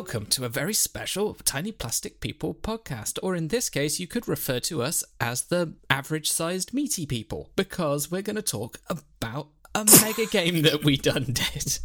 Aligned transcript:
Welcome 0.00 0.24
to 0.28 0.46
a 0.46 0.48
very 0.48 0.72
special 0.72 1.34
Tiny 1.44 1.72
Plastic 1.72 2.20
People 2.20 2.54
podcast, 2.54 3.18
or 3.22 3.36
in 3.36 3.48
this 3.48 3.68
case, 3.68 4.00
you 4.00 4.06
could 4.06 4.26
refer 4.26 4.58
to 4.60 4.82
us 4.82 5.04
as 5.20 5.42
the 5.42 5.74
average 5.90 6.32
sized 6.32 6.72
meaty 6.72 7.04
people, 7.04 7.50
because 7.54 8.10
we're 8.10 8.22
going 8.22 8.36
to 8.36 8.42
talk 8.42 8.80
about 8.88 9.48
a 9.74 9.84
mega 10.00 10.24
game 10.30 10.62
that 10.62 10.84
we 10.84 10.96
done 10.96 11.24
did. 11.24 11.80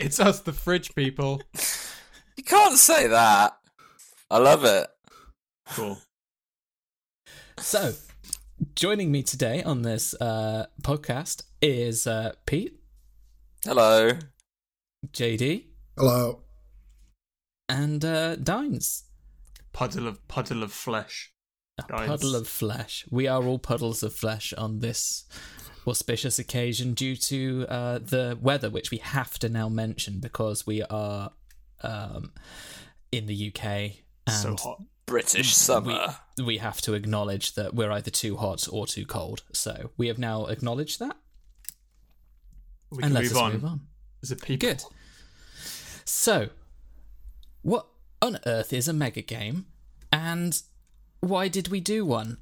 It's 0.00 0.18
us, 0.18 0.40
the 0.40 0.52
fridge 0.52 0.96
people. 0.96 1.42
You 2.36 2.42
can't 2.42 2.76
say 2.76 3.06
that. 3.06 3.56
I 4.28 4.38
love 4.38 4.64
it. 4.64 4.88
Cool. 5.74 6.00
So, 7.60 7.92
joining 8.74 9.12
me 9.12 9.22
today 9.22 9.62
on 9.62 9.82
this 9.82 10.12
uh, 10.20 10.66
podcast 10.82 11.44
is 11.62 12.08
uh, 12.08 12.32
Pete, 12.46 12.80
Hello. 13.64 14.10
JD, 15.12 15.66
Hello. 15.96 16.40
And 17.68 18.04
uh, 18.04 18.36
Dines. 18.36 19.04
Puddle 19.72 20.06
of 20.06 20.26
puddle 20.28 20.62
of 20.62 20.72
flesh. 20.72 21.32
A 21.78 21.82
Dines. 21.88 22.06
puddle 22.08 22.36
of 22.36 22.46
flesh. 22.46 23.04
We 23.10 23.26
are 23.26 23.42
all 23.42 23.58
puddles 23.58 24.02
of 24.02 24.12
flesh 24.14 24.52
on 24.54 24.78
this 24.80 25.24
auspicious 25.86 26.38
occasion 26.38 26.94
due 26.94 27.16
to 27.16 27.66
uh, 27.68 27.98
the 27.98 28.38
weather, 28.40 28.70
which 28.70 28.90
we 28.90 28.98
have 28.98 29.38
to 29.40 29.48
now 29.48 29.68
mention 29.68 30.20
because 30.20 30.66
we 30.66 30.82
are 30.84 31.32
um, 31.82 32.32
in 33.10 33.26
the 33.26 33.48
UK 33.54 33.66
and 34.26 34.36
so 34.36 34.56
hot. 34.56 34.82
British 35.06 35.54
summer. 35.54 36.14
we, 36.38 36.44
we 36.44 36.58
have 36.58 36.80
to 36.82 36.94
acknowledge 36.94 37.54
that 37.54 37.74
we're 37.74 37.90
either 37.92 38.10
too 38.10 38.36
hot 38.36 38.66
or 38.70 38.86
too 38.86 39.04
cold. 39.04 39.42
So 39.52 39.90
we 39.98 40.06
have 40.08 40.18
now 40.18 40.46
acknowledged 40.46 40.98
that, 41.00 41.16
We 42.90 43.02
and 43.02 43.12
can 43.12 43.14
let 43.14 43.22
move 43.24 43.32
us 43.32 43.38
on. 43.38 43.52
move 43.52 43.64
on. 43.64 43.80
As 44.22 44.30
a 44.30 44.36
people. 44.36 44.68
Good. 44.68 44.82
So, 46.06 46.48
what 47.64 47.86
on 48.22 48.38
earth 48.46 48.72
is 48.72 48.86
a 48.86 48.92
mega 48.92 49.22
game, 49.22 49.66
and 50.12 50.62
why 51.20 51.48
did 51.48 51.68
we 51.68 51.80
do 51.80 52.04
one? 52.04 52.38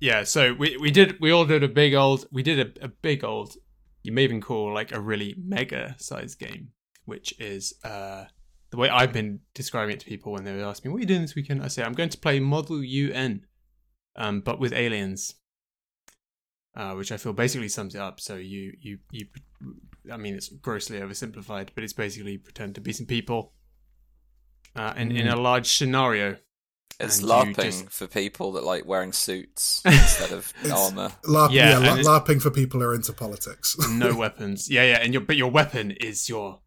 Yeah, 0.00 0.24
so 0.24 0.54
we 0.54 0.76
we 0.78 0.90
did 0.90 1.20
we 1.20 1.30
all 1.30 1.44
did 1.44 1.62
a 1.62 1.68
big 1.68 1.94
old 1.94 2.26
we 2.32 2.42
did 2.42 2.78
a, 2.78 2.84
a 2.84 2.88
big 2.88 3.22
old 3.22 3.56
you 4.02 4.12
may 4.12 4.24
even 4.24 4.40
call 4.40 4.72
like 4.72 4.92
a 4.92 5.00
really 5.00 5.34
mega 5.36 5.96
sized 5.98 6.38
game, 6.38 6.68
which 7.04 7.38
is 7.38 7.74
uh 7.84 8.24
the 8.70 8.76
way 8.76 8.88
I've 8.88 9.12
been 9.12 9.40
describing 9.54 9.94
it 9.94 10.00
to 10.00 10.06
people 10.06 10.32
when 10.32 10.44
they 10.44 10.52
would 10.52 10.62
ask 10.62 10.84
me, 10.84 10.90
What 10.90 10.98
are 10.98 11.00
you 11.00 11.06
doing 11.06 11.22
this 11.22 11.34
weekend? 11.34 11.62
I 11.62 11.68
say 11.68 11.82
I'm 11.82 11.92
going 11.92 12.08
to 12.10 12.18
play 12.18 12.40
Model 12.40 12.82
UN. 12.82 13.46
Um, 14.16 14.40
but 14.40 14.58
with 14.58 14.72
aliens. 14.72 15.34
Uh, 16.74 16.92
which 16.92 17.10
I 17.10 17.16
feel 17.16 17.32
basically 17.32 17.70
sums 17.70 17.94
it 17.94 18.02
up. 18.02 18.20
So 18.20 18.36
you, 18.36 18.74
you, 18.78 18.98
you, 19.10 19.26
I 20.12 20.18
mean, 20.18 20.34
it's 20.34 20.50
grossly 20.50 21.00
oversimplified, 21.00 21.70
but 21.74 21.82
it's 21.82 21.94
basically 21.94 22.36
pretend 22.36 22.74
to 22.74 22.82
be 22.82 22.92
some 22.92 23.06
people, 23.06 23.54
uh, 24.76 24.94
in 24.96 25.10
in 25.12 25.28
a 25.28 25.36
large 25.36 25.76
scenario. 25.76 26.36
It's 26.98 27.18
and 27.18 27.28
LARPing 27.28 27.56
just- 27.62 27.90
for 27.90 28.06
people 28.06 28.52
that 28.52 28.64
like 28.64 28.86
wearing 28.86 29.12
suits 29.12 29.82
instead 29.84 30.32
of 30.32 30.52
armor. 30.72 31.10
LARP, 31.24 31.52
Yeah, 31.52 31.78
yeah, 31.80 31.92
and 31.94 32.04
la- 32.04 32.20
LARPing 32.20 32.40
for 32.40 32.50
people 32.50 32.80
who 32.80 32.86
are 32.86 32.94
into 32.94 33.12
politics. 33.12 33.76
no 33.90 34.16
weapons. 34.16 34.70
Yeah, 34.70 34.84
yeah, 34.84 34.98
and 35.02 35.12
your 35.12 35.20
but 35.22 35.36
your 35.36 35.50
weapon 35.50 35.90
is 35.90 36.28
your 36.28 36.60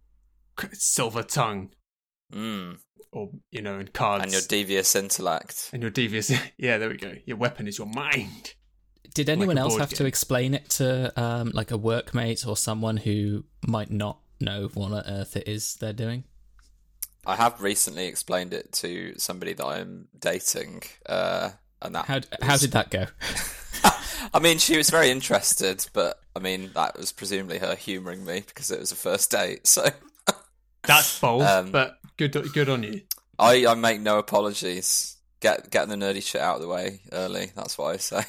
silver 0.74 1.24
tongue, 1.24 1.72
Mm. 2.34 2.78
or 3.12 3.32
you 3.50 3.62
know, 3.64 3.80
in 3.80 3.88
cards, 3.88 4.24
And 4.26 4.32
your 4.32 4.42
devious 4.48 4.96
intellect. 4.96 5.70
and 5.74 5.82
your 5.82 5.90
devious. 5.92 6.32
Yeah, 6.60 6.78
there 6.78 6.90
we 6.90 6.98
go. 6.98 7.14
Your 7.26 7.38
weapon 7.38 7.68
is 7.68 7.78
your 7.80 7.88
mind. 7.88 8.54
Did 9.16 9.30
anyone 9.30 9.58
a 9.58 9.62
else 9.62 9.74
board 9.74 9.82
have 9.82 9.90
to 9.96 10.06
explain 10.06 10.54
it 10.54 10.70
to 10.72 11.12
um, 11.20 11.50
like 11.56 11.72
a 11.72 11.78
workmate 11.80 12.46
or 12.48 12.56
someone 12.56 12.98
who 12.98 13.46
might 13.66 13.90
not 13.90 14.20
know 14.40 14.70
what 14.76 14.92
on 14.92 15.04
earth 15.08 15.36
it 15.36 15.48
is 15.48 15.74
they're 15.82 15.92
doing? 15.94 16.24
I 17.26 17.36
have 17.36 17.62
recently 17.62 18.08
explained 18.08 18.54
it 18.54 18.72
to 18.74 19.14
somebody 19.18 19.54
that 19.54 19.66
I'm 19.66 20.08
dating, 20.20 20.84
uh, 21.06 21.52
and 21.82 21.96
that. 21.96 22.06
How 22.06 22.22
how 22.42 22.58
did 22.58 22.72
that 22.72 22.90
go? 22.90 23.08
I 24.34 24.40
mean, 24.40 24.58
she 24.58 24.78
was 24.78 24.90
very 24.90 25.10
interested, 25.10 25.86
but 25.94 26.20
I 26.36 26.40
mean, 26.40 26.72
that 26.76 26.98
was 26.98 27.12
presumably 27.12 27.60
her 27.60 27.76
humouring 27.76 28.26
me 28.26 28.44
because 28.46 28.70
it 28.72 28.80
was 28.80 28.92
a 28.92 28.96
first 28.96 29.32
date. 29.32 29.66
So 29.68 29.88
That's 30.84 31.20
bold, 31.20 31.44
Um, 31.44 31.72
but 31.72 31.98
good, 32.18 32.32
good 32.54 32.70
on 32.70 32.84
you. 32.84 33.02
I, 33.38 33.66
I 33.68 33.74
make 33.76 34.02
no 34.02 34.18
apologies. 34.18 35.18
Get 35.40 35.70
getting 35.72 35.90
the 35.90 36.06
nerdy 36.06 36.22
shit 36.22 36.42
out 36.42 36.56
of 36.56 36.62
the 36.62 36.68
way 36.68 37.02
early. 37.12 37.52
That's 37.56 37.78
what 37.78 37.94
I 37.94 37.98
say. 37.98 38.24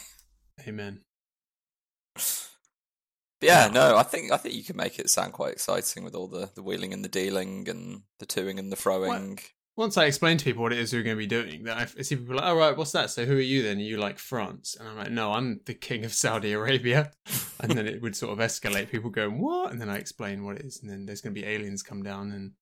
Amen. 0.68 1.00
But 3.40 3.46
yeah, 3.46 3.66
Yeah. 3.66 3.72
no, 3.72 3.96
I 3.96 4.02
think 4.02 4.32
I 4.32 4.36
think 4.36 4.54
you 4.54 4.64
can 4.64 4.76
make 4.76 4.98
it 4.98 5.10
sound 5.10 5.32
quite 5.32 5.52
exciting 5.52 6.04
with 6.04 6.14
all 6.14 6.28
the, 6.28 6.50
the 6.54 6.62
wheeling 6.62 6.92
and 6.92 7.04
the 7.04 7.08
dealing 7.08 7.68
and 7.68 8.02
the 8.18 8.26
toing 8.26 8.58
and 8.58 8.70
the 8.70 8.76
throwing. 8.76 9.38
Once 9.76 9.96
I 9.96 10.04
explain 10.04 10.36
to 10.36 10.44
people 10.44 10.62
what 10.62 10.72
it 10.74 10.78
is 10.78 10.92
we're 10.92 11.02
going 11.02 11.16
to 11.16 11.18
be 11.18 11.26
doing, 11.26 11.62
then 11.64 11.78
I 11.78 11.82
I 11.82 12.02
see 12.02 12.16
people 12.16 12.36
like, 12.36 12.44
"All 12.44 12.56
right, 12.56 12.76
what's 12.76 12.92
that?" 12.92 13.08
So 13.10 13.24
who 13.24 13.36
are 13.36 13.40
you 13.40 13.62
then? 13.62 13.78
Are 13.78 13.82
you 13.82 13.96
like 13.96 14.18
France? 14.18 14.76
And 14.78 14.86
I'm 14.86 14.96
like, 14.96 15.10
"No, 15.10 15.32
I'm 15.32 15.60
the 15.64 15.74
king 15.74 16.04
of 16.04 16.12
Saudi 16.12 16.52
Arabia." 16.52 17.12
And 17.62 17.72
then 17.72 17.86
it 17.86 18.00
would 18.00 18.16
sort 18.16 18.32
of 18.32 18.38
escalate. 18.38 18.88
People 18.90 19.10
going, 19.10 19.38
"What?" 19.38 19.70
And 19.70 19.78
then 19.80 19.90
I 19.90 19.96
explain 19.98 20.44
what 20.44 20.56
it 20.56 20.64
is, 20.64 20.80
and 20.80 20.90
then 20.90 21.04
there's 21.04 21.20
going 21.20 21.34
to 21.34 21.40
be 21.40 21.46
aliens 21.46 21.82
come 21.82 22.02
down, 22.02 22.32
and 22.32 22.52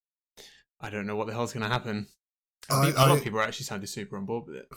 I 0.81 0.91
don't 0.91 1.07
know 1.07 1.15
what 1.15 1.29
the 1.29 1.33
hell's 1.33 1.53
going 1.53 1.63
to 1.63 1.71
happen. 1.73 2.09
I, 2.69 2.89
a 2.89 2.93
lot 2.93 3.13
of 3.13 3.23
people 3.23 3.39
are 3.39 3.45
actually 3.45 3.67
sounded 3.67 3.87
super 3.89 4.17
on 4.17 4.27
board 4.27 4.47
with 4.49 4.57
it. 4.57 4.69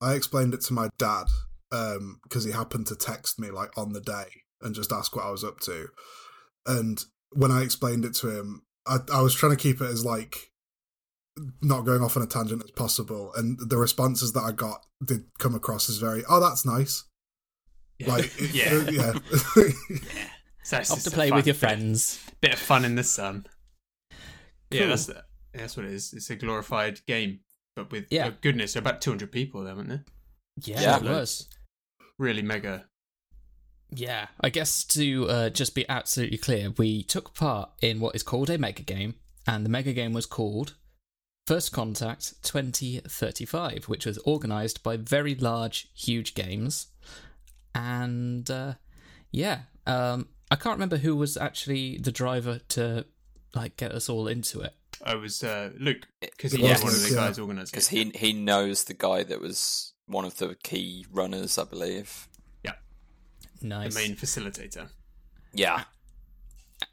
I 0.00 0.14
explained 0.14 0.54
it 0.54 0.60
to 0.62 0.72
my 0.72 0.90
dad 0.96 1.26
um, 1.72 2.20
because 2.22 2.44
he 2.44 2.52
happened 2.52 2.86
to 2.86 2.96
text 2.96 3.40
me 3.40 3.50
like 3.50 3.76
on 3.76 3.92
the 3.92 4.00
day 4.00 4.43
and 4.62 4.74
just 4.74 4.92
ask 4.92 5.14
what 5.14 5.24
I 5.26 5.30
was 5.30 5.44
up 5.44 5.60
to. 5.60 5.88
And 6.66 7.02
when 7.32 7.50
I 7.50 7.62
explained 7.62 8.04
it 8.04 8.14
to 8.16 8.28
him, 8.38 8.62
I, 8.86 8.98
I 9.12 9.20
was 9.22 9.34
trying 9.34 9.52
to 9.56 9.62
keep 9.62 9.80
it 9.80 9.86
as 9.90 10.04
like 10.04 10.36
not 11.62 11.84
going 11.84 12.02
off 12.02 12.16
on 12.16 12.22
a 12.22 12.26
tangent 12.26 12.62
as 12.64 12.70
possible. 12.70 13.32
And 13.34 13.58
the 13.58 13.76
responses 13.76 14.32
that 14.34 14.42
I 14.44 14.52
got 14.52 14.84
did 15.04 15.24
come 15.38 15.54
across 15.54 15.88
as 15.90 15.98
very, 15.98 16.22
oh, 16.28 16.40
that's 16.40 16.64
nice. 16.64 17.04
Yeah. 17.98 18.08
Like, 18.08 18.24
it- 18.38 18.54
yeah. 18.54 19.12
uh, 19.16 19.18
yeah. 19.56 19.68
So 20.66 20.78
it's 20.78 20.90
Off 20.90 21.02
to 21.02 21.10
play 21.10 21.30
with 21.30 21.44
your 21.46 21.54
friends. 21.54 22.24
Bit 22.40 22.54
of 22.54 22.58
fun 22.58 22.86
in 22.86 22.94
the 22.94 23.04
sun. 23.04 23.46
Yeah, 24.70 24.86
that's 24.86 25.10
that's 25.52 25.76
what 25.76 25.84
it 25.84 25.92
is. 25.92 26.14
It's 26.14 26.30
a 26.30 26.36
glorified 26.36 27.04
game, 27.06 27.40
but 27.76 27.92
with 27.92 28.06
Yeah. 28.10 28.28
oh, 28.30 28.36
goodness, 28.40 28.74
about 28.74 29.02
200 29.02 29.30
people 29.30 29.62
there, 29.62 29.74
weren't 29.76 29.90
there? 29.90 30.04
Yeah, 30.62 30.80
Yeah. 30.80 30.96
it 30.96 31.02
was. 31.02 31.50
Really 32.18 32.40
mega. 32.40 32.86
Yeah, 33.94 34.26
I 34.40 34.50
guess 34.50 34.84
to 34.84 35.28
uh, 35.28 35.50
just 35.50 35.74
be 35.74 35.88
absolutely 35.88 36.38
clear, 36.38 36.70
we 36.76 37.02
took 37.02 37.34
part 37.34 37.70
in 37.80 38.00
what 38.00 38.14
is 38.14 38.22
called 38.22 38.50
a 38.50 38.58
mega 38.58 38.82
game, 38.82 39.14
and 39.46 39.64
the 39.64 39.70
mega 39.70 39.92
game 39.92 40.12
was 40.12 40.26
called 40.26 40.74
First 41.46 41.72
Contact 41.72 42.34
2035, 42.42 43.84
which 43.84 44.06
was 44.06 44.18
organised 44.20 44.82
by 44.82 44.96
Very 44.96 45.34
Large 45.34 45.88
Huge 45.94 46.34
Games. 46.34 46.88
And 47.74 48.50
uh, 48.50 48.74
yeah, 49.30 49.60
um, 49.86 50.28
I 50.50 50.56
can't 50.56 50.76
remember 50.76 50.98
who 50.98 51.16
was 51.16 51.36
actually 51.36 51.98
the 51.98 52.12
driver 52.12 52.60
to 52.70 53.04
like 53.54 53.76
get 53.76 53.92
us 53.92 54.08
all 54.08 54.26
into 54.28 54.60
it. 54.60 54.74
I 55.04 55.16
was 55.16 55.42
uh, 55.42 55.70
Luke 55.78 56.06
because 56.20 56.52
he 56.52 56.62
Yes. 56.62 56.82
was 56.82 56.92
one 56.92 57.02
of 57.02 57.08
the 57.08 57.14
guys 57.14 57.38
organising. 57.38 57.72
Because 57.72 57.88
he 57.88 58.10
he 58.14 58.32
knows 58.32 58.84
the 58.84 58.94
guy 58.94 59.22
that 59.24 59.40
was 59.40 59.92
one 60.06 60.24
of 60.24 60.36
the 60.38 60.54
key 60.62 61.04
runners, 61.10 61.58
I 61.58 61.64
believe. 61.64 62.28
The 63.68 63.90
main 63.94 64.16
facilitator. 64.16 64.88
Yeah. 65.52 65.84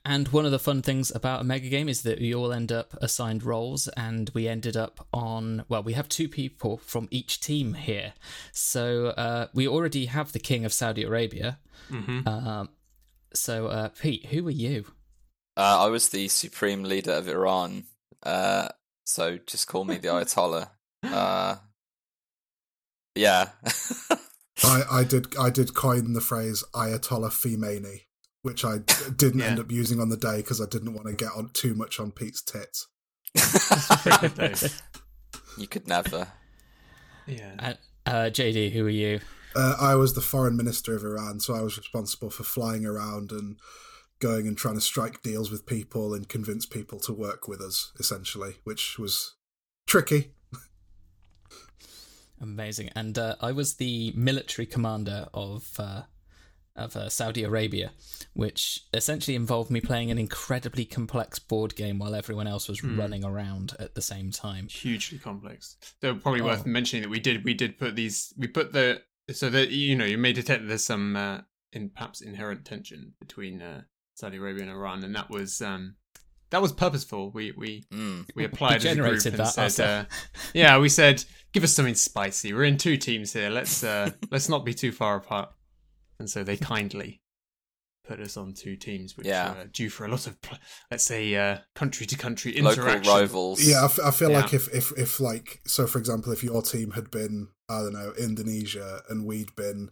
And 0.06 0.28
one 0.30 0.46
of 0.46 0.52
the 0.52 0.60
fun 0.60 0.82
things 0.82 1.14
about 1.14 1.42
a 1.42 1.44
mega 1.44 1.68
game 1.68 1.90
is 1.90 2.04
that 2.04 2.20
we 2.20 2.34
all 2.34 2.54
end 2.54 2.72
up 2.72 2.94
assigned 3.02 3.44
roles, 3.44 3.88
and 3.90 4.30
we 4.34 4.48
ended 4.48 4.78
up 4.78 5.08
on. 5.14 5.66
Well, 5.68 5.84
we 5.84 5.94
have 5.94 6.08
two 6.08 6.30
people 6.30 6.78
from 6.78 7.08
each 7.12 7.40
team 7.40 7.74
here, 7.74 8.14
so 8.52 9.08
uh, 9.08 9.48
we 9.54 9.68
already 9.68 10.06
have 10.06 10.32
the 10.32 10.40
king 10.40 10.66
of 10.66 10.74
Saudi 10.74 11.04
Arabia. 11.04 11.60
hmm 11.90 12.28
Um, 12.28 12.70
so, 13.34 13.68
uh, 13.68 13.90
Pete, 13.90 14.28
who 14.28 14.48
are 14.48 14.52
you? 14.52 14.86
Uh, 15.58 15.86
I 15.86 15.88
was 15.88 16.10
the 16.10 16.28
supreme 16.28 16.84
leader 16.84 17.12
of 17.12 17.28
Iran. 17.28 17.86
Uh, 18.24 18.70
so 19.06 19.38
just 19.46 19.68
call 19.68 19.84
me 19.84 19.98
the 19.98 20.08
Ayatollah. 20.10 20.70
Uh, 21.04 21.56
yeah. 23.16 23.50
I, 24.64 24.82
I 24.92 25.04
did 25.04 25.36
I 25.38 25.50
did 25.50 25.74
coin 25.74 26.14
the 26.14 26.22
phrase 26.22 26.64
Ayatollah 26.74 27.32
Femeni, 27.32 28.02
which 28.42 28.64
I 28.64 28.80
d- 28.80 28.94
didn't 29.16 29.42
end 29.42 29.60
up 29.60 29.72
using 29.72 30.00
on 30.00 30.10
the 30.10 30.18
day 30.18 30.38
because 30.38 30.62
I 30.62 30.66
didn't 30.66 30.94
want 30.94 31.08
to 31.08 31.14
get 31.14 31.32
on 31.36 31.50
too 31.54 31.74
much 31.74 32.00
on 32.00 32.12
Pete's 32.12 32.42
tits. 32.42 32.88
Pretty 33.36 34.18
good 34.20 34.36
though. 34.36 34.68
you 35.58 35.68
could 35.68 35.88
never. 35.88 36.28
Yeah. 37.28 37.54
Uh, 37.60 37.74
uh, 38.06 38.30
JD, 38.30 38.72
who 38.72 38.86
are 38.86 38.90
you? 38.90 39.20
Uh, 39.56 39.76
I 39.80 39.96
was 39.96 40.14
the 40.14 40.22
foreign 40.22 40.56
minister 40.56 40.96
of 40.96 41.04
Iran, 41.04 41.40
so 41.40 41.54
I 41.54 41.62
was 41.62 41.78
responsible 41.78 42.30
for 42.30 42.44
flying 42.44 42.86
around 42.86 43.32
and 43.32 43.58
going 44.20 44.48
and 44.48 44.58
trying 44.58 44.76
to 44.76 44.82
strike 44.82 45.22
deals 45.22 45.52
with 45.52 45.66
people 45.66 46.14
and 46.14 46.30
convince 46.30 46.66
people 46.66 47.00
to 47.02 47.14
work 47.14 47.48
with 47.48 47.60
us, 47.60 47.92
essentially, 48.00 48.56
which 48.64 48.98
was 48.98 49.36
tricky. 49.88 50.34
Amazing. 52.42 52.90
And 52.96 53.18
uh, 53.18 53.36
I 53.40 53.52
was 53.52 53.76
the 53.76 54.12
military 54.16 54.66
commander 54.66 55.28
of 55.34 55.70
uh, 55.80 56.04
of 56.76 56.96
uh, 56.96 57.10
Saudi 57.10 57.44
Arabia, 57.44 57.92
which 58.34 58.82
essentially 58.94 59.36
involved 59.36 59.70
me 59.70 59.82
playing 59.82 60.10
an 60.10 60.18
incredibly 60.18 60.86
complex 60.86 61.38
board 61.38 61.76
game 61.76 62.00
while 62.00 62.16
everyone 62.16 62.48
else 62.48 62.68
was 62.70 62.80
Hmm. 62.80 62.98
running 63.00 63.24
around 63.26 63.76
at 63.78 63.94
the 63.94 64.02
same 64.02 64.32
time. 64.32 64.68
hugely 64.70 65.20
complex. 65.20 65.78
So 66.02 66.16
probably 66.16 66.42
worth 66.42 66.64
Oh. 66.66 66.70
mentioning 66.70 67.04
that 67.04 67.10
we 67.10 67.20
did 67.20 67.44
we 67.44 67.54
did 67.54 67.78
put 67.78 67.96
these 67.96 68.34
we 68.38 68.48
put 68.48 68.72
the 68.74 69.04
so 69.32 69.50
that 69.50 69.70
you 69.70 69.96
know 69.96 70.06
you 70.06 70.18
may 70.18 70.34
detect 70.34 70.62
that 70.64 70.68
there's 70.70 70.84
some 70.86 71.16
uh, 71.16 71.42
in 71.74 71.90
perhaps 71.90 72.22
inherent 72.22 72.66
tension 72.66 73.14
between 73.20 73.62
uh, 73.62 73.84
Saudi 74.16 74.38
Arabia 74.38 74.64
and 74.64 74.72
Iran, 74.72 75.04
and 75.04 75.14
that 75.16 75.30
was 75.30 75.62
um 75.62 75.96
that 76.52 76.62
was 76.62 76.72
purposeful. 76.72 77.32
We 77.32 77.52
we 77.52 77.84
Mm. 77.92 78.28
we 78.36 78.46
applied 78.46 78.78
as 78.78 78.86
a 78.86 78.96
group 78.96 79.26
and 79.26 79.36
that 79.38 79.72
said, 79.72 79.80
uh, 79.80 80.06
yeah, 80.54 80.78
we 80.78 80.90
said 80.90 81.24
give 81.54 81.64
us 81.64 81.74
something 81.74 81.96
spicy. 81.96 82.54
We're 82.54 82.64
in 82.66 82.78
two 82.78 82.98
teams 82.98 83.34
here. 83.34 83.50
Let's 83.50 83.84
uh 83.84 84.12
let's 84.32 84.48
not 84.50 84.64
be 84.66 84.74
too 84.74 84.92
far 84.92 85.18
apart. 85.18 85.50
And 86.20 86.30
so 86.30 86.44
they 86.44 86.58
kindly 86.74 87.22
put 88.08 88.20
us 88.20 88.36
on 88.36 88.54
two 88.54 88.76
teams, 88.76 89.16
which 89.16 89.28
Yeah. 89.28 89.54
are 89.54 89.66
due 89.68 89.90
for 89.90 90.06
a 90.06 90.10
lot 90.10 90.28
of 90.28 90.38
let's 90.90 91.06
say 91.06 91.36
uh 91.36 91.58
country 91.76 92.06
to 92.08 92.16
country 92.18 92.54
Local 92.60 92.84
interaction. 92.84 93.14
rivals. 93.14 93.64
Yeah, 93.64 93.82
I, 93.82 93.86
f- 93.86 94.00
I 94.04 94.12
feel 94.12 94.32
Yeah. 94.32 94.42
like 94.42 94.54
if, 94.54 94.68
if 94.74 94.92
if 94.98 95.20
like 95.20 95.62
so, 95.66 95.88
for 95.88 96.00
example, 96.00 96.32
if 96.34 96.44
your 96.44 96.62
team 96.62 96.92
had 96.92 97.10
been 97.12 97.48
I 97.70 97.80
don't 97.82 97.94
know 97.94 98.14
Indonesia 98.20 99.02
and 99.10 99.26
we'd 99.26 99.56
been 99.56 99.90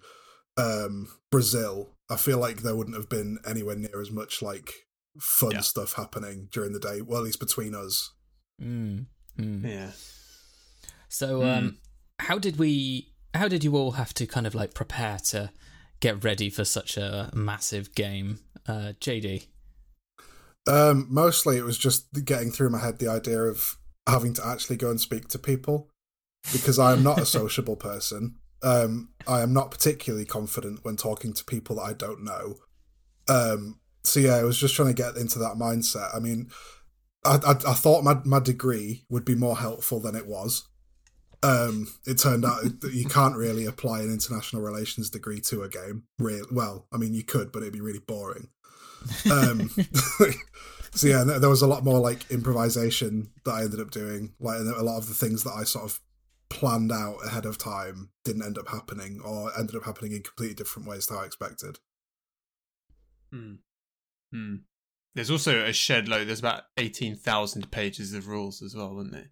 um 0.58 1.08
Brazil, 1.32 1.96
I 2.10 2.18
feel 2.18 2.38
like 2.40 2.64
there 2.64 2.76
wouldn't 2.76 2.98
have 2.98 3.10
been 3.10 3.38
anywhere 3.48 3.76
near 3.76 4.02
as 4.02 4.12
much 4.12 4.42
like 4.42 4.74
fun 5.20 5.52
Yeah. 5.52 5.62
stuff 5.62 5.94
happening 5.94 6.48
during 6.52 6.74
the 6.74 6.80
day. 6.80 7.02
Well, 7.02 7.20
at 7.20 7.26
least 7.26 7.40
between 7.40 7.74
us. 7.76 8.12
Mm, 8.62 9.06
mm. 9.38 9.64
Yeah. 9.64 9.92
So, 11.08 11.42
Hmm. 11.42 11.48
um, 11.48 11.78
how 12.20 12.38
did 12.38 12.58
we? 12.58 13.14
How 13.34 13.48
did 13.48 13.64
you 13.64 13.76
all 13.78 13.92
have 13.92 14.14
to 14.16 14.26
kind 14.26 14.48
of 14.48 14.56
like 14.56 14.74
prepare 14.74 15.20
to 15.30 15.52
get 16.00 16.24
ready 16.24 16.50
for 16.50 16.66
such 16.66 16.98
a 16.98 17.30
massive 17.34 17.94
game, 17.94 18.40
uh, 18.68 18.94
JD? 19.00 19.48
Um, 20.68 21.08
mostly 21.10 21.58
it 21.58 21.64
was 21.64 21.78
just 21.78 22.08
getting 22.26 22.52
through 22.52 22.70
my 22.70 22.80
head 22.80 23.00
the 23.00 23.08
idea 23.08 23.42
of 23.44 23.78
having 24.08 24.34
to 24.34 24.46
actually 24.46 24.78
go 24.78 24.90
and 24.90 25.00
speak 25.00 25.28
to 25.30 25.40
people 25.40 25.90
because 26.52 26.78
I 26.80 26.92
am 26.94 27.04
not 27.04 27.20
a 27.20 27.26
sociable 27.40 27.76
person. 27.76 28.36
Um, 28.62 29.14
I 29.28 29.42
am 29.42 29.54
not 29.54 29.72
particularly 29.72 30.26
confident 30.26 30.84
when 30.84 30.98
talking 30.98 31.34
to 31.34 31.46
people 31.46 31.78
that 31.78 31.84
I 31.84 31.94
don't 31.94 32.24
know. 32.24 32.56
Um, 33.28 33.80
so 34.04 34.19
yeah, 34.19 34.36
I 34.36 34.44
was 34.44 34.57
just 34.57 34.75
trying 34.75 34.90
to 34.90 34.94
get 34.94 35.18
into 35.18 35.40
that 35.40 35.57
mindset. 35.57 36.16
I 36.16 36.19
mean, 36.19 36.50
I, 37.25 37.36
I, 37.46 37.51
I 37.51 37.74
thought 37.74 38.04
my 38.04 38.16
my 38.25 38.40
degree 38.40 39.06
would 39.10 39.25
be 39.25 39.36
more 39.36 39.57
helpful 39.57 40.00
than 40.00 40.16
it 40.16 40.28
was. 40.28 40.68
Um, 41.42 41.88
it 42.06 42.16
turned 42.16 42.44
out 42.44 42.81
that 42.81 42.94
you 42.94 43.06
can't 43.06 43.36
really 43.36 43.66
apply 43.66 44.01
an 44.01 44.12
international 44.12 44.62
relations 44.62 45.10
degree 45.10 45.40
to 45.42 45.63
a 45.63 45.69
game. 45.69 46.04
Real 46.18 46.46
well, 46.51 46.88
I 46.94 46.98
mean, 46.98 47.13
you 47.13 47.24
could, 47.24 47.51
but 47.51 47.62
it'd 47.62 47.74
be 47.74 47.81
really 47.81 48.00
boring. 48.00 48.50
Um, 49.31 49.69
so 50.92 51.07
yeah, 51.07 51.24
there 51.24 51.50
was 51.50 51.62
a 51.62 51.68
lot 51.68 51.84
more 51.86 52.00
like 52.00 52.30
improvisation 52.30 53.31
that 53.45 53.52
I 53.52 53.63
ended 53.63 53.80
up 53.80 53.92
doing. 53.92 54.34
Like 54.40 54.60
a 54.60 54.84
lot 54.84 54.98
of 54.98 55.07
the 55.07 55.13
things 55.13 55.44
that 55.44 55.54
I 55.54 55.63
sort 55.63 55.86
of 55.86 56.00
planned 56.50 56.92
out 56.92 57.18
ahead 57.25 57.45
of 57.45 57.57
time 57.57 58.10
didn't 58.25 58.44
end 58.44 58.57
up 58.57 58.68
happening, 58.68 59.22
or 59.24 59.52
ended 59.57 59.75
up 59.75 59.86
happening 59.86 60.13
in 60.13 60.24
completely 60.24 60.56
different 60.56 60.88
ways 60.88 61.06
to 61.07 61.13
how 61.13 61.22
I 61.22 61.25
expected. 61.25 61.80
Hmm. 63.31 63.56
Hmm. 64.34 64.56
There's 65.16 65.31
also 65.31 65.66
a 65.66 65.74
shed 65.74 66.08
load. 66.08 66.28
There's 66.28 66.40
about 66.40 66.64
eighteen 66.78 67.16
thousand 67.16 67.72
pages 67.72 68.14
of 68.14 68.28
rules 68.28 68.62
as 68.62 68.76
well, 68.76 68.94
wasn't 68.96 69.14
there? 69.14 69.31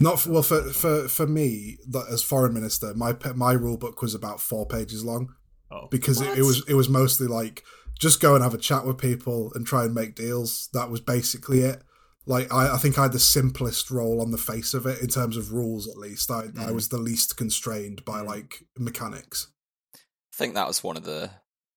Not 0.00 0.20
for, 0.20 0.30
well 0.32 0.42
for 0.42 0.62
for 0.72 1.08
for 1.08 1.26
me 1.26 1.78
that 1.88 2.06
as 2.10 2.22
foreign 2.22 2.54
minister, 2.54 2.92
my 2.94 3.16
my 3.34 3.52
rule 3.52 3.76
book 3.76 4.02
was 4.02 4.14
about 4.14 4.40
four 4.40 4.66
pages 4.66 5.04
long 5.04 5.34
Oh, 5.70 5.88
because 5.90 6.20
it, 6.20 6.38
it 6.38 6.42
was 6.42 6.64
it 6.68 6.74
was 6.74 6.88
mostly 6.88 7.26
like 7.26 7.62
just 7.98 8.20
go 8.20 8.34
and 8.34 8.42
have 8.42 8.54
a 8.54 8.58
chat 8.58 8.84
with 8.84 8.98
people 8.98 9.52
and 9.54 9.66
try 9.66 9.84
and 9.84 9.94
make 9.94 10.14
deals. 10.16 10.68
That 10.72 10.90
was 10.90 11.00
basically 11.00 11.60
it. 11.60 11.82
Like 12.26 12.52
I, 12.52 12.74
I 12.74 12.76
think 12.78 12.98
I 12.98 13.02
had 13.02 13.12
the 13.12 13.18
simplest 13.18 13.90
role 13.90 14.20
on 14.20 14.32
the 14.32 14.38
face 14.38 14.74
of 14.74 14.86
it 14.86 15.00
in 15.00 15.08
terms 15.08 15.36
of 15.36 15.52
rules. 15.52 15.88
At 15.88 15.96
least 15.96 16.30
I 16.30 16.44
I 16.44 16.48
Mm. 16.70 16.74
was 16.74 16.88
the 16.88 16.98
least 16.98 17.36
constrained 17.36 18.04
by 18.04 18.20
Mm. 18.22 18.26
like 18.26 18.64
mechanics. 18.76 19.48
I 19.94 19.98
think 20.36 20.54
that 20.54 20.66
was 20.68 20.82
one 20.82 20.96
of 20.96 21.04
the 21.04 21.30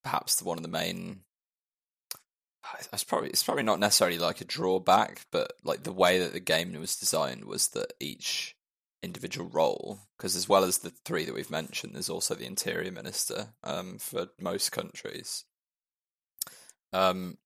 perhaps 0.04 0.36
the 0.36 0.46
one 0.46 0.58
of 0.58 0.64
the 0.64 0.70
main. 0.70 1.22
It's 2.92 3.04
probably 3.04 3.30
it's 3.30 3.44
probably 3.44 3.64
not 3.64 3.80
necessarily 3.80 4.18
like 4.18 4.42
a 4.42 4.46
drawback, 4.46 5.26
but 5.32 5.54
like 5.64 5.84
the 5.84 5.92
way 5.92 6.20
that 6.20 6.34
the 6.34 6.40
game 6.40 6.74
was 6.80 6.96
designed 6.96 7.46
was 7.46 7.70
that 7.70 7.94
each 8.00 8.56
individual 9.04 9.50
role, 9.50 10.00
because 10.18 10.36
as 10.36 10.50
well 10.50 10.64
as 10.64 10.80
the 10.80 10.90
three 10.90 11.26
that 11.26 11.34
we've 11.34 11.52
mentioned, 11.52 11.94
there's 11.94 12.10
also 12.10 12.36
the 12.36 12.46
interior 12.46 12.92
minister 12.92 13.50
um, 13.64 13.98
for 13.98 14.28
most 14.40 14.72
countries. 14.72 15.46
Um, 16.92 17.38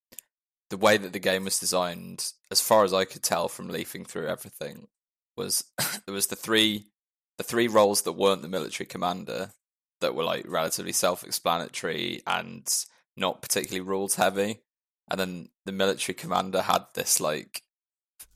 the 0.70 0.78
way 0.78 0.98
that 0.98 1.14
the 1.14 1.20
game 1.20 1.46
was 1.46 1.60
designed, 1.60 2.32
as 2.52 2.62
far 2.62 2.84
as 2.84 2.94
I 2.94 3.06
could 3.06 3.24
tell 3.24 3.48
from 3.48 3.70
leafing 3.70 4.06
through 4.06 4.28
everything, 4.28 4.88
was 5.36 5.64
there 6.06 6.14
was 6.14 6.28
the 6.28 6.36
three 6.36 6.86
the 7.38 7.44
three 7.44 7.68
roles 7.68 8.02
that 8.02 8.14
weren't 8.14 8.42
the 8.42 8.50
military 8.50 8.86
commander 8.86 9.52
that 10.02 10.14
were 10.14 10.26
like 10.26 10.46
relatively 10.48 10.92
self-explanatory 10.92 12.22
and 12.28 12.86
not 13.16 13.42
particularly 13.42 13.82
rules 13.82 14.16
heavy 14.16 14.60
and 15.12 15.20
then 15.20 15.50
the 15.66 15.72
military 15.72 16.16
commander 16.16 16.62
had 16.62 16.86
this 16.94 17.20
like 17.20 17.64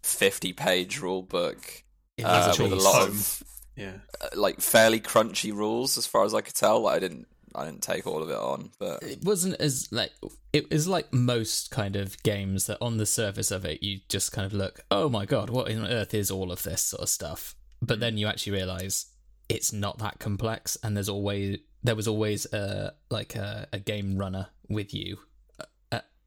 50 0.04 0.54
page 0.54 1.00
rule 1.00 1.22
book 1.22 1.84
It 2.18 2.24
uh, 2.24 2.48
was 2.48 2.60
a 2.60 2.64
with 2.64 2.74
a 2.74 2.76
lot 2.76 3.08
of 3.08 3.44
yeah. 3.76 3.94
uh, 4.22 4.30
like 4.36 4.62
fairly 4.62 5.00
crunchy 5.00 5.54
rules 5.54 5.98
as 5.98 6.06
far 6.06 6.26
as 6.26 6.34
i 6.34 6.42
could 6.42 6.56
tell. 6.56 6.82
Like, 6.82 6.98
i 6.98 7.00
didn't 7.00 7.28
i 7.56 7.66
didn't 7.66 7.84
take 7.84 8.08
all 8.08 8.24
of 8.24 8.30
it 8.30 8.38
on 8.38 8.72
but 8.80 9.04
it 9.04 9.24
wasn't 9.24 9.56
as 9.60 9.88
like 9.92 10.12
it 10.54 10.72
was 10.72 10.88
like 10.88 11.14
most 11.14 11.70
kind 11.70 11.96
of 11.96 12.22
games 12.24 12.66
that 12.66 12.80
on 12.82 12.98
the 12.98 13.06
surface 13.06 13.52
of 13.52 13.64
it 13.64 13.84
you 13.84 14.00
just 14.10 14.32
kind 14.32 14.46
of 14.46 14.54
look 14.54 14.80
oh 14.90 15.08
my 15.08 15.26
god 15.26 15.52
what 15.52 15.72
on 15.72 15.86
earth 15.86 16.14
is 16.14 16.32
all 16.32 16.52
of 16.52 16.64
this 16.64 16.82
sort 16.82 17.02
of 17.04 17.10
stuff? 17.10 17.56
But 17.82 18.00
then 18.00 18.18
you 18.18 18.28
actually 18.28 18.54
realize 18.54 19.08
it's 19.50 19.74
not 19.74 20.00
that 20.00 20.20
complex 20.20 20.78
and 20.84 20.96
there's 20.96 21.10
always 21.10 21.60
there 21.84 21.96
was 21.96 22.08
always 22.08 22.46
a 22.54 22.94
like 23.10 23.36
a, 23.36 23.68
a 23.74 23.80
game 23.80 24.18
runner 24.18 24.48
with 24.70 24.94
you. 24.94 25.18
uh, 25.18 25.20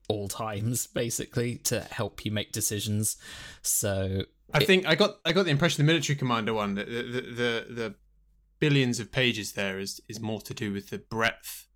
all 0.08 0.28
times 0.28 0.86
basically 0.86 1.56
to 1.56 1.80
help 1.80 2.24
you 2.24 2.30
make 2.30 2.52
decisions 2.52 3.16
so 3.62 4.22
I 4.54 4.58
it- 4.60 4.66
think 4.66 4.86
I 4.86 4.94
got 4.94 5.16
I 5.24 5.32
got 5.32 5.44
the 5.44 5.50
impression 5.50 5.84
the 5.84 5.92
military 5.92 6.16
commander 6.16 6.54
one 6.54 6.74
that 6.76 6.86
the 6.86 7.02
the, 7.02 7.20
the 7.20 7.66
the 7.74 7.94
billions 8.58 9.00
of 9.00 9.10
pages 9.12 9.52
there 9.52 9.78
is 9.78 10.00
is 10.08 10.20
more 10.20 10.40
to 10.42 10.54
do 10.54 10.72
with 10.72 10.90
the 10.90 10.98
breadth 10.98 11.66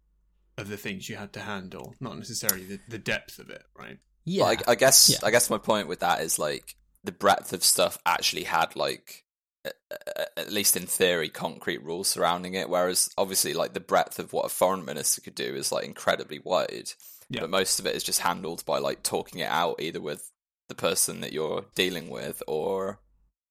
of 0.57 0.69
the 0.69 0.77
things 0.77 1.09
you 1.09 1.17
had 1.17 1.33
to 1.33 1.41
handle, 1.41 1.95
not 2.01 2.19
necessarily 2.19 2.65
the, 2.65 2.79
the 2.89 2.99
depth 2.99 3.39
of 3.39 3.49
it, 3.51 3.63
right? 3.79 3.99
yeah 4.25 4.55
But 4.57 4.69
I, 4.69 4.73
I 4.73 4.75
guess 4.75 5.09
Yeah. 5.11 5.19
I 5.27 5.31
guess 5.31 5.49
my 5.51 5.59
point 5.59 5.89
with 5.89 6.01
that 6.01 6.21
is 6.21 6.39
like 6.39 6.77
the 7.03 7.13
breadth 7.13 7.53
of 7.53 7.65
stuff 7.65 7.99
actually 8.07 8.45
had 8.45 8.77
like 8.77 9.25
a- 9.65 9.71
a- 9.91 10.39
at 10.39 10.53
least 10.53 10.77
in 10.77 10.87
theory 10.87 11.29
concrete 11.31 11.83
rules 11.83 12.09
surrounding 12.09 12.55
it 12.55 12.69
whereas 12.69 13.09
obviously 13.19 13.53
like 13.55 13.73
the 13.75 13.81
breadth 13.81 14.19
of 14.19 14.33
what 14.33 14.45
a 14.47 14.51
foreign 14.51 14.85
minister 14.85 15.21
could 15.21 15.35
do 15.35 15.55
is 15.55 15.73
like 15.73 15.85
incredibly 15.87 16.39
wide 16.39 16.93
Yeah. 17.31 17.43
but 17.43 17.51
most 17.51 17.81
of 17.81 17.87
it 17.87 17.97
is 17.97 18.05
just 18.05 18.21
handled 18.21 18.65
by 18.67 18.79
like 18.79 19.03
talking 19.03 19.41
it 19.41 19.49
out 19.49 19.81
either 19.81 20.01
with 20.01 20.31
the 20.69 20.75
person 20.75 21.21
that 21.21 21.33
you're 21.33 21.65
dealing 21.75 22.11
with 22.11 22.43
or 22.47 23.01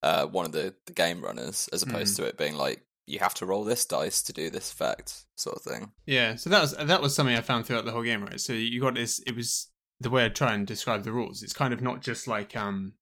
uh, 0.04 0.26
one 0.26 0.46
of 0.46 0.52
the, 0.52 0.74
the 0.86 0.94
game 0.94 1.22
runners 1.22 1.68
as 1.74 1.84
opposed 1.84 2.16
to 2.16 2.24
it 2.24 2.38
being 2.38 2.56
like 2.56 2.86
you 3.06 3.20
have 3.20 3.34
to 3.34 3.46
roll 3.46 3.64
this 3.64 3.86
dice 3.86 4.22
to 4.22 4.32
do 4.32 4.50
this 4.50 4.72
effect 4.72 5.26
sort 5.36 5.56
of 5.56 5.64
thing 5.64 5.92
Yeah, 6.06 6.36
so 6.36 6.50
that 6.50 6.62
was 6.62 6.76
that 6.76 7.02
was 7.02 7.16
something 7.16 7.36
I 7.36 7.42
found 7.42 7.66
throughout 7.66 7.86
the 7.86 7.92
whole 7.92 8.04
game, 8.04 8.24
right? 8.24 8.40
So 8.40 8.54
you 8.54 8.80
got 8.80 8.96
this. 8.96 9.20
It 9.26 9.36
was 9.36 9.72
the 10.00 10.10
way 10.10 10.26
I 10.26 10.30
try 10.30 10.54
and 10.54 10.66
describe 10.66 11.04
the 11.04 11.12
rules. 11.12 11.44
It's 11.44 11.54
kind 11.54 11.74
of 11.74 11.82
not 11.82 12.02
just 12.02 12.28
like 12.28 12.56
um, 12.56 12.94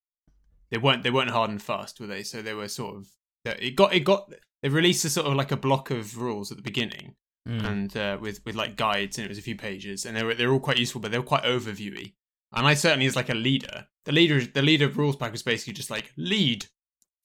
they 0.71 0.77
weren't 0.77 1.03
they 1.03 1.11
weren't 1.11 1.31
hard 1.31 1.49
and 1.49 1.61
fast, 1.61 1.99
were 1.99 2.07
they? 2.07 2.23
So 2.23 2.41
they 2.41 2.53
were 2.53 2.67
sort 2.67 2.95
of 2.95 3.07
it 3.45 3.75
got 3.75 3.93
it 3.93 4.01
got 4.01 4.33
they 4.61 4.69
released 4.69 5.05
a 5.05 5.09
sort 5.09 5.27
of 5.27 5.35
like 5.35 5.51
a 5.51 5.57
block 5.57 5.91
of 5.91 6.17
rules 6.17 6.51
at 6.51 6.57
the 6.57 6.63
beginning, 6.63 7.15
Mm. 7.47 7.65
and 7.65 7.97
uh, 7.97 8.17
with 8.19 8.45
with 8.45 8.55
like 8.55 8.75
guides, 8.75 9.17
and 9.17 9.25
it 9.25 9.29
was 9.29 9.37
a 9.37 9.41
few 9.43 9.55
pages, 9.55 10.05
and 10.05 10.15
they 10.15 10.23
were 10.23 10.33
they're 10.33 10.51
all 10.51 10.59
quite 10.59 10.77
useful, 10.77 11.01
but 11.01 11.11
they 11.11 11.17
were 11.17 11.23
quite 11.23 11.43
overviewy. 11.43 12.13
And 12.53 12.65
I 12.67 12.73
certainly, 12.73 13.05
as 13.05 13.15
like 13.15 13.29
a 13.29 13.35
leader, 13.35 13.87
the 14.05 14.11
leader 14.11 14.43
the 14.43 14.61
leader 14.61 14.87
rules 14.89 15.15
pack 15.15 15.31
was 15.31 15.43
basically 15.43 15.73
just 15.73 15.89
like 15.89 16.11
lead. 16.17 16.65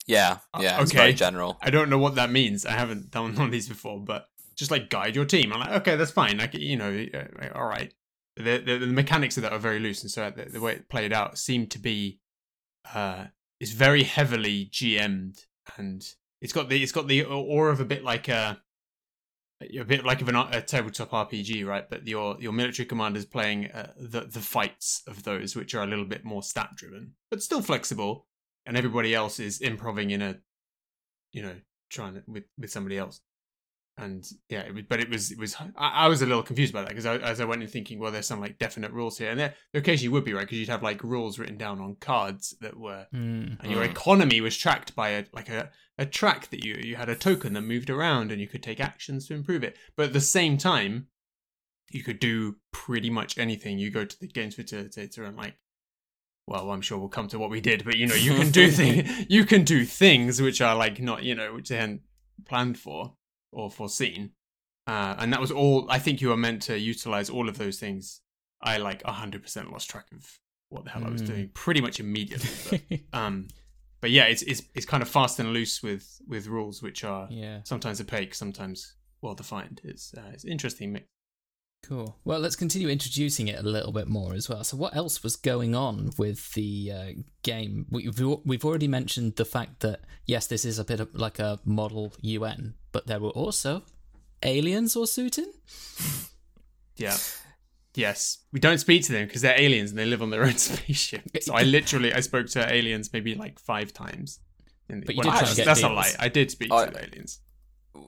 yeah 0.07 0.37
Uh, 0.53 0.59
yeah 0.61 0.81
it's 0.81 0.91
very 0.91 1.09
okay. 1.09 1.17
general 1.17 1.57
I 1.61 1.69
don't 1.69 1.89
know 1.89 1.97
what 1.97 2.15
that 2.15 2.29
means. 2.29 2.65
I 2.65 2.71
haven't 2.71 3.11
done 3.11 3.35
one 3.35 3.45
of 3.45 3.51
these 3.51 3.69
before, 3.69 3.99
but 3.99 4.27
just 4.55 4.71
like 4.71 4.89
guide 4.89 5.15
your 5.15 5.25
team. 5.25 5.51
I'm 5.53 5.59
like, 5.59 5.81
okay, 5.81 5.95
that's 5.95 6.11
fine. 6.11 6.37
Like, 6.37 6.53
you 6.53 6.77
know, 6.77 7.05
uh, 7.13 7.47
all 7.55 7.65
right. 7.65 7.93
The, 8.35 8.57
the 8.57 8.77
the 8.79 8.87
mechanics 8.87 9.37
of 9.37 9.43
that 9.43 9.53
are 9.53 9.59
very 9.59 9.79
loose, 9.79 10.01
and 10.01 10.09
so 10.11 10.31
the, 10.31 10.45
the 10.45 10.59
way 10.61 10.73
it 10.73 10.89
played 10.89 11.13
out 11.13 11.37
seemed 11.37 11.69
to 11.71 11.79
be, 11.79 12.19
uh, 12.93 13.25
is 13.59 13.73
very 13.73 14.03
heavily 14.03 14.69
GM'd, 14.71 15.45
and 15.77 16.03
it's 16.41 16.51
got 16.53 16.67
the 16.67 16.81
it's 16.81 16.91
got 16.91 17.07
the 17.07 17.23
aura 17.23 17.71
of 17.71 17.79
a 17.79 17.85
bit 17.85 18.03
like 18.03 18.27
a, 18.29 18.59
a 19.79 19.83
bit 19.85 20.05
like 20.05 20.21
of 20.21 20.29
an, 20.29 20.35
a 20.35 20.61
tabletop 20.61 21.11
RPG, 21.11 21.65
right? 21.65 21.89
But 21.89 22.07
your 22.07 22.37
your 22.39 22.53
military 22.53 22.85
commander 22.85 23.19
is 23.19 23.25
playing 23.25 23.71
uh, 23.71 23.93
the 23.97 24.21
the 24.21 24.39
fights 24.41 25.03
of 25.07 25.23
those, 25.23 25.55
which 25.55 25.73
are 25.75 25.83
a 25.83 25.87
little 25.87 26.05
bit 26.05 26.23
more 26.25 26.43
stat 26.43 26.69
driven, 26.75 27.13
but 27.29 27.41
still 27.43 27.61
flexible, 27.61 28.27
and 28.65 28.77
everybody 28.77 29.13
else 29.13 29.39
is 29.39 29.61
improving 29.61 30.11
in 30.11 30.21
a, 30.21 30.37
you 31.31 31.41
know, 31.41 31.55
trying 31.89 32.15
to, 32.15 32.23
with 32.27 32.43
with 32.57 32.71
somebody 32.71 32.97
else. 32.97 33.21
and 33.99 34.25
yeah, 34.49 34.61
it 34.61 34.73
was, 34.73 34.83
but 34.89 34.99
it 34.99 35.09
was 35.09 35.31
it 35.31 35.37
was 35.37 35.55
I, 35.55 35.69
I 35.77 36.07
was 36.07 36.21
a 36.23 36.25
little 36.25 36.41
confused 36.41 36.73
by 36.73 36.81
that 36.81 36.89
because 36.89 37.05
as 37.05 37.39
I 37.39 37.45
went 37.45 37.61
in 37.61 37.69
thinking, 37.69 37.99
well, 37.99 38.11
there's 38.11 38.25
some 38.27 38.41
like 38.41 38.57
definite 38.57 38.91
rules 38.91 39.17
here, 39.19 39.29
and 39.29 39.39
there, 39.39 39.53
there 39.71 39.81
occasionally 39.81 40.11
would 40.13 40.23
be 40.25 40.33
right 40.33 40.41
because 40.45 40.57
you'd 40.57 40.69
have 40.69 40.81
like 40.81 41.03
rules 41.03 41.37
written 41.37 41.57
down 41.57 41.79
on 41.79 41.95
cards 41.99 42.55
that 42.61 42.75
were, 42.75 43.05
Mm. 43.13 43.59
and 43.61 43.71
your 43.71 43.83
Mm. 43.83 43.91
economy 43.91 44.41
was 44.41 44.57
tracked 44.57 44.95
by 44.95 45.09
a 45.09 45.25
like 45.31 45.49
a 45.49 45.69
a 45.97 46.05
track 46.05 46.49
that 46.49 46.65
you 46.65 46.79
you 46.83 46.95
had 46.95 47.09
a 47.09 47.15
token 47.15 47.53
that 47.53 47.61
moved 47.61 47.89
around 47.89 48.31
and 48.31 48.41
you 48.41 48.47
could 48.47 48.63
take 48.63 48.79
actions 48.79 49.27
to 49.27 49.33
improve 49.33 49.63
it, 49.63 49.77
but 49.95 50.07
at 50.07 50.13
the 50.13 50.21
same 50.21 50.57
time, 50.57 51.07
you 51.91 52.03
could 52.03 52.19
do 52.19 52.55
pretty 52.71 53.09
much 53.09 53.37
anything. 53.37 53.77
You 53.77 53.91
go 53.91 54.05
to 54.05 54.19
the 54.19 54.27
games 54.27 54.55
facilitator 54.55 55.27
and 55.27 55.37
like. 55.37 55.55
Well, 56.45 56.71
I'm 56.71 56.81
sure 56.81 56.97
we'll 56.97 57.07
come 57.07 57.29
to 57.29 57.39
what 57.39 57.49
we 57.49 57.61
did, 57.61 57.85
but 57.85 57.95
you 57.95 58.05
know, 58.05 58.15
you 58.15 58.33
can 58.35 58.51
do 58.51 58.69
things. 58.81 59.25
You 59.29 59.45
can 59.45 59.63
do 59.63 59.85
things 59.85 60.41
which 60.41 60.59
are 60.59 60.75
like 60.75 60.99
not, 60.99 61.23
you 61.23 61.35
know, 61.35 61.53
which 61.53 61.69
they 61.69 61.77
hadn't 61.77 62.01
planned 62.45 62.77
for 62.77 63.13
or 63.53 63.71
foreseen. 63.71 64.31
Uh, 64.85 65.15
and 65.19 65.31
that 65.31 65.39
was 65.39 65.51
all. 65.51 65.89
I 65.89 65.99
think 65.99 66.19
you 66.19 66.27
were 66.29 66.35
meant 66.37 66.61
to 66.63 66.77
utilize 66.77 67.29
all 67.29 67.47
of 67.47 67.57
those 67.57 67.79
things. 67.79 68.19
I 68.61 68.75
like 68.75 69.03
hundred 69.03 69.41
percent 69.41 69.71
lost 69.71 69.89
track 69.89 70.07
of 70.11 70.37
what 70.67 70.83
the 70.83 70.89
hell 70.89 71.05
I 71.05 71.11
was 71.11 71.21
Mm. 71.21 71.27
doing 71.27 71.49
pretty 71.53 71.79
much 71.79 72.01
immediately. 72.01 72.81
But, 72.89 73.17
um, 73.17 73.47
but 74.03 74.11
yeah, 74.11 74.25
it's 74.25 74.41
it's 74.41 74.61
it's 74.75 74.85
kind 74.85 75.01
of 75.01 75.07
fast 75.07 75.39
and 75.39 75.53
loose 75.53 75.81
with 75.81 76.21
with 76.27 76.47
rules 76.47 76.83
which 76.83 77.05
are 77.05 77.25
yeah. 77.31 77.61
sometimes 77.63 78.01
opaque, 78.01 78.35
sometimes 78.35 78.95
well 79.21 79.33
defined. 79.33 79.79
It's 79.81 80.13
uh, 80.13 80.29
it's 80.33 80.43
interesting 80.43 80.91
mix. 80.91 81.05
Cool. 81.83 82.17
Well, 82.25 82.41
let's 82.41 82.57
continue 82.57 82.89
introducing 82.89 83.47
it 83.47 83.57
a 83.57 83.63
little 83.63 83.93
bit 83.93 84.09
more 84.09 84.33
as 84.33 84.49
well. 84.49 84.65
So, 84.65 84.75
what 84.75 84.93
else 84.93 85.23
was 85.23 85.37
going 85.37 85.73
on 85.73 86.11
with 86.17 86.51
the 86.51 86.91
uh, 86.91 87.11
game? 87.43 87.85
We've 87.89 88.19
we've 88.43 88.65
already 88.65 88.89
mentioned 88.89 89.37
the 89.37 89.45
fact 89.45 89.79
that 89.79 90.01
yes, 90.25 90.47
this 90.47 90.65
is 90.65 90.79
a 90.79 90.83
bit 90.83 90.99
of 90.99 91.15
like 91.15 91.39
a 91.39 91.61
model 91.63 92.13
UN, 92.19 92.73
but 92.91 93.07
there 93.07 93.21
were 93.21 93.29
also 93.29 93.83
aliens 94.43 94.97
or 94.97 95.05
Suitin. 95.05 95.47
Yeah. 96.97 97.15
Yes, 97.95 98.39
we 98.51 98.59
don't 98.59 98.79
speak 98.79 99.03
to 99.03 99.11
them 99.11 99.27
because 99.27 99.41
they're 99.43 99.59
aliens 99.59 99.91
and 99.91 99.99
they 99.99 100.05
live 100.05 100.21
on 100.21 100.29
their 100.31 100.43
own 100.43 100.57
spaceship. 100.57 101.23
So 101.41 101.53
I 101.53 101.63
literally 101.63 102.13
I 102.13 102.21
spoke 102.21 102.47
to 102.47 102.71
aliens 102.73 103.11
maybe 103.13 103.35
like 103.35 103.59
five 103.59 103.93
times. 103.93 104.39
In 104.89 104.99
the, 104.99 105.05
But 105.05 105.15
you 105.15 105.19
well, 105.19 105.23
did 105.25 105.29
try 105.29 105.39
and 105.39 105.47
actually, 105.47 105.55
get 105.57 105.65
that's 105.65 105.79
a 105.79 105.83
deals. 105.83 105.95
lie. 105.95 106.13
I 106.19 106.29
did 106.29 106.51
speak 106.51 106.71
I- 106.71 106.85
to 106.87 107.03
aliens. 107.07 107.39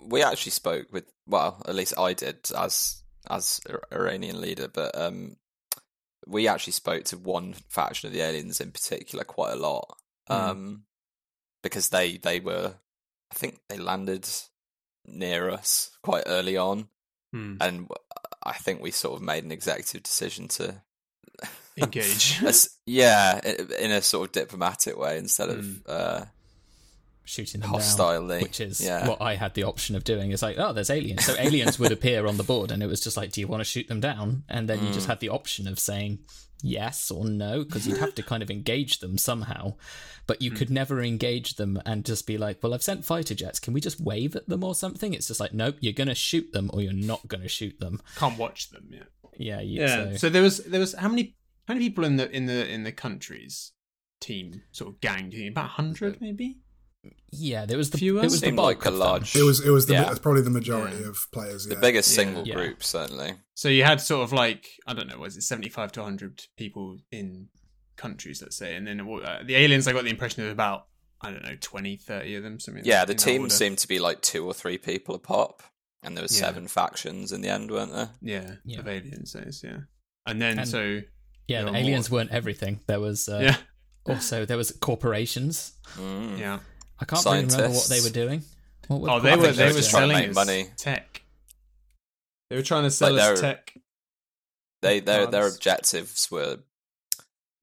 we 0.08 0.24
actually 0.24 0.52
spoke 0.52 0.88
with 0.92 1.06
well 1.28 1.62
at 1.68 1.76
least 1.76 1.94
i 2.00 2.12
did 2.14 2.38
as 2.58 3.04
as 3.30 3.60
Ir- 3.70 3.84
iranian 3.92 4.42
leader 4.42 4.68
but 4.68 4.98
um 5.00 5.36
we 6.26 6.48
actually 6.48 6.74
spoke 6.74 7.04
to 7.06 7.18
one 7.20 7.54
faction 7.70 8.08
of 8.08 8.14
the 8.14 8.22
aliens 8.22 8.60
in 8.60 8.72
particular 8.72 9.24
quite 9.24 9.54
a 9.54 9.56
lot 9.70 9.86
Hmm. 10.28 10.34
um 10.34 10.84
because 11.62 11.90
they 11.90 12.18
they 12.18 12.40
were 12.40 12.74
i 13.32 13.36
think 13.36 13.60
they 13.70 13.78
landed 13.78 14.28
near 15.06 15.52
us 15.52 15.92
quite 16.02 16.24
early 16.26 16.58
on 16.58 16.88
Hmm. 17.32 17.58
and 17.62 17.88
w- 17.90 18.05
i 18.46 18.54
think 18.54 18.82
we 18.82 18.92
sort 18.92 19.16
of 19.16 19.22
made 19.22 19.44
an 19.44 19.52
executive 19.52 20.04
decision 20.04 20.48
to 20.48 20.76
Engage. 21.78 22.40
Yeah 22.86 23.42
in 23.80 23.92
a 23.92 24.02
sort 24.02 24.28
of 24.30 24.32
diplomatic 24.32 24.98
way 24.98 25.18
instead 25.18 25.50
of 25.50 25.66
Mm. 25.66 25.82
uh 25.88 26.26
shooting 27.26 27.62
them 27.62 27.72
down, 27.72 27.80
hostilely 27.82 28.42
which 28.42 28.60
is 28.60 28.80
yeah 28.82 29.08
what 29.08 29.22
I 29.22 29.36
had 29.36 29.54
the 29.54 29.64
option 29.64 29.96
of 29.96 30.04
doing. 30.04 30.32
It's 30.32 30.42
like, 30.42 30.58
oh, 30.58 30.74
there's 30.74 30.90
aliens. 30.90 31.26
So 31.26 31.36
aliens 31.38 31.78
would 31.80 31.92
appear 31.92 32.26
on 32.28 32.38
the 32.38 32.44
board, 32.44 32.72
and 32.72 32.82
it 32.82 32.88
was 32.88 33.02
just 33.02 33.18
like, 33.18 33.32
do 33.32 33.42
you 33.42 33.48
want 33.48 33.62
to 33.62 33.66
shoot 33.66 33.88
them 33.88 34.00
down? 34.00 34.44
And 34.48 34.68
then 34.70 34.80
you 34.86 34.92
just 34.94 35.06
Mm. 35.06 35.10
had 35.10 35.20
the 35.20 35.30
option 35.30 35.68
of 35.68 35.80
saying 35.80 36.20
yes 36.64 37.12
or 37.12 37.26
no, 37.26 37.64
because 37.64 37.86
you'd 37.88 37.98
have 37.98 38.16
to 38.16 38.24
kind 38.24 38.42
of 38.42 38.50
engage 38.50 39.00
them 39.00 39.18
somehow. 39.18 39.74
But 40.28 40.42
you 40.42 40.50
could 40.50 40.72
never 40.72 41.02
engage 41.04 41.56
them 41.58 41.80
and 41.86 42.04
just 42.04 42.26
be 42.26 42.38
like, 42.38 42.64
well, 42.64 42.74
I've 42.74 42.82
sent 42.82 43.06
fighter 43.06 43.36
jets. 43.36 43.60
Can 43.60 43.74
we 43.74 43.82
just 43.82 44.00
wave 44.02 44.36
at 44.36 44.48
them 44.50 44.64
or 44.64 44.74
something? 44.74 45.14
It's 45.14 45.28
just 45.28 45.40
like, 45.40 45.54
nope, 45.54 45.76
you're 45.82 45.94
going 45.94 46.08
to 46.08 46.16
shoot 46.16 46.52
them 46.52 46.72
or 46.74 46.82
you're 46.82 46.94
not 46.94 47.28
going 47.28 47.44
to 47.44 47.48
shoot 47.50 47.80
them. 47.80 48.02
Can't 48.16 48.38
watch 48.38 48.72
them. 48.72 48.88
Yeah. 48.90 49.04
Yeah, 49.38 49.62
you, 49.62 49.82
Yeah. 49.82 50.12
So, 50.12 50.18
So 50.18 50.30
there 50.30 50.42
was 50.42 50.58
there 50.60 50.80
was 50.80 50.94
how 50.96 51.10
many 51.10 51.36
how 51.68 51.74
many 51.76 51.90
people 51.90 52.06
in 52.06 52.16
the 52.16 52.32
in 52.32 52.48
the 52.48 52.68
in 52.68 52.84
the 52.84 52.92
country's 52.92 53.74
team 54.20 54.62
sort 54.72 54.94
of 54.96 55.02
gang? 55.02 55.30
Do 55.30 55.38
you 55.38 55.44
think 55.44 55.54
about 55.54 55.70
hundred 55.72 56.20
maybe? 56.22 56.58
Yeah, 57.32 57.66
there 57.66 57.78
was 57.78 57.90
the 57.92 57.98
Fewer? 57.98 58.20
it 58.20 58.24
was 58.24 58.40
the 58.42 58.48
Seemed 58.48 58.58
bulk 58.58 58.78
like 58.78 58.86
a 58.86 58.88
of 58.90 58.94
them. 58.94 59.00
large 59.00 59.36
It 59.36 59.44
was 59.44 59.60
it 59.66 59.70
was 59.72 59.86
the 59.86 59.94
Yeah. 59.94 60.14
probably 60.22 60.42
the 60.42 60.50
majority 60.50 60.98
Yeah. 61.02 61.10
of 61.10 61.28
players. 61.32 61.66
the 61.66 61.76
biggest 61.76 62.10
Yeah. 62.12 62.16
single 62.16 62.48
Yeah. 62.48 62.56
group 62.56 62.84
certainly 62.84 63.36
So 63.56 63.70
you 63.70 63.84
had 63.84 64.02
sort 64.02 64.24
of 64.24 64.34
like 64.34 64.68
I 64.88 64.94
don't 64.94 65.08
know, 65.08 65.18
was 65.18 65.38
it 65.38 65.42
seventy 65.44 65.70
five 65.70 65.92
to 65.94 66.04
hundred 66.04 66.44
people 66.58 66.98
in 67.12 67.50
countries, 67.96 68.42
let's 68.42 68.58
say, 68.58 68.76
and 68.76 68.86
then 68.86 69.00
uh, 69.02 69.44
the 69.46 69.56
aliens. 69.56 69.88
I 69.88 69.94
got 69.94 70.04
the 70.04 70.10
impression 70.10 70.44
of 70.44 70.52
about 70.52 70.88
I 71.22 71.32
don't 71.32 71.44
know 71.44 71.56
20, 71.60 71.96
30 71.98 72.36
of 72.36 72.44
them. 72.44 72.60
Something. 72.60 72.84
Yeah, 72.86 73.06
the 73.06 73.14
in 73.14 73.18
team 73.18 73.42
order. 73.44 73.54
seemed 73.54 73.78
to 73.80 73.88
be 73.88 74.00
like 74.00 74.22
two 74.22 74.46
or 74.46 74.54
three 74.54 74.78
people 74.78 75.16
a 75.16 75.20
pop, 75.20 75.64
and 76.04 76.16
there 76.16 76.22
were 76.24 76.28
Yeah. 76.32 76.40
seven 76.40 76.68
factions 76.68 77.32
in 77.32 77.42
the 77.42 77.48
end, 77.50 77.72
weren't 77.72 77.94
there? 77.94 78.10
Yeah, 78.22 78.56
Yeah. 78.66 78.80
of 78.80 78.88
aliens. 78.88 79.32
those, 79.34 79.62
Yeah, 79.64 79.80
and 80.28 80.42
then 80.42 80.60
And- 80.60 80.68
so 80.68 81.02
Yeah, 81.48 81.64
the 81.64 81.72
were 81.72 81.78
aliens 81.78 82.10
more. 82.12 82.18
weren't 82.20 82.32
everything. 82.32 82.82
There 82.88 83.00
was 83.00 83.30
uh, 83.30 83.40
yeah, 83.42 83.58
also 84.06 84.46
there 84.46 84.58
was 84.58 84.72
corporations. 84.82 85.74
Mm. 85.96 86.38
yeah. 86.38 86.60
I 87.00 87.06
can't 87.06 87.26
really 87.26 87.42
remember 87.46 87.70
what 87.70 87.88
they 87.90 88.02
were 88.02 88.10
doing. 88.10 88.44
What 88.88 89.02
were 89.02 89.10
Oh, 89.12 89.20
they 89.20 89.36
were 89.36 89.52
they, 89.52 89.68
were 89.68 89.74
just 89.74 89.90
trying 89.90 90.10
to 90.10 90.16
make 90.16 90.34
money. 90.34 90.68
tech. 90.78 91.22
They 92.50 92.56
were 92.56 92.62
trying 92.62 92.84
to 92.84 92.92
sell 92.92 93.14
Like, 93.14 93.34
us 93.34 93.42
tech. 93.42 93.74
They 94.82 95.00
their 95.00 95.26
their 95.28 95.48
objectives 95.48 96.30
were 96.30 96.60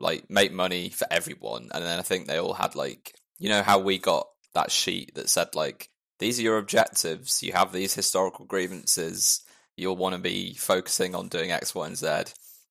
like 0.01 0.29
make 0.29 0.53
money 0.53 0.89
for 0.89 1.07
everyone, 1.11 1.69
and 1.73 1.85
then 1.85 1.99
I 1.99 2.03
think 2.03 2.27
they 2.27 2.39
all 2.39 2.55
had 2.55 2.75
like 2.75 3.15
you 3.39 3.49
know 3.49 3.63
how 3.63 3.79
we 3.79 3.99
got 3.99 4.27
that 4.55 4.71
sheet 4.71 5.15
that 5.15 5.31
said 5.31 5.55
like 5.55 5.89
these 6.19 6.39
are 6.39 6.43
your 6.43 6.59
objectives. 6.59 7.43
You 7.43 7.53
have 7.53 7.73
these 7.73 7.95
historical 7.95 8.45
grievances. 8.45 9.43
You'll 9.77 9.97
want 9.97 10.15
to 10.15 10.21
be 10.21 10.55
focusing 10.55 11.15
on 11.15 11.29
doing 11.29 11.51
X, 11.53 11.75
Y, 11.75 11.87
and 11.87 11.97
Z. 11.97 12.07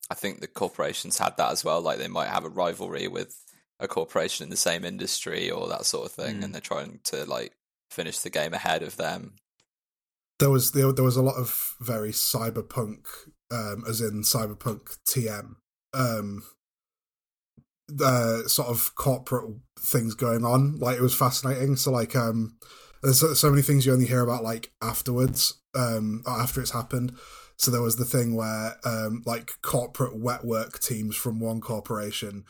I 0.10 0.14
think 0.14 0.40
the 0.42 0.48
corporations 0.48 1.18
had 1.18 1.38
that 1.38 1.52
as 1.52 1.64
well. 1.64 1.82
Like 1.82 1.98
they 1.98 2.08
might 2.08 2.28
have 2.30 2.44
a 2.46 2.50
rivalry 2.50 3.08
with 3.08 3.34
a 3.82 3.88
corporation 3.88 4.44
in 4.46 4.50
the 4.50 4.56
same 4.58 4.86
industry 4.86 5.50
or 5.52 5.68
that 5.68 5.86
sort 5.86 6.06
of 6.06 6.12
thing, 6.14 6.38
Mm. 6.40 6.44
and 6.46 6.54
they're 6.54 6.62
trying 6.62 7.00
to 7.06 7.26
like 7.26 7.54
finish 7.90 8.20
the 8.20 8.30
game 8.30 8.54
ahead 8.54 8.84
of 8.84 8.96
them. 8.98 9.34
there 10.40 10.50
was 10.50 10.72
there, 10.72 10.92
there 10.92 11.06
was 11.06 11.18
a 11.18 11.22
lot 11.22 11.36
of 11.36 11.76
very 11.80 12.12
cyberpunk, 12.12 13.06
um, 13.52 13.84
as 13.88 14.02
in 14.02 14.24
cyberpunk 14.24 14.98
TM, 15.08 15.56
um, 15.94 16.44
the 17.88 18.44
sort 18.48 18.70
of 18.70 18.96
corporate 18.96 19.54
things 19.80 20.14
going 20.16 20.44
on. 20.46 20.78
Like 20.78 20.98
it 20.98 21.02
was 21.02 21.14
fascinating. 21.14 21.76
So 21.76 21.92
like, 21.92 22.16
um, 22.16 22.58
there's 23.04 23.20
so, 23.20 23.34
so 23.34 23.50
many 23.50 23.62
things 23.62 23.86
you 23.86 23.94
only 23.94 24.06
hear 24.08 24.22
about 24.22 24.44
like 24.44 24.72
afterwards, 24.82 25.60
um, 25.76 26.24
after 26.26 26.62
it's 26.62 26.72
happened. 26.72 27.16
So 27.58 27.70
there 27.70 27.82
was 27.82 27.98
the 27.98 28.06
thing 28.06 28.36
where 28.36 28.78
um, 28.84 29.22
like 29.26 29.52
corporate 29.62 30.18
wet 30.18 30.44
work 30.44 30.80
teams 30.80 31.16
from 31.16 31.40
one 31.40 31.62
corporation 31.62 32.46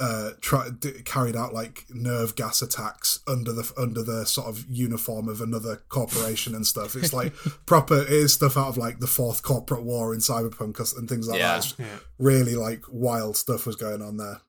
uh 0.00 0.30
try, 0.40 0.68
d- 0.76 1.02
carried 1.04 1.36
out 1.36 1.54
like 1.54 1.84
nerve 1.90 2.34
gas 2.34 2.62
attacks 2.62 3.20
under 3.28 3.52
the 3.52 3.72
under 3.78 4.02
the 4.02 4.24
sort 4.26 4.48
of 4.48 4.64
uniform 4.68 5.28
of 5.28 5.40
another 5.40 5.76
corporation 5.88 6.52
and 6.54 6.66
stuff 6.66 6.96
it's 6.96 7.12
like 7.12 7.32
proper 7.66 7.98
it 8.02 8.10
is 8.10 8.32
stuff 8.34 8.56
out 8.56 8.66
of 8.66 8.76
like 8.76 8.98
the 8.98 9.06
fourth 9.06 9.42
corporate 9.44 9.84
war 9.84 10.12
in 10.12 10.18
cyberpunk 10.18 10.78
and 10.98 11.08
things 11.08 11.28
like 11.28 11.38
Yeah. 11.38 11.58
that 11.58 11.74
Yeah. 11.78 11.98
really 12.18 12.56
like 12.56 12.82
wild 12.90 13.36
stuff 13.36 13.66
was 13.66 13.76
going 13.76 14.02
on 14.02 14.16
there 14.16 14.40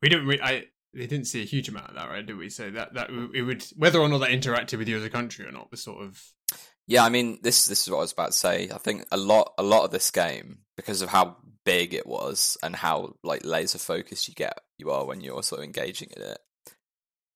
We 0.00 0.08
didn't. 0.08 0.26
Re- 0.26 0.40
I 0.42 0.64
they 0.94 1.06
didn't 1.06 1.26
see 1.26 1.42
a 1.42 1.46
huge 1.46 1.68
amount 1.68 1.90
of 1.90 1.94
that, 1.96 2.08
right? 2.08 2.24
Did 2.24 2.38
we? 2.38 2.48
So 2.48 2.70
that 2.70 2.94
that 2.94 3.10
it 3.34 3.42
would 3.42 3.62
whether 3.76 3.98
or 4.00 4.08
not 4.08 4.18
that 4.20 4.30
interacted 4.30 4.78
with 4.78 4.88
you 4.88 4.96
as 4.96 5.04
a 5.04 5.10
country 5.10 5.44
or 5.46 5.52
not 5.52 5.70
was 5.70 5.82
sort 5.82 6.02
of 6.02 6.18
Yeah, 6.86 7.04
I 7.04 7.10
mean 7.10 7.40
this 7.42 7.66
this 7.66 7.82
is 7.82 7.90
what 7.90 7.98
I 7.98 8.00
was 8.00 8.12
about 8.12 8.30
to 8.30 8.38
say. 8.38 8.70
I 8.74 8.78
think 8.78 9.04
a 9.12 9.18
lot 9.18 9.52
a 9.58 9.62
lot 9.62 9.84
of 9.84 9.90
this 9.90 10.10
game 10.10 10.60
because 10.78 11.02
of 11.02 11.10
how 11.10 11.36
big 11.66 11.92
it 11.92 12.06
was 12.06 12.56
and 12.62 12.74
how 12.74 13.16
like 13.22 13.44
laser 13.44 13.76
focused 13.78 14.28
you 14.28 14.34
get 14.34 14.58
you 14.78 14.90
are 14.90 15.04
when 15.04 15.20
you're 15.20 15.42
sort 15.42 15.60
of 15.60 15.64
engaging 15.64 16.08
in 16.16 16.22
it. 16.22 16.38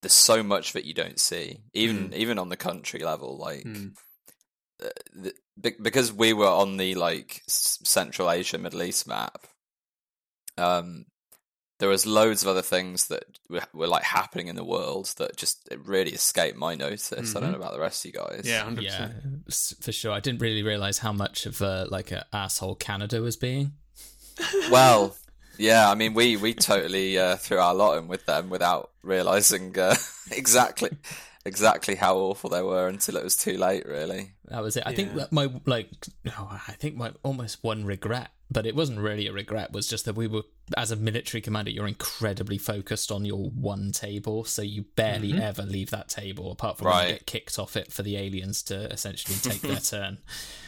There's 0.00 0.12
so 0.12 0.42
much 0.42 0.72
that 0.72 0.84
you 0.84 0.94
don't 0.94 1.20
see, 1.20 1.60
even 1.74 2.12
even 2.14 2.38
on 2.38 2.48
the 2.48 2.56
country 2.56 3.00
level. 3.00 3.36
Like 3.36 3.62
Hmm. 3.64 3.88
uh, 4.82 4.88
the, 5.14 5.34
because 5.80 6.12
we 6.12 6.32
were 6.32 6.48
on 6.48 6.76
the 6.76 6.94
like 6.96 7.42
Central 7.46 8.30
Asia 8.30 8.58
Middle 8.58 8.82
East 8.82 9.06
map. 9.06 9.46
Um, 10.58 11.06
there 11.78 11.88
was 11.88 12.06
loads 12.06 12.42
of 12.42 12.48
other 12.48 12.62
things 12.62 13.08
that 13.08 13.24
were, 13.48 13.62
were 13.72 13.86
like 13.88 14.04
happening 14.04 14.46
in 14.48 14.54
the 14.56 14.64
world 14.64 15.12
that 15.18 15.36
just 15.36 15.66
it 15.70 15.84
really 15.84 16.12
escaped 16.12 16.56
my 16.56 16.74
notice. 16.74 17.12
I 17.12 17.16
don't 17.16 17.24
Mhm. 17.24 17.50
know 17.52 17.56
about 17.56 17.72
the 17.72 17.80
rest 17.80 18.04
of 18.04 18.12
you 18.12 18.20
guys. 18.20 18.42
yeah, 18.44 18.62
hundred 18.62 18.84
Yeah, 18.84 19.06
percent. 19.06 19.42
s- 19.48 19.74
for 19.80 19.90
sure. 19.92 20.12
I 20.12 20.20
didn't 20.20 20.40
really 20.40 20.62
realize 20.62 20.98
how 20.98 21.12
much 21.12 21.46
of 21.46 21.60
a 21.60 21.86
like 21.90 22.12
a 22.12 22.26
asshole 22.32 22.76
Canada 22.76 23.20
was 23.20 23.36
being. 23.36 23.72
Well, 24.70 25.16
yeah, 25.58 25.90
I 25.90 25.94
mean, 25.94 26.14
we 26.14 26.36
we 26.36 26.54
totally 26.54 27.18
uh, 27.18 27.36
threw 27.36 27.58
our 27.58 27.74
lot 27.74 27.98
in 27.98 28.08
with 28.08 28.26
them 28.26 28.50
without 28.50 28.90
realizing 29.02 29.78
uh, 29.78 29.94
exactly. 30.30 30.90
exactly 31.44 31.96
how 31.96 32.16
awful 32.16 32.50
they 32.50 32.62
were 32.62 32.88
until 32.88 33.16
it 33.16 33.24
was 33.24 33.36
too 33.36 33.56
late. 33.56 33.86
Really, 33.86 34.32
That 34.48 34.62
was 34.62 34.76
it. 34.76 34.84
I 34.86 34.94
think 34.94 35.14
that 35.14 35.32
my 35.32 35.50
like, 35.66 35.88
oh, 36.38 36.60
I 36.68 36.72
think 36.72 36.96
my 36.96 37.12
almost 37.22 37.62
one 37.62 37.84
regret, 37.84 38.30
but 38.50 38.66
it 38.66 38.76
wasn't 38.76 39.00
really 39.00 39.26
a 39.26 39.32
regret. 39.32 39.72
Was 39.72 39.88
just 39.88 40.04
that 40.04 40.14
we 40.14 40.26
were, 40.26 40.42
as 40.76 40.90
a 40.90 40.96
military 40.96 41.40
commander, 41.40 41.70
you're 41.70 41.88
incredibly 41.88 42.58
focused 42.58 43.10
on 43.10 43.24
your 43.24 43.50
one 43.50 43.92
table, 43.92 44.44
so 44.44 44.62
you 44.62 44.84
barely 44.94 45.32
ever 45.40 45.62
leave 45.62 45.90
that 45.90 46.08
table, 46.08 46.52
apart 46.52 46.78
from 46.78 46.88
when 46.88 47.06
you 47.06 47.12
get 47.14 47.26
kicked 47.26 47.58
off 47.58 47.76
it 47.76 47.92
for 47.92 48.02
the 48.02 48.16
aliens 48.16 48.62
to 48.64 48.90
essentially 48.92 49.36
take 49.38 49.62
their 49.62 49.76
turn. 49.80 50.18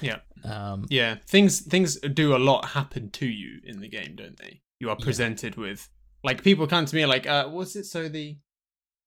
Yeah. 0.00 0.18
Um, 0.44 0.86
Yeah, 0.90 1.16
things 1.26 1.60
things 1.60 1.98
do 2.00 2.34
a 2.34 2.38
lot 2.38 2.70
happen 2.70 3.10
to 3.10 3.26
you 3.26 3.60
in 3.64 3.80
the 3.80 3.88
game, 3.88 4.14
don't 4.16 4.36
they? 4.36 4.60
You 4.80 4.90
are 4.90 4.96
presented 4.96 5.56
with 5.56 5.88
like 6.22 6.42
people 6.42 6.66
come 6.66 6.84
to 6.84 6.96
me 6.96 7.06
like, 7.06 7.26
uh, 7.26 7.48
what's 7.48 7.76
it? 7.76 7.84
So 7.84 8.08
the 8.08 8.38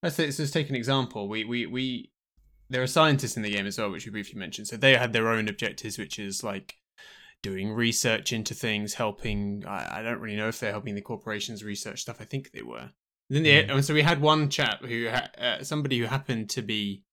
let's 0.01 0.15
say, 0.15 0.25
let's 0.25 0.37
just 0.37 0.53
take 0.53 0.69
an 0.69 0.75
example. 0.75 1.27
We 1.27 1.43
we 1.43 1.65
we 1.65 2.11
there 2.69 2.83
are 2.83 2.87
scientists 2.87 3.37
in 3.37 3.43
the 3.43 3.51
game 3.51 3.65
as 3.65 3.77
well, 3.77 3.91
which 3.91 4.05
we 4.05 4.11
briefly 4.11 4.39
mentioned. 4.39 4.67
So 4.67 4.77
they 4.77 4.95
had 4.95 5.13
their 5.13 5.29
own 5.29 5.47
objectives, 5.47 5.97
which 5.97 6.19
is 6.19 6.43
like 6.43 6.75
doing 7.43 7.71
research 7.71 8.33
into 8.33 8.53
things, 8.53 8.95
helping. 8.95 9.63
I, 9.67 9.99
I 9.99 10.01
don't 10.03 10.19
really 10.19 10.37
know 10.37 10.47
if 10.47 10.59
they're 10.59 10.71
helping 10.71 10.95
the 10.95 11.01
corporations 11.01 11.63
research 11.63 12.01
stuff. 12.01 12.17
I 12.19 12.25
think 12.25 12.51
they 12.51 12.61
were. 12.61 12.91
Then 13.29 13.43
the, 13.43 13.59
and 13.59 13.83
so 13.83 13.93
we 13.93 14.03
had 14.03 14.21
one 14.21 14.49
chap 14.49 14.83
who 14.83 15.07
uh, 15.07 15.63
somebody 15.63 15.99
who 15.99 16.05
happened 16.05 16.49
to 16.51 16.61
be 16.61 17.03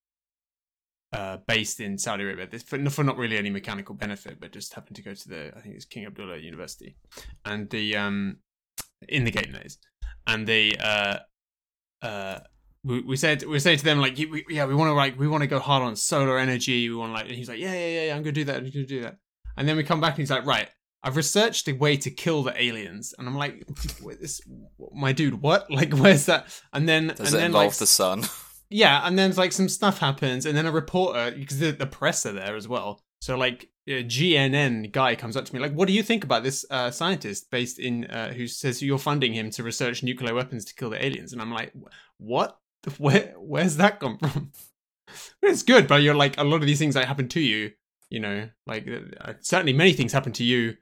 uh, 1.12 1.38
based 1.46 1.80
in 1.80 1.98
Saudi 1.98 2.24
Arabia 2.24 2.46
this, 2.46 2.62
for, 2.62 2.78
for 2.90 3.04
not 3.04 3.16
really 3.16 3.36
any 3.36 3.50
mechanical 3.50 3.94
benefit, 3.94 4.40
but 4.40 4.52
just 4.52 4.74
happened 4.74 4.96
to 4.96 5.02
go 5.02 5.14
to 5.14 5.28
the 5.28 5.52
I 5.56 5.60
think 5.60 5.74
it's 5.74 5.84
King 5.84 6.06
Abdullah 6.06 6.38
University, 6.38 6.96
and 7.44 7.68
the 7.70 7.96
um 7.96 8.38
in 9.08 9.24
the 9.24 9.30
game 9.30 9.52
that 9.52 9.66
is, 9.66 9.78
and 10.26 10.46
they 10.46 10.72
uh 10.76 11.18
uh 12.02 12.40
we, 12.84 13.00
we 13.00 13.16
said 13.16 13.42
we 13.44 13.58
say 13.58 13.76
to 13.76 13.84
them 13.84 14.00
like 14.00 14.16
we, 14.16 14.44
yeah 14.48 14.66
we 14.66 14.74
want 14.74 14.88
to 14.88 14.92
like 14.92 15.18
we 15.18 15.26
want 15.26 15.42
to 15.42 15.46
go 15.46 15.58
hard 15.58 15.82
on 15.82 15.96
solar 15.96 16.38
energy. 16.38 16.88
We 16.88 16.94
want 16.94 17.10
to 17.10 17.14
like 17.14 17.26
and 17.26 17.34
he's 17.34 17.48
like 17.48 17.58
yeah 17.58 17.72
yeah 17.72 17.86
yeah, 17.86 18.04
yeah 18.06 18.16
I'm 18.16 18.22
gonna 18.22 18.32
do 18.32 18.44
that 18.44 18.56
I'm 18.56 18.70
gonna 18.70 18.86
do 18.86 19.02
that. 19.02 19.16
And 19.56 19.68
then 19.68 19.76
we 19.76 19.84
come 19.84 20.00
back 20.00 20.12
and 20.12 20.18
he's 20.18 20.30
like 20.30 20.46
right 20.46 20.68
I've 21.04 21.16
researched 21.16 21.68
a 21.68 21.72
way 21.72 21.98
to 21.98 22.10
kill 22.10 22.42
the 22.42 22.60
aliens. 22.60 23.14
And 23.18 23.28
I'm 23.28 23.36
like 23.36 23.62
this 24.20 24.40
my 24.92 25.12
dude 25.12 25.40
what? 25.42 25.70
Like 25.74 25.92
where's 25.92 26.26
that? 26.26 26.46
And 26.72 26.88
then 26.88 27.08
does 27.08 27.18
and 27.18 27.28
it 27.28 27.32
then 27.32 27.46
involve 27.46 27.66
like 27.66 27.74
the 27.74 27.86
sun? 27.86 28.24
yeah, 28.70 29.06
and 29.06 29.18
then 29.18 29.32
like 29.34 29.52
some 29.52 29.68
stuff 29.68 29.98
happens, 29.98 30.46
and 30.46 30.56
then 30.56 30.66
a 30.66 30.72
reporter 30.72 31.32
because 31.36 31.58
the, 31.58 31.72
the 31.72 31.86
press 31.86 32.24
are 32.26 32.32
there 32.32 32.56
as 32.56 32.66
well. 32.66 33.02
So 33.20 33.36
like 33.36 33.68
GNN 33.88 34.92
guy 34.92 35.14
comes 35.14 35.36
up 35.36 35.44
to 35.44 35.54
me 35.54 35.60
like, 35.60 35.72
"What 35.72 35.88
do 35.88 35.94
you 35.94 36.02
think 36.02 36.24
about 36.24 36.42
this 36.42 36.64
uh, 36.70 36.90
scientist 36.90 37.50
based 37.50 37.78
in 37.78 38.06
uh, 38.06 38.32
who 38.32 38.46
says 38.46 38.82
you're 38.82 38.98
funding 38.98 39.34
him 39.34 39.50
to 39.50 39.62
research 39.62 40.02
nuclear 40.02 40.34
weapons 40.34 40.64
to 40.66 40.74
kill 40.74 40.90
the 40.90 41.04
aliens?" 41.04 41.32
And 41.32 41.42
I'm 41.42 41.52
like, 41.52 41.72
"What? 42.18 42.58
Where? 42.98 43.34
Where's 43.36 43.76
that 43.76 44.00
come 44.00 44.18
from?" 44.18 44.52
it's 45.42 45.62
good, 45.62 45.86
but 45.86 46.02
you're 46.02 46.14
like 46.14 46.38
a 46.38 46.44
lot 46.44 46.60
of 46.60 46.66
these 46.66 46.78
things 46.78 46.94
that 46.94 47.06
happen 47.06 47.28
to 47.28 47.40
you. 47.40 47.72
You 48.10 48.20
know, 48.20 48.48
like 48.66 48.88
uh, 49.20 49.34
certainly 49.40 49.72
many 49.72 49.92
things 49.92 50.12
happen 50.12 50.32
to 50.32 50.44
you 50.44 50.76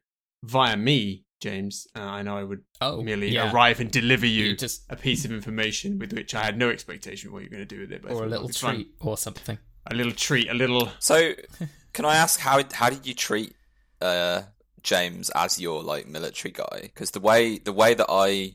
via 0.44 0.76
me, 0.76 1.24
James. 1.40 1.86
Uh, 1.96 2.02
I 2.02 2.22
know 2.22 2.36
I 2.36 2.44
would 2.44 2.62
oh, 2.80 3.02
merely 3.02 3.30
yeah. 3.30 3.52
arrive 3.52 3.80
and 3.80 3.90
deliver 3.90 4.26
you, 4.26 4.44
You 4.44 4.56
just 4.56 4.84
a 4.90 4.96
piece 4.96 5.24
of 5.24 5.32
information 5.32 5.98
with 5.98 6.12
which 6.12 6.34
I 6.34 6.44
had 6.44 6.58
no 6.58 6.68
expectation 6.70 7.28
of 7.28 7.32
what 7.32 7.42
you're 7.42 7.50
going 7.50 7.66
to 7.66 7.74
do 7.74 7.80
with 7.80 7.92
it. 7.92 8.02
But 8.02 8.12
or 8.12 8.24
a 8.24 8.28
little 8.28 8.48
it's 8.48 8.60
fun. 8.60 8.74
treat 8.76 8.94
or 9.00 9.16
something. 9.16 9.58
a 9.86 9.94
little 9.94 10.12
treat, 10.12 10.50
a 10.50 10.54
little. 10.54 10.90
So, 10.98 11.32
can 11.92 12.04
I 12.04 12.16
ask 12.16 12.38
how 12.40 12.62
how 12.72 12.90
did 12.90 13.06
you 13.06 13.14
treat 13.14 13.54
uh, 14.00 14.42
James 14.82 15.30
as 15.30 15.60
your 15.60 15.82
like 15.82 16.06
military 16.08 16.52
guy? 16.52 16.80
Because 16.82 17.10
the 17.12 17.20
way 17.20 17.58
the 17.58 17.72
way 17.72 17.94
that 17.94 18.06
I, 18.08 18.52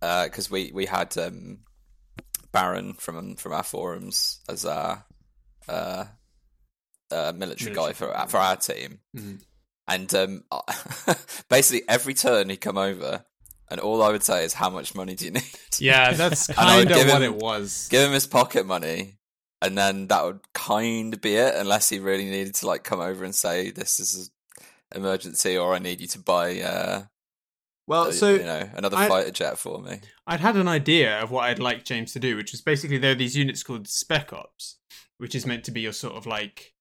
because 0.00 0.50
we 0.50 0.70
we 0.72 0.86
had 0.86 1.16
um, 1.18 1.58
Baron 2.52 2.94
from 2.94 3.36
from 3.36 3.52
our 3.52 3.62
forums 3.62 4.40
as 4.48 4.64
our 4.64 5.04
uh, 5.68 6.04
uh, 7.10 7.32
military, 7.36 7.74
guy 7.74 7.92
for 7.92 8.14
our- 8.14 8.28
for 8.28 8.38
our 8.38 8.56
team, 8.56 9.00
Mhm. 9.16 9.42
and 9.88 10.14
um, 10.14 10.44
basically 11.48 11.88
every 11.88 12.14
turn 12.14 12.48
he'd 12.50 12.58
come 12.58 12.78
over, 12.78 13.24
and 13.70 13.80
all 13.80 14.02
I 14.02 14.10
would 14.10 14.22
say 14.22 14.44
is, 14.44 14.52
"How 14.54 14.70
much 14.70 14.94
money 14.94 15.14
do 15.14 15.24
you 15.26 15.30
need?" 15.32 15.42
Yeah, 15.78 16.12
that's 16.12 16.46
kind 16.52 16.90
of 16.90 16.96
what 17.08 17.22
him- 17.22 17.34
it 17.34 17.36
was. 17.36 17.88
give 17.90 18.06
him 18.06 18.12
his 18.12 18.26
pocket 18.26 18.66
money 18.66 19.18
and 19.62 19.76
then 19.76 20.06
that 20.08 20.24
would 20.24 20.40
kind 20.52 21.14
of 21.14 21.20
be 21.20 21.36
it 21.36 21.54
unless 21.54 21.88
he 21.88 21.98
really 21.98 22.24
needed 22.26 22.54
to 22.54 22.66
like 22.66 22.84
come 22.84 23.00
over 23.00 23.24
and 23.24 23.34
say 23.34 23.70
this 23.70 23.98
is 23.98 24.30
an 24.92 25.00
emergency 25.00 25.56
or 25.56 25.74
i 25.74 25.78
need 25.78 26.00
you 26.00 26.06
to 26.06 26.18
buy 26.18 26.60
uh 26.60 27.02
Well, 27.86 28.08
uh, 28.08 28.12
so 28.12 28.34
you 28.34 28.42
know 28.44 28.68
another 28.74 28.96
I- 28.96 29.08
fighter 29.08 29.30
jet 29.30 29.58
for 29.58 29.80
me 29.80 30.00
I'd 30.26 30.40
had 30.40 30.56
an 30.56 30.66
idea 30.68 31.20
of 31.20 31.30
what 31.30 31.44
I'd 31.44 31.60
like 31.60 31.84
James 31.84 32.12
to 32.14 32.18
do, 32.18 32.34
which 32.34 32.50
was 32.50 32.60
basically 32.60 32.98
there 32.98 33.12
are 33.12 33.14
these 33.14 33.36
units 33.36 33.62
called 33.62 33.86
Spec 33.86 34.32
Ops, 34.32 34.78
which 35.18 35.36
is 35.36 35.46
meant 35.46 35.62
to 35.64 35.70
be 35.70 35.82
your 35.82 35.92
sort 35.92 36.16
of 36.16 36.26
like, 36.26 36.74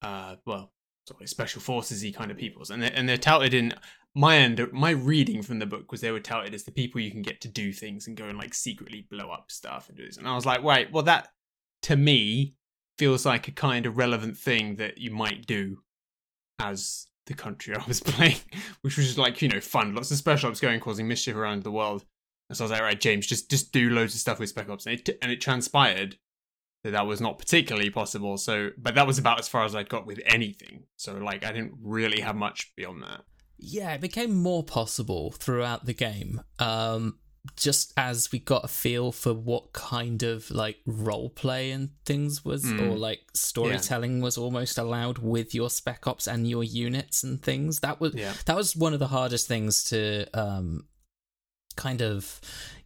uh, 0.00 0.36
well, 0.46 0.70
sort 1.08 1.20
of 1.20 1.28
special 1.28 1.60
forces-y 1.60 2.12
kind 2.16 2.30
of 2.30 2.36
peoples, 2.36 2.70
and 2.70 2.80
they're, 2.80 2.92
and 2.94 3.08
they're 3.08 3.16
touted 3.16 3.52
in 3.52 3.74
my 4.14 4.36
end. 4.36 4.64
My 4.72 4.90
reading 4.90 5.42
from 5.42 5.58
the 5.58 5.66
book 5.66 5.90
was 5.90 6.00
they 6.00 6.12
were 6.12 6.20
touted 6.20 6.54
as 6.54 6.62
the 6.62 6.70
people 6.70 7.00
you 7.00 7.10
can 7.10 7.22
get 7.22 7.40
to 7.40 7.48
do 7.48 7.72
things 7.72 8.06
and 8.06 8.16
go 8.16 8.26
and 8.26 8.38
like 8.38 8.54
secretly 8.54 9.04
blow 9.10 9.28
up 9.30 9.50
stuff 9.50 9.88
and 9.88 9.98
do 9.98 10.06
this, 10.06 10.16
and 10.16 10.28
I 10.28 10.36
was 10.36 10.46
like, 10.46 10.62
wait, 10.62 10.92
well 10.92 11.02
that 11.02 11.30
to 11.82 11.96
me 11.96 12.54
feels 12.98 13.24
like 13.24 13.48
a 13.48 13.52
kind 13.52 13.86
of 13.86 13.96
relevant 13.96 14.36
thing 14.36 14.76
that 14.76 14.98
you 14.98 15.10
might 15.10 15.46
do 15.46 15.78
as 16.58 17.06
the 17.26 17.34
country 17.34 17.74
I 17.78 17.84
was 17.86 18.00
playing, 18.00 18.40
which 18.82 18.96
was 18.96 19.06
just 19.06 19.18
like 19.18 19.40
you 19.42 19.48
know 19.48 19.60
fun, 19.60 19.94
lots 19.94 20.10
of 20.10 20.16
special 20.16 20.50
ops 20.50 20.60
going, 20.60 20.80
causing 20.80 21.08
mischief 21.08 21.36
around 21.36 21.62
the 21.62 21.72
world. 21.72 22.04
And 22.48 22.56
so 22.56 22.64
I 22.64 22.66
was 22.66 22.72
like, 22.72 22.82
right, 22.82 23.00
James, 23.00 23.26
just 23.26 23.50
just 23.50 23.72
do 23.72 23.90
loads 23.90 24.14
of 24.14 24.20
stuff 24.20 24.38
with 24.38 24.48
Spec 24.48 24.68
Ops, 24.68 24.86
and 24.86 24.98
it 24.98 25.18
and 25.22 25.30
it 25.30 25.40
transpired 25.40 26.16
that 26.84 26.92
that 26.92 27.06
was 27.06 27.20
not 27.20 27.38
particularly 27.38 27.90
possible. 27.90 28.36
So, 28.36 28.70
but 28.78 28.94
that 28.94 29.06
was 29.06 29.18
about 29.18 29.38
as 29.38 29.48
far 29.48 29.64
as 29.64 29.74
I'd 29.74 29.88
got 29.88 30.06
with 30.06 30.20
anything. 30.24 30.84
So, 30.96 31.14
like, 31.14 31.44
I 31.44 31.52
didn't 31.52 31.74
really 31.82 32.20
have 32.20 32.36
much 32.36 32.72
beyond 32.76 33.02
that. 33.02 33.22
Yeah, 33.58 33.92
it 33.92 34.00
became 34.00 34.34
more 34.34 34.62
possible 34.62 35.32
throughout 35.32 35.84
the 35.84 35.94
game. 35.94 36.40
Um, 36.58 37.18
just 37.56 37.92
as 37.96 38.30
we 38.32 38.38
got 38.38 38.64
a 38.64 38.68
feel 38.68 39.12
for 39.12 39.32
what 39.34 39.72
kind 39.72 40.22
of 40.22 40.50
like 40.50 40.78
role 40.86 41.28
play 41.30 41.70
and 41.70 41.90
things 42.04 42.44
was, 42.44 42.64
Mm. 42.64 42.80
or 42.92 42.96
like 42.96 43.20
storytelling 43.34 44.20
was 44.20 44.36
almost 44.38 44.78
allowed 44.78 45.18
with 45.18 45.54
your 45.54 45.70
spec 45.70 46.06
ops 46.06 46.26
and 46.26 46.48
your 46.48 46.64
units 46.64 47.22
and 47.24 47.42
things. 47.42 47.80
That 47.80 48.00
was 48.00 48.14
Yeah. 48.14 48.34
that 48.46 48.56
was 48.56 48.76
one 48.76 48.92
of 48.92 48.98
the 49.00 49.08
hardest 49.08 49.46
things 49.48 49.82
to 49.84 50.26
um, 50.38 50.86
kind 51.76 52.02
of 52.02 52.40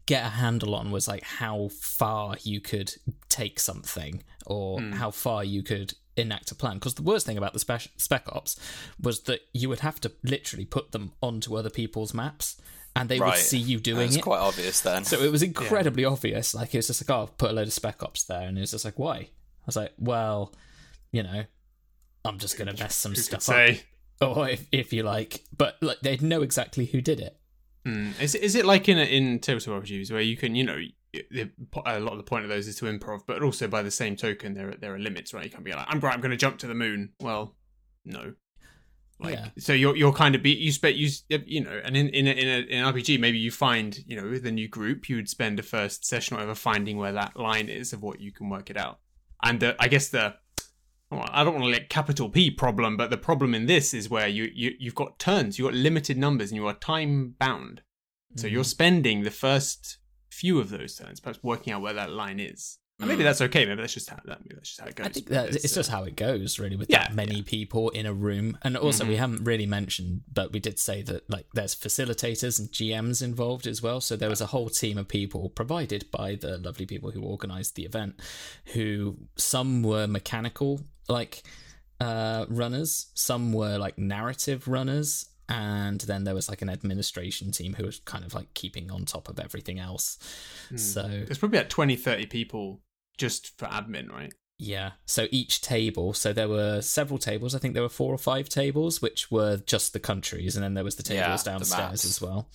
get 0.07 0.25
a 0.27 0.31
handle 0.31 0.75
on 0.75 0.91
was 0.91 1.07
like 1.09 1.23
how 1.23 1.69
far 1.81 2.37
you 2.43 2.61
could 2.61 2.93
take 3.29 3.61
something 3.61 4.23
or 4.47 4.79
Mm. 4.81 4.95
how 4.95 5.11
far 5.11 5.45
you 5.45 5.63
could 5.63 5.95
enact 6.17 6.51
a 6.51 6.55
plan 6.55 6.75
because 6.75 6.95
the 6.95 7.03
worst 7.03 7.25
thing 7.25 7.39
about 7.39 7.53
the 7.55 7.59
spec, 7.59 7.89
spec 7.97 8.25
ops 8.29 8.59
was 9.01 9.21
that 9.23 9.41
you 9.55 9.69
would 9.69 9.81
have 9.81 9.99
to 10.01 10.13
literally 10.23 10.67
put 10.67 10.93
them 10.93 11.13
onto 11.23 11.57
other 11.57 11.71
people's 11.71 12.13
maps 12.13 12.57
and 12.95 13.09
they 13.09 13.19
would 13.19 13.37
see 13.37 13.59
you 13.59 13.79
doing 13.81 14.09
it's 14.09 14.17
it 14.17 14.23
quite 14.23 14.41
obvious 14.41 14.81
then 14.81 15.05
so 15.05 15.21
it 15.21 15.31
was 15.33 15.43
incredibly 15.43 16.05
obvious 16.05 16.55
like 16.55 16.75
it 16.75 16.79
was 16.79 16.87
just 16.89 17.09
like 17.09 17.17
oh 17.17 17.23
I've 17.23 17.39
put 17.39 17.51
a 17.51 17.55
load 17.55 17.67
of 17.67 17.73
spec 17.73 18.03
ops 18.03 18.25
there 18.25 18.43
and 18.49 18.57
it 18.59 18.61
was 18.61 18.71
just 18.73 18.85
like 18.85 18.99
why 18.99 19.17
i 19.17 19.29
was 19.67 19.77
like 19.77 19.93
well 19.99 20.53
you 21.13 21.23
know 21.23 21.45
i'm 22.25 22.39
just 22.39 22.59
gonna 22.59 22.75
mess 22.75 22.95
some 22.95 23.13
Who 23.13 23.21
stuff 23.21 23.43
say? 23.43 23.83
up 24.21 24.37
or 24.37 24.49
if, 24.49 24.67
if 24.73 24.93
you 24.93 25.03
like 25.05 25.43
but 25.57 25.77
like 25.81 26.01
they'd 26.01 26.23
know 26.23 26.43
exactly 26.43 26.87
who 26.87 27.01
did 27.01 27.21
it 27.21 27.39
Mm. 27.85 28.13
Is 28.21 28.37
it- 28.37 28.43
is 28.43 28.55
it 28.55 28.65
like 28.65 28.89
in 28.89 28.97
a, 28.97 29.03
in 29.03 29.41
tabletop 29.41 29.83
RPGs 29.83 30.13
where 30.13 30.21
you 30.21 30.37
can 30.37 30.55
you 30.55 30.63
know 30.63 30.79
a 31.85 31.99
lot 31.99 32.13
of 32.13 32.19
the 32.19 32.23
point 32.23 32.45
of 32.45 32.49
those 32.49 32.69
is 32.69 32.77
to 32.77 32.85
improv, 32.85 33.23
but 33.27 33.43
also 33.43 33.67
by 33.67 33.83
the 33.83 33.91
same 33.91 34.15
token 34.15 34.55
there 34.55 34.69
are, 34.69 34.75
there 34.75 34.95
are 34.95 35.01
limits, 35.01 35.35
right? 35.35 35.45
You 35.45 35.51
can't 35.51 35.65
be 35.65 35.73
like 35.73 35.87
I'm 35.89 35.99
right, 35.99 36.15
I'm 36.15 36.21
going 36.21 36.31
to 36.31 36.37
jump 36.37 36.59
to 36.59 36.69
the 36.69 36.75
moon. 36.77 37.11
Well, 37.21 37.57
no. 38.05 38.35
Like 39.23 39.35
Yeah. 39.35 39.49
so 39.59 39.73
you're 39.73 39.97
you're 39.97 40.13
kind 40.13 40.35
of 40.35 40.43
be 40.43 40.51
you 40.51 40.73
spend 40.73 40.97
you 40.97 41.09
you 41.47 41.63
know 41.63 41.81
and 41.85 41.97
in 41.97 42.09
in 42.09 42.27
a, 42.27 42.31
in, 42.31 42.49
a, 42.49 42.59
in 42.67 42.85
an 42.85 42.93
RPG 42.93 43.21
maybe 43.21 43.39
you 43.39 43.51
find 43.51 43.99
you 44.07 44.17
know 44.21 44.29
with 44.29 44.45
a 44.47 44.51
new 44.53 44.69
group 44.69 45.09
you 45.09 45.17
would 45.17 45.29
spend 45.29 45.59
a 45.59 45.63
first 45.63 46.05
session 46.05 46.35
or 46.37 46.39
whatever 46.41 46.55
finding 46.55 46.97
where 46.97 47.13
that 47.13 47.37
line 47.37 47.69
is 47.69 47.93
of 47.93 48.03
what 48.03 48.21
you 48.21 48.33
can 48.33 48.49
work 48.51 48.69
it 48.71 48.77
out 48.77 48.99
and 49.45 49.61
the, 49.61 49.75
I 49.81 49.89
guess 49.89 50.09
the 50.09 50.35
I 51.11 51.45
don't 51.45 51.53
want 51.55 51.67
to 51.67 51.71
let 51.71 51.91
capital 51.91 52.31
P 52.31 52.51
problem, 52.51 52.97
but 52.97 53.11
the 53.11 53.19
problem 53.19 53.55
in 53.55 53.67
this 53.67 53.93
is 53.93 54.09
where 54.09 54.27
you, 54.29 54.51
you 54.55 54.73
you've 54.79 54.95
got 54.95 55.19
turns, 55.19 55.59
you've 55.59 55.67
got 55.71 55.75
limited 55.75 56.17
numbers, 56.17 56.51
and 56.51 56.57
you 56.57 56.67
are 56.67 56.73
time 56.75 57.35
bound. 57.39 57.83
So 58.37 58.47
Mm-hmm. 58.47 58.55
you're 58.55 58.65
spending 58.65 59.23
the 59.23 59.31
first 59.31 59.99
few 60.31 60.59
of 60.59 60.71
those 60.71 60.97
turns, 60.97 61.21
perhaps 61.21 61.43
working 61.43 61.71
out 61.75 61.83
where 61.83 61.93
that 61.93 62.11
line 62.11 62.41
is. 62.41 62.79
Maybe 63.07 63.21
Mm. 63.23 63.25
that's 63.25 63.41
okay. 63.43 63.67
Maybe 63.67 63.81
that's 63.81 63.95
just 63.95 64.09
how 64.11 64.17
that. 64.25 64.41
Maybe 64.41 64.55
that's 64.55 64.69
just 64.71 64.81
how 64.81 64.87
it 64.87 64.95
goes. 64.97 65.07
I 65.07 65.11
think 65.11 65.27
that 65.29 65.55
it's 65.55 65.73
uh, 65.73 65.81
just 65.81 65.91
how 65.91 66.05
it 66.05 66.17
goes, 66.17 66.59
really, 66.59 66.77
with 66.77 66.89
Yeah, 66.91 67.09
that 67.09 67.15
many 67.15 67.43
people 67.43 67.91
in 67.91 68.07
a 68.07 68.13
room. 68.13 68.59
And 68.63 68.77
also, 68.77 69.05
we 69.05 69.15
Mhm. 69.15 69.19
haven't 69.19 69.45
really 69.45 69.67
mentioned, 69.67 70.23
but 70.33 70.53
we 70.53 70.61
did 70.61 70.79
say 70.79 71.03
that 71.03 71.29
like 71.31 71.47
there's 71.55 71.75
facilitators 71.75 72.59
and 72.59 72.71
GMs 72.73 73.23
involved 73.23 73.67
as 73.67 73.83
well. 73.83 74.01
So 74.01 74.17
there 74.17 74.31
was 74.31 74.41
a 74.41 74.47
whole 74.47 74.69
team 74.69 74.99
of 74.99 75.09
people 75.09 75.49
provided 75.51 76.11
by 76.11 76.35
the 76.37 76.59
lovely 76.59 76.87
people 76.87 77.11
who 77.11 77.23
organised 77.23 77.75
the 77.75 77.85
event, 77.85 78.21
who 78.75 79.19
some 79.37 79.83
were 79.83 80.07
mechanical 80.07 80.81
like 81.09 81.43
uh, 82.01 82.47
runners, 82.49 83.11
some 83.15 83.53
were 83.53 83.79
like 83.79 83.99
narrative 83.99 84.67
runners. 84.69 85.27
And 85.49 86.01
then 86.03 86.25
there 86.25 86.35
was 86.35 86.49
like 86.49 86.63
an 86.63 86.71
administration 86.71 87.51
team 87.53 87.75
who 87.75 87.85
was 87.85 87.99
kind 88.01 88.25
of 88.25 88.33
like 88.33 88.55
keeping 88.55 88.91
on 88.91 89.05
top 89.05 89.29
of 89.29 89.39
everything 89.39 89.79
else. 89.79 90.17
Hmm. 90.71 90.77
So 90.79 91.03
there's 91.03 91.37
probably 91.39 91.59
about 91.59 91.69
20, 91.69 91.97
30 91.97 92.27
people 92.27 92.81
just 93.19 93.59
for 93.59 93.67
admin, 93.67 94.11
right? 94.11 94.33
Yeah. 94.63 94.93
So 95.07 95.27
each 95.33 95.61
table, 95.61 96.13
so 96.13 96.33
there 96.33 96.49
were 96.49 96.81
several 96.83 97.19
tables. 97.19 97.53
I 97.53 97.59
think 97.59 97.75
there 97.75 97.83
were 97.83 97.89
four 97.89 98.15
or 98.15 98.19
five 98.19 98.49
tables, 98.49 99.03
which 99.03 99.29
were 99.29 99.57
just 99.57 99.93
the 99.93 99.99
countries, 99.99 100.55
and 100.55 100.63
then 100.63 100.75
there 100.75 100.85
was 100.85 100.95
the 100.95 101.03
tables 101.03 101.43
the 101.43 101.51
downstairs 101.51 101.91
maps. 101.91 102.05
as 102.05 102.21
well. 102.21 102.49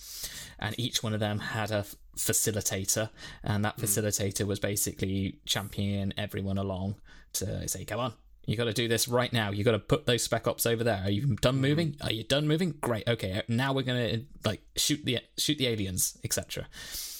And 0.58 0.74
each 0.78 1.02
one 1.02 1.12
of 1.12 1.20
them 1.20 1.38
had 1.38 1.70
a 1.70 1.84
facilitator, 2.16 3.10
and 3.44 3.62
that 3.64 3.74
hmm. 3.74 3.84
facilitator 3.84 4.46
was 4.46 4.58
basically 4.58 5.38
championing 5.44 6.14
everyone 6.16 6.56
along 6.56 6.96
to 7.34 7.68
say, 7.68 7.84
"Come 7.84 8.00
on." 8.00 8.14
You 8.46 8.56
got 8.56 8.64
to 8.64 8.72
do 8.72 8.88
this 8.88 9.08
right 9.08 9.30
now. 9.30 9.50
You 9.50 9.62
got 9.62 9.72
to 9.72 9.78
put 9.78 10.06
those 10.06 10.22
spec 10.22 10.48
ops 10.48 10.64
over 10.64 10.82
there. 10.82 11.02
Are 11.04 11.10
you 11.10 11.36
done 11.36 11.56
hmm. 11.56 11.60
moving? 11.60 11.96
Are 12.00 12.10
you 12.10 12.24
done 12.24 12.48
moving? 12.48 12.70
Great. 12.80 13.06
Okay. 13.06 13.42
Now 13.48 13.74
we're 13.74 13.82
gonna 13.82 14.22
like 14.46 14.62
shoot 14.76 15.04
the 15.04 15.18
shoot 15.36 15.58
the 15.58 15.66
aliens, 15.66 16.16
etc. 16.24 16.66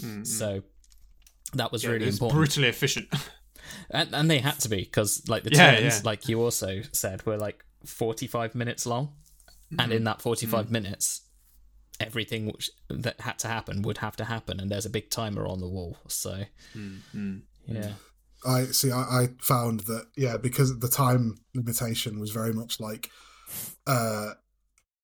Hmm, 0.00 0.24
so 0.24 0.62
that 1.54 1.72
was 1.72 1.84
Yeah, 1.84 1.90
really 1.90 2.06
it's 2.08 2.16
important 2.16 2.38
brutally 2.38 2.68
efficient. 2.68 3.08
and, 3.90 4.14
and 4.14 4.30
they 4.30 4.38
had 4.38 4.58
to 4.60 4.68
be 4.68 4.78
because 4.78 5.28
like 5.28 5.44
the 5.44 5.50
Yeah, 5.50 5.72
turns 5.76 5.94
yeah. 5.96 6.00
like 6.04 6.28
you 6.28 6.42
also 6.42 6.82
said 6.92 7.24
were 7.26 7.36
like 7.38 7.64
45 7.84 8.54
minutes 8.54 8.86
long 8.86 9.14
and 9.70 9.80
Mm-hmm. 9.80 9.92
in 9.92 10.04
that 10.04 10.22
45 10.22 10.70
minutes 10.70 11.22
everything 12.00 12.46
which, 12.46 12.70
that 12.88 13.20
had 13.20 13.38
to 13.40 13.48
happen 13.48 13.82
would 13.82 13.98
have 13.98 14.16
to 14.16 14.24
happen 14.24 14.60
and 14.60 14.70
there's 14.70 14.86
a 14.86 14.90
big 14.90 15.10
timer 15.10 15.46
on 15.46 15.58
the 15.60 15.68
wall 15.68 15.98
so 16.08 16.44
Mm-hmm. 16.76 17.38
yeah 17.66 17.92
I 18.46 18.66
see. 18.66 18.92
I, 18.92 19.00
I 19.00 19.28
found 19.42 19.80
that 19.80 20.06
yeah, 20.16 20.36
because 20.36 20.78
the 20.78 20.86
time 20.88 21.38
limitation 21.56 22.20
was 22.20 22.30
very 22.30 22.52
much 22.52 22.78
like 22.78 23.10
uh, 23.84 24.30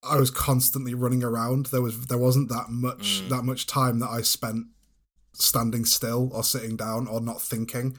I 0.04 0.16
was 0.18 0.30
constantly 0.30 0.94
running 0.94 1.24
around. 1.24 1.66
There 1.66 1.82
was 1.82 2.06
there 2.06 2.16
wasn't 2.18 2.48
that 2.50 2.66
much 2.68 3.22
Mm. 3.24 3.28
that 3.30 3.42
much 3.42 3.66
time 3.66 3.98
that 3.98 4.08
I 4.10 4.20
spent 4.22 4.66
standing 5.34 5.84
still 5.84 6.30
or 6.32 6.42
sitting 6.42 6.76
down 6.76 7.06
or 7.06 7.20
not 7.20 7.40
thinking. 7.40 7.96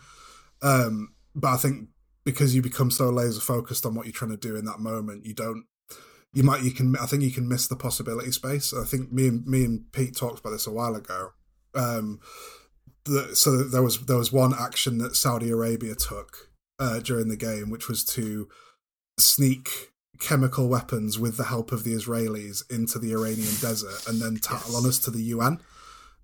Um, 0.62 1.13
but 1.34 1.50
I 1.50 1.58
think 1.58 1.89
because 2.24 2.56
you 2.56 2.62
become 2.62 2.91
so 2.91 3.10
laser 3.10 3.41
focused 3.41 3.86
on 3.86 3.95
what 3.95 4.06
you're 4.06 4.13
trying 4.13 4.32
to 4.32 4.38
do 4.38 4.56
in 4.56 4.65
that 4.65 4.80
moment, 4.80 5.26
you 5.26 5.34
don't. 5.34 5.65
You 6.34 6.43
might 6.43 6.63
you 6.63 6.71
can 6.71 6.95
I 6.98 7.06
think 7.06 7.24
you 7.24 7.32
can 7.32 7.48
miss 7.48 7.67
the 7.67 7.78
possibility 7.78 8.32
space. 8.32 8.74
I 8.74 8.84
think 8.84 9.12
me 9.12 9.28
and 9.28 9.45
me 9.45 9.63
and 9.63 9.91
Pete 9.93 10.15
talked 10.15 10.39
about 10.39 10.50
this 10.50 10.67
a 10.67 10.71
while 10.71 10.95
ago. 10.95 11.32
Um, 11.74 12.19
the, 13.06 13.36
so 13.36 13.63
there 13.63 13.84
was 13.84 14.06
there 14.06 14.17
was 14.17 14.34
one 14.34 14.54
action 14.58 14.98
that 14.98 15.15
Saudi 15.15 15.50
Arabia 15.50 15.95
took 15.95 16.50
uh, 16.78 17.00
during 17.00 17.30
the 17.30 17.38
game, 17.38 17.69
which 17.69 17.88
was 17.88 18.04
to 18.06 18.50
sneak 19.17 19.91
chemical 20.19 20.67
weapons 20.67 21.19
with 21.19 21.38
the 21.38 21.45
help 21.45 21.71
of 21.71 21.84
the 21.84 21.93
Israelis 21.93 22.69
into 22.71 23.00
the 23.00 23.12
Iranian 23.12 23.54
desert 23.62 24.08
and 24.08 24.21
then 24.21 24.38
tattle 24.38 24.76
on 24.76 24.86
us 24.86 25.00
to 25.00 25.12
the 25.12 25.24
UN. 25.24 25.60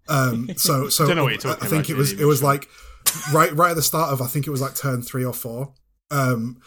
Um, 0.08 0.50
so 0.58 0.90
so 0.90 1.08
Don't 1.08 1.18
know 1.18 1.24
what 1.24 1.44
you're 1.44 1.54
I 1.54 1.68
think 1.68 1.90
it 1.90 1.96
was 1.96 2.12
it 2.14 2.26
was 2.26 2.44
like 2.44 2.68
right 3.34 3.54
right 3.54 3.72
at 3.72 3.76
the 3.76 3.82
start 3.82 4.12
of 4.12 4.22
I 4.22 4.28
think 4.28 4.48
it 4.48 4.52
was 4.52 4.62
like 4.62 4.76
turn 4.76 5.02
three 5.02 5.26
or 5.26 5.34
four. 5.34 5.74
Um, 6.10 6.62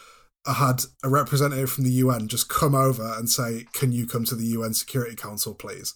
I 0.47 0.53
had 0.53 0.83
a 1.03 1.09
representative 1.09 1.71
from 1.71 1.85
the 1.85 1.91
UN 1.91 2.27
just 2.27 2.49
come 2.49 2.75
over 2.75 3.15
and 3.17 3.29
say, 3.29 3.65
"Can 3.73 3.91
you 3.91 4.05
come 4.05 4.25
to 4.25 4.35
the 4.35 4.45
UN 4.47 4.73
Security 4.73 5.15
Council, 5.15 5.55
please?" 5.55 5.95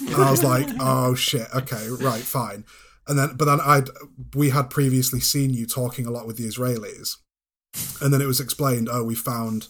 And 0.00 0.16
I 0.16 0.30
was 0.30 0.44
like, 0.44 0.68
"Oh 0.80 1.14
shit, 1.14 1.48
okay, 1.54 1.88
right, 1.88 2.22
fine." 2.22 2.64
And 3.08 3.18
then, 3.18 3.36
but 3.36 3.46
then 3.46 3.60
I'd 3.60 3.88
we 4.34 4.50
had 4.50 4.70
previously 4.70 5.20
seen 5.20 5.54
you 5.54 5.66
talking 5.66 6.06
a 6.06 6.10
lot 6.10 6.26
with 6.26 6.36
the 6.36 6.46
Israelis, 6.46 7.16
and 8.00 8.12
then 8.12 8.20
it 8.20 8.26
was 8.26 8.40
explained, 8.40 8.88
"Oh, 8.90 9.04
we 9.04 9.14
found 9.14 9.68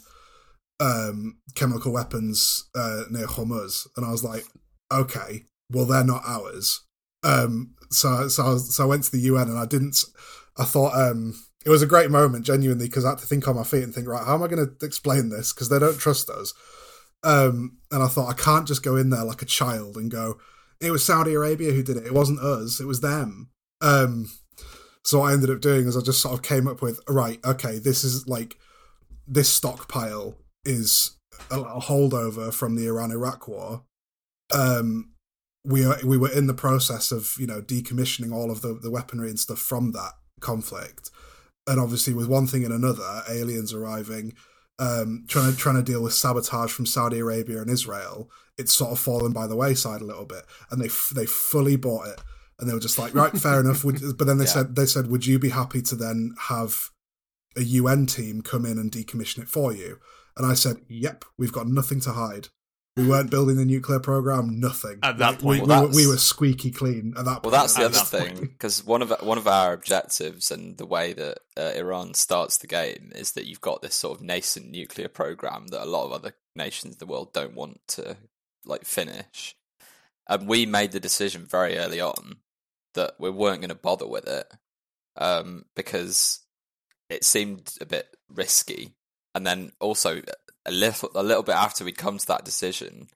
um, 0.81 1.39
chemical 1.55 1.93
weapons 1.93 2.69
uh, 2.75 3.05
near 3.11 3.27
Hormuz," 3.27 3.87
and 3.97 4.05
I 4.05 4.11
was 4.11 4.25
like, 4.25 4.45
"Okay, 4.93 5.45
well 5.71 5.85
they're 5.85 6.05
not 6.05 6.23
ours." 6.27 6.81
Um, 7.27 7.75
so 7.91 8.29
so 8.29 8.45
I, 8.45 8.51
was, 8.51 8.75
so 8.75 8.85
I 8.85 8.87
went 8.87 9.05
to 9.05 9.13
the 9.13 9.21
UN 9.21 9.49
and 9.49 9.59
I 9.59 9.67
didn't. 9.67 10.03
I 10.57 10.65
thought 10.65 10.95
um, 10.95 11.35
it 11.65 11.71
was 11.71 11.83
a 11.83 11.87
great 11.87 12.11
moment, 12.11 12.47
genuinely, 12.47 12.87
because 12.87 13.05
I 13.05 13.11
had 13.11 13.19
to 13.19 13.27
think 13.27 13.47
on 13.49 13.57
my 13.57 13.65
feet 13.65 13.83
and 13.83 13.95
think, 13.95 14.07
right, 14.07 14.25
how 14.25 14.35
am 14.35 14.43
I 14.43 14.47
going 14.47 14.67
to 14.67 14.87
explain 14.87 15.29
this? 15.29 15.53
Because 15.53 15.69
they 15.69 15.79
don't 15.79 15.99
trust 15.99 16.31
us. 16.31 16.55
Um, 17.25 17.79
and 17.91 18.03
I 18.03 18.07
thought 18.07 18.31
I 18.31 18.41
can't 18.41 18.69
just 18.69 18.85
go 18.85 18.97
in 18.97 19.11
there 19.11 19.25
like 19.25 19.43
a 19.43 19.47
child 19.47 19.97
and 19.97 20.11
go, 20.11 20.39
it 20.81 20.93
was 20.93 21.05
Saudi 21.05 21.35
Arabia 21.35 21.73
who 21.73 21.83
did 21.83 21.97
it. 21.97 22.07
It 22.07 22.15
wasn't 22.15 22.41
us. 22.41 22.81
It 22.81 22.87
was 22.87 23.01
them. 23.01 23.51
Um, 23.81 24.31
so 25.03 25.21
what 25.21 25.31
I 25.31 25.33
ended 25.33 25.51
up 25.51 25.61
doing 25.61 25.87
is 25.87 25.97
I 25.97 26.01
just 26.01 26.21
sort 26.21 26.35
of 26.35 26.43
came 26.43 26.69
up 26.69 26.81
with, 26.83 27.01
right, 27.09 27.45
okay, 27.45 27.79
this 27.79 28.05
is 28.05 28.29
like 28.29 28.57
this 29.27 29.49
stockpile 29.49 30.37
is 30.65 31.17
a, 31.51 31.61
a 31.61 31.81
holdover 31.81 32.53
from 32.53 32.77
the 32.77 32.87
Iran 32.87 33.11
Iraq 33.11 33.49
war. 33.49 33.83
Um, 34.55 35.11
we 35.67 35.85
are 35.85 35.99
we 36.05 36.17
were 36.17 36.31
in 36.33 36.47
the 36.47 36.55
process 36.55 37.11
of 37.13 37.35
you 37.39 37.47
know 37.47 37.61
decommissioning 37.61 38.33
all 38.33 38.51
of 38.51 38.63
the, 38.63 38.75
the 38.75 38.91
weaponry 38.91 39.29
and 39.29 39.39
stuff 39.41 39.59
from 39.59 39.93
that 39.93 40.13
conflict, 40.41 41.11
and 41.67 41.81
obviously 41.81 42.15
with 42.15 42.29
one 42.29 42.47
thing 42.47 42.65
and 42.65 42.73
another, 42.73 43.23
aliens 43.29 43.73
arriving, 43.75 44.33
um, 44.79 45.25
trying 45.29 45.51
to 45.53 45.57
trying 45.59 45.77
to 45.77 45.83
deal 45.83 46.03
with 46.03 46.13
sabotage 46.13 46.71
from 46.73 46.87
Saudi 46.87 47.19
Arabia 47.19 47.61
and 47.61 47.71
Israel, 47.71 48.31
it's 48.59 48.73
sort 48.73 48.93
of 48.93 48.99
fallen 48.99 49.33
by 49.33 49.47
the 49.47 49.57
wayside 49.57 50.01
a 50.01 50.05
little 50.07 50.27
bit, 50.27 50.45
and 50.71 50.81
they 50.81 50.87
f- 50.87 51.13
they 51.15 51.27
fully 51.27 51.77
bought 51.77 52.07
it, 52.07 52.21
and 52.59 52.69
they 52.69 52.75
were 52.75 52.81
just 52.81 52.99
like, 52.99 53.15
right, 53.15 53.33
fair 53.37 53.61
enough. 53.61 53.85
Would, 53.85 54.01
but 54.19 54.27
then 54.27 54.39
they 54.39 54.45
Yeah. 54.45 54.51
said 54.51 54.77
they 54.77 54.87
said, 54.87 55.09
would 55.09 55.27
you 55.27 55.39
be 55.39 55.51
happy 55.51 55.83
to 55.83 55.97
then 55.97 56.35
have 56.49 56.91
a 57.57 57.63
UN 57.63 58.07
team 58.07 58.43
come 58.43 58.65
in 58.67 58.79
and 58.79 58.93
decommission 58.93 59.39
it 59.41 59.49
for 59.49 59.73
you? 59.73 59.99
And 60.37 60.47
I 60.47 60.53
said, 60.55 60.77
yep, 60.87 61.25
we've 61.39 61.53
got 61.53 61.67
nothing 61.67 61.99
to 62.01 62.13
hide. 62.13 62.49
We 62.97 63.07
weren't 63.07 63.31
building 63.31 63.57
the 63.57 63.67
nuclear 63.67 64.01
program, 64.01 64.59
nothing. 64.59 65.01
At 65.03 65.19
that 65.19 65.43
we, 65.43 65.59
point. 65.59 65.63
we, 65.63 65.69
Well, 65.69 65.89
were, 65.89 65.95
we 65.95 66.07
were 66.07 66.17
squeaky 66.17 66.71
clean 66.71 67.13
at 67.17 67.27
that 67.27 67.43
point. 67.43 67.45
Well, 67.45 67.51
that's 67.51 67.75
the 67.75 67.81
At 67.81 67.87
other 67.87 67.99
that 67.99 68.07
thing 68.07 68.41
because 68.41 68.87
one 68.87 69.03
of 69.03 69.13
one 69.21 69.37
of 69.37 69.47
our 69.47 69.75
objectives 69.75 70.51
and 70.51 70.79
the 70.79 70.87
way 70.87 71.13
that 71.13 71.39
uh, 71.59 71.73
Iran 71.77 72.15
starts 72.15 72.57
the 72.57 72.67
game 72.67 73.13
is 73.15 73.33
that 73.33 73.47
you've 73.47 73.61
got 73.61 73.83
this 73.83 73.95
sort 73.95 74.19
of 74.19 74.25
nascent 74.25 74.71
nuclear 74.71 75.09
program 75.09 75.67
that 75.69 75.85
a 75.85 75.91
lot 75.91 76.07
of 76.07 76.13
other 76.13 76.33
nations 76.55 76.95
in 76.95 76.99
the 76.99 77.07
world 77.07 77.35
don't 77.35 77.55
want 77.55 77.81
to 77.89 78.17
like 78.65 78.87
finish. 78.87 79.55
And 80.27 80.49
we 80.49 80.65
made 80.65 80.93
the 80.93 81.01
decision 81.01 81.45
very 81.45 81.77
early 81.77 82.01
on 82.01 82.37
that 82.95 83.15
we 83.19 83.31
weren't 83.31 83.61
going 83.61 83.69
to 83.69 83.75
bother 83.75 84.07
with 84.09 84.27
it 84.27 84.51
um, 85.17 85.67
because 85.77 86.41
it 87.09 87.25
seemed 87.25 87.75
a 87.81 87.87
bit 87.87 88.17
risky. 88.29 88.95
And 89.35 89.47
then 89.47 89.73
also 89.81 90.23
a 90.67 90.71
little 90.73 91.11
a 91.15 91.23
little 91.23 91.43
bit 91.43 91.55
after 91.55 91.85
we'd 91.85 91.99
come 91.99 92.19
to 92.19 92.27
that 92.27 92.45
decision, 92.45 93.09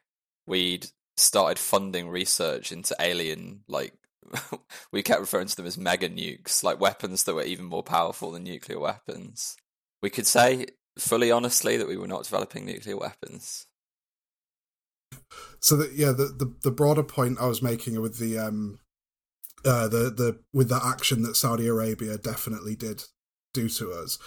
we'd 0.46 0.88
started 1.16 1.58
funding 1.58 2.08
research 2.08 2.72
into 2.72 2.96
alien 3.00 3.60
like 3.68 3.92
we 4.92 5.02
kept 5.02 5.20
referring 5.20 5.48
to 5.48 5.56
them 5.56 5.66
as 5.66 5.76
mega 5.76 6.08
nukes, 6.08 6.62
like 6.62 6.80
weapons 6.80 7.24
that 7.24 7.34
were 7.34 7.42
even 7.42 7.64
more 7.64 7.82
powerful 7.82 8.30
than 8.30 8.44
nuclear 8.44 8.78
weapons. 8.78 9.56
We 10.02 10.10
could 10.10 10.26
say 10.26 10.66
fully 10.98 11.30
honestly 11.30 11.76
that 11.76 11.88
we 11.88 11.96
were 11.96 12.06
not 12.06 12.24
developing 12.24 12.64
nuclear 12.64 12.96
weapons. 12.96 13.66
so 15.60 15.76
that 15.76 15.92
yeah 15.92 16.12
the, 16.12 16.26
the 16.26 16.54
the 16.62 16.70
broader 16.70 17.02
point 17.02 17.38
i 17.40 17.46
was 17.46 17.62
making 17.62 18.00
with 18.00 18.18
the 18.18 18.38
um 18.38 18.78
uh 19.64 19.88
the 19.88 20.10
the 20.10 20.40
with 20.52 20.68
the 20.68 20.80
action 20.82 21.22
that 21.22 21.36
saudi 21.36 21.66
arabia 21.66 22.16
definitely 22.18 22.74
did 22.74 23.04
do 23.52 23.68
to 23.68 23.92
us 23.92 24.18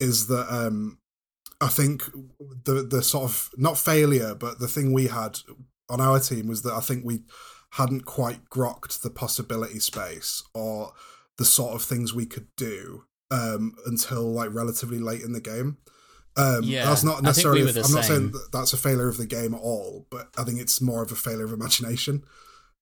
is 0.00 0.26
that 0.26 0.46
um 0.52 0.98
i 1.62 1.68
think 1.68 2.02
the 2.64 2.82
the 2.82 3.02
sort 3.02 3.24
of 3.24 3.48
not 3.56 3.78
failure 3.78 4.34
but 4.34 4.58
the 4.58 4.68
thing 4.68 4.92
we 4.92 5.06
had 5.06 5.38
on 5.88 6.00
our 6.00 6.18
team 6.20 6.46
was 6.48 6.62
that 6.62 6.74
i 6.74 6.80
think 6.80 7.04
we 7.04 7.22
hadn't 7.72 8.04
quite 8.04 8.40
grokked 8.50 9.00
the 9.00 9.10
possibility 9.10 9.78
space 9.78 10.42
or 10.52 10.92
the 11.38 11.44
sort 11.44 11.74
of 11.74 11.82
things 11.82 12.12
we 12.12 12.26
could 12.26 12.48
do 12.56 13.04
um 13.30 13.74
until 13.86 14.24
like 14.30 14.52
relatively 14.52 14.98
late 14.98 15.22
in 15.22 15.32
the 15.32 15.40
game 15.40 15.78
um, 16.34 16.62
Yeah, 16.64 16.86
that's 16.86 17.04
I 17.04 17.08
not 17.08 17.14
think 17.16 17.24
necessarily. 17.26 17.60
we 17.60 17.66
were 17.66 17.72
the 17.72 17.84
I'm 17.84 17.92
not 17.92 18.04
saying 18.06 18.30
that 18.32 18.48
that's 18.52 18.72
a 18.72 18.78
failure 18.78 19.06
of 19.08 19.18
the 19.18 19.26
game 19.26 19.52
at 19.52 19.60
all, 19.60 20.06
but 20.10 20.28
I 20.38 20.44
think 20.44 20.60
it's 20.60 20.80
more 20.80 21.02
of 21.02 21.12
a 21.12 21.14
failure 21.14 21.44
of 21.44 21.52
imagination. 21.52 22.24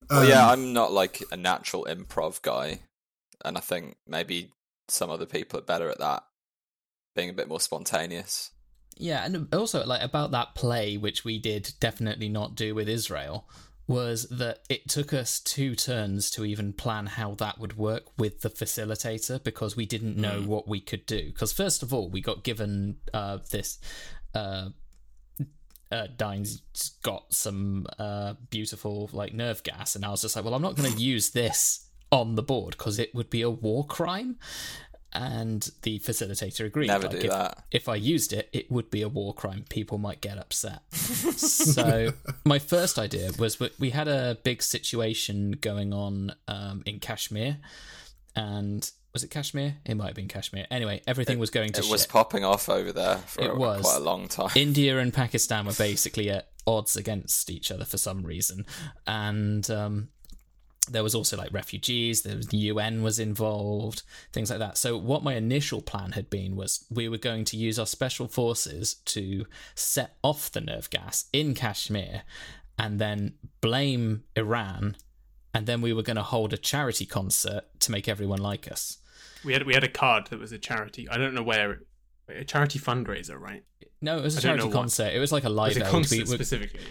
Well, 0.08 0.24
yeah, 0.28 0.44
Um, 0.44 0.50
I'm 0.52 0.72
not 0.72 0.92
like 0.92 1.24
a 1.32 1.36
natural 1.36 1.84
improv 1.90 2.42
guy, 2.42 2.82
and 3.44 3.56
I 3.58 3.60
think 3.60 3.96
maybe 4.06 4.52
some 4.88 5.10
other 5.10 5.26
people 5.26 5.58
are 5.58 5.64
better 5.64 5.88
at 5.90 5.98
that, 5.98 6.22
being 7.16 7.28
a 7.28 7.32
bit 7.32 7.48
more 7.48 7.58
spontaneous. 7.60 8.52
Yeah, 8.96 9.24
and 9.24 9.52
also 9.54 9.84
like 9.86 10.02
about 10.02 10.30
that 10.32 10.54
play, 10.54 10.96
which 10.96 11.24
we 11.24 11.38
did 11.38 11.72
definitely 11.80 12.28
not 12.28 12.54
do 12.54 12.74
with 12.74 12.88
Israel, 12.88 13.48
was 13.86 14.28
that 14.28 14.60
it 14.68 14.88
took 14.88 15.12
us 15.12 15.40
two 15.40 15.74
turns 15.74 16.30
to 16.32 16.44
even 16.44 16.72
plan 16.72 17.06
how 17.06 17.34
that 17.36 17.58
would 17.58 17.76
work 17.76 18.04
with 18.18 18.42
the 18.42 18.50
facilitator 18.50 19.42
because 19.42 19.74
we 19.74 19.86
didn't 19.86 20.16
know 20.16 20.40
Mm. 20.42 20.46
what 20.46 20.68
we 20.68 20.80
could 20.80 21.06
do. 21.06 21.26
Because 21.26 21.52
first 21.52 21.82
of 21.82 21.92
all, 21.94 22.08
we 22.10 22.20
got 22.20 22.44
given 22.44 22.98
uh, 23.14 23.38
this. 23.50 23.78
Uh, 24.34 24.68
uh, 25.90 26.06
Dine's 26.16 26.62
got 27.02 27.32
some 27.34 27.86
uh, 27.98 28.34
beautiful 28.50 29.10
like 29.12 29.34
nerve 29.34 29.62
gas, 29.64 29.96
and 29.96 30.04
I 30.04 30.10
was 30.10 30.22
just 30.22 30.36
like, 30.36 30.44
well, 30.44 30.54
I'm 30.54 30.62
not 30.62 30.76
going 30.76 30.92
to 30.92 30.98
use 31.00 31.30
this 31.30 31.86
on 32.12 32.36
the 32.36 32.42
board 32.42 32.76
because 32.78 32.98
it 33.00 33.12
would 33.14 33.28
be 33.30 33.42
a 33.42 33.50
war 33.50 33.84
crime. 33.86 34.36
And 35.12 35.68
the 35.82 35.98
facilitator 35.98 36.64
agreed. 36.66 36.86
Never 36.86 37.08
like, 37.08 37.18
do 37.18 37.24
if, 37.26 37.30
that. 37.30 37.64
if 37.72 37.88
I 37.88 37.96
used 37.96 38.32
it, 38.32 38.48
it 38.52 38.70
would 38.70 38.90
be 38.92 39.02
a 39.02 39.08
war 39.08 39.34
crime. 39.34 39.64
People 39.68 39.98
might 39.98 40.20
get 40.20 40.38
upset. 40.38 40.82
so 40.94 42.12
my 42.44 42.60
first 42.60 42.96
idea 42.98 43.32
was 43.38 43.58
we- 43.78 43.90
had 43.90 44.06
a 44.06 44.38
big 44.44 44.62
situation 44.62 45.52
going 45.60 45.92
on 45.92 46.32
um, 46.46 46.82
in 46.86 47.00
Kashmir, 47.00 47.56
and 48.36 48.88
was 49.12 49.24
it 49.24 49.30
Kashmir? 49.30 49.78
It 49.84 49.96
might 49.96 50.06
have 50.06 50.14
been 50.14 50.28
Kashmir. 50.28 50.66
Anyway, 50.70 51.02
everything 51.06 51.40
was 51.40 51.50
going 51.50 51.72
to 51.72 51.80
It 51.80 51.84
shit. 51.84 51.90
was 51.92 52.06
popping 52.06 52.44
off 52.44 52.68
over 52.68 52.92
there 52.92 53.16
for 53.16 53.42
It 53.42 53.50
a- 53.50 53.54
was. 53.54 53.82
quite 53.82 53.96
a 53.96 54.04
long 54.04 54.28
time. 54.28 54.50
India 54.54 54.98
and 54.98 55.12
Pakistan 55.22 55.66
were 55.66 55.72
basically 55.72 56.30
at 56.30 56.50
odds 56.66 56.96
against 56.96 57.50
each 57.50 57.72
other 57.72 57.84
for 57.84 57.98
some 57.98 58.22
reason, 58.22 58.64
and 59.08 59.68
um, 59.72 60.08
there 60.88 61.02
was 61.02 61.14
also 61.14 61.36
like 61.36 61.52
refugees. 61.52 62.22
There 62.22 62.36
was 62.36 62.48
the 62.48 62.56
UN 62.56 63.02
was 63.02 63.18
involved, 63.18 64.02
things 64.32 64.50
like 64.50 64.58
that. 64.60 64.78
So 64.78 64.96
what 64.96 65.22
my 65.22 65.34
initial 65.34 65.80
plan 65.82 66.12
had 66.12 66.30
been 66.30 66.56
was 66.56 66.84
we 66.90 67.08
were 67.08 67.18
going 67.18 67.44
to 67.46 67.56
use 67.56 67.78
our 67.78 67.86
special 67.86 68.26
forces 68.28 68.94
to 69.06 69.46
set 69.74 70.16
off 70.22 70.50
the 70.50 70.60
nerve 70.60 70.90
gas 70.90 71.26
in 71.32 71.54
Kashmir, 71.54 72.22
and 72.78 72.98
then 72.98 73.34
blame 73.60 74.24
Iran, 74.36 74.96
and 75.54 75.66
then 75.66 75.80
we 75.80 75.92
were 75.92 76.02
going 76.02 76.16
to 76.16 76.22
hold 76.22 76.52
a 76.52 76.56
charity 76.58 77.06
concert 77.06 77.64
to 77.80 77.92
make 77.92 78.08
everyone 78.08 78.38
like 78.40 78.70
us. 78.72 78.98
We 79.44 79.52
had 79.52 79.64
we 79.66 79.74
had 79.74 79.84
a 79.84 79.88
card 79.88 80.26
that 80.28 80.38
was 80.40 80.52
a 80.52 80.58
charity. 80.58 81.08
I 81.08 81.18
don't 81.18 81.34
know 81.34 81.42
where 81.42 81.72
it- 81.72 81.86
a 82.28 82.44
charity 82.44 82.78
fundraiser, 82.78 83.38
right? 83.38 83.64
No, 84.00 84.16
it 84.18 84.22
was 84.22 84.36
a 84.36 84.38
I 84.38 84.42
charity 84.42 84.64
what- 84.64 84.72
concert. 84.72 85.12
It 85.12 85.18
was 85.18 85.32
like 85.32 85.42
a 85.44 85.48
live 85.48 85.70
Was 85.70 85.76
it 85.78 85.82
aid. 85.84 85.90
concert 85.90 86.14
We- 86.16 86.20
we- 86.24 86.26
specifically? 86.26 86.80
Okay. 86.80 86.88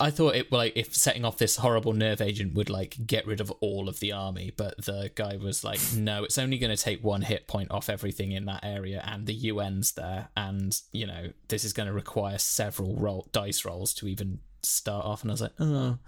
I 0.00 0.10
thought 0.10 0.34
it 0.34 0.50
like 0.50 0.72
if 0.76 0.94
setting 0.94 1.24
off 1.24 1.38
this 1.38 1.56
horrible 1.56 1.92
nerve 1.92 2.20
agent 2.20 2.54
would 2.54 2.68
like 2.68 2.96
get 3.06 3.26
rid 3.26 3.40
of 3.40 3.50
all 3.60 3.88
of 3.88 4.00
the 4.00 4.12
army, 4.12 4.52
but 4.56 4.84
the 4.84 5.10
guy 5.14 5.36
was 5.36 5.62
like, 5.62 5.80
no, 5.96 6.24
it's 6.24 6.38
only 6.38 6.58
going 6.58 6.74
to 6.74 6.82
take 6.82 7.04
one 7.04 7.22
hit 7.22 7.46
point 7.46 7.70
off 7.70 7.88
everything 7.88 8.32
in 8.32 8.44
that 8.46 8.64
area, 8.64 9.02
and 9.06 9.26
the 9.26 9.50
UN's 9.50 9.92
there, 9.92 10.28
and 10.36 10.80
you 10.92 11.06
know 11.06 11.30
this 11.48 11.64
is 11.64 11.72
going 11.72 11.86
to 11.86 11.92
require 11.92 12.38
several 12.38 12.96
roll 12.96 13.28
dice 13.32 13.64
rolls 13.64 13.94
to 13.94 14.08
even 14.08 14.40
start 14.62 15.04
off. 15.04 15.22
And 15.22 15.30
I 15.30 15.34
was 15.34 15.42
like, 15.42 15.54
oh. 15.60 15.98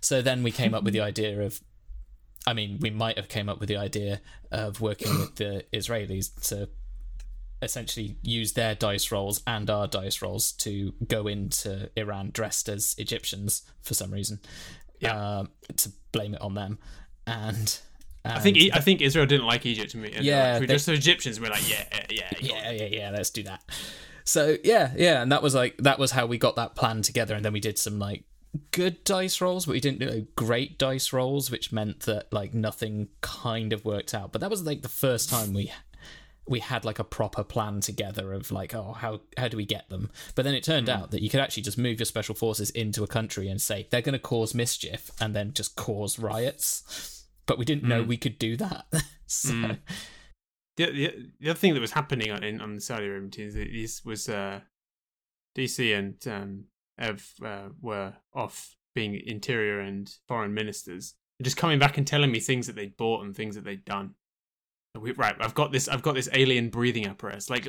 So 0.00 0.22
then 0.22 0.42
we 0.42 0.50
came 0.50 0.74
up 0.74 0.82
with 0.82 0.92
the 0.94 1.00
idea 1.12 1.40
of. 1.40 1.60
I 2.46 2.54
mean, 2.54 2.78
we 2.80 2.88
might 2.88 3.18
have 3.18 3.28
came 3.28 3.50
up 3.50 3.60
with 3.60 3.68
the 3.68 3.76
idea 3.76 4.22
of 4.50 4.80
working 4.80 5.12
with 5.18 5.36
the 5.36 5.66
Israelis 5.74 6.48
to 6.48 6.70
essentially 7.62 8.16
use 8.22 8.52
their 8.52 8.74
dice 8.74 9.10
rolls 9.12 9.42
and 9.46 9.68
our 9.68 9.86
dice 9.86 10.22
rolls 10.22 10.52
to 10.52 10.94
go 11.06 11.26
into 11.26 11.90
Iran 11.96 12.30
dressed 12.32 12.68
as 12.68 12.94
Egyptians 12.98 13.62
for 13.82 13.94
some 13.94 14.10
reason. 14.10 14.40
Yeah. 15.00 15.38
Um, 15.38 15.50
to 15.76 15.90
blame 16.12 16.34
it 16.34 16.40
on 16.40 16.54
them. 16.54 16.78
And, 17.26 17.78
I 18.24 18.38
think 18.40 18.56
and- 18.56 18.66
E- 18.66 18.72
I 18.72 18.80
think 18.80 19.00
Israel 19.00 19.26
didn't 19.26 19.46
like 19.46 19.64
Egypt 19.66 19.94
me. 19.94 20.12
Yeah, 20.20 20.52
like, 20.52 20.60
we 20.62 20.66
they- 20.66 20.74
just 20.74 20.86
the 20.86 20.92
Egyptians 20.92 21.40
were 21.40 21.48
like, 21.48 21.68
yeah, 21.70 21.84
yeah, 21.92 22.06
yeah, 22.10 22.30
yeah, 22.40 22.70
yeah, 22.70 22.86
yeah, 22.86 23.10
let's 23.10 23.30
do 23.30 23.42
that. 23.44 23.62
So 24.24 24.56
yeah, 24.62 24.92
yeah, 24.96 25.22
and 25.22 25.32
that 25.32 25.42
was 25.42 25.54
like 25.54 25.76
that 25.78 25.98
was 25.98 26.10
how 26.12 26.26
we 26.26 26.38
got 26.38 26.56
that 26.56 26.74
plan 26.76 27.02
together, 27.02 27.34
and 27.34 27.44
then 27.44 27.52
we 27.52 27.60
did 27.60 27.78
some 27.78 27.98
like 27.98 28.24
good 28.72 29.02
dice 29.04 29.40
rolls, 29.40 29.66
but 29.66 29.72
we 29.72 29.80
didn't 29.80 30.00
do 30.00 30.26
great 30.36 30.78
dice 30.78 31.12
rolls, 31.12 31.50
which 31.50 31.72
meant 31.72 32.00
that 32.00 32.32
like 32.32 32.52
nothing 32.52 33.08
kind 33.22 33.72
of 33.72 33.84
worked 33.84 34.12
out. 34.14 34.32
But 34.32 34.40
that 34.42 34.50
was 34.50 34.62
like 34.64 34.82
the 34.82 34.88
first 34.88 35.30
time 35.30 35.52
we 35.54 35.72
we 36.50 36.58
had 36.60 36.84
like 36.84 36.98
a 36.98 37.04
proper 37.04 37.44
plan 37.44 37.80
together 37.80 38.32
of 38.34 38.50
like 38.50 38.74
oh 38.74 38.92
how 38.92 39.20
how 39.38 39.48
do 39.48 39.56
we 39.56 39.64
get 39.64 39.88
them? 39.88 40.10
But 40.34 40.44
then 40.44 40.54
it 40.54 40.64
turned 40.64 40.90
out 40.90 41.12
that 41.12 41.22
you 41.22 41.30
could 41.30 41.40
actually 41.40 41.62
just 41.62 41.78
move 41.78 41.98
your 42.00 42.06
special 42.06 42.34
forces 42.34 42.68
into 42.70 43.02
a 43.02 43.06
country 43.06 43.48
and 43.48 43.62
say 43.62 43.86
they're 43.90 44.02
going 44.02 44.12
to 44.14 44.18
cause 44.18 44.54
mischief 44.54 45.10
and 45.20 45.34
then 45.34 45.54
just 45.54 45.76
cause 45.76 46.18
riots. 46.18 47.24
But 47.46 47.56
we 47.56 47.64
didn't 47.64 47.84
know 47.84 48.02
we 48.02 48.16
could 48.16 48.38
do 48.38 48.56
that. 48.58 48.86
So 49.32 49.52
Mm. 49.52 49.78
The, 50.76 50.90
the, 50.90 51.30
the 51.38 51.50
other 51.50 51.58
thing 51.58 51.74
that 51.74 51.80
was 51.80 51.92
happening 51.92 52.32
on 52.32 52.42
in, 52.42 52.60
on 52.60 52.74
the 52.74 52.80
Saudi 52.80 53.06
Arabian 53.06 53.30
team 53.30 53.52
is 53.54 54.02
was 54.04 54.28
uh, 54.28 54.60
DC 55.56 55.96
and 55.96 56.16
um, 56.26 56.64
Ev 56.98 57.32
uh, 57.44 57.68
were 57.80 58.14
off 58.34 58.76
being 58.94 59.20
interior 59.24 59.78
and 59.78 60.12
foreign 60.26 60.54
ministers, 60.54 61.14
and 61.38 61.44
just 61.44 61.56
coming 61.56 61.78
back 61.78 61.96
and 61.98 62.06
telling 62.06 62.32
me 62.32 62.40
things 62.40 62.66
that 62.66 62.76
they'd 62.76 62.96
bought 62.96 63.24
and 63.24 63.36
things 63.36 63.54
that 63.54 63.64
they'd 63.64 63.84
done. 63.84 64.14
We, 64.98 65.12
right, 65.12 65.36
I've 65.40 65.54
got 65.54 65.72
this. 65.72 65.88
I've 65.88 66.02
got 66.02 66.14
this 66.14 66.28
alien 66.32 66.68
breathing 66.68 67.06
apparatus. 67.06 67.48
Like, 67.48 67.68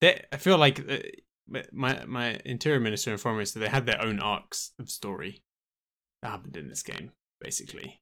they, 0.00 0.24
I 0.32 0.36
feel 0.36 0.58
like 0.58 0.80
uh, 0.90 1.58
my 1.72 2.04
my 2.06 2.40
interior 2.44 2.80
minister 2.80 3.10
informed 3.10 3.22
foreign 3.22 3.36
minister 3.38 3.58
they 3.58 3.68
had 3.68 3.86
their 3.86 4.02
own 4.02 4.20
arcs 4.20 4.72
of 4.78 4.90
story 4.90 5.44
that 6.22 6.30
happened 6.30 6.56
in 6.56 6.68
this 6.68 6.82
game. 6.82 7.12
Basically, 7.40 8.00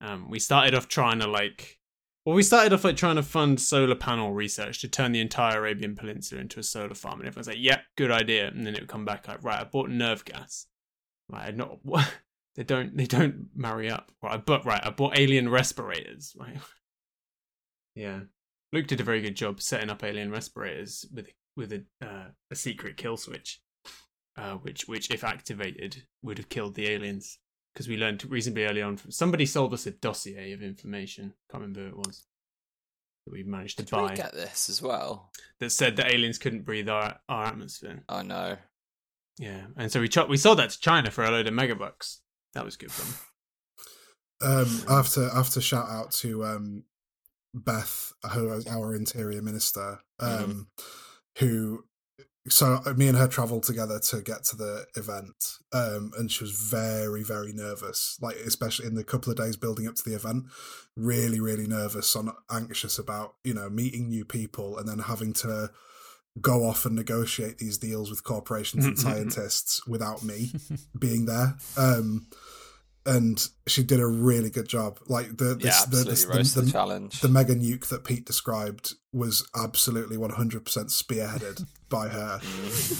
um, 0.00 0.30
we 0.30 0.38
started 0.38 0.74
off 0.74 0.88
trying 0.88 1.20
to 1.20 1.26
like 1.26 1.78
well, 2.24 2.36
we 2.36 2.44
started 2.44 2.72
off 2.72 2.84
like 2.84 2.96
trying 2.96 3.16
to 3.16 3.22
fund 3.22 3.60
solar 3.60 3.96
panel 3.96 4.32
research 4.32 4.80
to 4.80 4.88
turn 4.88 5.10
the 5.10 5.20
entire 5.20 5.58
Arabian 5.58 5.96
Peninsula 5.96 6.40
into 6.40 6.60
a 6.60 6.62
solar 6.62 6.94
farm, 6.94 7.18
and 7.18 7.26
everyone's 7.26 7.48
like, 7.48 7.58
"Yep, 7.58 7.80
good 7.96 8.12
idea." 8.12 8.46
And 8.46 8.64
then 8.64 8.74
it 8.74 8.80
would 8.80 8.88
come 8.88 9.04
back 9.04 9.26
like, 9.26 9.42
"Right, 9.42 9.60
I 9.60 9.64
bought 9.64 9.90
nerve 9.90 10.24
gas." 10.24 10.66
Right, 11.28 11.56
not 11.56 11.78
they 12.54 12.62
don't 12.62 12.96
they 12.96 13.06
don't 13.06 13.48
marry 13.54 13.90
up. 13.90 14.12
Right, 14.22 14.44
bought 14.44 14.64
right, 14.64 14.84
I 14.84 14.90
bought 14.90 15.18
alien 15.18 15.48
respirators. 15.48 16.36
Right, 16.40 16.58
yeah. 17.94 18.20
Luke 18.72 18.86
did 18.86 19.00
a 19.00 19.04
very 19.04 19.20
good 19.20 19.36
job 19.36 19.60
setting 19.60 19.90
up 19.90 20.02
alien 20.02 20.30
respirators 20.30 21.04
with 21.12 21.28
with 21.56 21.72
a 21.72 21.84
uh, 22.02 22.28
a 22.50 22.54
secret 22.54 22.96
kill 22.96 23.16
switch, 23.16 23.60
uh, 24.36 24.54
which 24.54 24.88
which 24.88 25.10
if 25.10 25.24
activated 25.24 26.04
would 26.22 26.38
have 26.38 26.48
killed 26.48 26.74
the 26.74 26.88
aliens 26.88 27.38
because 27.72 27.88
we 27.88 27.96
learned 27.96 28.24
reasonably 28.30 28.64
early 28.64 28.82
on 28.82 28.96
from 28.96 29.10
somebody 29.10 29.46
sold 29.46 29.74
us 29.74 29.86
a 29.86 29.90
dossier 29.90 30.52
of 30.52 30.62
information. 30.62 31.34
Can't 31.50 31.62
remember 31.62 31.80
who 31.80 31.88
it 31.88 31.96
was 31.96 32.26
that 33.26 33.32
we 33.32 33.42
managed 33.42 33.78
to 33.78 33.84
Did 33.84 33.90
buy 33.90 34.10
we 34.10 34.16
get 34.16 34.32
this 34.32 34.68
as 34.68 34.80
well? 34.82 35.30
that 35.60 35.70
said 35.70 35.96
that 35.96 36.12
aliens 36.12 36.38
couldn't 36.38 36.64
breathe 36.64 36.88
our 36.88 37.18
our 37.28 37.44
atmosphere. 37.46 38.02
I 38.08 38.22
know. 38.22 38.56
Yeah, 39.38 39.62
and 39.76 39.90
so 39.90 40.00
we 40.00 40.08
ch- 40.08 40.28
we 40.28 40.36
sold 40.36 40.58
that 40.58 40.70
to 40.70 40.80
China 40.80 41.10
for 41.10 41.24
a 41.24 41.30
load 41.30 41.46
of 41.46 41.54
megabucks. 41.54 42.18
That 42.54 42.64
was 42.64 42.76
good 42.76 42.92
fun. 42.92 43.14
Um, 44.44 44.82
I 44.88 44.96
have 44.96 45.08
to 45.10 45.30
I 45.32 45.36
have 45.36 45.50
to 45.50 45.60
shout 45.60 45.88
out 45.88 46.10
to 46.14 46.44
um, 46.44 46.82
Beth, 47.54 48.12
who 48.32 48.62
our 48.68 48.94
interior 48.94 49.42
minister, 49.42 50.00
um, 50.20 50.68
who. 51.38 51.84
So 52.48 52.80
uh, 52.84 52.94
me 52.94 53.06
and 53.06 53.16
her 53.16 53.28
travelled 53.28 53.62
together 53.62 54.00
to 54.00 54.20
get 54.20 54.42
to 54.46 54.56
the 54.56 54.86
event, 54.96 55.58
um, 55.72 56.10
and 56.18 56.30
she 56.30 56.42
was 56.42 56.50
very, 56.50 57.22
very 57.22 57.52
nervous. 57.52 58.18
Like 58.20 58.34
especially 58.36 58.86
in 58.86 58.96
the 58.96 59.04
couple 59.04 59.30
of 59.30 59.38
days 59.38 59.56
building 59.56 59.86
up 59.86 59.94
to 59.96 60.02
the 60.04 60.16
event, 60.16 60.46
really, 60.96 61.38
really 61.38 61.68
nervous 61.68 62.14
and 62.16 62.30
anxious 62.50 62.98
about 62.98 63.34
you 63.44 63.54
know 63.54 63.70
meeting 63.70 64.08
new 64.08 64.24
people 64.24 64.76
and 64.76 64.88
then 64.88 64.98
having 64.98 65.32
to 65.34 65.70
go 66.40 66.64
off 66.64 66.86
and 66.86 66.96
negotiate 66.96 67.58
these 67.58 67.78
deals 67.78 68.10
with 68.10 68.24
corporations 68.24 68.86
and 68.86 68.98
scientists 68.98 69.86
without 69.86 70.22
me 70.22 70.52
being 70.98 71.26
there. 71.26 71.56
Um, 71.76 72.26
and 73.04 73.48
she 73.66 73.82
did 73.82 73.98
a 74.00 74.06
really 74.06 74.50
good 74.50 74.68
job. 74.68 74.98
Like 75.08 75.36
the 75.38 75.56
Yeah, 75.60 75.70
this, 75.72 75.84
the, 75.84 75.96
absolutely 75.98 76.10
this, 76.12 76.26
rose 76.26 76.48
to 76.54 76.54
the, 76.54 76.60
the 76.60 76.66
the, 76.66 76.72
challenge. 76.72 77.20
the 77.20 77.28
mega 77.28 77.54
nuke 77.54 77.86
that 77.88 78.04
Pete 78.04 78.24
described 78.24 78.94
was 79.12 79.46
absolutely 79.56 80.16
100% 80.16 80.62
spearheaded 80.62 81.66
by 81.88 82.08
her, 82.08 82.40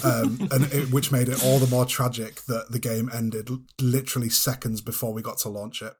um, 0.03 0.37
and 0.51 0.65
it, 0.73 0.91
which 0.91 1.11
made 1.11 1.29
it 1.29 1.43
all 1.43 1.57
the 1.59 1.67
more 1.67 1.85
tragic 1.97 2.41
that 2.47 2.71
the 2.71 2.79
game 2.79 3.09
ended 3.13 3.49
literally 3.81 4.29
seconds 4.29 4.81
before 4.81 5.13
we 5.13 5.21
got 5.21 5.37
to 5.39 5.49
launch 5.49 5.81
it. 5.81 5.93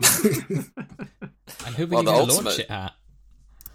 and 1.66 1.74
who 1.76 1.86
were 1.86 2.02
Well, 2.02 2.02
you 2.04 2.08
going 2.08 2.28
to 2.28 2.34
launch 2.34 2.58
it 2.58 2.70
at 2.70 2.92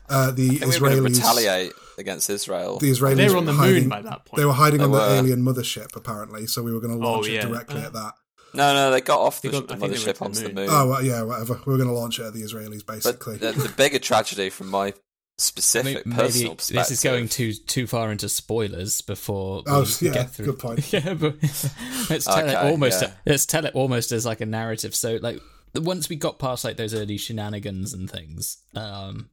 Uh, 0.10 0.32
the 0.32 0.60
I 0.62 0.66
we 0.66 0.80
were 0.80 0.90
Israelis 0.90 1.04
retaliate 1.18 1.72
against 1.98 2.30
Israel. 2.30 2.78
The 2.80 2.92
Israelis 2.92 3.16
they 3.18 3.30
were 3.30 3.38
on 3.38 3.46
the 3.46 3.54
hiding, 3.54 3.82
moon 3.82 3.90
by 3.90 4.02
that 4.04 4.26
point. 4.26 4.38
They 4.38 4.46
were 4.46 4.54
hiding 4.54 4.80
They 4.80 4.86
on 4.86 4.92
were. 4.92 5.00
the 5.10 5.16
alien 5.16 5.42
mothership, 5.44 5.96
apparently. 5.96 6.46
So 6.48 6.62
we 6.64 6.72
were 6.74 6.80
going 6.80 6.98
to 7.00 7.04
Oh, 7.06 7.12
launch 7.14 7.28
yeah. 7.28 7.40
it 7.44 7.48
directly 7.48 7.82
Uh, 7.82 7.86
at 7.88 7.94
that. 7.94 8.14
No, 8.56 8.74
no, 8.74 8.92
they 8.92 9.02
got 9.02 9.20
off 9.20 9.42
They 9.42 9.50
the, 9.50 9.60
got- 9.62 9.68
the 9.68 9.74
I 9.76 9.78
think 9.78 9.94
mothership 9.94 10.06
went 10.06 10.18
the 10.20 10.26
onto 10.26 10.40
the 10.42 10.46
moon. 10.48 10.56
moon. 10.56 10.68
Oh 10.72 10.88
well, 10.90 11.04
yeah, 11.04 11.22
whatever. 11.24 11.60
We 11.66 11.72
were 11.74 11.78
going 11.78 11.90
to 11.90 11.96
launch 11.96 12.20
it 12.20 12.24
at 12.26 12.34
the 12.34 12.42
Israelis, 12.42 12.86
but 12.86 12.96
basically. 12.96 13.38
the, 13.38 13.52
the 13.52 13.70
bigger 13.70 14.00
tragedy 14.00 14.50
from 14.50 14.70
my 14.70 14.94
specific 15.38 16.06
maybe 16.06 16.16
personal 16.18 16.56
perspective. 16.56 16.88
this 16.88 16.92
is 16.92 17.04
going 17.04 17.28
too 17.28 17.52
too 17.54 17.86
far 17.88 18.10
into 18.12 18.30
spoilers 18.30 19.02
before 19.02 19.58
we 19.66 19.72
Oh, 19.72 19.86
yeah, 20.00 20.14
get 20.14 20.32
through. 20.32 20.46
good 20.46 20.60
point. 20.60 20.94
yeah, 20.94 21.14
but 21.14 21.36
let's 22.10 22.26
tell 22.26 22.48
it 22.50 22.56
almost. 22.56 23.02
yeah. 23.02 23.12
Let's 23.26 23.46
tell 23.46 23.66
it 23.66 23.76
almost 23.76 24.12
as 24.14 24.26
like 24.26 24.40
a 24.42 24.46
narrative. 24.46 24.96
So, 24.96 25.20
like, 25.22 25.42
once 25.76 26.08
we 26.08 26.16
got 26.16 26.40
past 26.40 26.64
like 26.64 26.78
those 26.78 26.94
early 26.94 27.18
shenanigans 27.18 27.94
and 27.94 28.10
things, 28.10 28.60
um, 28.76 29.30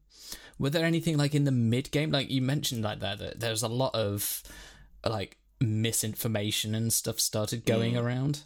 were 0.59 0.71
there 0.71 0.85
anything 0.85 1.17
like 1.17 1.37
in 1.37 1.45
the 1.45 1.53
mid 1.53 1.91
game? 1.93 2.11
Like 2.11 2.31
you 2.31 2.43
mentioned, 2.43 2.83
like 2.83 2.99
that, 2.99 3.19
that 3.21 3.39
there's 3.41 3.63
a 3.63 3.69
lot 3.69 3.95
of 3.95 4.43
like 5.07 5.37
misinformation 5.61 6.75
and 6.75 6.93
stuff 6.93 7.21
started 7.21 7.65
going 7.65 7.95
Mm. 7.95 8.03
around. 8.03 8.41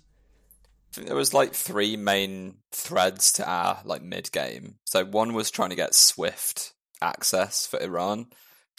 Think 0.97 1.09
there 1.09 1.17
was 1.17 1.35
like 1.35 1.53
three 1.53 1.97
main 1.97 2.55
threads 2.73 3.33
to 3.35 3.49
our 3.49 3.81
like 3.85 4.03
mid 4.03 4.33
game. 4.33 4.77
So 4.85 5.05
one 5.05 5.35
was 5.35 5.51
trying 5.51 5.71
to 5.71 5.77
get 5.77 5.95
swift 5.95 6.73
access 7.03 7.67
for 7.67 7.79
Iran. 7.81 8.29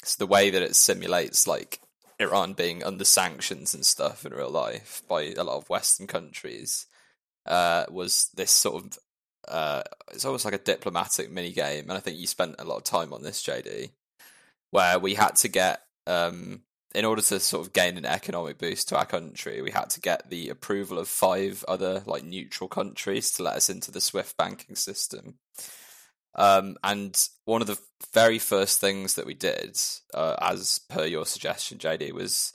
So 0.04 0.16
the 0.18 0.28
way 0.28 0.50
that 0.50 0.64
it 0.64 0.76
simulates 0.76 1.46
like 1.46 1.80
Iran 2.20 2.54
being 2.54 2.84
under 2.84 3.06
sanctions 3.06 3.76
and 3.76 3.86
stuff 3.86 4.26
in 4.26 4.34
real 4.34 4.50
life 4.50 5.04
by 5.08 5.26
a 5.26 5.44
lot 5.44 5.58
of 5.58 5.70
Western 5.70 6.08
countries 6.08 6.88
uh, 7.46 7.86
was 7.90 8.30
this 8.36 8.52
sort 8.52 8.84
of 8.84 9.00
uh, 9.48 9.84
it's 10.12 10.26
almost 10.26 10.44
like 10.44 10.56
a 10.56 10.58
diplomatic 10.58 11.32
mini 11.32 11.52
game, 11.52 11.84
and 11.84 11.94
I 11.94 12.00
think 12.00 12.18
you 12.18 12.28
spent 12.28 12.56
a 12.60 12.66
lot 12.66 12.78
of 12.78 12.84
time 12.84 13.14
on 13.14 13.24
this, 13.24 13.44
JD, 13.44 13.92
where 14.72 15.00
we 15.00 15.14
had 15.14 15.36
to 15.38 15.48
get 15.48 15.82
um, 16.06 16.64
in 16.96 17.06
order 17.06 17.22
to 17.22 17.40
sort 17.40 17.66
of 17.66 17.74
gain 17.74 17.98
an 17.98 18.06
economic 18.06 18.58
boost 18.58 18.90
to 18.90 18.98
our 18.98 19.06
country, 19.06 19.62
we 19.62 19.72
had 19.72 19.90
to 19.92 20.02
get 20.02 20.30
the 20.30 20.50
approval 20.50 20.98
of 20.98 21.08
five 21.08 21.64
other 21.68 22.02
like 22.06 22.24
neutral 22.24 22.68
countries 22.68 23.32
to 23.34 23.44
let 23.44 23.56
us 23.56 23.70
into 23.70 23.92
the 23.92 24.02
SWIFT 24.02 24.38
banking 24.38 24.76
system. 24.76 25.36
Um, 26.36 26.78
and 26.84 27.18
one 27.46 27.62
of 27.62 27.68
the 27.68 27.80
very 28.14 28.40
first 28.40 28.80
things 28.80 29.16
that 29.16 29.26
we 29.26 29.34
did, 29.34 29.78
uh, 30.14 30.36
as 30.40 30.80
per 30.88 31.06
your 31.06 31.26
suggestion, 31.26 31.80
JD, 31.80 32.12
was 32.14 32.54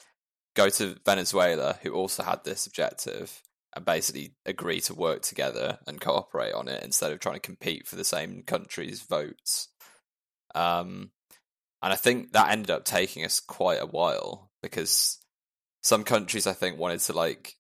go 0.55 0.69
to 0.69 0.97
Venezuela, 1.05 1.79
who 1.83 1.93
also 1.93 2.23
had 2.23 2.45
this 2.45 2.67
objective, 2.67 3.43
and 3.75 3.85
basically 3.85 4.35
agree 4.47 4.81
to 4.83 4.95
work 4.95 5.23
together 5.23 5.79
and 5.87 6.01
cooperate 6.01 6.53
on 6.53 6.69
it 6.69 6.83
instead 6.83 7.11
of 7.13 7.21
trying 7.21 7.37
to 7.37 7.41
compete 7.41 7.87
for 7.87 7.97
the 7.97 8.05
same 8.05 8.43
country's 8.43 9.03
votes. 9.03 9.69
Um, 10.55 11.11
and 11.83 11.93
I 11.93 11.97
think 11.97 12.33
that 12.33 12.51
ended 12.51 12.71
up 12.71 12.85
taking 12.85 13.25
us 13.25 13.41
quite 13.41 13.81
a 13.83 13.87
while 13.87 14.51
because 14.63 15.19
some 15.83 16.05
countries 16.05 16.47
I 16.47 16.53
think 16.53 16.79
wanted 16.79 17.01
to 17.01 17.13
like 17.13 17.57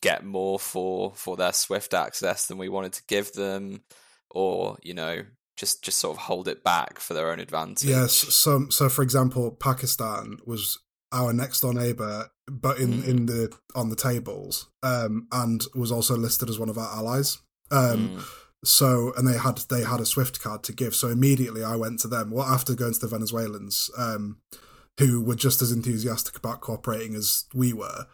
get 0.00 0.24
more 0.24 0.58
for 0.58 1.12
for 1.14 1.36
their 1.36 1.52
Swift 1.52 1.94
access 1.94 2.46
than 2.46 2.58
we 2.58 2.68
wanted 2.68 2.92
to 2.94 3.02
give 3.08 3.32
them, 3.32 3.82
or 4.30 4.76
you 4.82 4.94
know 4.94 5.22
just 5.56 5.84
just 5.84 5.98
sort 5.98 6.16
of 6.16 6.22
hold 6.22 6.48
it 6.48 6.64
back 6.64 6.98
for 6.98 7.14
their 7.14 7.30
own 7.30 7.40
advantage. 7.40 7.88
Yes. 7.88 8.12
So, 8.12 8.66
so 8.70 8.88
for 8.88 9.02
example, 9.02 9.52
Pakistan 9.52 10.38
was 10.44 10.78
our 11.12 11.32
next 11.32 11.60
door 11.60 11.72
neighbor, 11.72 12.28
but 12.50 12.78
in 12.78 13.02
Mm. 13.02 13.08
in 13.08 13.26
the 13.26 13.56
on 13.74 13.88
the 13.90 13.96
tables, 13.96 14.68
um, 14.82 15.28
and 15.30 15.64
was 15.74 15.92
also 15.92 16.16
listed 16.16 16.48
as 16.50 16.58
one 16.58 16.68
of 16.68 16.78
our 16.78 16.96
allies. 16.96 17.38
Um, 17.70 18.16
Mm. 18.18 18.24
So, 18.64 19.12
and 19.16 19.28
they 19.28 19.38
had 19.38 19.58
they 19.68 19.82
had 19.82 20.00
a 20.00 20.06
Swift 20.06 20.40
card 20.40 20.62
to 20.64 20.72
give. 20.72 20.94
So 20.94 21.08
immediately 21.08 21.62
I 21.62 21.76
went 21.76 22.00
to 22.00 22.08
them. 22.08 22.30
Well, 22.30 22.46
after 22.46 22.74
going 22.74 22.94
to 22.94 23.00
the 23.00 23.06
Venezuelans, 23.06 23.90
um, 23.96 24.38
who 24.98 25.22
were 25.22 25.34
just 25.34 25.62
as 25.62 25.72
enthusiastic 25.72 26.36
about 26.36 26.60
cooperating 26.60 27.14
as 27.14 27.44
we 27.54 27.72
were, 27.72 28.06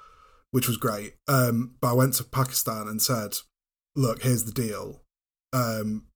which 0.50 0.66
was 0.66 0.76
great. 0.76 1.14
Um, 1.28 1.76
but 1.80 1.90
I 1.90 1.94
went 1.94 2.14
to 2.14 2.24
Pakistan 2.24 2.88
and 2.88 3.00
said, 3.00 3.36
"Look, 3.94 4.22
here's 4.22 4.44
the 4.44 4.52
deal. 4.52 5.02
Um, 5.52 6.06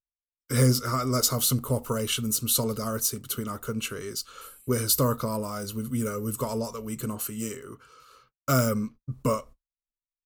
here's 0.49 0.85
let's 1.05 1.29
have 1.29 1.43
some 1.43 1.61
cooperation 1.61 2.23
and 2.23 2.33
some 2.35 2.49
solidarity 2.49 3.17
between 3.17 3.47
our 3.47 3.59
countries. 3.59 4.25
We're 4.67 4.79
historical 4.79 5.29
allies. 5.29 5.73
We've 5.73 5.93
you 5.95 6.05
know 6.05 6.19
we've 6.19 6.37
got 6.37 6.51
a 6.51 6.55
lot 6.55 6.73
that 6.73 6.83
we 6.83 6.97
can 6.97 7.11
offer 7.11 7.31
you, 7.31 7.79
um, 8.47 8.95
but 9.07 9.47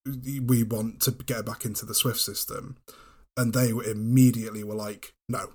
we 0.06 0.62
want 0.64 1.00
to 1.02 1.12
get 1.12 1.46
back 1.46 1.64
into 1.64 1.86
the 1.86 1.94
Swift 1.94 2.20
system." 2.20 2.76
And 3.36 3.52
they 3.52 3.70
immediately 3.70 4.64
were 4.64 4.74
like, 4.74 5.14
"No." 5.28 5.50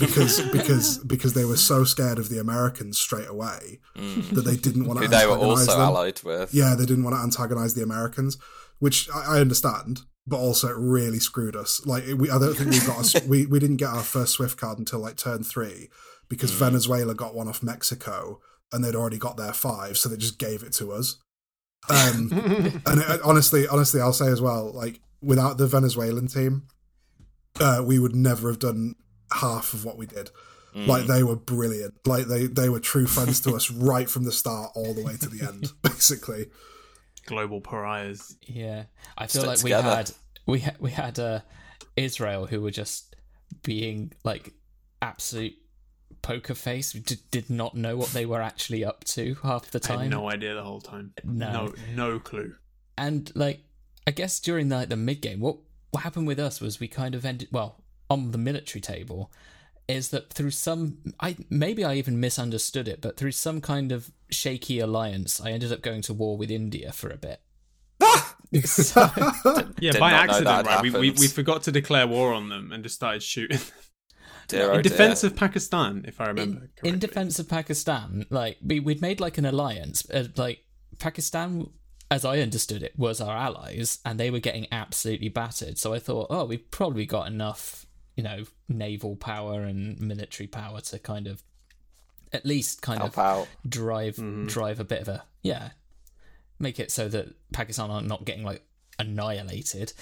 because 0.00 0.40
because 0.52 0.98
because 0.98 1.34
they 1.34 1.44
were 1.44 1.56
so 1.56 1.84
scared 1.84 2.18
of 2.18 2.28
the 2.28 2.40
Americans 2.40 2.98
straight 2.98 3.28
away 3.28 3.78
Mm. 3.96 4.30
that 4.34 4.42
they 4.42 4.56
didn't 4.56 4.86
want 4.86 5.00
to 5.00 5.08
they 5.08 5.26
were 5.26 5.32
antagonize 5.34 5.68
also 5.68 5.72
them. 5.72 5.80
allied 5.80 6.22
with. 6.22 6.54
Yeah, 6.54 6.74
they 6.74 6.86
didn't 6.86 7.04
want 7.04 7.16
to 7.16 7.22
antagonize 7.22 7.74
the 7.74 7.82
Americans, 7.82 8.38
which 8.78 9.08
I, 9.14 9.36
I 9.36 9.40
understand, 9.40 10.00
but 10.26 10.38
also 10.38 10.68
it 10.68 10.76
really 10.76 11.18
screwed 11.18 11.54
us. 11.56 11.84
Like 11.86 12.04
we, 12.16 12.30
I 12.30 12.38
don't 12.38 12.54
think 12.54 12.70
we 12.70 12.80
got 12.80 13.14
a, 13.14 13.26
we 13.28 13.46
we 13.46 13.58
didn't 13.58 13.76
get 13.76 13.90
our 13.90 14.02
first 14.02 14.32
Swift 14.34 14.58
card 14.58 14.78
until 14.78 14.98
like 15.00 15.16
turn 15.16 15.42
three 15.42 15.88
because 16.28 16.50
Mm. 16.52 16.56
Venezuela 16.58 17.14
got 17.14 17.34
one 17.34 17.48
off 17.48 17.62
Mexico 17.62 18.40
and 18.72 18.84
they'd 18.84 18.94
already 18.96 19.18
got 19.18 19.36
their 19.36 19.52
five, 19.52 19.96
so 19.96 20.08
they 20.08 20.16
just 20.16 20.38
gave 20.38 20.62
it 20.62 20.72
to 20.74 20.92
us. 20.92 21.18
Um, 21.88 22.30
and 22.84 23.00
it, 23.00 23.20
honestly, 23.22 23.66
honestly, 23.68 24.00
I'll 24.00 24.12
say 24.12 24.26
as 24.28 24.40
well, 24.42 24.72
like 24.72 25.00
without 25.22 25.58
the 25.58 25.66
Venezuelan 25.66 26.28
team, 26.28 26.68
uh, 27.60 27.82
we 27.84 27.98
would 27.98 28.14
never 28.14 28.48
have 28.48 28.58
done 28.58 28.94
half 29.32 29.74
of 29.74 29.84
what 29.84 29.96
we 29.98 30.06
did. 30.06 30.30
Mm. 30.74 30.86
Like 30.86 31.06
they 31.06 31.22
were 31.22 31.36
brilliant. 31.36 31.94
Like 32.06 32.26
they 32.26 32.46
they 32.46 32.68
were 32.68 32.80
true 32.80 33.06
friends 33.06 33.40
to 33.40 33.54
us 33.54 33.70
right 33.70 34.08
from 34.08 34.24
the 34.24 34.32
start 34.32 34.72
all 34.74 34.94
the 34.94 35.02
way 35.02 35.16
to 35.16 35.28
the 35.28 35.46
end, 35.46 35.72
basically. 35.82 36.46
Global 37.26 37.60
pariahs. 37.60 38.36
Yeah, 38.42 38.84
I 39.16 39.26
feel 39.26 39.42
Stick 39.42 39.46
like 39.48 39.58
together. 39.58 39.88
we 39.88 39.94
had 39.94 40.10
we 40.46 40.60
had 40.60 40.76
we 40.80 40.90
had 40.90 41.18
uh, 41.18 41.40
Israel 41.96 42.46
who 42.46 42.60
were 42.60 42.70
just 42.70 43.16
being 43.62 44.12
like 44.24 44.52
absolute 45.02 45.54
poker 46.22 46.54
face. 46.54 46.94
We 46.94 47.00
did, 47.00 47.20
did 47.30 47.50
not 47.50 47.74
know 47.74 47.96
what 47.96 48.08
they 48.10 48.26
were 48.26 48.40
actually 48.42 48.84
up 48.84 49.04
to 49.04 49.36
half 49.42 49.70
the 49.70 49.78
I 49.78 49.86
time. 49.86 50.00
had 50.00 50.10
no 50.10 50.30
idea 50.30 50.54
the 50.54 50.62
whole 50.62 50.80
time. 50.80 51.12
No. 51.24 51.52
no, 51.52 51.74
no 51.94 52.18
clue. 52.18 52.54
And 52.96 53.30
like, 53.34 53.60
I 54.08 54.10
guess 54.10 54.40
during 54.40 54.70
the 54.70 54.86
the 54.86 54.96
mid 54.96 55.20
game, 55.20 55.40
what 55.40 55.58
what 55.90 56.02
happened 56.02 56.26
with 56.26 56.38
us 56.38 56.60
was 56.62 56.80
we 56.80 56.88
kind 56.88 57.14
of 57.14 57.24
ended 57.26 57.48
well 57.52 57.84
on 58.08 58.32
the 58.32 58.38
military 58.38 58.80
table. 58.80 59.30
Is 59.86 60.08
that 60.10 60.32
through 60.32 60.50
some 60.52 60.98
I 61.20 61.36
maybe 61.50 61.84
I 61.84 61.94
even 61.94 62.18
misunderstood 62.18 62.88
it, 62.88 63.02
but 63.02 63.16
through 63.18 63.32
some 63.32 63.60
kind 63.60 63.92
of 63.92 64.10
shaky 64.30 64.78
alliance, 64.80 65.40
I 65.42 65.50
ended 65.50 65.72
up 65.72 65.82
going 65.82 66.00
to 66.02 66.14
war 66.14 66.38
with 66.38 66.50
India 66.50 66.90
for 66.92 67.10
a 67.10 67.18
bit. 67.18 67.40
So- 68.64 69.10
Yeah, 69.78 69.92
Did 69.92 70.00
by 70.00 70.12
accident, 70.12 70.66
right? 70.66 70.82
We, 70.82 70.90
we 70.90 71.10
we 71.10 71.26
forgot 71.28 71.62
to 71.64 71.72
declare 71.72 72.06
war 72.06 72.32
on 72.32 72.48
them 72.48 72.72
and 72.72 72.82
just 72.82 72.94
started 72.94 73.22
shooting 73.22 73.60
Dear, 74.48 74.70
oh 74.70 74.74
in 74.76 74.82
dear. 74.82 74.90
defense 74.90 75.22
of 75.22 75.36
Pakistan, 75.36 76.04
if 76.08 76.18
I 76.22 76.28
remember. 76.28 76.70
in, 76.82 76.94
in 76.94 76.98
defense 76.98 77.38
of 77.38 77.46
Pakistan, 77.50 78.24
like 78.30 78.56
we 78.64 78.80
we'd 78.80 79.02
made 79.02 79.20
like 79.20 79.36
an 79.36 79.44
alliance. 79.44 80.08
Uh, 80.10 80.24
like 80.36 80.60
Pakistan, 80.98 81.68
as 82.10 82.24
I 82.24 82.38
understood 82.40 82.82
it, 82.82 82.98
was 82.98 83.20
our 83.20 83.36
allies, 83.36 83.98
and 84.04 84.18
they 84.18 84.30
were 84.30 84.38
getting 84.38 84.66
absolutely 84.72 85.28
battered. 85.28 85.78
So 85.78 85.92
I 85.92 85.98
thought, 85.98 86.28
oh, 86.30 86.44
we've 86.46 86.70
probably 86.70 87.06
got 87.06 87.26
enough, 87.26 87.86
you 88.16 88.22
know, 88.22 88.44
naval 88.68 89.16
power 89.16 89.62
and 89.62 90.00
military 90.00 90.46
power 90.46 90.80
to 90.80 90.98
kind 90.98 91.26
of 91.26 91.42
at 92.32 92.44
least 92.44 92.82
kind 92.82 93.00
help 93.00 93.12
of 93.12 93.18
out. 93.18 93.48
drive 93.66 94.16
Mm-hmm. 94.16 94.46
drive 94.46 94.80
a 94.80 94.84
bit 94.84 95.00
of 95.02 95.08
a 95.08 95.24
yeah, 95.42 95.70
make 96.58 96.80
it 96.80 96.90
so 96.90 97.08
that 97.08 97.34
Pakistan 97.52 97.90
are 97.90 98.02
not 98.02 98.24
getting 98.24 98.44
like 98.44 98.62
annihilated, 98.98 99.92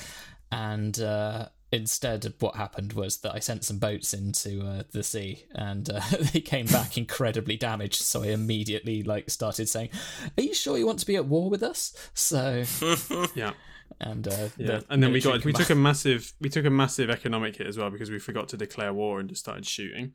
and 0.51 1.01
uh, 1.01 1.49
instead 1.73 2.33
what 2.41 2.57
happened 2.57 2.93
was 2.93 3.19
that 3.19 3.35
I 3.35 3.39
sent 3.41 3.65
some 3.65 3.79
boats 3.79 4.15
into 4.15 4.65
uh, 4.65 4.83
the 4.93 5.03
sea, 5.03 5.45
and 5.55 5.89
uh, 5.91 6.01
they 6.33 6.41
came 6.41 6.67
back 6.67 6.97
incredibly 7.05 7.57
damaged. 7.57 8.03
So 8.03 8.23
I 8.23 8.29
immediately 8.29 9.03
like 9.03 9.31
started 9.31 9.69
saying, 9.69 9.91
"Are 10.39 10.43
you 10.43 10.55
sure 10.55 10.79
you 10.79 10.87
want 10.87 10.99
to 11.01 11.07
be 11.07 11.17
at 11.17 11.27
war 11.27 11.51
with 11.51 11.63
us?" 11.63 11.93
So 12.15 12.65
Yeah, 13.35 13.53
and 14.01 14.27
uh, 14.29 14.49
yeah. 14.57 14.67
the 14.67 14.85
And 14.91 15.03
then 15.03 15.13
we 15.13 15.21
got 15.21 15.35
we 15.45 15.53
command- 15.53 15.57
took 15.57 15.71
a 15.71 15.75
massive 15.75 16.33
we 16.41 16.49
took 16.49 16.65
a 16.65 16.71
massive 16.71 17.11
economic 17.11 17.57
hit 17.57 17.67
as 17.67 17.77
well 17.79 17.91
because 17.91 18.11
we 18.11 18.19
forgot 18.19 18.49
to 18.51 18.57
declare 18.57 18.93
war 18.93 19.21
and 19.21 19.29
just 19.29 19.41
started 19.43 19.67
shooting. 19.67 20.15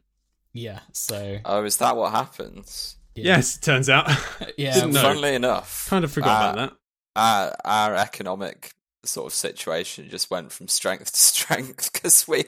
yeah. 0.54 0.80
So 0.94 1.40
Oh, 1.46 1.64
is 1.66 1.78
that 1.78 1.96
what 1.98 2.12
happens? 2.12 2.96
yeah. 3.16 3.36
Yes, 3.36 3.58
it 3.58 3.62
turns 3.62 3.90
out. 3.90 4.10
yeah, 4.58 4.74
Didn't 4.76 4.94
know. 4.94 5.02
Funnily 5.02 5.36
enough, 5.36 5.88
kind 5.90 6.06
of 6.06 6.12
forgot 6.14 6.30
uh, 6.30 6.52
about 6.54 6.70
that. 6.70 6.78
our 7.16 7.56
our 7.66 7.96
economic 7.96 8.74
sort 9.04 9.28
of 9.28 9.34
situation 9.34 10.08
just 10.10 10.30
went 10.30 10.52
from 10.52 10.68
strength 10.68 11.12
to 11.14 11.20
strength 11.22 11.92
because 11.94 12.28
we 12.28 12.46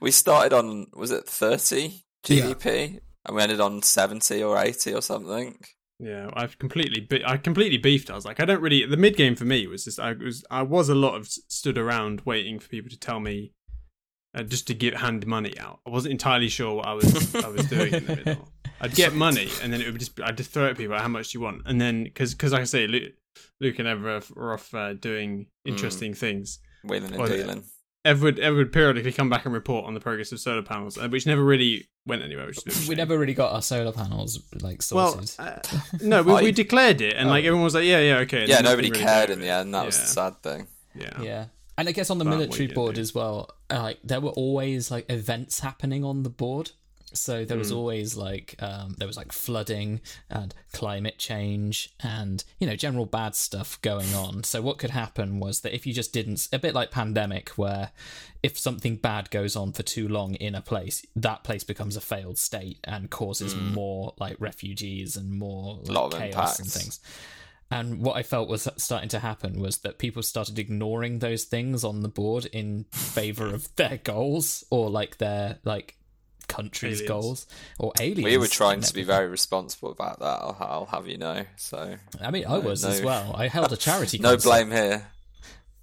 we 0.00 0.10
started 0.10 0.52
on 0.52 0.86
was 0.94 1.10
it 1.10 1.26
thirty 1.28 2.04
Yeah. 2.26 2.46
GDP 2.46 3.00
and 3.24 3.36
we 3.36 3.42
ended 3.42 3.60
on 3.60 3.82
seventy 3.82 4.42
or 4.42 4.58
eighty 4.58 4.92
or 4.94 5.02
something. 5.02 5.58
Yeah, 6.00 6.30
I've 6.34 6.58
completely 6.58 7.00
be- 7.00 7.24
I 7.24 7.36
completely 7.38 7.78
beefed. 7.78 8.08
I 8.10 8.14
was 8.14 8.24
like, 8.24 8.38
I 8.40 8.44
don't 8.44 8.60
really. 8.60 8.86
The 8.86 8.96
mid 8.96 9.16
game 9.16 9.34
for 9.34 9.44
me 9.44 9.66
was 9.66 9.84
just 9.84 9.98
I 9.98 10.12
was 10.12 10.44
I 10.50 10.62
was 10.62 10.88
a 10.88 10.94
lot 10.94 11.14
of 11.16 11.26
stood 11.28 11.76
around 11.76 12.22
waiting 12.24 12.58
for 12.60 12.68
people 12.68 12.88
to 12.90 12.98
tell 12.98 13.18
me, 13.18 13.52
uh, 14.32 14.44
just 14.44 14.68
to 14.68 14.74
give 14.74 14.94
hand 14.94 15.26
money 15.26 15.58
out. 15.58 15.80
I 15.86 15.90
wasn't 15.90 16.12
entirely 16.12 16.48
sure 16.48 16.74
what 16.76 16.86
I 16.86 16.92
was 16.94 17.34
I 17.34 17.48
was 17.48 17.66
doing 17.66 17.94
in 17.94 18.06
the 18.06 18.16
middle. 18.16 18.48
I'd 18.80 18.94
get 18.94 19.12
money 19.12 19.48
and 19.60 19.72
then 19.72 19.80
it 19.80 19.90
would 19.90 19.98
just 19.98 20.20
I'd 20.20 20.36
just 20.36 20.52
throw 20.52 20.66
it 20.66 20.70
at 20.70 20.76
people. 20.76 20.96
How 20.96 21.08
much 21.08 21.32
do 21.32 21.38
you 21.38 21.42
want? 21.42 21.62
And 21.66 21.80
then 21.80 22.04
because 22.04 22.32
because 22.32 22.52
like 22.52 22.60
I 22.60 22.64
say, 22.64 23.12
Luke, 23.34 23.44
Luke 23.60 23.78
and 23.78 23.88
Ever 23.88 24.20
are 24.36 24.52
off 24.54 24.72
uh, 24.74 24.94
doing 24.94 25.46
interesting 25.64 26.14
things. 26.14 26.58
Wheeling 26.84 27.10
and 27.12 27.18
Well, 27.18 27.28
dealing. 27.28 27.64
Ever 28.04 28.24
would, 28.24 28.38
Ever 28.38 28.64
periodically 28.66 29.12
come 29.12 29.28
back 29.28 29.44
and 29.44 29.52
report 29.52 29.84
on 29.84 29.94
the 29.94 30.00
progress 30.00 30.32
of 30.32 30.40
solar 30.40 30.62
panels, 30.62 30.96
uh, 30.96 31.08
which 31.08 31.26
never 31.26 31.44
really 31.44 31.88
went 32.06 32.22
anywhere. 32.22 32.46
Which 32.46 32.58
is 32.58 32.62
a 32.64 32.66
bit 32.66 32.76
of 32.76 32.84
a 32.84 32.88
we 32.88 32.94
never 32.94 33.18
really 33.18 33.34
got 33.34 33.52
our 33.52 33.60
solar 33.62 33.92
panels 33.92 34.42
like 34.62 34.80
Well, 34.92 35.12
sorted. 35.22 35.34
uh, 35.38 35.58
no, 36.00 36.22
we, 36.22 36.32
I- 36.34 36.42
we 36.42 36.52
declared 36.52 37.00
it, 37.00 37.16
and 37.16 37.28
like 37.28 37.44
everyone 37.44 37.64
was 37.64 37.74
like, 37.74 37.84
"Yeah, 37.84 38.00
yeah, 38.00 38.16
okay." 38.18 38.40
and 38.40 38.48
Yeah, 38.48 38.60
nobody 38.60 38.90
really 38.90 39.02
cared 39.04 39.30
in 39.30 39.40
the 39.40 39.48
end. 39.48 39.74
That 39.74 39.84
was 39.84 39.98
the 39.98 40.06
sad 40.06 40.42
thing. 40.42 40.68
Yeah. 40.94 41.20
Yeah. 41.20 41.44
And 41.76 41.88
I 41.88 41.92
guess 41.92 42.10
on 42.10 42.18
the 42.18 42.24
But 42.24 42.30
military 42.30 42.66
board 42.68 42.96
do? 42.96 43.00
as 43.00 43.14
well, 43.14 43.50
uh, 43.70 43.80
like 43.82 43.98
there 44.02 44.20
were 44.20 44.30
always 44.30 44.90
like 44.90 45.10
events 45.10 45.60
happening 45.60 46.02
on 46.04 46.22
the 46.24 46.30
board. 46.30 46.72
So 47.14 47.44
there 47.44 47.58
was 47.58 47.72
always 47.72 48.16
like 48.16 48.54
um, 48.60 48.94
there 48.98 49.06
was 49.06 49.16
like 49.16 49.32
flooding 49.32 50.00
and 50.30 50.54
climate 50.72 51.18
change 51.18 51.92
and 52.00 52.44
you 52.58 52.66
know 52.66 52.76
general 52.76 53.06
bad 53.06 53.34
stuff 53.34 53.80
going 53.82 54.12
on. 54.14 54.44
So 54.44 54.60
what 54.62 54.78
could 54.78 54.90
happen 54.90 55.40
was 55.40 55.60
that 55.62 55.74
if 55.74 55.86
you 55.86 55.92
just 55.92 56.12
didn't, 56.12 56.48
a 56.52 56.58
bit 56.58 56.74
like 56.74 56.90
pandemic, 56.90 57.50
where 57.50 57.90
if 58.42 58.58
something 58.58 58.96
bad 58.96 59.30
goes 59.30 59.56
on 59.56 59.72
for 59.72 59.82
too 59.82 60.08
long 60.08 60.34
in 60.34 60.54
a 60.54 60.62
place, 60.62 61.04
that 61.16 61.44
place 61.44 61.64
becomes 61.64 61.96
a 61.96 62.00
failed 62.00 62.38
state 62.38 62.78
and 62.84 63.10
causes 63.10 63.54
more 63.56 64.14
like 64.18 64.36
refugees 64.38 65.16
and 65.16 65.32
more 65.32 65.80
like, 65.84 66.32
chaos 66.32 66.58
and 66.58 66.70
things. 66.70 67.00
And 67.70 68.00
what 68.00 68.16
I 68.16 68.22
felt 68.22 68.48
was 68.48 68.66
starting 68.78 69.10
to 69.10 69.18
happen 69.18 69.60
was 69.60 69.78
that 69.78 69.98
people 69.98 70.22
started 70.22 70.58
ignoring 70.58 71.18
those 71.18 71.44
things 71.44 71.84
on 71.84 72.02
the 72.02 72.08
board 72.08 72.46
in 72.46 72.86
favor 72.92 73.46
of 73.46 73.74
their 73.76 73.98
goals 73.98 74.64
or 74.70 74.88
like 74.88 75.18
their 75.18 75.58
like 75.64 75.96
country's 76.48 77.02
Aliens. 77.02 77.08
goals 77.08 77.46
or 77.78 77.92
aliens. 78.00 78.24
We 78.24 78.36
were 78.38 78.46
trying 78.48 78.80
to 78.80 78.92
be 78.94 79.02
very 79.04 79.28
responsible 79.28 79.90
about 79.92 80.18
that. 80.20 80.24
I'll, 80.40 80.56
I'll 80.60 80.86
have 80.86 81.06
you 81.06 81.18
know. 81.18 81.44
So 81.56 81.96
I 82.20 82.30
mean, 82.30 82.44
I 82.46 82.54
no- 82.58 82.60
was 82.60 82.84
as 82.84 83.00
well. 83.02 83.34
I 83.36 83.48
held 83.48 83.72
a 83.72 83.76
charity. 83.76 84.18
no 84.20 84.30
concert, 84.30 84.48
blame 84.48 84.70
here. 84.70 85.06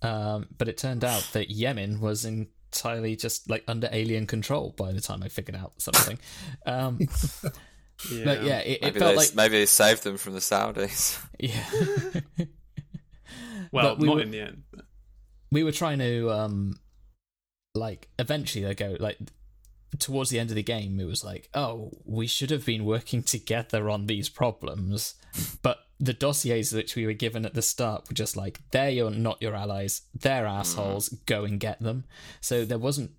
Um, 0.02 0.48
but 0.58 0.68
it 0.68 0.78
turned 0.78 1.04
out 1.06 1.28
that 1.34 1.50
Yemen 1.50 2.00
was 2.02 2.26
entirely 2.26 3.16
just 3.16 3.50
like 3.50 3.64
under 3.68 3.88
alien 3.92 4.28
control 4.28 4.74
by 4.78 4.92
the 4.92 5.02
time 5.02 5.24
I 5.24 5.30
figured 5.30 5.56
out 5.56 5.74
something. 5.82 6.20
um, 6.66 7.00
Yeah. 8.12 8.26
But 8.26 8.44
yeah, 8.44 8.58
it, 8.60 8.72
it 8.72 8.82
Maybe 8.82 9.00
felt 9.00 9.12
they, 9.12 9.16
like 9.16 9.36
maybe 9.36 9.58
they 9.60 9.66
saved 9.66 10.04
them 10.04 10.18
from 10.18 10.34
the 10.34 10.40
Saudis. 10.40 11.18
yeah. 11.40 11.64
well, 13.72 13.96
we 13.98 14.08
not 14.08 14.16
were- 14.18 14.22
in 14.22 14.32
the 14.32 14.42
end. 14.42 14.64
we 15.52 15.64
were 15.64 15.72
trying 15.72 16.00
to 16.00 16.30
um 16.30 16.78
like 17.74 18.08
eventually 18.20 18.66
they 18.66 18.76
go 18.76 18.98
like 19.00 19.18
towards 20.00 20.30
the 20.30 20.40
end 20.40 20.50
of 20.50 20.56
the 20.56 20.64
game 20.64 21.00
it 21.00 21.06
was 21.06 21.24
like 21.24 21.50
oh 21.54 21.92
we 22.04 22.28
should 22.28 22.50
have 22.50 22.66
been 22.66 22.84
working 22.86 23.24
together 23.24 23.90
on 23.90 24.08
these 24.08 24.28
problems 24.30 25.16
but 25.62 25.80
the 26.00 26.14
dossiers 26.14 26.74
which 26.74 26.96
we 26.96 27.06
were 27.06 27.14
given 27.14 27.46
at 27.46 27.54
the 27.54 27.62
start 27.62 28.08
were 28.10 28.14
just 28.16 28.36
like 28.36 28.60
they're 28.72 28.90
your 28.90 29.10
not 29.12 29.42
your 29.42 29.56
allies 29.56 30.02
they're 30.14 30.46
assholes 30.48 31.10
go 31.26 31.46
and 31.46 31.60
get 31.60 31.80
them 31.82 32.04
so 32.42 32.66
there 32.66 32.78
wasn't 32.80 33.12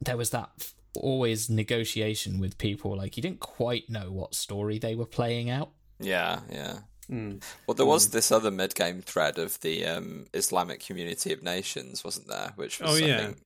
there 0.00 0.16
was 0.16 0.30
that 0.30 0.50
f- 0.60 0.74
always 0.94 1.50
negotiation 1.50 2.38
with 2.38 2.58
people 2.58 2.96
like 2.96 3.16
you 3.16 3.22
didn't 3.22 3.40
quite 3.40 3.90
know 3.90 4.10
what 4.12 4.34
story 4.34 4.78
they 4.78 4.94
were 4.94 5.06
playing 5.06 5.50
out 5.50 5.70
Yeah, 6.00 6.40
yeah. 6.50 6.78
Mm. 7.10 7.42
Well, 7.66 7.74
there 7.74 7.86
was 7.86 8.10
this 8.10 8.30
other 8.30 8.50
mid-game 8.50 9.00
thread 9.00 9.38
of 9.38 9.58
the 9.60 9.86
um, 9.86 10.26
Islamic 10.34 10.78
Community 10.84 11.32
of 11.32 11.42
Nations, 11.42 12.04
wasn't 12.04 12.28
there? 12.28 12.52
Which 12.56 12.80
was, 12.80 12.90
Oh, 12.90 13.04
I 13.04 13.08
yeah. 13.08 13.18
think, 13.18 13.38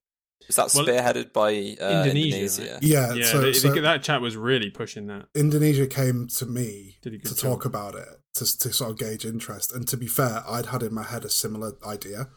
was 0.46 0.56
that 0.56 0.72
Well, 0.74 0.84
spearheaded 0.86 1.32
by 1.32 1.48
uh, 1.50 2.04
Indonesia, 2.04 2.36
Indonesia? 2.36 2.72
right? 2.74 2.82
Yeah, 2.82 3.14
Yeah, 3.14 3.24
so, 3.26 3.40
they, 3.40 3.52
so 3.52 3.72
they, 3.72 3.80
that 3.80 4.02
chat 4.02 4.20
was 4.20 4.36
really 4.36 4.70
pushing 4.70 5.06
that. 5.06 5.26
Indonesia 5.34 5.86
came 5.86 6.26
to 6.28 6.46
me 6.46 6.98
Did 7.02 7.14
a 7.14 7.18
to 7.18 7.34
job. 7.34 7.38
talk 7.38 7.64
about 7.64 7.94
it 7.94 8.08
to, 8.34 8.58
to 8.58 8.72
sort 8.72 8.90
of 8.90 8.98
gauge 8.98 9.24
interest. 9.24 9.72
And 9.72 9.86
to 9.88 9.96
be 9.96 10.06
fair, 10.06 10.42
I'd 10.48 10.66
had 10.66 10.82
in 10.82 10.92
my 10.94 11.04
head 11.04 11.24
a 11.24 11.30
similar 11.30 11.72
idea 11.86 12.28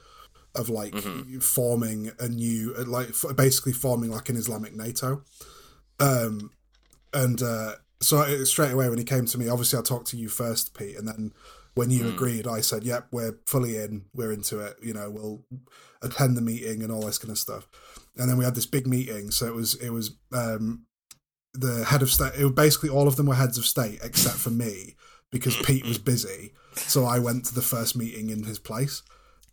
of 0.56 0.70
like 0.70 0.94
Mm-hmm. 0.94 1.40
forming 1.40 2.12
a 2.20 2.30
new, 2.30 2.74
like 2.86 3.10
f- 3.10 3.36
basically 3.36 3.74
forming 3.74 4.10
like 4.12 4.30
an 4.30 4.38
Islamic 4.38 4.74
NATO. 4.76 5.24
Um, 6.00 6.52
and 7.14 7.42
uh, 7.42 7.74
so 8.02 8.22
it, 8.22 8.46
straight 8.46 8.72
away 8.72 8.88
when 8.90 8.98
he 8.98 9.04
came 9.04 9.26
to 9.26 9.38
me, 9.38 9.50
obviously 9.50 9.80
I 9.80 9.82
talked 9.82 10.08
to 10.08 10.18
you 10.18 10.30
first, 10.30 10.74
Pete, 10.78 10.98
and 10.98 11.08
then 11.08 11.34
when 11.76 11.92
you 11.92 12.08
agreed, 12.08 12.48
I 12.48 12.62
said, 12.62 12.84
"Yep, 12.84 13.08
we're 13.12 13.38
fully 13.46 13.78
in. 13.78 14.06
We're 14.14 14.32
into 14.32 14.60
it. 14.60 14.78
You 14.82 14.94
know, 14.94 15.12
we'll 15.12 15.44
attend 16.02 16.36
the 16.36 16.42
meeting 16.42 16.82
and 16.82 16.92
all 16.92 17.02
this 17.02 17.18
kind 17.18 17.32
of 17.32 17.38
stuff." 17.38 17.68
And 18.18 18.30
then 18.30 18.38
we 18.38 18.46
had 18.46 18.56
this 18.56 18.66
big 18.66 18.88
meeting. 18.88 19.30
So 19.32 19.46
it 19.46 19.54
was 19.54 19.76
it 19.76 19.90
was 19.90 20.16
um, 20.34 20.86
the 21.54 21.84
head 21.86 22.02
of 22.02 22.10
state. 22.10 22.34
It 22.38 22.44
was 22.44 22.54
basically 22.54 22.90
all 22.90 23.08
of 23.08 23.18
them 23.18 23.28
were 23.28 23.36
heads 23.36 23.58
of 23.58 23.66
state 23.66 24.00
except 24.02 24.38
for 24.38 24.52
me 24.52 24.96
because 25.32 25.58
Pete 25.58 25.86
was 25.86 25.98
busy. 26.14 26.54
So 26.76 27.06
I 27.06 27.20
went 27.20 27.46
to 27.46 27.56
the 27.56 27.62
first 27.62 27.96
meeting 27.96 28.30
in 28.30 28.44
his 28.44 28.60
place, 28.60 29.04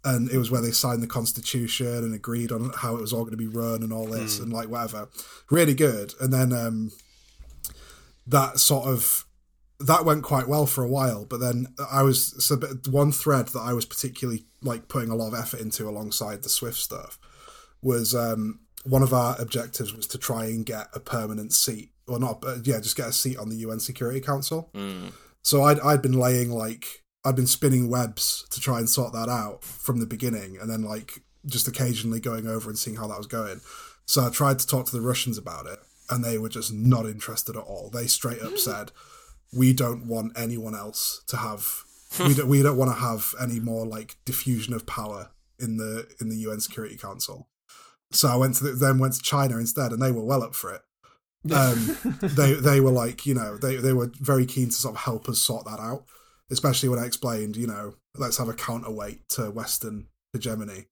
and 0.05 0.31
it 0.31 0.39
was 0.39 0.51
where 0.51 0.63
they 0.63 0.71
signed 0.71 1.03
the 1.03 1.09
constitution 1.09 1.87
and 1.87 2.15
agreed 2.15 2.53
on 2.53 2.71
how 2.77 2.95
it 2.97 3.01
was 3.01 3.13
all 3.13 3.25
going 3.25 3.33
to 3.33 3.37
be 3.37 3.49
run 3.49 3.83
and 3.83 3.93
all 3.93 4.07
this 4.07 4.39
and 4.39 4.53
like 4.53 4.69
whatever. 4.69 5.09
Really 5.51 5.75
good. 5.75 6.15
And 6.21 6.33
then 6.33 6.53
um, 6.53 6.93
that 8.27 8.61
sort 8.61 8.87
of 8.87 9.27
that 9.81 10.05
went 10.05 10.23
quite 10.23 10.49
well 10.49 10.67
for 10.67 10.85
a 10.85 10.89
while, 10.89 11.25
but 11.25 11.41
then 11.41 11.69
I 11.91 12.03
was 12.03 12.45
so 12.45 12.57
one 12.91 13.13
thread 13.13 13.49
that 13.49 13.61
I 13.61 13.73
was 13.73 13.85
particularly 13.85 14.47
like 14.63 14.89
putting 14.89 15.11
a 15.11 15.17
lot 15.17 15.29
of 15.29 15.39
effort 15.39 15.61
into 15.61 15.89
alongside 15.89 16.43
the 16.43 16.49
Swift 16.49 16.79
stuff 16.79 17.19
was 17.83 18.15
um, 18.15 18.61
one 18.85 19.03
of 19.03 19.13
our 19.13 19.37
objectives 19.41 19.95
was 19.95 20.07
to 20.09 20.19
try 20.19 20.47
and 20.47 20.65
get 20.65 20.89
a 20.95 21.01
permanent 21.01 21.53
seat, 21.53 21.91
or 22.07 22.19
not, 22.19 22.41
but 22.41 22.67
yeah, 22.67 22.81
just 22.81 22.97
get 22.97 23.09
a 23.09 23.13
seat 23.13 23.39
on 23.39 23.49
the 23.49 23.57
UN 23.57 23.81
Security 23.81 24.21
Council. 24.21 24.71
Mm. 24.75 25.13
So 25.43 25.63
I'd 25.63 25.81
I'd 25.81 26.03
been 26.03 26.19
laying 26.19 26.51
like 26.51 27.03
I'd 27.25 27.37
been 27.37 27.47
spinning 27.47 27.89
webs 27.89 28.45
to 28.51 28.61
try 28.61 28.79
and 28.79 28.89
sort 28.89 29.13
that 29.13 29.29
out 29.29 29.65
from 29.65 30.01
the 30.01 30.07
beginning, 30.07 30.59
and 30.61 30.71
then 30.71 30.83
like 30.83 31.23
just 31.47 31.67
occasionally 31.67 32.21
going 32.21 32.47
over 32.47 32.71
and 32.71 32.79
seeing 32.79 32.97
how 32.97 33.09
that 33.09 33.19
was 33.19 33.27
going. 33.27 33.61
So 34.07 34.27
I 34.27 34.31
tried 34.31 34.59
to 34.61 34.67
talk 34.67 34.87
to 34.87 34.97
the 34.97 35.03
Russians 35.03 35.39
about 35.39 35.67
it, 35.67 35.79
and 36.11 36.25
they 36.25 36.39
were 36.39 36.49
just 36.49 36.73
not 36.73 37.07
interested 37.07 37.57
at 37.57 37.63
all. 37.63 37.91
They 37.91 38.07
straight 38.07 38.43
up 38.43 38.59
said, 38.59 38.93
"We 39.53 39.73
don't 39.73 40.07
want 40.07 40.33
anyone 40.37 40.75
else 40.75 41.23
to 41.29 41.37
have. 41.37 41.85
we 42.19 42.35
don't. 42.35 42.49
We 42.49 42.63
don't 42.63 42.77
want 42.77 42.91
to 42.91 42.99
have 42.99 43.35
any 43.41 43.61
more 43.61 43.87
like 43.87 44.17
diffusion 44.25 44.75
of 44.75 44.87
power 44.87 45.31
in 45.59 45.77
the 45.77 46.07
in 46.21 46.29
the 46.29 46.37
UN 46.37 46.61
Security 46.61 46.97
Council." 46.97 47.49
So 48.13 48.29
I 48.29 48.37
went 48.37 48.57
to 48.57 48.65
the, 48.65 48.73
then 48.73 48.99
went 48.99 49.15
to 49.15 49.23
China 49.23 49.57
instead, 49.57 49.93
and 49.93 50.03
they 50.03 50.13
were 50.13 50.25
well 50.25 50.43
up 50.43 50.55
for 50.55 50.73
it 50.75 50.83
um, 51.51 51.97
they 52.21 52.55
they 52.55 52.81
were 52.81 52.91
like 52.91 53.27
you 53.27 53.35
know 53.35 53.57
they 53.57 53.77
they 53.77 53.93
were 53.93 54.11
very 54.21 54.47
keen 54.47 54.67
to 54.67 54.73
sort 54.73 54.95
of 54.95 55.01
help 55.03 55.29
us 55.29 55.39
sort 55.39 55.65
that 55.65 55.81
out 55.81 56.05
especially 56.51 56.89
when 56.89 56.99
i 56.99 57.07
explained 57.07 57.57
you 57.57 57.67
know 57.67 57.95
let's 58.17 58.37
have 58.37 58.49
a 58.49 58.55
counterweight 58.55 59.29
to 59.29 59.51
western 59.51 60.07
hegemony 60.33 60.87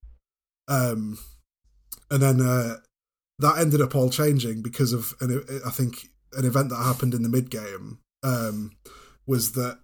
um 0.67 1.17
and 2.09 2.21
then 2.21 2.41
uh 2.41 2.75
that 3.39 3.57
ended 3.57 3.81
up 3.81 3.95
all 3.95 4.09
changing 4.09 4.61
because 4.61 4.93
of 4.93 5.13
an, 5.21 5.43
i 5.65 5.69
think 5.69 6.09
an 6.33 6.45
event 6.45 6.69
that 6.69 6.83
happened 6.83 7.13
in 7.13 7.23
the 7.23 7.29
mid 7.29 7.49
game 7.49 7.99
um 8.23 8.71
was 9.27 9.53
that 9.53 9.79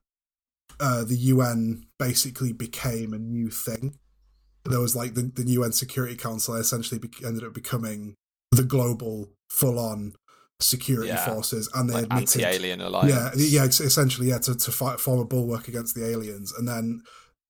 uh 0.80 1.04
the 1.04 1.16
un 1.18 1.86
basically 2.00 2.54
became 2.54 3.14
a 3.14 3.18
new 3.20 3.50
thing 3.50 3.98
there 4.66 4.80
was 4.82 4.96
like 4.96 5.14
the, 5.14 5.32
the 5.36 5.44
un 5.62 5.72
security 5.72 6.16
council 6.16 6.56
essentially 6.56 7.00
be- 7.00 7.10
ended 7.26 7.44
up 7.44 7.54
becoming 7.54 8.16
the 8.52 8.64
global 8.64 9.30
full-on 9.50 10.14
security 10.60 11.10
Yeah. 11.10 11.26
forces 11.26 11.70
and 11.74 11.90
they 11.90 11.94
Like 11.94 12.04
admitted 12.06 12.42
anti-alien 12.42 12.82
alliance. 12.82 13.14
yeah 13.40 13.60
yeah 13.60 13.66
it's 13.66 13.80
essentially 13.80 14.30
yeah 14.30 14.40
to, 14.40 14.56
to 14.56 14.72
fight, 14.72 15.00
form 15.00 15.20
a 15.20 15.26
bulwark 15.26 15.68
against 15.68 15.96
the 15.96 16.06
aliens 16.06 16.52
and 16.58 16.68
then 16.68 17.02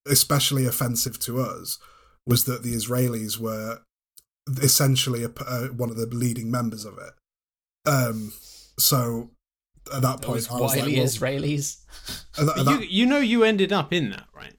especially 0.07 0.65
offensive 0.65 1.17
to 1.19 1.39
us 1.41 1.79
was 2.25 2.43
that 2.45 2.63
the 2.63 2.73
israelis 2.73 3.37
were 3.39 3.79
essentially 4.61 5.23
a, 5.23 5.29
uh, 5.45 5.67
one 5.67 5.89
of 5.89 5.97
the 5.97 6.05
leading 6.07 6.49
members 6.51 6.85
of 6.85 6.97
it 6.97 7.13
um 7.89 8.31
so 8.79 9.29
at 9.93 10.01
that 10.01 10.21
point 10.21 10.39
Those 10.41 10.49
I 10.51 10.59
was 10.59 10.75
like, 10.75 10.83
well, 10.83 11.05
Israelis. 11.05 11.77
at 12.39 12.45
that- 12.45 12.57
at 12.59 12.65
that- 12.65 12.81
you, 12.81 12.87
you 12.87 13.05
know, 13.05 13.19
you 13.19 13.43
ended 13.43 13.71
up 13.73 13.91
in 13.93 14.09
that, 14.11 14.25
right? 14.35 14.53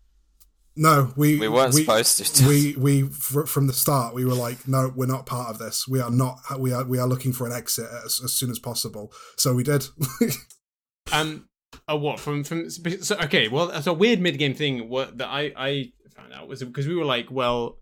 no 0.80 1.12
we 1.16 1.38
We 1.40 1.48
weren't 1.48 1.74
supposed 1.74 2.36
to. 2.36 2.46
we 2.46 2.76
we 2.76 3.02
from 3.08 3.66
the 3.66 3.72
start 3.72 4.14
we 4.14 4.24
were 4.24 4.34
like 4.34 4.68
no 4.68 4.92
we're 4.94 5.06
not 5.06 5.26
part 5.26 5.50
of 5.50 5.58
this 5.58 5.88
we 5.88 6.00
are 6.00 6.10
not 6.10 6.38
we 6.56 6.72
are 6.72 6.84
we 6.84 7.00
are 7.00 7.06
looking 7.08 7.32
for 7.32 7.48
an 7.48 7.52
exit 7.52 7.88
as, 8.04 8.20
as 8.22 8.32
soon 8.32 8.48
as 8.48 8.60
possible 8.60 9.12
so 9.36 9.54
we 9.54 9.64
did 9.64 9.84
Um, 11.12 11.48
oh, 11.88 11.96
what 11.96 12.20
from 12.20 12.44
from? 12.44 12.68
So 12.70 13.16
okay, 13.22 13.48
well, 13.48 13.68
that's 13.68 13.86
a 13.86 13.92
weird 13.92 14.20
mid 14.20 14.38
game 14.38 14.54
thing. 14.54 14.88
What 14.88 15.18
that 15.18 15.28
I 15.28 15.52
I 15.56 15.92
found 16.14 16.32
out 16.32 16.46
was 16.48 16.62
because 16.62 16.86
we 16.86 16.94
were 16.94 17.04
like, 17.04 17.30
well, 17.30 17.78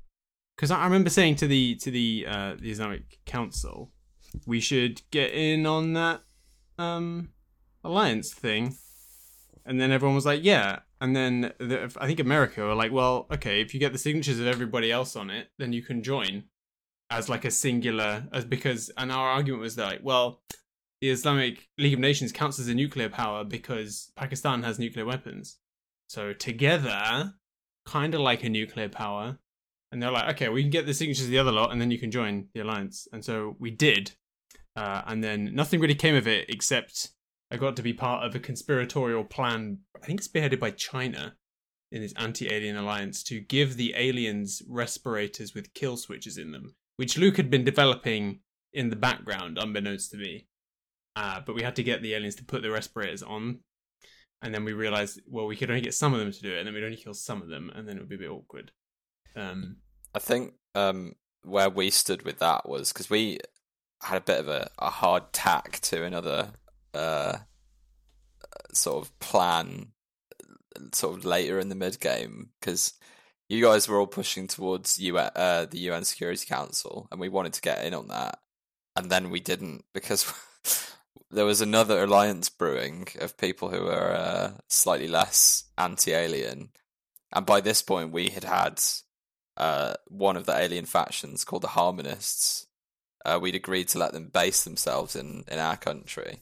because 0.56 0.70
I 0.70 0.84
remember 0.84 1.10
saying 1.10 1.36
to 1.36 1.46
the 1.48 1.74
to 1.76 1.90
the 1.90 2.24
uh 2.28 2.54
the 2.58 2.70
Islamic 2.70 3.18
Council, 3.26 3.92
we 4.46 4.60
should 4.60 5.02
get 5.10 5.32
in 5.32 5.66
on 5.66 5.92
that 5.94 6.20
um 6.78 7.30
alliance 7.86 8.32
thing, 8.32 8.76
and 9.64 9.80
then 9.80 9.90
everyone 9.90 10.14
was 10.14 10.26
like, 10.26 10.44
yeah, 10.44 10.80
and 11.00 11.14
then 11.14 11.52
the, 11.58 11.94
I 11.98 12.06
think 12.06 12.20
America 12.20 12.62
were 12.62 12.74
like, 12.74 12.92
well, 12.92 13.26
okay, 13.32 13.60
if 13.60 13.74
you 13.74 13.80
get 13.80 13.92
the 13.92 13.98
signatures 13.98 14.40
of 14.40 14.46
everybody 14.46 14.92
else 14.92 15.16
on 15.16 15.30
it, 15.30 15.48
then 15.58 15.72
you 15.72 15.82
can 15.82 16.02
join 16.02 16.44
as 17.10 17.28
like 17.28 17.44
a 17.44 17.50
singular 17.50 18.26
as 18.32 18.44
because 18.44 18.90
and 18.96 19.12
our 19.12 19.28
argument 19.28 19.62
was 19.62 19.76
that 19.76 19.86
like, 19.86 20.00
well 20.02 20.40
the 21.00 21.10
Islamic 21.10 21.68
League 21.78 21.94
of 21.94 22.00
Nations 22.00 22.32
counts 22.32 22.58
as 22.58 22.68
a 22.68 22.74
nuclear 22.74 23.08
power 23.08 23.44
because 23.44 24.12
Pakistan 24.16 24.62
has 24.62 24.78
nuclear 24.78 25.04
weapons. 25.04 25.58
So 26.08 26.32
together, 26.32 27.34
kind 27.84 28.14
of 28.14 28.20
like 28.20 28.42
a 28.44 28.48
nuclear 28.48 28.88
power. 28.88 29.38
And 29.92 30.02
they're 30.02 30.10
like, 30.10 30.34
okay, 30.34 30.48
we 30.48 30.62
can 30.62 30.70
get 30.70 30.86
the 30.86 30.94
signatures 30.94 31.26
of 31.26 31.30
the 31.30 31.38
other 31.38 31.52
lot, 31.52 31.70
and 31.70 31.80
then 31.80 31.90
you 31.90 31.98
can 31.98 32.10
join 32.10 32.48
the 32.54 32.60
alliance. 32.60 33.06
And 33.12 33.24
so 33.24 33.56
we 33.58 33.70
did. 33.70 34.12
Uh, 34.74 35.02
and 35.06 35.22
then 35.22 35.54
nothing 35.54 35.80
really 35.80 35.94
came 35.94 36.14
of 36.14 36.26
it 36.26 36.46
except 36.48 37.10
I 37.50 37.56
got 37.56 37.76
to 37.76 37.82
be 37.82 37.92
part 37.92 38.24
of 38.24 38.34
a 38.34 38.40
conspiratorial 38.40 39.24
plan, 39.24 39.78
I 40.02 40.06
think 40.06 40.22
spearheaded 40.22 40.58
by 40.58 40.70
China 40.72 41.36
in 41.92 42.02
this 42.02 42.14
anti 42.16 42.52
alien 42.52 42.76
alliance 42.76 43.22
to 43.24 43.40
give 43.40 43.76
the 43.76 43.94
aliens 43.96 44.62
respirators 44.68 45.54
with 45.54 45.74
kill 45.74 45.96
switches 45.96 46.38
in 46.38 46.52
them, 46.52 46.74
which 46.96 47.16
Luke 47.16 47.36
had 47.36 47.50
been 47.50 47.64
developing 47.64 48.40
in 48.72 48.90
the 48.90 48.96
background, 48.96 49.58
unbeknownst 49.58 50.10
to 50.10 50.16
me. 50.16 50.46
Uh, 51.14 51.40
but 51.46 51.54
we 51.54 51.62
had 51.62 51.76
to 51.76 51.82
get 51.82 52.02
the 52.02 52.14
aliens 52.14 52.34
to 52.36 52.44
put 52.44 52.62
the 52.62 52.70
respirators 52.70 53.22
on. 53.22 53.60
And 54.42 54.54
then 54.54 54.64
we 54.64 54.74
realized, 54.74 55.20
well, 55.26 55.46
we 55.46 55.56
could 55.56 55.70
only 55.70 55.80
get 55.80 55.94
some 55.94 56.12
of 56.12 56.20
them 56.20 56.30
to 56.30 56.42
do 56.42 56.52
it, 56.52 56.58
and 56.58 56.66
then 56.66 56.74
we'd 56.74 56.84
only 56.84 56.96
kill 56.96 57.14
some 57.14 57.40
of 57.40 57.48
them, 57.48 57.70
and 57.74 57.88
then 57.88 57.96
it 57.96 58.00
would 58.00 58.08
be 58.08 58.16
a 58.16 58.18
bit 58.18 58.30
awkward. 58.30 58.70
Um, 59.34 59.76
I 60.14 60.18
think 60.18 60.54
um, 60.74 61.14
where 61.42 61.70
we 61.70 61.88
stood 61.90 62.22
with 62.22 62.38
that 62.40 62.68
was 62.68 62.92
because 62.92 63.08
we 63.08 63.38
had 64.02 64.18
a 64.18 64.20
bit 64.20 64.40
of 64.40 64.48
a, 64.48 64.70
a 64.78 64.90
hard 64.90 65.32
tack 65.32 65.80
to 65.80 66.04
another 66.04 66.50
uh, 66.96 67.38
sort 68.72 69.04
of 69.04 69.18
plan, 69.18 69.88
sort 70.92 71.16
of 71.16 71.24
later 71.24 71.58
in 71.58 71.68
the 71.68 71.74
mid 71.74 72.00
game 72.00 72.50
because 72.60 72.94
you 73.48 73.62
guys 73.62 73.88
were 73.88 73.98
all 73.98 74.06
pushing 74.06 74.46
towards 74.46 74.98
UN, 74.98 75.30
uh, 75.36 75.66
the 75.66 75.78
UN 75.78 76.04
Security 76.04 76.46
Council, 76.46 77.08
and 77.10 77.20
we 77.20 77.28
wanted 77.28 77.52
to 77.54 77.60
get 77.60 77.84
in 77.84 77.94
on 77.94 78.08
that, 78.08 78.40
and 78.96 79.10
then 79.10 79.30
we 79.30 79.40
didn't 79.40 79.84
because 79.94 80.32
there 81.30 81.44
was 81.44 81.60
another 81.60 82.02
alliance 82.02 82.48
brewing 82.48 83.08
of 83.20 83.38
people 83.38 83.70
who 83.70 83.82
were 83.84 84.12
uh, 84.12 84.50
slightly 84.68 85.08
less 85.08 85.64
anti-alien, 85.78 86.70
and 87.32 87.46
by 87.46 87.60
this 87.60 87.82
point 87.82 88.12
we 88.12 88.30
had 88.30 88.44
had 88.44 88.80
uh, 89.56 89.94
one 90.08 90.36
of 90.36 90.46
the 90.46 90.56
alien 90.56 90.84
factions 90.84 91.44
called 91.44 91.62
the 91.62 91.68
Harmonists, 91.68 92.66
uh, 93.24 93.38
we'd 93.40 93.54
agreed 93.54 93.88
to 93.88 93.98
let 93.98 94.12
them 94.12 94.28
base 94.28 94.64
themselves 94.64 95.16
in, 95.16 95.44
in 95.48 95.58
our 95.58 95.76
country. 95.76 96.40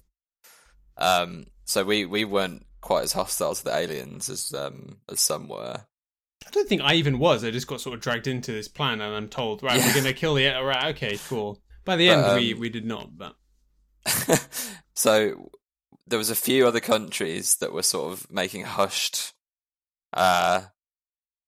Um, 0.96 1.46
so 1.64 1.84
we, 1.84 2.04
we 2.04 2.24
weren't 2.24 2.66
quite 2.80 3.04
as 3.04 3.12
hostile 3.12 3.54
to 3.54 3.64
the 3.64 3.74
aliens 3.74 4.28
as 4.28 4.52
um, 4.54 4.98
as 5.10 5.20
some 5.20 5.48
were. 5.48 5.80
I 6.46 6.50
don't 6.50 6.68
think 6.68 6.82
I 6.82 6.94
even 6.94 7.18
was. 7.18 7.42
I 7.42 7.50
just 7.50 7.66
got 7.66 7.80
sort 7.80 7.94
of 7.94 8.00
dragged 8.02 8.26
into 8.26 8.52
this 8.52 8.68
plan, 8.68 9.00
and 9.00 9.14
I'm 9.14 9.28
told, 9.28 9.62
right, 9.62 9.78
Yeah. 9.78 9.86
we're 9.86 9.94
going 9.94 10.04
to 10.04 10.12
kill 10.12 10.34
the. 10.34 10.46
Right, 10.46 10.94
okay, 10.94 11.18
cool. 11.28 11.60
By 11.84 11.96
the 11.96 12.10
end, 12.10 12.22
But, 12.22 12.36
we 12.40 12.52
um, 12.52 12.60
we 12.60 12.68
did 12.68 12.84
not. 12.84 13.16
But 13.16 13.36
so 14.94 15.50
there 16.06 16.18
was 16.18 16.30
a 16.30 16.34
few 16.36 16.66
other 16.66 16.80
countries 16.80 17.56
that 17.56 17.72
were 17.72 17.82
sort 17.82 18.12
of 18.12 18.30
making 18.30 18.64
hushed 18.64 19.32
uh, 20.12 20.62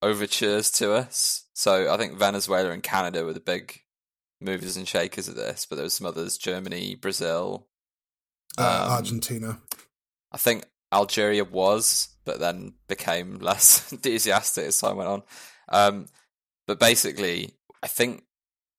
overtures 0.02 0.70
to 0.72 0.92
us. 0.92 1.44
So 1.52 1.92
I 1.92 1.96
think 1.96 2.18
Venezuela 2.18 2.70
and 2.70 2.82
Canada 2.82 3.24
were 3.24 3.32
the 3.34 3.40
big 3.40 3.80
movers 4.40 4.76
and 4.76 4.88
shakers 4.88 5.28
of 5.28 5.34
this, 5.36 5.66
but 5.66 5.76
there 5.76 5.84
was 5.84 5.92
some 5.94 6.06
others: 6.06 6.38
Germany, 6.38 6.94
Brazil. 6.94 7.66
Uh, 8.58 8.86
Um, 8.86 8.92
Argentina. 8.92 9.58
I 10.32 10.38
think 10.38 10.64
Algeria 10.92 11.44
was, 11.44 12.08
but 12.24 12.40
then 12.40 12.74
became 12.88 13.38
less 13.38 13.90
enthusiastic 13.92 14.66
as 14.66 14.78
time 14.78 14.96
went 14.96 15.08
on. 15.08 15.22
Um, 15.68 16.06
but 16.66 16.78
basically, 16.78 17.54
I 17.82 17.86
think 17.86 18.24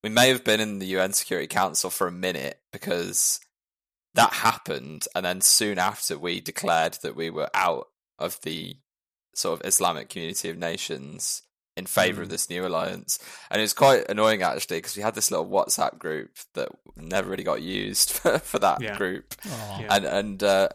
we 0.04 0.10
may 0.10 0.30
have 0.30 0.44
been 0.44 0.60
in 0.60 0.80
the 0.80 0.88
UN 0.88 1.14
Security 1.14 1.48
Council 1.48 1.90
for 1.90 2.08
a 2.08 2.12
minute 2.12 2.60
because 2.72 3.40
that 4.14 4.34
happened, 4.34 5.08
and 5.16 5.26
then 5.26 5.42
soon 5.42 5.78
after 5.78 6.18
we 6.18 6.40
declared 6.40 6.98
that 7.04 7.16
we 7.16 7.30
were 7.30 7.50
out 7.54 7.88
of 8.20 8.40
the 8.42 8.78
sort 9.36 9.60
of 9.60 9.66
Islamic 9.68 10.10
Community 10.10 10.50
of 10.50 10.58
Nations 10.58 11.44
in 11.78 11.86
favor 11.86 12.22
of 12.22 12.28
Mm. 12.28 12.32
this 12.32 12.50
new 12.50 12.66
alliance. 12.66 13.20
And 13.52 13.60
it 13.62 13.64
was 13.64 13.74
quite 13.74 14.10
annoying 14.10 14.42
actually 14.42 14.78
because 14.78 14.96
we 14.98 15.04
had 15.04 15.16
this 15.16 15.30
little 15.32 15.48
WhatsApp 15.48 15.98
group 16.00 16.32
that 16.56 16.70
never 16.96 17.30
really 17.30 17.44
got 17.44 17.62
used 17.62 18.10
for, 18.18 18.40
for 18.40 18.60
that 18.60 18.82
Yeah. 18.82 18.98
group 18.98 19.36
Yeah. 19.46 19.88
and 19.96 20.06
and 20.06 20.44
uh, 20.44 20.70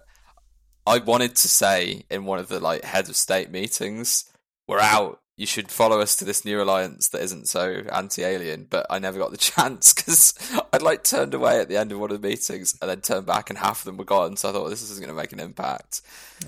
I 0.87 0.99
wanted 0.99 1.37
to 1.37 1.49
say 1.49 2.05
in 2.11 2.25
one 2.25 2.39
of 2.39 2.49
the 2.49 2.61
like 2.61 2.85
heads 2.85 3.09
of 3.09 3.17
state 3.17 3.51
meetings, 3.51 4.25
"We're 4.69 4.81
out. 4.81 5.21
You 5.37 5.47
should 5.47 5.71
follow 5.71 6.01
us 6.01 6.15
to 6.17 6.25
this 6.27 6.45
new 6.45 6.61
alliance 6.63 7.09
that 7.09 7.23
isn't 7.23 7.49
so 7.49 7.83
anti-alien." 7.91 8.67
But 8.69 8.87
I 8.91 8.99
never 8.99 9.19
got 9.19 9.31
the 9.31 9.37
chance 9.53 9.93
because 9.93 10.35
I'd 10.73 10.83
like 10.83 11.05
turned 11.05 11.35
away 11.35 11.61
at 11.61 11.69
the 11.69 11.77
end 11.77 11.91
of 11.93 11.99
one 11.99 12.11
of 12.11 12.21
the 12.21 12.29
meetings 12.29 12.77
and 12.81 12.91
then 12.91 13.01
turned 13.01 13.27
back, 13.27 13.49
and 13.51 13.59
half 13.59 13.81
of 13.81 13.85
them 13.87 13.97
were 13.97 14.05
gone. 14.05 14.37
So 14.37 14.49
I 14.49 14.53
thought 14.53 14.69
this 14.69 14.83
isn't 14.83 15.01
going 15.01 15.15
to 15.15 15.21
make 15.21 15.33
an 15.33 15.41
impact. 15.41 16.03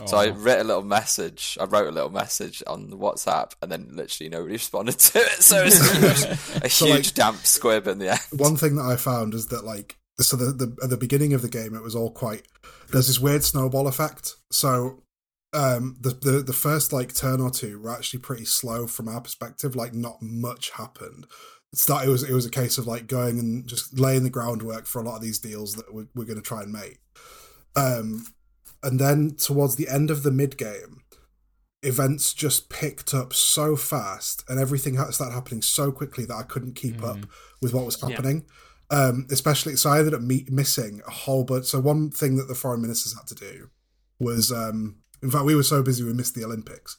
So 0.06 0.16
I 0.16 0.30
wrote 0.30 0.60
a 0.60 0.64
little 0.64 0.82
message. 0.82 1.56
I 1.60 1.64
wrote 1.64 1.86
a 1.88 1.92
little 1.92 2.10
message 2.10 2.62
on 2.66 2.90
the 2.90 2.96
WhatsApp, 2.98 3.52
and 3.62 3.70
then 3.72 3.88
literally 3.92 4.28
nobody 4.28 4.52
responded 4.54 4.98
to 4.98 5.18
it. 5.18 5.42
So 5.42 5.62
it's 5.64 5.78
was 5.80 6.24
a 6.56 6.68
huge, 6.68 6.72
So, 6.72 6.86
like- 6.86 7.14
damp 7.14 7.46
squib 7.46 7.86
in 7.86 7.98
the 7.98 8.10
end. 8.10 8.20
One 8.32 8.56
thing 8.56 8.76
that 8.76 8.84
I 8.86 8.96
found 8.96 9.34
is 9.34 9.46
that 9.48 9.64
like 9.64 9.96
so 10.20 10.36
the, 10.36 10.52
the 10.52 10.76
at 10.82 10.90
the 10.90 10.96
beginning 10.96 11.32
of 11.32 11.42
the 11.42 11.48
game 11.48 11.74
it 11.74 11.82
was 11.82 11.96
all 11.96 12.10
quite 12.10 12.46
there's 12.92 13.08
this 13.08 13.18
weird 13.18 13.42
snowball 13.42 13.88
effect. 13.88 14.34
So 14.50 15.02
um 15.54 15.96
the, 16.00 16.10
the 16.10 16.42
the 16.42 16.52
first 16.52 16.92
like 16.92 17.14
turn 17.14 17.40
or 17.40 17.50
two 17.50 17.80
were 17.80 17.92
actually 17.92 18.20
pretty 18.20 18.44
slow 18.44 18.86
from 18.86 19.08
our 19.08 19.20
perspective, 19.20 19.74
like 19.76 19.94
not 19.94 20.18
much 20.20 20.70
happened. 20.70 21.26
It 21.72 21.78
started, 21.78 22.08
it 22.08 22.12
was 22.12 22.22
it 22.22 22.32
was 22.34 22.46
a 22.46 22.50
case 22.50 22.76
of 22.78 22.86
like 22.86 23.06
going 23.06 23.38
and 23.38 23.66
just 23.66 23.98
laying 23.98 24.24
the 24.24 24.30
groundwork 24.30 24.86
for 24.86 25.00
a 25.00 25.04
lot 25.04 25.16
of 25.16 25.22
these 25.22 25.38
deals 25.38 25.74
that 25.74 25.92
we're, 25.94 26.06
we're 26.14 26.24
going 26.24 26.36
to 26.36 26.42
try 26.42 26.62
and 26.62 26.72
make. 26.72 26.98
Um 27.76 28.26
and 28.82 29.00
then 29.00 29.34
towards 29.36 29.76
the 29.76 29.88
end 29.88 30.10
of 30.10 30.22
the 30.24 30.30
mid 30.30 30.56
game, 30.58 31.00
events 31.82 32.34
just 32.34 32.68
picked 32.68 33.14
up 33.14 33.32
so 33.32 33.76
fast 33.76 34.44
and 34.48 34.58
everything 34.58 34.96
started 35.10 35.34
happening 35.34 35.62
so 35.62 35.90
quickly 35.92 36.24
that 36.26 36.34
I 36.34 36.42
couldn't 36.42 36.74
keep 36.74 37.02
up 37.02 37.18
with 37.62 37.72
what 37.74 37.84
was 37.86 37.98
Yeah. 38.02 38.10
happening. 38.10 38.44
Um, 38.90 39.26
especially, 39.30 39.76
so 39.76 39.90
I 39.90 39.98
ended 39.98 40.14
up 40.14 40.20
me- 40.20 40.46
missing 40.50 41.00
a 41.06 41.10
whole 41.10 41.44
bunch. 41.44 41.64
So 41.66 41.80
one 41.80 42.10
thing 42.10 42.36
that 42.36 42.48
the 42.48 42.54
foreign 42.54 42.82
ministers 42.82 43.14
had 43.16 43.26
to 43.28 43.34
do 43.34 43.70
was, 44.20 44.52
um, 44.52 44.96
in 45.24 45.30
fact, 45.30 45.44
we 45.44 45.54
were 45.56 45.62
so 45.64 45.82
busy 45.82 46.04
we 46.04 46.12
missed 46.12 46.34
the 46.36 46.44
Olympics. 46.44 46.98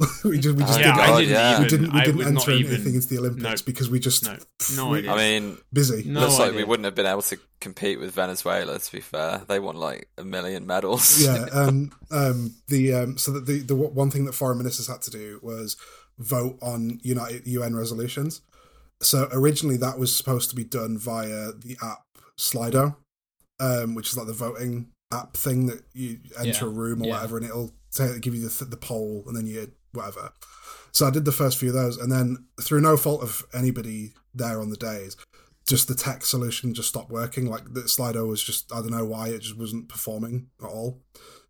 we 0.24 0.38
just 0.38 0.56
we 0.56 0.62
just 0.62 0.78
Oh, 0.78 0.82
didn't, 0.82 0.92
I 1.00 1.06
God, 1.08 1.18
didn't 1.18 1.30
yeah. 1.34 1.50
even. 1.50 1.62
we 1.62 1.68
didn't 1.68 1.92
we 1.92 2.00
didn't 2.00 2.16
was 2.18 2.26
enter 2.28 2.50
not 2.52 2.60
anything 2.70 2.94
into 2.94 3.08
the 3.08 3.18
Olympics 3.18 3.42
no. 3.62 3.66
because 3.66 3.90
we 3.90 3.98
just 3.98 4.24
No. 4.24 4.36
No 4.76 4.88
we- 4.90 4.98
idea. 4.98 5.12
I 5.12 5.16
mean, 5.16 5.58
busy. 5.72 6.04
No 6.08 6.20
looks 6.20 6.38
like 6.38 6.54
we 6.54 6.62
wouldn't 6.62 6.84
have 6.84 6.94
been 6.94 7.06
able 7.06 7.22
to 7.22 7.38
compete 7.60 7.98
with 7.98 8.14
Venezuela. 8.14 8.78
To 8.78 8.92
be 8.92 9.00
fair, 9.00 9.42
they 9.48 9.58
won 9.58 9.74
like 9.76 10.08
a 10.16 10.22
million 10.24 10.66
medals. 10.68 11.20
yeah 11.20 11.46
um 11.52 11.90
um 12.12 12.54
the 12.68 12.94
um 12.94 13.18
so 13.18 13.32
that 13.32 13.46
the 13.46 13.58
the 13.60 13.74
one 13.74 14.10
thing 14.10 14.24
that 14.26 14.34
foreign 14.36 14.58
ministers 14.58 14.86
had 14.86 15.02
to 15.02 15.10
do 15.10 15.40
was 15.42 15.76
vote 16.18 16.58
on 16.62 16.98
united 17.02 17.46
un 17.48 17.74
resolutions 17.76 18.40
so 19.02 19.28
originally 19.32 19.76
that 19.76 19.98
was 19.98 20.14
supposed 20.16 20.50
to 20.50 20.56
be 20.56 20.64
done 20.64 20.96
via 20.98 21.52
the 21.52 21.76
app 21.82 22.02
slido 22.38 22.96
um 23.60 23.94
which 23.94 24.08
is 24.10 24.16
like 24.16 24.26
the 24.26 24.32
voting 24.32 24.88
app 25.12 25.36
thing 25.36 25.66
that 25.66 25.82
you 25.94 26.18
enter 26.38 26.48
Yeah, 26.48 26.64
a 26.64 26.68
room 26.68 27.02
or 27.02 27.06
yeah. 27.06 27.14
whatever 27.14 27.36
and 27.38 27.46
it'll 27.46 27.72
say 27.90 28.18
give 28.20 28.34
you 28.34 28.46
the, 28.48 28.64
the 28.64 28.76
poll 28.76 29.24
and 29.26 29.36
then 29.36 29.46
you 29.46 29.72
whatever 29.92 30.32
so 30.92 31.06
i 31.06 31.10
did 31.10 31.24
the 31.24 31.32
first 31.32 31.58
few 31.58 31.68
of 31.70 31.74
those 31.74 31.96
and 31.96 32.12
then 32.12 32.44
through 32.60 32.80
no 32.80 32.96
fault 32.96 33.22
of 33.22 33.44
anybody 33.54 34.12
there 34.34 34.60
on 34.60 34.68
the 34.70 34.76
days 34.76 35.16
just 35.66 35.86
the 35.88 35.94
tech 35.94 36.24
solution 36.24 36.72
just 36.72 36.88
stopped 36.88 37.10
working. 37.10 37.44
Like 37.44 37.74
the 37.74 37.82
Slido 37.82 38.26
was 38.26 38.42
just 38.42 38.72
I 38.72 38.76
don't 38.76 38.90
know 38.90 39.04
why 39.04 39.28
it 39.28 39.40
just 39.40 39.58
wasn't 39.58 39.90
performing 39.90 40.46
at 40.62 40.66
all. 40.66 41.02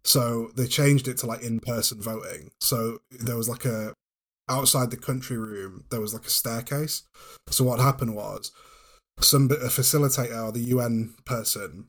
So 0.02 0.50
they 0.56 0.66
changed 0.66 1.06
it 1.06 1.18
to 1.18 1.26
like 1.26 1.42
in 1.44 1.60
person 1.60 2.02
voting. 2.02 2.50
So 2.60 2.98
there 3.12 3.36
was 3.36 3.48
like 3.48 3.64
a 3.64 3.94
outside 4.48 4.90
the 4.90 4.96
country 4.96 5.36
room 5.38 5.84
there 5.90 6.00
was 6.00 6.14
like 6.14 6.26
a 6.26 6.30
staircase. 6.30 7.04
So 7.50 7.62
what 7.62 7.78
happened 7.78 8.16
was 8.16 8.50
some 9.20 9.46
bit- 9.46 9.62
a 9.62 9.66
facilitator 9.66 10.46
or 10.46 10.50
the 10.50 10.64
UN 10.74 11.14
person 11.24 11.86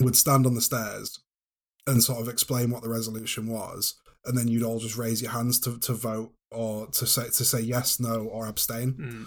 would 0.00 0.16
stand 0.16 0.46
on 0.46 0.54
the 0.54 0.60
stairs 0.60 1.20
and 1.86 2.02
sort 2.02 2.20
of 2.20 2.28
explain 2.28 2.70
what 2.70 2.82
the 2.82 2.88
resolution 2.90 3.46
was, 3.48 3.94
and 4.24 4.36
then 4.36 4.48
you'd 4.48 4.62
all 4.62 4.78
just 4.78 4.96
raise 4.96 5.22
your 5.22 5.30
hands 5.30 5.58
to, 5.60 5.78
to 5.80 5.92
vote 5.94 6.32
or 6.50 6.86
to 6.88 7.06
say 7.06 7.24
to 7.24 7.44
say 7.44 7.60
yes, 7.60 7.98
no, 8.00 8.22
or 8.24 8.46
abstain. 8.46 8.92
Mm. 8.94 9.26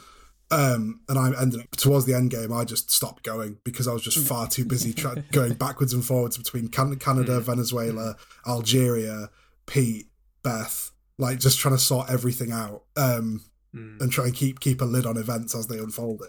Um, 0.53 0.99
and 1.07 1.17
I 1.17 1.31
ended 1.41 1.61
up 1.61 1.71
towards 1.77 2.05
the 2.05 2.13
end 2.13 2.29
game. 2.29 2.51
I 2.51 2.65
just 2.65 2.91
stopped 2.91 3.23
going 3.23 3.57
because 3.63 3.87
I 3.87 3.93
was 3.93 4.01
just 4.01 4.19
far 4.19 4.47
too 4.47 4.65
busy 4.65 4.91
try- 4.93 5.23
going 5.31 5.53
backwards 5.53 5.93
and 5.93 6.03
forwards 6.03 6.37
between 6.37 6.67
Can- 6.67 6.97
Canada, 6.97 7.39
Venezuela, 7.39 8.17
Algeria, 8.45 9.29
Pete, 9.65 10.07
Beth, 10.43 10.91
like 11.17 11.39
just 11.39 11.57
trying 11.59 11.75
to 11.75 11.79
sort 11.81 12.09
everything 12.09 12.51
out 12.51 12.83
um, 12.97 13.41
Mm. 13.73 14.01
and 14.01 14.11
try 14.11 14.25
and 14.25 14.35
keep 14.35 14.59
keep 14.59 14.81
a 14.81 14.85
lid 14.85 15.05
on 15.05 15.15
events 15.15 15.55
as 15.55 15.67
they 15.67 15.77
unfolded. 15.77 16.27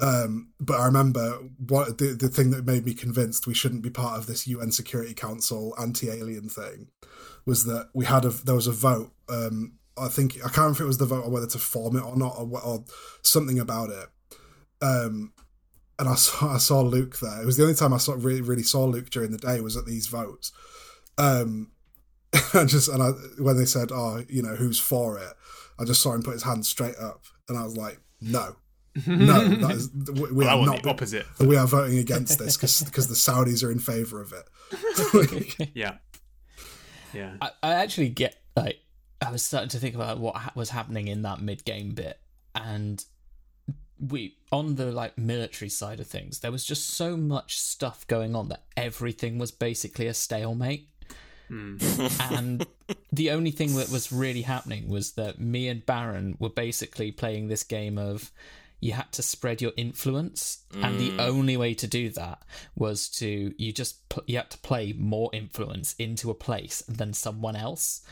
Um, 0.00 0.50
but 0.60 0.78
I 0.78 0.86
remember 0.86 1.38
what 1.58 1.98
the 1.98 2.08
the 2.14 2.28
thing 2.28 2.50
that 2.50 2.64
made 2.64 2.86
me 2.86 2.94
convinced 2.94 3.46
we 3.46 3.54
shouldn't 3.54 3.82
be 3.82 3.90
part 3.90 4.18
of 4.18 4.26
this 4.26 4.46
UN 4.46 4.70
Security 4.70 5.12
Council 5.12 5.74
anti-alien 5.78 6.48
thing 6.48 6.88
was 7.44 7.64
that 7.64 7.88
we 7.94 8.04
had 8.04 8.24
a 8.24 8.30
there 8.30 8.54
was 8.54 8.66
a 8.66 8.72
vote. 8.72 9.12
Um, 9.28 9.74
I 9.96 10.08
think 10.08 10.36
I 10.36 10.48
can't 10.48 10.58
remember 10.58 10.76
if 10.76 10.80
it 10.82 10.86
was 10.86 10.98
the 10.98 11.06
vote 11.06 11.24
on 11.24 11.32
whether 11.32 11.48
to 11.48 11.58
form 11.58 11.96
it 11.96 12.04
or 12.04 12.16
not, 12.16 12.38
or, 12.38 12.60
or 12.62 12.84
something 13.22 13.58
about 13.58 13.90
it. 13.90 14.08
Um, 14.80 15.32
and 15.98 16.08
I 16.08 16.14
saw 16.14 16.54
I 16.54 16.58
saw 16.58 16.80
Luke 16.80 17.18
there. 17.18 17.42
It 17.42 17.46
was 17.46 17.56
the 17.56 17.64
only 17.64 17.74
time 17.74 17.92
I 17.92 17.98
saw 17.98 18.14
really 18.16 18.42
really 18.42 18.62
saw 18.62 18.84
Luke 18.84 19.10
during 19.10 19.32
the 19.32 19.38
day 19.38 19.60
was 19.60 19.76
at 19.76 19.86
these 19.86 20.06
votes. 20.06 20.52
Um, 21.16 21.72
I 22.54 22.64
just 22.64 22.88
and 22.88 23.02
I 23.02 23.10
when 23.42 23.56
they 23.56 23.64
said, 23.64 23.90
"Oh, 23.92 24.22
you 24.28 24.42
know, 24.42 24.54
who's 24.54 24.78
for 24.78 25.18
it?" 25.18 25.32
I 25.80 25.84
just 25.84 26.02
saw 26.02 26.12
him 26.12 26.22
put 26.22 26.34
his 26.34 26.42
hand 26.44 26.66
straight 26.66 26.96
up, 26.96 27.24
and 27.48 27.58
I 27.58 27.64
was 27.64 27.76
like, 27.76 28.00
"No, 28.20 28.56
no, 29.06 29.48
that 29.48 29.70
is, 29.70 29.90
we, 29.92 30.32
we 30.32 30.44
Well, 30.44 30.60
are 30.62 30.66
not. 30.66 30.82
the 30.82 30.90
opposite. 30.90 31.26
We 31.40 31.56
are 31.56 31.66
voting 31.66 31.98
against 31.98 32.38
this 32.38 32.56
because 32.56 33.08
the 33.08 33.14
Saudis 33.14 33.64
are 33.64 33.70
in 33.70 33.78
favor 33.78 34.20
of 34.20 34.32
it." 34.32 35.68
Yeah. 35.74 35.96
Yeah. 37.14 37.34
I, 37.40 37.50
I 37.62 37.74
actually 37.74 38.10
get 38.10 38.36
like 38.56 38.78
I 39.20 39.30
was 39.32 39.42
starting 39.42 39.70
to 39.70 39.78
think 39.78 39.94
about 39.94 40.18
what 40.18 40.36
ha- 40.36 40.52
was 40.54 40.70
happening 40.70 41.08
in 41.08 41.22
that 41.22 41.40
mid 41.40 41.64
game 41.64 41.94
bit, 41.94 42.18
and 42.54 43.02
we 44.00 44.36
on 44.52 44.76
the 44.76 44.92
like 44.92 45.16
military 45.18 45.68
side 45.68 46.00
of 46.00 46.06
things, 46.06 46.40
there 46.40 46.52
was 46.52 46.64
just 46.64 46.88
so 46.90 47.16
much 47.16 47.58
stuff 47.58 48.06
going 48.06 48.36
on 48.36 48.48
that 48.48 48.64
everything 48.76 49.38
was 49.38 49.50
basically 49.50 50.06
a 50.06 50.14
stalemate. 50.14 50.88
Mm. 51.50 52.30
and 52.30 52.66
the 53.10 53.30
only 53.30 53.50
thing 53.50 53.74
that 53.76 53.88
was 53.88 54.12
really 54.12 54.42
happening 54.42 54.86
was 54.86 55.12
that 55.12 55.40
me 55.40 55.66
and 55.68 55.84
Baron 55.86 56.36
were 56.38 56.50
basically 56.50 57.10
playing 57.10 57.48
this 57.48 57.64
game 57.64 57.96
of 57.96 58.30
you 58.80 58.92
had 58.92 59.10
to 59.12 59.22
spread 59.22 59.60
your 59.60 59.72
influence. 59.76 60.64
And 60.82 60.98
the 60.98 61.10
mm. 61.10 61.20
only 61.20 61.56
way 61.56 61.74
to 61.74 61.86
do 61.86 62.10
that 62.10 62.42
was 62.76 63.08
to 63.10 63.52
you 63.56 63.72
just 63.72 64.00
you 64.26 64.36
had 64.36 64.50
to 64.50 64.58
play 64.58 64.92
more 64.96 65.30
influence 65.32 65.94
into 65.98 66.30
a 66.30 66.34
place 66.34 66.82
than 66.82 67.12
someone 67.12 67.56
else. 67.56 68.02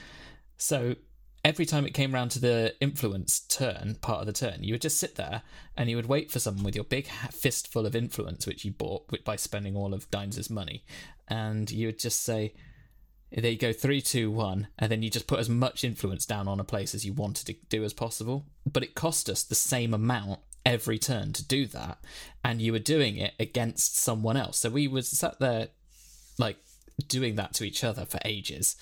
So 0.57 0.97
every 1.45 1.67
time 1.67 1.87
it 1.87 1.95
came 1.95 2.15
around 2.15 2.31
to 2.31 2.41
the 2.41 2.75
influence 2.81 3.39
turn 3.39 3.97
part 4.01 4.19
of 4.19 4.27
the 4.27 4.33
turn 4.33 4.65
you 4.65 4.75
would 4.75 4.81
just 4.81 4.99
sit 4.99 5.15
there 5.15 5.43
and 5.77 5.89
you 5.89 5.95
would 5.95 6.07
wait 6.07 6.29
for 6.29 6.41
someone 6.41 6.65
with 6.65 6.75
your 6.75 6.83
big 6.83 7.07
fistful 7.31 7.87
of 7.87 7.95
influence 7.95 8.49
which 8.49 8.65
you 8.65 8.73
bought 8.73 9.07
by 9.25 9.37
spending 9.37 9.77
all 9.77 9.95
of 9.95 10.11
dines's 10.11 10.51
money. 10.51 10.85
And 11.29 11.71
you 11.71 11.87
would 11.87 11.99
just 11.99 12.23
say 12.23 12.55
there 13.33 13.51
you 13.51 13.59
go 13.59 13.73
three, 13.73 14.01
two, 14.01 14.31
one, 14.31 14.69
and 14.79 14.91
then 14.91 15.03
you 15.03 15.11
just 15.11 15.27
put 15.27 15.41
as 15.41 15.49
much 15.49 15.85
influence 15.85 16.25
down 16.27 16.47
on 16.47 16.61
a 16.61 16.65
place 16.65 16.95
as 16.95 17.05
you 17.05 17.13
wanted 17.13 17.47
to 17.47 17.57
do 17.69 17.85
as 17.85 17.93
possible. 17.93 18.47
But 18.65 18.83
it 18.83 18.95
cost 18.95 19.29
us 19.29 19.43
the 19.43 19.55
same 19.55 19.93
amount 19.93 20.41
every 20.67 20.99
turn 20.99 21.33
to 21.33 21.43
do 21.47 21.65
that, 21.69 21.99
and 22.45 22.61
you 22.61 22.73
were 22.73 22.79
doing 22.79 23.17
it 23.17 23.33
against 23.41 23.97
someone 23.97 24.37
else. 24.37 24.59
So 24.59 24.69
we 24.69 24.87
was 24.89 25.09
sat 25.09 25.39
there, 25.41 25.69
like 26.39 26.59
doing 27.09 27.37
that 27.37 27.55
to 27.55 27.65
each 27.65 27.83
other 27.85 28.05
for 28.05 28.19
ages, 28.25 28.77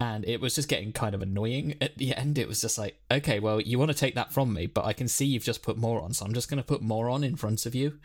and 0.00 0.24
it 0.26 0.40
was 0.40 0.54
just 0.54 0.68
getting 0.68 0.92
kind 0.92 1.14
of 1.14 1.22
annoying 1.22 1.74
at 1.80 1.96
the 1.98 2.14
end. 2.14 2.38
It 2.38 2.48
was 2.48 2.60
just 2.60 2.78
like, 2.78 3.00
okay, 3.10 3.38
well, 3.40 3.60
you 3.60 3.78
want 3.78 3.90
to 3.92 3.96
take 3.96 4.14
that 4.16 4.32
from 4.32 4.52
me, 4.52 4.66
but 4.66 4.84
I 4.84 4.92
can 4.92 5.06
see 5.08 5.26
you've 5.26 5.44
just 5.44 5.62
put 5.62 5.76
more 5.76 6.00
on, 6.00 6.12
so 6.12 6.24
I'm 6.24 6.34
just 6.34 6.48
going 6.50 6.62
to 6.62 6.66
put 6.66 6.82
more 6.82 7.08
on 7.10 7.22
in 7.22 7.36
front 7.36 7.66
of 7.66 7.74
you. 7.74 7.98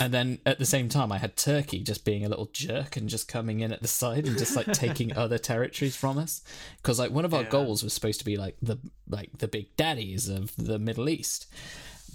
And 0.00 0.12
then 0.12 0.40
at 0.44 0.58
the 0.58 0.66
same 0.66 0.88
time, 0.88 1.12
I 1.12 1.18
had 1.18 1.36
Turkey 1.36 1.78
just 1.78 2.04
being 2.04 2.24
a 2.24 2.28
little 2.28 2.50
jerk 2.52 2.96
and 2.96 3.08
just 3.08 3.28
coming 3.28 3.60
in 3.60 3.70
at 3.72 3.82
the 3.82 3.88
side 3.88 4.26
and 4.26 4.36
just 4.36 4.56
like 4.56 4.72
taking 4.72 5.12
other 5.16 5.38
territories 5.38 5.94
from 5.94 6.18
us. 6.18 6.42
Because 6.78 6.98
like 6.98 7.12
one 7.12 7.24
of 7.24 7.32
our 7.32 7.44
Yeah. 7.44 7.50
goals 7.50 7.84
was 7.84 7.92
supposed 7.92 8.18
to 8.18 8.24
be 8.24 8.36
like 8.36 8.56
the 8.60 8.78
like 9.08 9.38
the 9.38 9.46
big 9.46 9.76
daddies 9.76 10.28
of 10.28 10.52
the 10.56 10.80
Middle 10.80 11.08
East, 11.08 11.46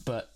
but 0.06 0.34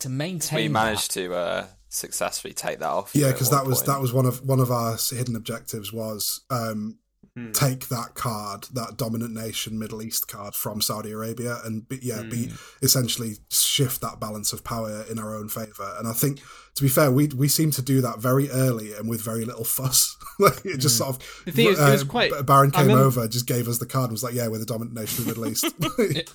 to 0.00 0.08
maintain 0.08 0.56
We 0.56 0.62
that- 0.68 0.72
managed 0.72 1.10
to 1.12 1.34
uh, 1.34 1.66
successfully 1.88 2.54
take 2.54 2.78
that 2.80 2.88
off. 2.88 3.14
Yeah, 3.14 3.30
because 3.32 3.50
that 3.50 3.64
was 3.66 3.78
point. 3.78 3.86
that 3.86 4.00
was 4.00 4.12
one 4.12 4.26
of 4.26 4.44
one 4.46 4.60
of 4.60 4.70
our 4.70 4.96
hidden 5.10 5.36
objectives 5.36 5.92
was 5.92 6.40
um, 6.50 6.98
Hmm. 7.36 7.50
take 7.50 7.88
that 7.88 8.14
card, 8.14 8.68
that 8.74 8.96
dominant 8.96 9.34
nation 9.34 9.76
Middle 9.76 10.02
East 10.02 10.28
card 10.28 10.54
from 10.54 10.80
Saudi 10.80 11.10
Arabia, 11.10 11.58
and 11.64 11.88
be, 11.88 11.98
yeah, 12.00 12.22
be 12.22 12.46
Hmm. 12.46 12.54
essentially 12.80 13.38
shift 13.50 14.00
that 14.02 14.20
balance 14.20 14.52
of 14.52 14.62
power 14.62 15.04
in 15.10 15.18
our 15.18 15.34
own 15.36 15.48
favor. 15.48 15.96
And 15.98 16.06
I 16.06 16.12
think, 16.12 16.40
to 16.76 16.82
be 16.84 16.88
fair, 16.88 17.10
we 17.10 17.26
we 17.28 17.48
seem 17.48 17.72
to 17.72 17.82
do 17.82 18.00
that 18.02 18.20
very 18.20 18.48
early 18.50 18.92
and 18.92 19.08
with 19.08 19.20
very 19.20 19.44
little 19.44 19.64
fuss. 19.64 20.16
like 20.38 20.64
it 20.64 20.78
just 20.78 20.96
sort 20.96 21.10
of 21.10 21.16
Hmm. 21.16 21.42
The 21.46 21.52
thing 21.52 21.66
is, 21.68 21.80
it 21.80 21.90
was 21.90 22.04
quite- 22.04 22.46
Baron 22.46 22.70
came 22.70 22.82
remember- 22.86 23.04
over, 23.04 23.26
just 23.26 23.46
gave 23.46 23.66
us 23.66 23.78
the 23.78 23.86
card, 23.86 24.04
and 24.10 24.12
was 24.12 24.22
like, 24.22 24.34
"Yeah, 24.34 24.46
we're 24.46 24.58
the 24.58 24.64
dominant 24.64 24.94
nation 24.96 25.18
of 25.20 25.24
the 25.24 25.30
Middle 25.32 25.46
East." 25.48 25.64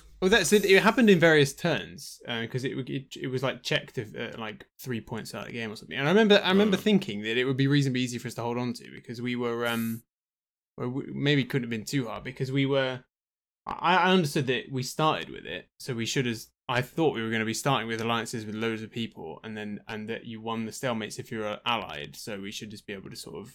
Well, 0.20 0.28
that's 0.28 0.52
it. 0.52 0.66
It 0.66 0.82
happened 0.82 1.08
in 1.08 1.18
various 1.18 1.54
turns 1.54 2.20
because 2.42 2.62
it, 2.64 2.72
it 2.90 3.16
it 3.16 3.28
was 3.28 3.42
like 3.42 3.62
checked 3.62 3.98
uh, 3.98 4.32
like 4.38 4.66
three 4.78 5.00
points 5.00 5.34
out 5.34 5.42
of 5.42 5.46
the 5.46 5.54
game 5.54 5.72
or 5.72 5.76
something. 5.76 5.96
And 5.96 6.06
I 6.06 6.10
remember 6.10 6.42
I 6.44 6.50
remember 6.50 6.76
thinking 6.76 7.22
that 7.22 7.38
it 7.38 7.46
would 7.46 7.56
be 7.56 7.66
reasonably 7.68 8.02
easy 8.02 8.18
for 8.18 8.28
us 8.28 8.34
to 8.34 8.42
hold 8.42 8.58
on 8.58 8.74
to 8.74 8.84
because 8.94 9.22
we 9.22 9.34
were 9.34 9.66
um, 9.66 10.02
well, 10.80 10.88
we, 10.88 11.04
maybe 11.12 11.42
it 11.42 11.50
couldn't 11.50 11.64
have 11.64 11.70
been 11.70 11.84
too 11.84 12.06
hard 12.08 12.24
because 12.24 12.50
we 12.50 12.66
were. 12.66 13.00
I, 13.66 13.96
I 13.96 14.12
understood 14.12 14.46
that 14.46 14.72
we 14.72 14.82
started 14.82 15.28
with 15.30 15.44
it, 15.44 15.68
so 15.78 15.94
we 15.94 16.06
should 16.06 16.26
have. 16.26 16.38
I 16.68 16.82
thought 16.82 17.14
we 17.14 17.22
were 17.22 17.28
going 17.30 17.40
to 17.40 17.46
be 17.46 17.54
starting 17.54 17.88
with 17.88 18.00
alliances 18.00 18.46
with 18.46 18.54
loads 18.54 18.82
of 18.82 18.90
people, 18.90 19.40
and 19.44 19.56
then 19.56 19.80
and 19.88 20.08
that 20.08 20.24
you 20.24 20.40
won 20.40 20.64
the 20.66 20.72
stalemates 20.72 21.18
if 21.18 21.30
you're 21.30 21.58
allied. 21.66 22.16
So 22.16 22.40
we 22.40 22.50
should 22.50 22.70
just 22.70 22.86
be 22.86 22.92
able 22.94 23.10
to 23.10 23.16
sort 23.16 23.36
of 23.36 23.54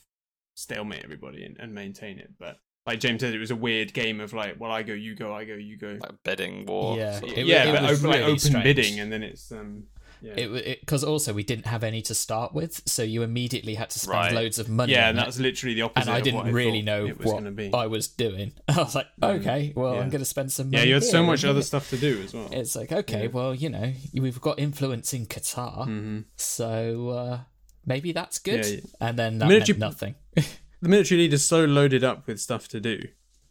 stalemate 0.56 1.04
everybody 1.04 1.44
and, 1.44 1.58
and 1.60 1.74
maintain 1.74 2.20
it. 2.20 2.32
But 2.40 2.58
like 2.86 3.00
James 3.00 3.22
said, 3.22 3.34
it 3.34 3.40
was 3.40 3.52
a 3.52 3.56
weird 3.56 3.94
game 3.94 4.20
of 4.22 4.32
like, 4.34 4.60
well, 4.60 4.72
I 4.72 4.84
go, 4.84 4.94
you 4.94 5.16
go, 5.16 5.34
I 5.34 5.44
go, 5.46 5.56
you 5.56 5.76
go. 5.78 5.98
like 6.00 6.12
bidding 6.24 6.66
war. 6.66 6.98
Yeah, 6.98 7.20
sort 7.20 7.32
of. 7.32 7.38
It- 7.40 7.46
yeah, 7.48 7.64
it 7.70 7.74
but 7.74 7.82
was 7.90 8.00
open, 8.06 8.12
like 8.12 8.22
open 8.22 8.40
strange. 8.40 8.64
bidding, 8.64 9.00
and 9.00 9.12
then 9.12 9.24
it's 9.24 9.52
um, 9.52 9.86
yeah, 10.26 10.34
It 10.38 10.80
because 10.82 11.04
also 11.04 11.34
we 11.34 11.44
didn't 11.44 11.68
have 11.68 11.84
any 11.84 12.02
to 12.04 12.16
start 12.16 12.54
with, 12.54 12.82
so 12.86 13.04
you 13.04 13.22
immediately 13.24 13.76
had 13.76 13.90
to 13.92 14.00
spend 14.00 14.18
Right. 14.18 14.34
loads 14.34 14.58
of 14.60 14.68
money. 14.70 14.94
yeah, 14.94 15.10
and 15.10 15.18
it. 15.18 15.22
that's 15.22 15.40
literally 15.40 15.76
the 15.76 15.84
opposite. 15.84 16.08
and 16.10 16.16
I 16.18 16.22
didn't 16.22 16.38
what 16.46 16.52
really 16.52 16.80
thought 16.82 16.86
know 16.86 17.06
it 17.06 17.18
was 17.18 17.26
what 17.28 17.32
going 17.34 17.46
to 17.46 17.52
be. 17.52 17.72
I 17.74 17.86
was 17.88 18.08
doing. 18.08 18.54
I 18.68 18.78
was 18.78 18.96
like, 18.96 19.08
okay, 19.22 19.72
well, 19.76 19.94
Yeah. 19.96 20.02
I'm 20.02 20.10
going 20.10 20.20
to 20.20 20.26
spend 20.26 20.52
some. 20.52 20.68
Money 20.72 20.78
Yeah, 20.80 20.84
you 20.88 20.94
had 20.96 21.04
so 21.04 21.24
much 21.24 21.44
other 21.46 21.54
here. 21.56 21.62
stuff 21.64 21.90
to 21.92 21.98
do 21.98 22.22
as 22.24 22.34
well. 22.34 22.50
It's 22.52 22.76
like, 22.76 22.92
okay, 22.92 23.24
Yeah. 23.24 23.28
well, 23.32 23.54
you 23.56 23.70
know, 23.70 23.94
we've 24.14 24.42
got 24.42 24.58
influence 24.60 25.14
in 25.14 25.26
Qatar, 25.28 25.86
hmm 25.86 26.20
so 26.36 27.10
uh, 27.10 27.40
maybe 27.86 28.12
that's 28.12 28.40
good. 28.40 28.84
And 29.00 29.18
then 29.20 29.38
that 29.40 29.48
Military- 29.48 29.78
meant 29.78 29.92
nothing. 29.92 30.16
The 30.82 30.90
military 30.90 31.22
leader's 31.22 31.44
so 31.44 31.66
loaded 31.66 32.04
up 32.04 32.28
with 32.28 32.40
stuff 32.40 32.68
to 32.68 32.80
do. 32.80 33.00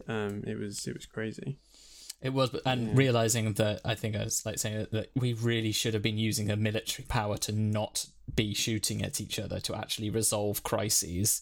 Um, 0.07 0.43
it 0.47 0.57
was 0.57 0.87
it 0.87 0.93
was 0.95 1.05
crazy. 1.05 1.59
It 2.25 2.33
was, 2.33 2.49
but- 2.49 2.63
and 2.65 2.87
Yeah. 2.87 2.93
realizing 2.95 3.53
that 3.53 3.81
I 3.85 3.93
think 3.95 4.15
I 4.15 4.23
was 4.23 4.45
like 4.45 4.57
saying 4.59 4.87
that 4.91 5.11
we 5.15 5.33
really 5.33 5.71
should 5.71 5.93
have 5.93 6.03
been 6.03 6.17
using 6.17 6.49
a 6.49 6.55
military 6.55 7.05
power 7.05 7.37
to 7.37 7.51
not 7.51 8.07
be 8.35 8.53
shooting 8.55 9.03
at 9.03 9.21
each 9.21 9.37
other 9.37 9.59
to 9.61 9.75
actually 9.75 10.09
resolve 10.09 10.63
crises 10.63 11.41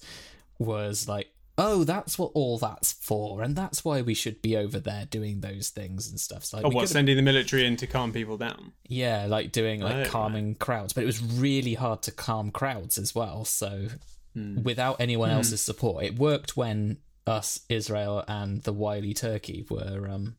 was 0.60 1.08
like, 1.08 1.30
oh, 1.58 1.84
that's 1.84 2.18
what 2.20 2.32
all 2.34 2.58
that's 2.58 2.92
for, 2.94 3.42
and 3.44 3.56
that's 3.56 3.86
why 3.86 4.02
we 4.02 4.14
should 4.14 4.42
be 4.42 4.58
over 4.58 4.80
there 4.80 5.06
doing 5.06 5.40
those 5.42 5.70
things 5.70 6.10
and 6.10 6.20
stuff. 6.20 6.44
So 6.44 6.58
like, 6.58 6.66
Oh, 6.66 6.70
we 6.70 6.76
what 6.76 6.90
sending 6.90 7.16
the 7.16 7.22
military 7.22 7.66
in 7.66 7.78
to 7.78 7.88
calm 7.88 8.12
people 8.12 8.38
down? 8.38 8.74
yeah, 8.88 9.26
like 9.28 9.52
doing 9.52 9.80
like 9.82 9.96
Right, 9.96 10.08
calming 10.08 10.56
crowds, 10.56 10.94
but 10.94 11.04
it 11.04 11.08
was 11.08 11.22
really 11.22 11.76
hard 11.76 12.02
to 12.04 12.12
calm 12.12 12.52
crowds 12.52 12.98
as 12.98 13.14
well. 13.16 13.46
So 13.46 13.88
Hmm. 14.34 14.64
without 14.64 15.00
anyone 15.00 15.30
else's 15.30 15.62
support, 15.62 16.04
it 16.04 16.18
worked 16.18 16.58
when 16.58 16.98
us, 17.28 17.60
Israel, 17.70 18.26
and 18.28 18.64
the 18.64 18.74
wily 18.74 19.14
Turkey 19.14 19.64
were 19.70 20.10
um 20.10 20.36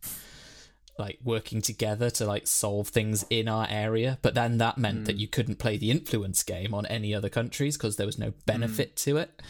like 0.99 1.18
working 1.24 1.61
together 1.61 2.09
to 2.11 2.24
like 2.24 2.47
solve 2.47 2.88
things 2.88 3.24
in 3.30 3.49
our 3.49 3.66
area. 3.68 4.18
But 4.22 4.34
then 4.34 4.59
that 4.59 4.78
meant 4.78 4.99
Hmm. 4.99 5.05
that 5.05 5.16
you 5.16 5.26
couldn't 5.28 5.59
play 5.59 5.76
the 5.76 5.90
influence 5.90 6.42
game 6.42 6.72
on 6.74 6.86
any 6.86 7.14
other 7.14 7.28
countries 7.28 7.76
because 7.76 7.97
there 7.97 8.07
was 8.07 8.18
no 8.18 8.32
benefit 8.47 8.97
to 8.99 9.16
it. 9.16 9.42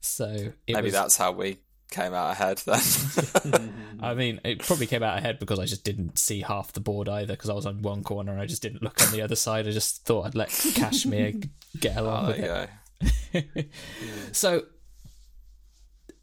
So 0.00 0.52
it 0.66 0.74
Maybe 0.74 0.84
was, 0.84 0.92
that's 0.92 1.16
how 1.16 1.32
we 1.32 1.58
came 1.90 2.12
out 2.14 2.32
ahead 2.32 2.58
then. 2.66 3.72
I 4.00 4.14
mean, 4.14 4.40
it 4.44 4.60
probably 4.60 4.86
came 4.86 5.02
out 5.02 5.18
ahead 5.18 5.38
because 5.38 5.58
I 5.58 5.64
just 5.64 5.82
didn't 5.84 6.18
see 6.18 6.40
half 6.42 6.72
the 6.72 6.80
board 6.80 7.08
either 7.08 7.34
because 7.34 7.50
I 7.50 7.54
was 7.54 7.66
on 7.66 7.82
one 7.82 8.02
corner 8.02 8.32
and 8.32 8.40
I 8.40 8.46
just 8.46 8.62
didn't 8.62 8.82
look 8.82 9.00
on 9.02 9.12
the 9.12 9.22
other 9.22 9.36
side. 9.36 9.66
I 9.66 9.70
just 9.70 10.04
thought 10.04 10.26
I'd 10.26 10.34
let 10.34 10.50
Kashmir 10.74 11.32
get 11.80 11.96
along 11.96 12.24
oh, 12.24 12.28
with 12.28 12.36
there 12.38 12.46
you 12.46 13.40
it. 13.40 13.62
go. 13.62 13.62
So 14.32 14.62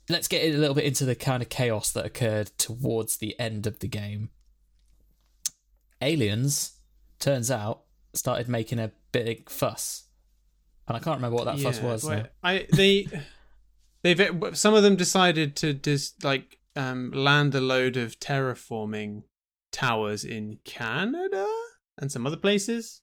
let's 0.10 0.28
get 0.28 0.44
a 0.44 0.58
little 0.58 0.76
bit 0.76 0.86
into 0.86 1.06
the 1.06 1.16
kind 1.16 1.42
of 1.42 1.50
chaos 1.50 1.92
that 1.92 2.06
occurred 2.06 2.52
towards 2.58 3.18
the 3.18 3.38
end 3.40 3.66
of 3.68 3.80
the 3.80 3.88
game. 3.88 4.30
Aliens, 6.02 6.74
turns 7.20 7.52
out, 7.52 7.84
started 8.14 8.48
making 8.48 8.80
a 8.80 8.92
big 9.12 9.50
fuss. 9.50 10.08
And 10.88 10.98
I 10.98 11.00
can't 11.00 11.18
remember 11.18 11.38
what 11.38 11.46
that 11.46 11.60
fuss 11.60 11.80
was. 11.80 12.04
well. 12.04 12.28
I 12.44 12.68
they 12.74 13.08
they've 14.02 14.30
some 14.54 14.74
of 14.74 14.84
them 14.84 14.96
decided 14.96 15.56
to 15.58 15.74
just 15.74 16.24
like 16.24 16.58
um 16.76 17.12
land 17.12 17.56
a 17.56 17.62
load 17.62 17.98
of 17.98 18.20
terraforming 18.20 19.24
towers 19.72 20.26
in 20.26 20.60
Canada 20.66 21.48
and 21.98 22.12
some 22.12 22.26
other 22.28 22.38
places, 22.38 23.02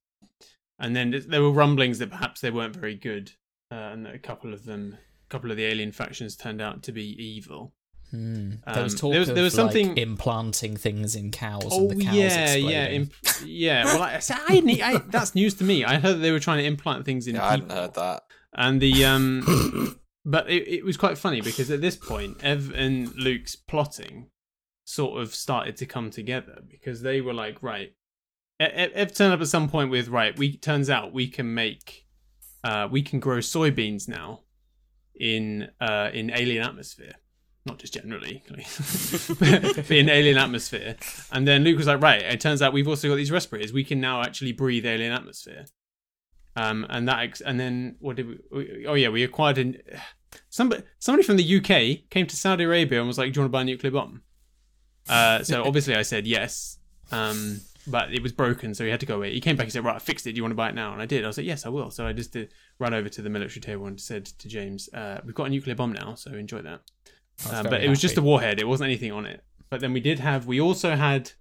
and 0.79 0.95
then 0.95 1.25
there 1.29 1.43
were 1.43 1.53
rumblings 1.53 1.99
that 1.99 2.11
perhaps 2.11 2.41
they 2.41 2.51
weren't 2.51 2.77
very 2.77 2.95
good, 2.95 3.33
uh, 3.71 3.75
and 3.93 4.05
that 4.05 4.15
a 4.15 4.19
couple 4.19 4.53
of 4.53 4.65
them, 4.65 4.99
a 5.25 5.29
couple 5.31 5.51
of 5.51 5.57
the 5.57 5.65
alien 5.65 5.93
factions 5.93 6.37
turned 6.37 6.61
out 6.61 6.83
to 6.83 6.93
be 6.93 7.05
evil. 7.23 7.73
Hmm. 8.11 8.51
There 8.73 8.85
was 8.85 8.95
Um, 8.95 8.99
talk 8.99 9.11
there 9.13 9.21
was- 9.21 9.29
there 9.29 9.43
was 9.43 9.55
like, 9.59 9.65
something- 9.73 9.97
implanting 9.99 10.77
things 10.77 11.15
in 11.15 11.31
cows 11.31 11.65
Oh 11.71 11.91
and 11.91 12.01
the 12.01 12.05
cows 12.05 12.15
yeah, 12.15 12.43
exploding. 12.45 12.71
yeah, 12.71 12.89
imp- 12.89 13.13
yeah. 13.45 13.85
Well, 13.85 14.03
I, 14.03 14.19
see, 14.21 14.35
I, 14.35 14.61
didn't- 14.61 14.83
I 14.83 14.99
that's 15.09 15.35
news 15.35 15.55
to 15.55 15.65
me. 15.65 15.85
I 15.85 15.99
heard 15.99 16.15
they 16.21 16.33
were 16.33 16.41
trying 16.41 16.59
to 16.59 16.65
implant 16.65 17.05
things 17.05 17.27
in 17.27 17.35
Yeah, 17.35 17.47
I 17.47 17.51
hadn't 17.51 17.71
heard 17.71 17.95
that. 17.95 18.23
And 18.55 18.81
the 18.81 19.05
um, 19.05 20.01
but 20.25 20.49
it, 20.51 20.67
it 20.69 20.85
was 20.85 20.97
quite 20.97 21.19
funny 21.19 21.41
because 21.43 21.71
at 21.71 21.81
this 21.83 21.97
point, 21.97 22.39
Ev 22.43 22.73
and 22.75 23.15
Luke's 23.15 23.55
plotting 23.57 24.31
sort 24.85 25.21
of 25.21 25.35
started 25.35 25.77
to 25.77 25.85
come 25.87 26.11
together 26.11 26.63
because 26.67 27.03
they 27.03 27.21
were 27.21 27.35
like, 27.35 27.63
right, 27.63 27.93
E- 28.61 28.65
E- 28.65 28.93
Ev 28.95 29.13
turned 29.15 29.35
up 29.35 29.41
at 29.43 29.49
some 29.49 29.69
point 29.69 29.91
with 29.91 30.09
right. 30.09 30.37
We 30.39 30.57
turns 30.57 30.89
out 30.89 31.13
we 31.13 31.29
can 31.29 31.53
make, 31.55 32.07
uh, 32.65 32.89
we 32.91 33.03
can 33.03 33.21
grow 33.21 33.39
soybeans 33.39 34.09
now 34.09 34.41
in 35.21 35.69
uh 35.81 36.09
in 36.15 36.31
alien 36.31 36.65
atmosphere. 36.65 37.13
Not 37.67 37.79
just 37.79 37.93
generally, 37.93 38.43
but 39.39 39.91
in 39.91 40.09
alien 40.09 40.39
atmosphere. 40.39 40.97
And 41.31 41.47
then 41.47 41.65
Luke 41.65 41.77
was 41.77 41.87
like, 41.87 42.01
right, 42.01 42.23
it 42.23 42.41
turns 42.41 42.63
out 42.63 42.73
we've 42.73 42.89
also 42.89 43.09
got 43.09 43.17
these 43.17 43.31
respirators. 43.31 43.73
We 43.73 43.85
can 43.85 44.01
now 44.01 44.23
actually 44.23 44.53
breathe 44.53 44.87
alien 44.87 45.13
atmosphere. 45.13 45.67
Um, 46.57 46.87
and 46.89 47.07
that, 47.09 47.21
ex- 47.21 47.41
and 47.43 47.61
then 47.61 47.97
what 48.01 48.17
did 48.17 48.27
we? 48.27 48.39
we- 48.51 48.87
Oh 48.87 48.95
yeah, 48.95 49.11
we 49.11 49.23
acquired 49.23 49.59
an. 49.59 49.77
Somebody, 50.49 50.83
somebody 50.99 51.25
from 51.27 51.37
the 51.37 51.57
UK 51.59 52.09
came 52.11 52.27
to 52.27 52.37
Saudi 52.37 52.65
Arabia 52.65 52.99
and 53.01 53.07
was 53.07 53.19
like, 53.19 53.33
"Do 53.33 53.39
you 53.39 53.43
want 53.43 53.51
to 53.51 53.53
buy 53.53 53.63
a 53.63 53.65
nuclear 53.65 53.91
bomb?" 53.93 54.23
Uh, 55.09 55.43
so 55.43 55.63
obviously 55.67 55.95
I 55.95 56.03
said 56.03 56.27
yes, 56.27 56.79
um, 57.13 57.61
but 57.87 58.13
it 58.13 58.23
was 58.23 58.33
broken, 58.33 58.75
so 58.75 58.85
he 58.85 58.91
had 58.91 59.01
to 59.01 59.07
go 59.07 59.17
away. 59.17 59.33
He 59.33 59.41
came 59.41 59.57
back 59.57 59.65
and 59.65 59.73
said, 59.73 59.85
"Right, 59.85 59.97
I 59.97 60.01
fixed 60.01 60.27
it. 60.27 60.33
Do 60.33 60.37
you 60.37 60.43
want 60.43 60.53
to 60.53 60.57
buy 60.57 60.71
it 60.71 60.75
now?" 60.75 60.93
And 60.93 61.01
I 61.03 61.07
did. 61.07 61.23
I 61.23 61.29
was 61.29 61.37
like, 61.39 61.47
"Yes, 61.47 61.65
I 61.65 61.69
will." 61.69 61.91
So 61.91 62.07
I 62.07 62.13
just 62.13 62.33
did, 62.33 62.53
ran 62.79 62.93
over 62.95 63.09
to 63.09 63.23
the 63.23 63.31
military 63.31 63.61
table 63.61 63.87
and 63.87 64.01
said 64.01 64.25
to 64.27 64.49
James, 64.49 64.89
uh, 64.95 65.21
"We've 65.25 65.35
got 65.35 65.45
a 65.47 65.51
nuclear 65.51 65.77
bomb 65.77 65.93
now, 65.93 66.15
so 66.15 66.33
enjoy 66.33 66.63
that." 66.63 66.81
Um, 67.51 67.65
but 67.65 67.83
it 67.83 67.89
was 67.89 68.01
just 68.01 68.17
a 68.17 68.23
warhead. 68.23 68.61
It 68.61 68.67
wasn't 68.67 68.89
anything 68.89 69.13
on 69.13 69.27
it. 69.27 69.45
But 69.71 69.81
then 69.81 69.93
we 69.93 70.01
did 70.01 70.19
have. 70.19 70.47
We 70.47 70.61
also 70.61 70.97
had. 70.97 71.33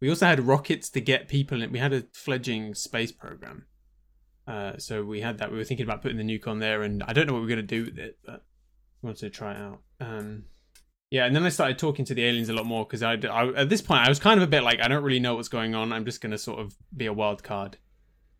We 0.00 0.08
also 0.08 0.26
had 0.26 0.40
rockets 0.40 0.90
to 0.90 1.00
get 1.00 1.28
people 1.28 1.62
in. 1.62 1.70
We 1.70 1.78
had 1.78 1.92
a 1.92 2.04
fledgling 2.12 2.74
space 2.74 3.12
program. 3.12 3.66
Uh, 4.46 4.76
so 4.76 5.04
we 5.04 5.20
had 5.20 5.38
that. 5.38 5.52
We 5.52 5.58
were 5.58 5.64
thinking 5.64 5.86
about 5.86 6.02
putting 6.02 6.18
the 6.18 6.24
nuke 6.24 6.48
on 6.48 6.58
there, 6.58 6.82
and 6.82 7.02
I 7.04 7.12
don't 7.12 7.26
know 7.26 7.34
what 7.34 7.40
we 7.40 7.46
are 7.46 7.56
going 7.56 7.66
to 7.66 7.84
do 7.84 7.84
with 7.84 7.98
it, 7.98 8.18
but 8.24 8.44
we 9.00 9.06
wanted 9.06 9.20
to 9.20 9.30
try 9.30 9.52
it 9.52 9.58
out. 9.58 9.80
Um, 10.00 10.44
yeah, 11.12 11.26
and 11.26 11.36
then 11.36 11.44
I 11.44 11.50
started 11.50 11.78
talking 11.78 12.04
to 12.06 12.14
the 12.14 12.24
aliens 12.24 12.48
a 12.48 12.54
lot 12.54 12.66
more 12.66 12.86
because 12.86 13.02
I, 13.02 13.12
I, 13.12 13.48
at 13.52 13.68
this 13.68 13.82
point 13.82 14.04
I 14.04 14.08
was 14.08 14.18
kind 14.18 14.40
of 14.40 14.44
a 14.44 14.50
bit 14.50 14.62
like 14.62 14.80
I 14.80 14.88
don't 14.88 15.04
really 15.04 15.20
know 15.20 15.36
what's 15.36 15.48
going 15.48 15.74
on. 15.74 15.92
I'm 15.92 16.06
just 16.06 16.20
going 16.22 16.30
to 16.32 16.38
sort 16.38 16.58
of 16.58 16.74
be 16.96 17.06
a 17.06 17.12
wild 17.12 17.42
card. 17.42 17.76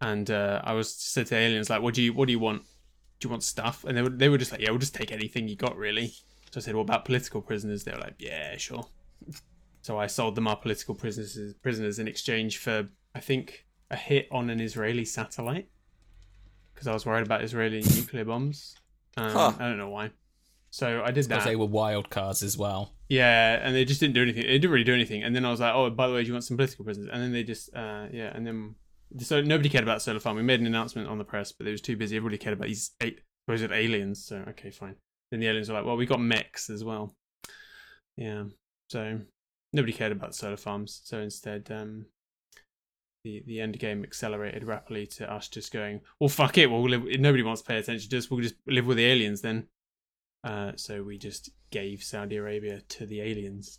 And 0.01 0.31
uh, 0.31 0.63
I 0.65 0.73
was 0.73 0.93
said 0.93 1.27
to 1.27 1.35
the 1.35 1.41
aliens 1.41 1.71
like, 1.71 1.83
"What 1.83 1.95
do 1.95 2.03
you 2.03 2.13
What 2.13 2.27
do 2.27 2.33
you 2.33 2.39
want? 2.39 2.63
Do 3.21 3.27
you 3.27 3.31
want 3.31 3.45
stuff?" 3.45 3.85
And 3.85 3.97
they 3.97 4.03
were 4.03 4.09
they 4.09 4.29
were 4.29 4.39
just 4.39 4.51
like, 4.51 4.63
"Yeah, 4.63 4.71
we'll 4.71 4.79
just 4.79 4.95
take 4.95 5.13
anything 5.13 5.49
you 5.49 5.55
got, 5.55 5.77
really." 5.77 6.15
So 6.53 6.61
I 6.61 6.63
said, 6.63 6.75
"What 6.75 6.83
about 6.83 7.05
political 7.05 7.41
prisoners?" 7.41 7.85
They 7.85 7.93
were 7.93 7.99
like, 7.99 8.15
"Yeah, 8.19 8.57
sure." 8.57 8.87
So 9.81 9.99
I 9.99 10.07
sold 10.07 10.35
them 10.37 10.47
our 10.47 10.57
political 10.57 10.95
prisoners 10.95 11.55
prisoners 11.63 11.99
in 11.99 12.07
exchange 12.07 12.59
for 12.59 12.89
I 13.15 13.21
think 13.21 13.67
a 13.91 13.97
hit 13.97 14.29
on 14.31 14.49
an 14.51 14.61
Israeli 14.61 15.05
satellite 15.05 15.69
because 16.73 16.87
I 16.87 16.93
was 16.93 17.05
worried 17.05 17.27
about 17.27 17.43
Israeli 17.43 17.83
nuclear 17.97 18.25
bombs. 18.25 18.77
Um, 19.17 19.31
Huh. 19.31 19.53
I 19.59 19.69
don't 19.69 19.79
know 19.79 19.89
why. 19.91 20.11
So 20.71 21.03
I 21.03 21.11
did 21.11 21.29
Because 21.29 21.45
that. 21.45 21.45
they 21.45 21.57
were 21.57 21.67
wild 21.67 22.09
cards 22.09 22.43
as 22.43 22.57
well. 22.57 22.95
Yeah, 23.09 23.61
and 23.63 23.75
they 23.75 23.85
just 23.85 24.01
didn't 24.01 24.15
do 24.15 24.23
anything. 24.23 24.43
They 24.43 24.59
didn't 24.59 24.71
really 24.71 24.85
do 24.85 24.95
anything. 24.95 25.23
And 25.23 25.37
then 25.37 25.45
I 25.45 25.51
was 25.51 25.61
like, 25.61 25.75
"Oh, 25.75 25.91
by 25.91 26.07
the 26.07 26.15
way, 26.15 26.23
do 26.23 26.29
you 26.29 26.33
want 26.33 26.45
some 26.45 26.57
political 26.57 26.85
prisoners?" 26.85 27.11
And 27.13 27.23
then 27.23 27.33
they 27.33 27.43
just, 27.45 27.75
uh, 27.75 28.07
yeah, 28.11 28.31
and 28.35 28.47
then 28.47 28.75
so 29.19 29.43
nobody 29.43 29.69
cared 29.69 29.85
about 29.85 30.01
Solar 30.01 30.21
Farm. 30.21 30.37
We 30.37 30.43
made 30.43 30.61
an 30.61 30.67
announcement 30.67 31.09
on 31.09 31.19
the 31.19 31.25
press, 31.25 31.53
but 31.53 31.67
it 31.67 31.71
was 31.73 31.83
too 31.83 31.97
busy. 31.97 32.17
Everybody 32.17 32.39
cared 32.39 32.55
about 32.57 32.69
these 32.69 32.93
eight 33.03 33.21
supposed 33.45 33.71
aliens. 33.71 34.25
So 34.25 34.37
okay, 34.51 34.71
fine. 34.71 34.97
Then 35.33 35.41
the 35.41 35.49
aliens 35.49 35.69
were 35.69 35.75
like, 35.75 35.85
"Well, 35.87 35.97
we 35.97 36.07
got 36.07 36.21
mechs 36.21 36.69
as 36.71 36.85
well." 36.85 37.17
Yeah, 38.17 38.45
so 38.91 39.19
nobody 39.73 39.93
cared 39.95 40.13
about 40.13 40.35
solar 40.35 40.59
farms. 40.59 41.01
So 41.05 41.19
instead, 41.21 41.69
um, 41.73 42.05
the 43.25 43.43
the 43.47 43.61
end 43.61 43.79
game 43.79 44.05
accelerated 44.05 44.63
rapidly 44.65 45.07
to 45.07 45.33
us 45.33 45.49
just 45.49 45.73
going, 45.73 46.03
"Well, 46.21 46.29
fuck 46.29 46.59
it. 46.59 46.71
We'll 46.71 46.83
live. 46.83 47.05
Nobody 47.19 47.43
wants 47.43 47.63
to 47.63 47.67
pay 47.69 47.79
attention 47.79 48.11
to 48.11 48.19
us. 48.19 48.31
We'll 48.31 48.41
just 48.43 48.57
live 48.67 48.87
with 48.87 48.99
the 48.99 49.07
aliens 49.07 49.41
then." 49.41 49.69
Uh, 50.45 50.73
so 50.77 51.03
we 51.03 51.17
just 51.17 51.51
gave 51.71 52.03
Saudi 52.03 52.37
Arabia 52.37 52.83
to 52.91 53.07
the 53.07 53.21
aliens. 53.23 53.79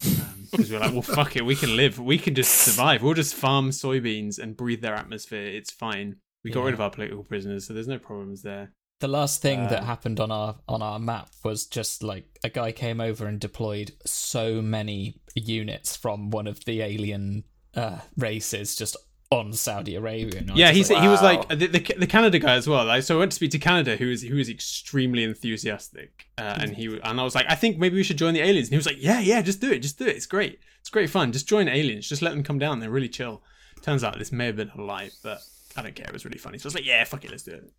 Because 0.00 0.68
we 0.70 0.76
we're 0.76 0.80
like, 0.80 0.92
well, 0.92 1.02
fuck 1.18 1.36
it, 1.36 1.44
we 1.44 1.54
can 1.54 1.76
live, 1.76 1.98
we 1.98 2.18
can 2.18 2.34
just 2.34 2.50
survive. 2.52 3.02
We'll 3.02 3.14
just 3.14 3.34
farm 3.34 3.70
soybeans 3.70 4.38
and 4.38 4.56
breathe 4.56 4.80
their 4.80 4.94
atmosphere. 4.94 5.46
It's 5.46 5.70
fine. 5.70 6.16
We 6.44 6.50
got 6.50 6.60
Yeah. 6.60 6.66
rid 6.66 6.74
of 6.74 6.80
our 6.80 6.90
political 6.90 7.22
prisoners, 7.24 7.66
so 7.66 7.74
there's 7.74 7.86
no 7.88 7.98
problems 7.98 8.42
there. 8.42 8.72
The 9.02 9.08
last 9.08 9.42
thing 9.42 9.58
that 9.68 9.82
Uh, 9.82 9.84
happened 9.92 10.18
on 10.20 10.30
our 10.30 10.50
on 10.68 10.80
our 10.80 10.98
map 10.98 11.28
was 11.42 11.66
just 11.78 12.02
like 12.04 12.26
a 12.44 12.48
guy 12.60 12.70
came 12.84 13.00
over 13.00 13.26
and 13.26 13.40
deployed 13.40 13.90
so 14.06 14.62
many 14.62 15.16
units 15.34 15.96
from 15.96 16.30
one 16.30 16.46
of 16.46 16.64
the 16.66 16.80
alien 16.82 17.42
uh, 17.74 17.98
races 18.16 18.76
just 18.76 18.96
on 19.30 19.52
Saudi 19.54 19.94
Arabia. 19.96 20.38
And 20.40 20.50
I 20.50 20.52
was 20.52 20.60
yeah, 20.60 20.70
he's 20.70 20.88
like, 20.90 21.02
he 21.02 21.08
was 21.08 21.22
like 21.30 21.48
the, 21.48 21.66
the 21.76 21.80
the 22.04 22.06
Canada 22.06 22.38
guy 22.38 22.54
as 22.54 22.68
well. 22.68 22.84
Like, 22.84 23.02
so 23.02 23.16
I 23.16 23.18
went 23.18 23.32
to 23.32 23.36
speak 23.36 23.50
to 23.52 23.58
Canada, 23.58 23.96
who 23.96 24.08
is 24.14 24.22
who 24.22 24.38
is 24.38 24.48
extremely 24.48 25.24
enthusiastic, 25.24 26.10
uh, 26.38 26.58
and 26.60 26.76
he 26.76 26.84
and 27.02 27.20
I 27.20 27.24
was 27.24 27.34
like, 27.34 27.46
I 27.48 27.56
think 27.56 27.78
maybe 27.78 27.96
we 27.96 28.04
should 28.04 28.18
join 28.18 28.34
the 28.34 28.40
aliens. 28.48 28.68
And 28.68 28.74
he 28.74 28.80
was 28.82 28.86
like, 28.86 29.02
Yeah, 29.02 29.18
yeah, 29.20 29.42
just 29.42 29.60
do 29.60 29.70
it, 29.72 29.80
just 29.80 29.98
do 29.98 30.06
it. 30.06 30.14
It's 30.16 30.26
great, 30.36 30.60
it's 30.80 30.90
great 30.90 31.10
fun. 31.10 31.32
Just 31.32 31.48
join 31.48 31.66
aliens. 31.66 32.08
Just 32.08 32.22
let 32.22 32.30
them 32.34 32.44
come 32.44 32.60
down. 32.60 32.78
They're 32.80 32.96
really 32.98 33.08
chill. 33.18 33.42
Turns 33.80 34.04
out 34.04 34.18
this 34.18 34.30
may 34.30 34.46
have 34.46 34.56
been 34.56 34.70
a 34.78 34.80
lie, 34.80 35.10
but 35.24 35.38
I 35.76 35.82
don't 35.82 35.96
care. 35.96 36.06
It 36.06 36.12
was 36.12 36.24
really 36.24 36.38
funny. 36.38 36.58
So 36.58 36.66
I 36.66 36.68
was 36.68 36.74
like, 36.76 36.86
Yeah, 36.86 37.02
fuck 37.04 37.24
it, 37.24 37.30
let's 37.32 37.42
do 37.42 37.52
it. 37.52 37.72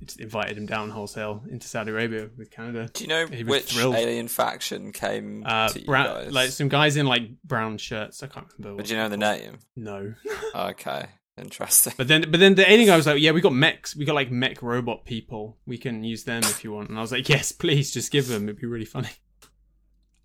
We 0.00 0.06
just 0.06 0.20
invited 0.20 0.56
him 0.56 0.66
down 0.66 0.90
wholesale 0.90 1.42
into 1.50 1.66
Saudi 1.66 1.90
Arabia 1.90 2.30
with 2.36 2.50
Canada. 2.50 2.88
Do 2.92 3.02
you 3.04 3.08
know 3.08 3.26
He 3.26 3.42
was 3.42 3.50
which 3.50 3.72
thrilled. 3.72 3.96
alien 3.96 4.28
faction 4.28 4.92
came 4.92 5.42
Uh, 5.44 5.68
to 5.70 5.80
you 5.80 5.86
brown, 5.86 6.06
guys? 6.24 6.32
like 6.32 6.50
some 6.50 6.68
guys 6.68 6.96
in 6.96 7.06
like 7.06 7.22
brown 7.42 7.78
shirts. 7.78 8.22
I 8.22 8.28
can't 8.28 8.46
remember. 8.58 8.76
but 8.82 8.86
do 8.86 8.94
you 8.94 9.00
know 9.00 9.08
the 9.08 9.16
they're 9.16 9.38
name? 9.40 9.58
No. 9.76 10.14
Okay, 10.54 11.06
interesting. 11.36 11.94
But 11.96 12.06
then, 12.08 12.30
but 12.30 12.38
then 12.40 12.54
the 12.54 12.70
alien 12.70 12.86
guy 12.88 12.96
was 12.96 13.06
like, 13.06 13.20
"Yeah, 13.20 13.32
we 13.32 13.40
got 13.40 13.52
mechs. 13.52 13.94
We 13.96 14.04
got 14.04 14.14
like 14.14 14.30
mech 14.30 14.62
robot 14.62 15.04
people. 15.04 15.58
We 15.66 15.78
can 15.78 16.04
use 16.04 16.24
them 16.24 16.42
if 16.44 16.62
you 16.64 16.72
want." 16.72 16.88
And 16.90 16.98
I 16.98 17.00
was 17.02 17.12
like, 17.12 17.28
"Yes, 17.28 17.50
please, 17.52 17.90
just 17.92 18.10
give 18.12 18.28
them. 18.28 18.44
It'd 18.44 18.60
be 18.60 18.66
really 18.66 18.84
funny." 18.84 19.10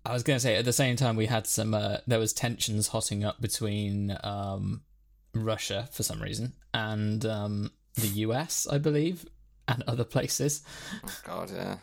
I 0.06 0.12
was 0.12 0.22
going 0.22 0.36
to 0.36 0.40
say 0.40 0.56
at 0.56 0.64
the 0.66 0.72
same 0.72 0.96
time 0.96 1.16
we 1.16 1.26
had 1.26 1.46
some 1.46 1.72
uh, 1.74 1.96
there 2.06 2.18
was 2.18 2.32
tensions 2.32 2.88
hotting 2.88 3.24
up 3.24 3.40
between 3.40 4.16
um, 4.22 4.82
Russia 5.34 5.88
for 5.92 6.02
some 6.02 6.20
reason 6.20 6.52
and 6.74 7.24
um, 7.24 7.70
the 7.94 8.08
US, 8.26 8.66
I 8.70 8.76
believe, 8.78 9.24
and 9.68 9.82
other 9.86 10.04
places. 10.04 10.62
Oh, 11.06 11.16
God, 11.24 11.50
yeah. 11.54 11.76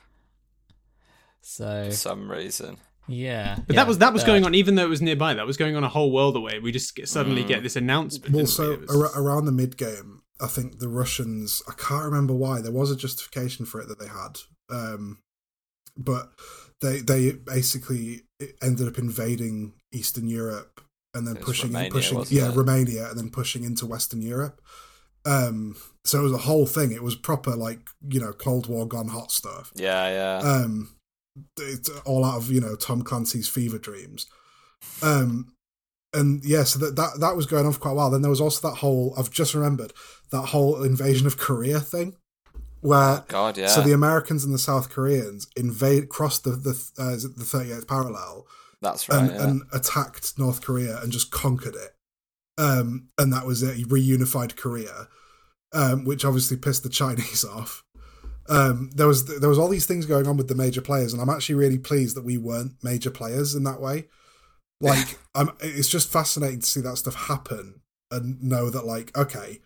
So 1.42 1.86
For 1.90 1.96
some 1.96 2.30
reason. 2.30 2.78
yeah, 3.08 3.56
But 3.68 3.76
yeah, 3.76 3.82
that 3.82 3.88
was 3.88 3.98
that 3.98 4.14
was 4.14 4.24
uh, 4.24 4.28
going 4.28 4.46
on, 4.46 4.54
even 4.56 4.76
though 4.76 4.84
it 4.86 4.90
was 4.90 5.02
nearby. 5.02 5.34
That 5.34 5.48
was 5.48 5.58
going 5.58 5.76
on 5.76 5.84
a 5.84 5.90
whole 5.90 6.12
world 6.12 6.36
away. 6.36 6.60
We 6.60 6.72
just 6.72 6.96
get, 6.96 7.10
suddenly 7.10 7.44
Mm. 7.44 7.48
get 7.48 7.64
this 7.64 7.76
announcement. 7.76 8.34
Well, 8.36 8.46
so 8.46 8.72
we? 8.72 8.78
Was- 8.86 8.96
ar- 9.16 9.22
around 9.22 9.46
the 9.46 9.52
mid 9.52 9.76
game, 9.78 10.22
I 10.40 10.48
think 10.48 10.80
the 10.80 10.88
Russians. 10.88 11.64
I 11.68 11.74
can't 11.74 12.06
remember 12.06 12.36
why 12.36 12.62
there 12.62 12.72
was 12.72 12.92
a 12.92 12.96
justification 12.96 13.66
for 13.66 13.82
it 13.82 13.88
that 13.88 14.00
they 14.00 14.08
had, 14.08 14.38
um, 14.70 15.18
but 15.98 16.32
they 16.82 17.00
they 17.00 17.32
basically 17.32 18.22
ended 18.62 18.88
up 18.88 18.98
invading 19.00 19.74
Eastern 19.92 20.28
Europe 20.28 20.82
and 21.16 21.28
then 21.28 21.38
It 21.38 21.42
pushing 21.44 21.72
Romania, 21.72 21.92
pushing 21.92 22.24
yeah 22.30 22.50
it? 22.50 22.56
Romania 22.56 23.10
and 23.10 23.18
then 23.18 23.30
pushing 23.32 23.64
into 23.64 23.86
Western 23.88 24.22
Europe. 24.22 24.62
Um, 25.26 25.76
so 26.06 26.20
it 26.20 26.24
was 26.24 26.34
a 26.34 26.40
whole 26.40 26.66
thing. 26.66 26.92
It 26.92 27.04
was 27.04 27.16
proper 27.16 27.56
like 27.56 27.88
you 28.08 28.20
know 28.20 28.34
Cold 28.34 28.68
War 28.68 28.88
gone 28.88 29.10
hot 29.10 29.32
stuff. 29.32 29.72
Yeah, 29.76 30.10
yeah. 30.10 30.50
Um, 30.50 30.96
it's 31.60 31.90
all 32.06 32.26
out 32.26 32.38
of 32.38 32.52
you 32.52 32.62
know 32.62 32.76
Tom 32.76 33.04
Clancy's 33.04 33.48
fever 33.48 33.78
dreams. 33.78 34.28
Um, 35.04 35.54
and 36.14 36.44
yeah, 36.44 36.64
so 36.64 36.80
that, 36.80 36.96
that 36.96 37.20
that 37.20 37.36
was 37.36 37.46
going 37.46 37.66
on 37.66 37.74
for 37.74 37.80
quite 37.80 37.92
a 37.92 37.96
while. 37.96 38.10
Then 38.10 38.22
there 38.22 38.30
was 38.30 38.42
also 38.42 38.68
that 38.70 38.78
whole 38.78 39.14
I've 39.18 39.32
just 39.32 39.54
remembered 39.54 39.94
that 40.32 40.48
whole 40.48 40.84
invasion 40.84 41.28
of 41.28 41.38
Korea 41.38 41.80
thing, 41.80 42.16
where 42.82 43.24
God, 43.28 43.58
yeah. 43.58 43.68
so 43.68 43.82
the 43.82 43.94
Americans 43.94 44.44
and 44.44 44.54
the 44.54 44.60
South 44.60 44.90
Koreans 44.90 45.48
invade 45.56 46.10
crossed 46.10 46.44
the 46.44 46.52
the 46.52 46.72
uh, 46.98 47.12
the 47.12 47.46
38th 47.46 47.88
parallel 47.88 48.48
That's 48.82 49.08
right. 49.08 49.22
and, 49.22 49.32
yeah. 49.32 49.44
and 49.44 49.62
attacked 49.72 50.38
North 50.38 50.62
Korea 50.62 51.00
and 51.02 51.12
just 51.12 51.32
conquered 51.32 51.76
it. 51.76 51.96
Um, 52.58 53.08
and 53.18 53.32
that 53.32 53.46
was 53.46 53.64
it. 53.64 53.76
He 53.76 53.86
reunified 53.86 54.56
Korea, 54.56 55.08
um, 55.74 56.06
which 56.06 56.26
obviously 56.26 56.58
pissed 56.58 56.84
the 56.84 56.90
Chinese 56.90 57.46
off. 57.50 57.84
Um, 58.50 58.90
there 58.96 59.08
was 59.08 59.26
there 59.26 59.50
was 59.50 59.60
all 59.60 59.70
these 59.70 59.86
things 59.86 60.06
going 60.06 60.28
on 60.28 60.36
with 60.36 60.48
the 60.48 60.56
major 60.56 60.82
players, 60.82 61.14
and 61.14 61.22
I'm 61.22 61.30
actually 61.30 61.56
really 61.56 61.78
pleased 61.78 62.18
that 62.18 62.26
we 62.26 62.38
weren't 62.38 62.84
major 62.84 63.12
players 63.12 63.56
in 63.56 63.64
that 63.64 63.80
way. 63.80 64.08
Like, 64.82 65.20
I'm, 65.36 65.52
it's 65.60 65.88
just 65.88 66.12
fascinating 66.12 66.60
to 66.60 66.66
see 66.66 66.82
that 66.82 66.98
stuff 66.98 67.14
happen 67.14 67.82
and 68.10 68.42
know 68.42 68.70
that, 68.72 68.86
like, 68.86 69.16
okay, 69.16 69.60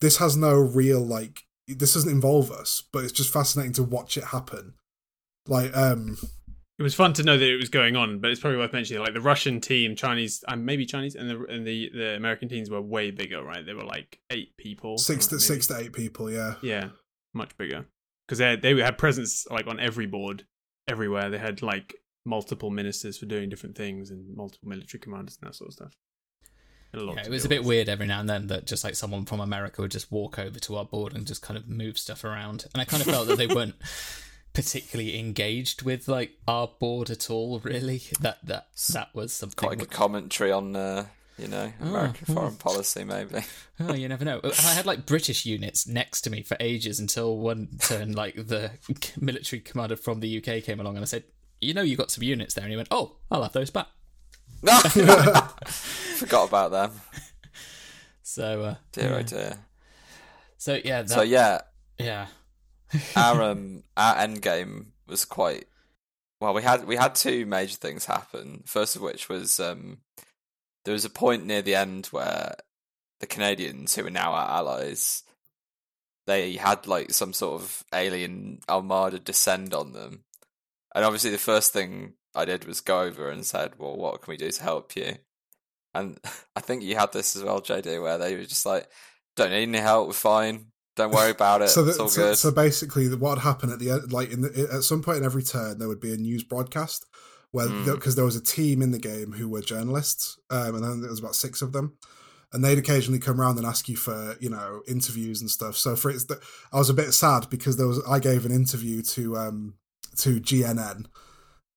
this 0.00 0.16
has 0.16 0.36
no 0.36 0.54
real 0.54 1.00
like, 1.00 1.44
this 1.68 1.94
doesn't 1.94 2.10
involve 2.10 2.50
us, 2.50 2.82
but 2.92 3.04
it's 3.04 3.12
just 3.12 3.32
fascinating 3.32 3.74
to 3.74 3.82
watch 3.82 4.16
it 4.16 4.24
happen. 4.24 4.74
Like, 5.46 5.76
um, 5.76 6.16
it 6.78 6.82
was 6.82 6.94
fun 6.94 7.12
to 7.14 7.22
know 7.22 7.38
that 7.38 7.48
it 7.48 7.56
was 7.56 7.68
going 7.68 7.94
on, 7.96 8.18
but 8.18 8.30
it's 8.30 8.40
probably 8.40 8.58
worth 8.58 8.72
mentioning. 8.72 9.02
Like 9.02 9.14
the 9.14 9.20
Russian 9.20 9.60
team, 9.60 9.94
Chinese, 9.94 10.42
um, 10.48 10.64
maybe 10.64 10.86
Chinese, 10.86 11.14
and 11.14 11.30
the 11.30 11.44
and 11.46 11.66
the 11.66 11.90
the 11.94 12.16
American 12.16 12.48
teams 12.48 12.68
were 12.70 12.80
way 12.80 13.10
bigger, 13.10 13.42
right? 13.42 13.64
They 13.64 13.74
were 13.74 13.84
like 13.84 14.18
eight 14.30 14.56
people, 14.56 14.98
six 14.98 15.26
to 15.28 15.36
maybe. 15.36 15.42
six 15.42 15.66
to 15.68 15.78
eight 15.78 15.92
people, 15.92 16.30
yeah. 16.30 16.54
Yeah, 16.62 16.88
much 17.32 17.56
bigger 17.56 17.86
because 18.26 18.38
they 18.38 18.56
they 18.56 18.80
had 18.80 18.98
presence 18.98 19.46
like 19.50 19.66
on 19.66 19.78
every 19.78 20.06
board, 20.06 20.44
everywhere. 20.88 21.30
They 21.30 21.38
had 21.38 21.62
like 21.62 21.94
multiple 22.24 22.70
ministers 22.70 23.18
for 23.18 23.26
doing 23.26 23.48
different 23.50 23.76
things 23.76 24.10
and 24.10 24.34
multiple 24.34 24.68
military 24.68 24.98
commanders 25.00 25.38
and 25.40 25.48
that 25.48 25.54
sort 25.54 25.68
of 25.68 25.74
stuff. 25.74 25.92
Had 26.92 27.02
a 27.02 27.04
lot 27.04 27.16
Yeah, 27.16 27.24
it 27.24 27.30
was 27.30 27.44
a 27.44 27.48
bit 27.48 27.60
with. 27.60 27.68
weird 27.68 27.88
every 27.88 28.06
now 28.06 28.20
and 28.20 28.28
then 28.28 28.46
that 28.46 28.66
just 28.66 28.82
like 28.82 28.94
someone 28.94 29.26
from 29.26 29.40
America 29.40 29.82
would 29.82 29.90
just 29.90 30.10
walk 30.10 30.38
over 30.38 30.58
to 30.60 30.76
our 30.76 30.84
board 30.84 31.14
and 31.14 31.26
just 31.26 31.42
kind 31.42 31.58
of 31.58 31.68
move 31.68 31.98
stuff 31.98 32.24
around. 32.24 32.66
And 32.72 32.80
I 32.80 32.84
kind 32.84 33.02
of 33.02 33.08
felt 33.08 33.28
that 33.28 33.36
they 33.36 33.46
weren't 33.54 33.74
particularly 34.54 35.18
engaged 35.18 35.82
with 35.82 36.08
like 36.08 36.32
our 36.48 36.68
board 36.78 37.10
at 37.10 37.28
all, 37.28 37.58
really. 37.60 38.02
That 38.20 38.38
that 38.46 38.68
that 38.92 39.14
was 39.14 39.32
something 39.32 39.68
Quite 39.68 39.82
a 39.82 39.86
commentary 39.86 40.50
on, 40.52 40.74
uh, 40.76 41.06
you 41.36 41.48
know, 41.48 41.72
Oh, 41.82 41.88
American 41.88 42.26
oh. 42.30 42.34
foreign 42.34 42.56
policy, 42.56 43.04
maybe. 43.04 43.40
Oh, 43.80 43.92
you 43.92 44.08
never 44.08 44.24
know. 44.24 44.40
I 44.44 44.72
had 44.72 44.86
like 44.86 45.04
British 45.04 45.44
units 45.44 45.84
next 45.86 46.20
to 46.22 46.30
me 46.30 46.42
for 46.42 46.56
ages 46.60 47.00
until 47.00 47.36
one 47.36 47.68
turn, 47.80 48.12
like 48.12 48.36
the 48.36 48.70
military 49.20 49.60
commander 49.60 49.96
from 49.96 50.20
the 50.20 50.38
UK 50.38 50.62
came 50.62 50.78
along 50.78 50.94
and 50.96 51.02
I 51.02 51.06
said, 51.06 51.24
"You 51.60 51.74
know, 51.74 51.82
you 51.82 51.96
got 51.96 52.12
some 52.12 52.22
units 52.22 52.54
there," 52.54 52.62
and 52.64 52.70
he 52.70 52.76
went, 52.76 52.88
"Oh, 52.92 53.16
I'll 53.32 53.42
have 53.42 53.52
those 53.52 53.70
back." 53.70 53.88
Forgot 54.64 56.48
about 56.48 56.70
them. 56.70 56.92
So, 58.22 58.62
uh, 58.62 58.74
Dear 58.92 59.04
yeah. 59.10 59.16
oh 59.16 59.22
dear. 59.22 59.56
so 60.56 60.80
yeah, 60.84 61.02
that, 61.02 61.10
So 61.10 61.22
yeah, 61.22 61.60
yeah, 61.98 62.26
our 63.16 63.42
um 63.50 63.82
our 63.96 64.16
end 64.18 64.42
game 64.42 64.92
was 65.06 65.24
quite 65.24 65.66
well 66.40 66.54
we 66.54 66.62
had 66.62 66.84
we 66.86 66.96
had 66.96 67.14
two 67.14 67.46
major 67.46 67.76
things 67.76 68.06
happen. 68.06 68.62
First 68.66 68.96
of 68.96 69.02
which 69.02 69.28
was 69.28 69.58
um 69.60 69.98
there 70.84 70.92
was 70.92 71.04
a 71.04 71.10
point 71.10 71.46
near 71.46 71.62
the 71.62 71.74
end 71.74 72.06
where 72.06 72.54
the 73.20 73.26
canadians 73.26 73.94
who 73.94 74.06
are 74.06 74.10
now 74.10 74.32
our 74.32 74.58
allies 74.58 75.22
they 76.26 76.54
had 76.54 76.86
like 76.86 77.12
some 77.12 77.32
sort 77.32 77.60
of 77.60 77.84
alien 77.94 78.60
armada 78.68 79.18
descend 79.18 79.74
on 79.74 79.92
them. 79.92 80.24
And 80.94 81.04
obviously 81.04 81.30
the 81.30 81.38
first 81.38 81.72
thing 81.72 82.14
i 82.34 82.44
did 82.44 82.64
was 82.64 82.80
go 82.80 83.02
over 83.02 83.30
and 83.30 83.44
said 83.46 83.72
well 83.78 83.96
what 83.96 84.20
can 84.22 84.32
we 84.32 84.36
do 84.36 84.50
to 84.50 84.62
help 84.62 84.96
you? 84.96 85.14
And 85.94 86.18
i 86.56 86.60
think 86.60 86.82
you 86.82 86.96
had 86.96 87.12
this 87.12 87.36
as 87.36 87.42
well 87.42 87.60
jd 87.60 88.02
where 88.02 88.18
they 88.18 88.36
were 88.36 88.44
just 88.44 88.66
like 88.66 88.88
don't 89.36 89.50
need 89.50 89.64
any 89.64 89.78
help 89.78 90.08
we're 90.08 90.12
fine 90.12 90.66
don't 90.96 91.12
worry 91.12 91.30
about 91.30 91.62
it 91.62 91.68
so, 91.68 91.84
it's 91.84 91.96
that, 91.96 92.02
all 92.02 92.08
so, 92.08 92.22
good 92.22 92.38
so 92.38 92.50
basically, 92.50 93.08
what 93.08 93.30
would 93.30 93.38
happen 93.38 93.70
at 93.70 93.78
the 93.78 93.90
end, 93.90 94.12
like 94.12 94.30
in 94.30 94.42
the, 94.42 94.68
at 94.72 94.82
some 94.82 95.02
point 95.02 95.18
in 95.18 95.24
every 95.24 95.42
turn, 95.42 95.78
there 95.78 95.88
would 95.88 96.00
be 96.00 96.12
a 96.12 96.16
news 96.16 96.44
broadcast 96.44 97.06
where 97.54 97.68
Mm. 97.68 97.84
because 97.84 98.16
there 98.16 98.24
was 98.24 98.34
a 98.34 98.42
team 98.42 98.82
in 98.82 98.90
the 98.90 98.98
game 98.98 99.30
who 99.30 99.48
were 99.48 99.62
journalists, 99.62 100.38
um, 100.50 100.74
and 100.74 100.84
then 100.84 101.00
there 101.00 101.10
was 101.10 101.20
about 101.20 101.36
six 101.36 101.62
of 101.62 101.70
them, 101.70 101.96
and 102.52 102.64
they'd 102.64 102.78
occasionally 102.78 103.20
come 103.20 103.40
around 103.40 103.58
and 103.58 103.66
ask 103.66 103.88
you 103.88 103.96
for 103.96 104.36
you 104.40 104.50
know 104.50 104.82
interviews 104.88 105.40
and 105.40 105.48
stuff. 105.48 105.76
So 105.76 105.94
for 105.94 106.10
it's, 106.10 106.26
I 106.72 106.78
was 106.78 106.90
a 106.90 106.94
bit 106.94 107.12
sad 107.12 107.48
because 107.50 107.76
there 107.76 107.86
was 107.86 108.00
I 108.08 108.18
gave 108.18 108.44
an 108.44 108.50
interview 108.50 109.02
to 109.02 109.36
um 109.36 109.74
to 110.18 110.40
GNN. 110.40 111.06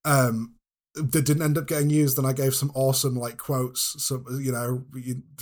Um, 0.04 0.56
that 0.96 1.26
didn't 1.26 1.44
end 1.44 1.60
up 1.60 1.68
getting 1.68 1.92
used, 1.92 2.18
and 2.18 2.26
I 2.26 2.34
gave 2.34 2.56
some 2.56 2.72
awesome 2.74 3.16
like 3.16 3.38
quotes. 3.38 4.04
So 4.04 4.24
you 4.32 4.52
know, 4.52 4.84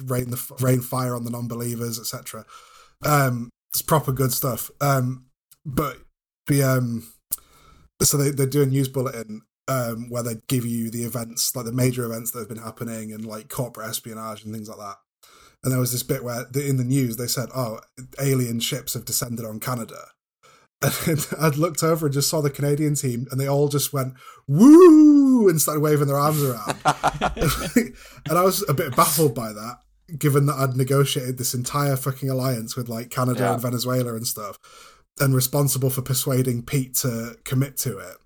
rain 0.03 0.31
the 0.31 0.55
rain 0.59 0.81
fire 0.81 1.15
on 1.15 1.23
the 1.23 1.31
non-believers, 1.31 1.97
etc. 1.97 2.45
Um, 3.05 3.51
it's 3.75 3.81
proper 3.81 4.13
good 4.13 4.31
stuff. 4.31 4.71
Um, 4.79 5.25
but 5.65 5.97
the 6.47 6.63
um, 6.63 7.11
so 8.01 8.17
they 8.17 8.29
they're 8.29 8.45
doing 8.45 8.69
news 8.69 8.87
bulletin 8.87 9.41
um 9.67 10.09
where 10.09 10.23
they 10.23 10.35
give 10.47 10.65
you 10.65 10.91
the 10.91 11.03
events 11.03 11.55
like 11.55 11.65
the 11.65 11.71
major 11.71 12.05
events 12.05 12.31
that 12.31 12.39
have 12.39 12.49
been 12.49 12.57
happening 12.57 13.11
and 13.11 13.25
like 13.25 13.49
corporate 13.49 13.89
espionage 13.89 14.43
and 14.43 14.53
things 14.53 14.69
like 14.69 14.77
that. 14.77 14.97
And 15.63 15.71
there 15.71 15.79
was 15.79 15.91
this 15.91 16.03
bit 16.03 16.23
where 16.23 16.45
the, 16.51 16.65
in 16.65 16.77
the 16.77 16.83
news 16.83 17.17
they 17.17 17.27
said, 17.27 17.49
"Oh, 17.55 17.79
alien 18.21 18.59
ships 18.59 18.93
have 18.93 19.05
descended 19.05 19.45
on 19.45 19.59
Canada." 19.59 20.07
And 21.07 21.25
I'd 21.39 21.55
looked 21.55 21.81
over 21.81 22.05
and 22.05 22.13
just 22.13 22.29
saw 22.29 22.41
the 22.41 22.51
Canadian 22.51 22.93
team, 22.93 23.25
and 23.31 23.39
they 23.39 23.47
all 23.47 23.69
just 23.69 23.91
went 23.91 24.13
"woo" 24.47 25.49
and 25.49 25.59
started 25.59 25.81
waving 25.81 26.07
their 26.07 26.19
arms 26.19 26.43
around. 26.43 26.77
and 26.85 28.37
I 28.37 28.43
was 28.43 28.63
a 28.69 28.73
bit 28.73 28.95
baffled 28.95 29.33
by 29.33 29.51
that, 29.51 29.77
given 30.17 30.45
that 30.47 30.55
I'd 30.55 30.75
negotiated 30.75 31.37
this 31.37 31.53
entire 31.53 31.95
fucking 31.95 32.29
alliance 32.29 32.75
with 32.75 32.89
like 32.89 33.09
Canada 33.09 33.39
Yeah. 33.41 33.53
and 33.53 33.61
Venezuela 33.61 34.15
and 34.15 34.27
stuff, 34.27 34.57
and 35.19 35.33
responsible 35.35 35.89
for 35.89 36.01
persuading 36.01 36.63
Pete 36.63 36.95
to 36.95 37.37
commit 37.43 37.77
to 37.77 37.97
it. 37.97 38.17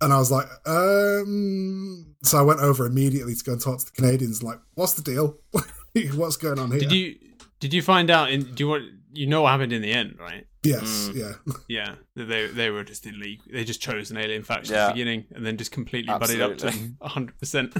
And 0.00 0.12
I 0.12 0.18
was 0.18 0.30
like, 0.30 0.46
um. 0.66 2.14
So 2.22 2.38
I 2.38 2.42
went 2.42 2.60
over 2.60 2.86
immediately 2.86 3.34
to 3.34 3.44
go 3.44 3.52
and 3.52 3.60
talk 3.60 3.78
to 3.78 3.84
the 3.84 3.92
Canadians. 3.92 4.42
Like, 4.42 4.58
what's 4.74 4.94
the 4.94 5.02
deal? 5.02 5.38
what's 6.14 6.36
going 6.36 6.58
on 6.58 6.70
here? 6.70 6.80
Did 6.80 6.92
you 6.92 7.16
did 7.60 7.72
you 7.74 7.82
find 7.82 8.10
out? 8.10 8.30
In, 8.30 8.42
do 8.54 8.64
you 8.64 8.68
want 8.68 8.84
you 9.12 9.26
know 9.26 9.42
what 9.42 9.50
happened 9.52 9.72
in 9.72 9.82
the 9.82 9.92
end, 9.92 10.16
right? 10.18 10.46
Yes, 10.64 11.10
Mm. 11.12 11.14
yeah. 11.16 11.52
Yeah, 11.68 11.94
they 12.16 12.46
they 12.48 12.70
were 12.70 12.84
just 12.84 13.06
illegal. 13.06 13.44
They 13.52 13.64
just 13.64 13.80
chose 13.80 14.10
an 14.10 14.16
alien 14.16 14.42
faction 14.42 14.74
Yeah. 14.74 14.84
at 14.84 14.88
the 14.88 14.92
beginning 14.94 15.24
and 15.34 15.44
then 15.46 15.56
just 15.56 15.72
completely 15.72 16.12
buddied 16.18 16.40
up 16.40 16.58
to 16.58 16.66
Absolutely. 16.66 16.96
hundred 17.02 17.38
percent. 17.38 17.74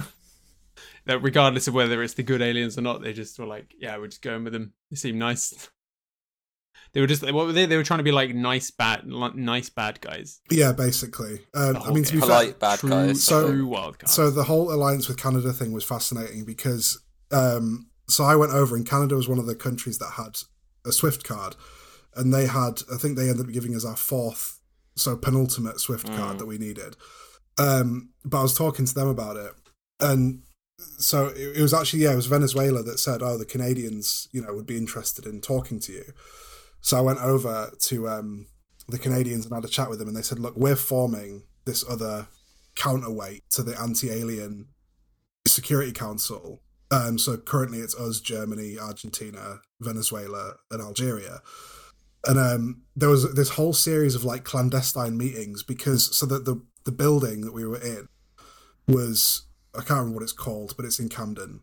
That 1.05 1.19
regardless 1.19 1.67
of 1.67 1.73
whether 1.75 2.01
it's 2.01 2.15
the 2.15 2.23
good 2.23 2.41
aliens 2.41 2.77
or 2.77 2.81
not, 2.81 3.01
they 3.01 3.13
just 3.13 3.37
were 3.37 3.45
like, 3.45 3.73
yeah, 3.77 3.97
we're 3.97 4.07
just 4.07 4.21
going 4.23 4.43
with 4.43 4.53
them. 4.53 4.73
They 4.89 4.95
seem 4.97 5.17
nice. 5.19 5.69
They 6.93 7.01
were 7.01 7.07
just 7.07 7.23
what 7.23 7.33
were 7.47 7.51
they? 7.51 7.65
They 7.65 7.75
were 7.75 7.83
trying 7.83 7.97
to 7.99 8.03
be 8.03 8.13
like 8.13 8.33
nice 8.33 8.71
bad, 8.71 9.05
nice 9.05 9.69
bad 9.69 9.99
guys. 9.99 10.39
Yeah, 10.49 10.71
basically. 10.71 11.39
Um, 11.53 11.73
The 11.73 11.79
I 11.81 11.91
mean, 11.91 12.03
to 12.05 12.13
be 12.13 12.19
game. 12.19 12.29
fair, 12.29 12.39
Polite 12.39 12.59
bad 12.59 12.79
true, 12.79 12.89
guys. 12.89 13.21
So- 13.23 13.47
true 13.49 13.67
wild 13.67 13.99
cards. 13.99 14.13
so 14.13 14.29
the 14.29 14.45
whole 14.45 14.71
alliance 14.71 15.09
with 15.09 15.17
Canada 15.17 15.51
thing 15.51 15.73
was 15.73 15.83
fascinating 15.83 16.45
because 16.45 16.97
um, 17.31 17.89
so 18.07 18.23
I 18.23 18.37
went 18.37 18.53
over 18.53 18.77
and 18.77 18.85
Canada 18.87 19.15
was 19.15 19.27
one 19.27 19.39
of 19.39 19.45
the 19.45 19.55
countries 19.55 19.97
that 19.97 20.11
had 20.11 20.37
a 20.85 20.93
Swift 20.93 21.25
card, 21.25 21.57
and 22.15 22.33
they 22.33 22.45
had 22.47 22.81
I 22.93 22.95
think 22.97 23.17
they 23.17 23.29
ended 23.29 23.47
up 23.47 23.51
giving 23.51 23.75
us 23.75 23.83
our 23.83 23.97
fourth, 23.97 24.61
so 24.95 25.17
penultimate 25.17 25.81
Swift 25.81 26.07
card 26.07 26.35
Mm. 26.37 26.39
that 26.39 26.45
we 26.45 26.57
needed. 26.57 26.95
Um, 27.57 28.11
but 28.23 28.39
I 28.39 28.43
was 28.43 28.53
talking 28.55 28.85
to 28.85 28.93
them 28.93 29.09
about 29.09 29.35
it, 29.35 29.51
and 29.99 30.43
so 30.77 31.27
it, 31.27 31.57
it 31.57 31.61
was 31.61 31.73
actually 31.73 32.03
yeah, 32.03 32.13
it 32.13 32.17
was 32.17 32.27
Venezuela 32.27 32.83
that 32.83 32.99
said, 32.99 33.21
"Oh, 33.21 33.37
the 33.37 33.45
Canadians, 33.45 34.27
you 34.31 34.41
know, 34.41 34.53
would 34.53 34.65
be 34.65 34.77
interested 34.77 35.25
in 35.25 35.41
talking 35.41 35.79
to 35.81 35.91
you." 35.91 36.03
So 36.81 36.97
I 36.97 37.01
went 37.01 37.19
over 37.19 37.71
to 37.79 38.09
um, 38.09 38.47
the 38.87 38.99
Canadians 38.99 39.45
and 39.45 39.55
had 39.55 39.65
a 39.65 39.69
chat 39.69 39.89
with 39.89 39.99
them, 39.99 40.07
and 40.07 40.17
they 40.17 40.21
said, 40.21 40.39
"Look, 40.39 40.55
we're 40.55 40.75
forming 40.75 41.43
this 41.65 41.83
other 41.89 42.27
counterweight 42.75 43.43
to 43.51 43.63
the 43.63 43.79
anti-alien 43.79 44.67
Security 45.47 45.91
Council. 45.91 46.61
Um, 46.91 47.17
so 47.17 47.37
currently 47.37 47.79
it's 47.79 47.95
us, 47.95 48.19
Germany, 48.19 48.77
Argentina, 48.79 49.59
Venezuela, 49.79 50.55
and 50.71 50.81
Algeria. 50.81 51.41
And 52.27 52.39
um, 52.39 52.81
there 52.95 53.09
was 53.09 53.33
this 53.33 53.49
whole 53.49 53.73
series 53.73 54.15
of 54.15 54.23
like 54.23 54.43
clandestine 54.43 55.17
meetings 55.17 55.63
because 55.63 56.15
so 56.17 56.25
that 56.25 56.45
the 56.45 56.61
the 56.83 56.91
building 56.91 57.41
that 57.41 57.53
we 57.53 57.65
were 57.65 57.81
in 57.81 58.07
was 58.87 59.47
I 59.77 59.81
can't 59.81 59.99
remember 59.99 60.15
what 60.15 60.23
it's 60.23 60.31
called, 60.31 60.75
but 60.75 60.85
it's 60.85 60.99
in 60.99 61.09
Camden. 61.09 61.61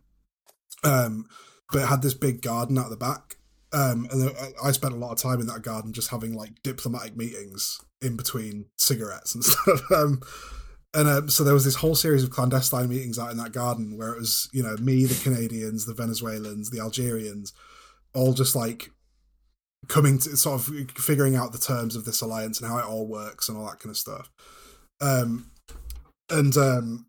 Um, 0.85 1.27
but 1.71 1.83
it 1.83 1.89
had 1.89 2.03
this 2.03 2.15
big 2.15 2.43
garden 2.43 2.79
out 2.79 2.91
the 2.91 2.97
back. 2.97 3.37
Um, 3.73 4.07
and 4.11 4.31
I- 4.63 4.73
spent 4.73 4.93
a 4.93 4.99
lot 4.99 5.13
of 5.13 5.19
time 5.19 5.41
in 5.41 5.47
that 5.47 5.63
garden 5.63 5.95
just 5.95 6.11
having 6.11 6.35
like 6.35 6.63
diplomatic 6.63 7.17
meetings 7.17 7.81
in 8.03 8.17
between 8.17 8.67
cigarettes 8.77 9.35
and 9.35 9.45
stuff. 9.45 9.81
Um, 9.91 10.21
and 10.95 11.09
um, 11.09 11.29
so 11.31 11.43
there 11.43 11.55
was 11.55 11.65
this 11.65 11.77
whole 11.77 11.95
series 11.95 12.23
of 12.23 12.31
clandestine 12.31 12.91
meetings 12.91 13.19
out 13.19 13.31
in 13.31 13.39
that 13.39 13.53
garden 13.53 13.97
where 13.97 14.13
it 14.13 14.19
was, 14.19 14.51
you 14.53 14.63
know, 14.63 14.77
me, 14.77 15.07
the 15.07 15.23
Canadians, 15.23 15.87
the 15.87 15.95
Venezuelans, 15.95 16.69
the 16.69 16.81
Algerians, 16.81 17.55
all 18.15 18.35
just 18.35 18.55
like 18.55 18.91
coming 19.89 20.19
to 20.19 20.37
sort 20.37 20.61
of 20.61 20.91
figuring 20.91 21.35
out 21.35 21.53
the 21.53 21.59
terms 21.59 21.97
of 21.97 22.05
this 22.05 22.21
alliance 22.21 22.61
and 22.61 22.71
how 22.71 22.79
it 22.79 22.85
all 22.85 23.07
works 23.07 23.49
and 23.49 23.57
all 23.57 23.67
that 23.67 23.81
kind 23.81 23.91
of 23.91 23.97
stuff. 23.97 24.31
Um, 25.01 25.51
and 26.29 26.57
um, 26.57 27.07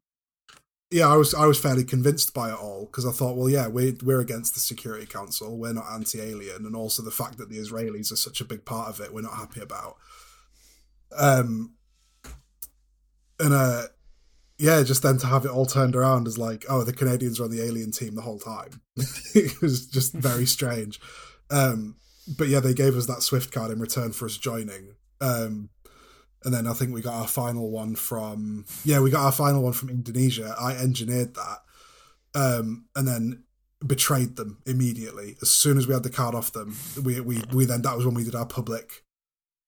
yeah, 0.93 1.07
I 1.07 1.17
was 1.17 1.33
I 1.33 1.47
was 1.47 1.59
fairly 1.59 1.83
convinced 1.83 2.35
by 2.35 2.51
it 2.51 2.59
all 2.59 2.85
because 2.85 3.05
I 3.05 3.11
thought, 3.11 3.35
well, 3.35 3.49
yeah, 3.49 3.65
we're 3.67 3.95
we're 4.03 4.19
against 4.19 4.53
the 4.53 4.59
Security 4.59 5.07
Council, 5.07 5.57
we're 5.57 5.73
not 5.73 5.91
anti-alien, 5.91 6.67
and 6.67 6.75
also 6.75 7.01
the 7.01 7.09
fact 7.09 7.39
that 7.39 7.49
the 7.49 7.57
Israelis 7.57 8.11
are 8.11 8.15
such 8.15 8.41
a 8.41 8.45
big 8.45 8.63
part 8.63 8.89
of 8.89 8.99
it, 8.99 9.11
we're 9.11 9.21
not 9.21 9.33
happy 9.33 9.61
about. 9.61 9.97
Um, 11.17 11.73
and 13.39 13.55
uh, 13.55 13.83
yeah, 14.59 14.83
just 14.83 15.01
then 15.01 15.17
to 15.17 15.27
have 15.27 15.45
it 15.45 15.51
all 15.51 15.65
turned 15.65 15.95
around 15.95 16.27
as 16.27 16.37
like, 16.37 16.63
oh, 16.69 16.83
the 16.83 16.93
Canadians 16.93 17.39
were 17.39 17.45
on 17.45 17.51
the 17.51 17.63
alien 17.63 17.91
team 17.91 18.13
the 18.13 18.21
whole 18.21 18.39
time. 18.39 18.81
it 19.33 19.61
was 19.61 19.87
just 19.87 20.13
very 20.13 20.45
strange. 20.45 20.99
Um, 21.49 21.95
but 22.37 22.49
yeah, 22.49 22.59
they 22.59 22.75
gave 22.75 22.95
us 22.95 23.07
that 23.07 23.23
Swift 23.23 23.51
card 23.51 23.71
in 23.71 23.79
return 23.79 24.11
for 24.11 24.25
us 24.25 24.37
joining. 24.37 24.95
Um, 25.19 25.69
and 26.45 26.53
then 26.53 26.67
I 26.67 26.73
think 26.73 26.93
we 26.93 27.01
got 27.01 27.15
our 27.15 27.27
final 27.27 27.69
one 27.71 27.95
from 27.95 28.65
yeah, 28.83 28.99
we 28.99 29.09
got 29.09 29.25
our 29.25 29.31
final 29.31 29.63
one 29.63 29.73
from 29.73 29.89
Indonesia. 29.89 30.55
I 30.59 30.73
engineered 30.73 31.35
that, 31.35 31.59
um, 32.35 32.85
and 32.95 33.07
then 33.07 33.43
betrayed 33.85 34.37
them 34.37 34.59
immediately 34.65 35.35
as 35.41 35.49
soon 35.49 35.77
as 35.77 35.87
we 35.87 35.93
had 35.93 36.03
the 36.03 36.09
card 36.09 36.35
off 36.35 36.53
them. 36.53 36.75
We 37.01 37.19
we 37.19 37.41
we 37.51 37.65
then 37.65 37.81
that 37.83 37.95
was 37.95 38.05
when 38.05 38.15
we 38.15 38.23
did 38.23 38.35
our 38.35 38.45
public. 38.45 39.03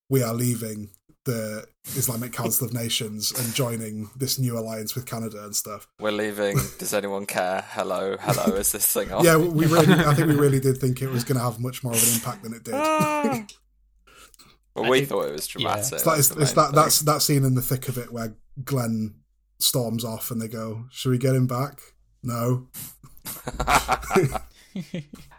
We 0.09 0.21
are 0.21 0.33
leaving 0.33 0.91
the 1.25 1.65
Islamic 1.95 2.31
Council 2.31 2.67
of 2.67 2.73
Nations 2.73 3.31
and 3.31 3.53
joining 3.53 4.09
this 4.15 4.37
new 4.37 4.57
alliance 4.57 4.93
with 4.93 5.07
Canada 5.07 5.43
and 5.43 5.55
stuff. 5.55 5.87
We're 5.99 6.11
leaving. 6.11 6.57
Does 6.77 6.93
anyone 6.93 7.25
care? 7.25 7.65
Hello, 7.69 8.15
hello. 8.19 8.55
Is 8.55 8.71
this 8.71 8.91
thing 8.91 9.11
on? 9.11 9.25
Yeah, 9.25 9.37
we 9.37 9.65
really. 9.65 9.93
I 9.93 10.13
think 10.13 10.27
we 10.27 10.35
really 10.35 10.59
did 10.59 10.77
think 10.77 11.01
it 11.01 11.09
was 11.09 11.23
going 11.23 11.37
to 11.37 11.43
have 11.43 11.59
much 11.59 11.83
more 11.83 11.93
of 11.93 12.01
an 12.01 12.13
impact 12.13 12.43
than 12.43 12.53
it 12.53 12.63
did. 12.63 13.51
Well, 14.75 14.85
I 14.85 14.89
we 14.89 14.97
think- 14.99 15.09
thought 15.09 15.27
it 15.27 15.31
was 15.33 15.47
yeah. 15.55 15.59
dramatic. 15.61 15.93
It's, 15.93 16.05
like, 16.05 16.19
it's, 16.19 16.27
That's 16.29 16.41
it's 16.41 16.51
that 16.53 16.73
that's 16.73 16.99
that 17.01 17.21
scene 17.21 17.43
in 17.45 17.55
the 17.55 17.61
thick 17.61 17.87
of 17.87 17.97
it 17.97 18.11
where 18.11 18.35
Glenn 18.63 19.15
storms 19.59 20.03
off 20.05 20.31
and 20.31 20.41
they 20.41 20.47
go, 20.47 20.85
"Should 20.91 21.11
we 21.11 21.17
get 21.17 21.35
him 21.35 21.47
back?" 21.47 21.79
No. 22.23 22.67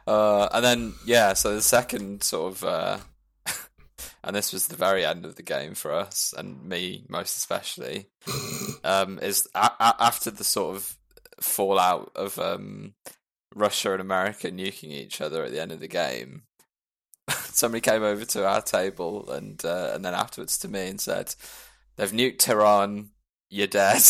uh, 0.06 0.48
and 0.52 0.64
then 0.64 0.94
yeah, 1.04 1.32
so 1.34 1.54
the 1.54 1.62
second 1.62 2.22
sort 2.22 2.52
of, 2.54 2.64
uh, 2.64 2.98
and 4.24 4.34
this 4.36 4.52
was 4.52 4.66
the 4.68 4.76
very 4.76 5.04
end 5.04 5.24
of 5.24 5.36
the 5.36 5.42
game 5.42 5.74
for 5.74 5.92
us 5.92 6.32
and 6.36 6.64
me 6.64 7.04
most 7.08 7.36
especially, 7.36 8.08
um, 8.84 9.18
is 9.20 9.46
a- 9.54 9.72
a- 9.78 9.96
after 10.00 10.30
the 10.30 10.44
sort 10.44 10.76
of 10.76 10.96
fallout 11.40 12.10
of 12.16 12.38
um, 12.38 12.94
Russia 13.54 13.92
and 13.92 14.00
America 14.00 14.50
nuking 14.50 14.90
each 14.90 15.20
other 15.20 15.44
at 15.44 15.52
the 15.52 15.60
end 15.60 15.72
of 15.72 15.80
the 15.80 15.88
game. 15.88 16.42
Somebody 17.30 17.80
came 17.80 18.02
over 18.02 18.24
to 18.24 18.46
our 18.46 18.62
table 18.62 19.30
and 19.30 19.64
uh, 19.64 19.92
and 19.94 20.04
then 20.04 20.14
afterwards 20.14 20.58
to 20.58 20.68
me 20.68 20.88
and 20.88 21.00
said, 21.00 21.34
"They've 21.96 22.10
nuked 22.12 22.38
Tehran. 22.38 23.10
You're 23.48 23.66
dead." 23.66 24.02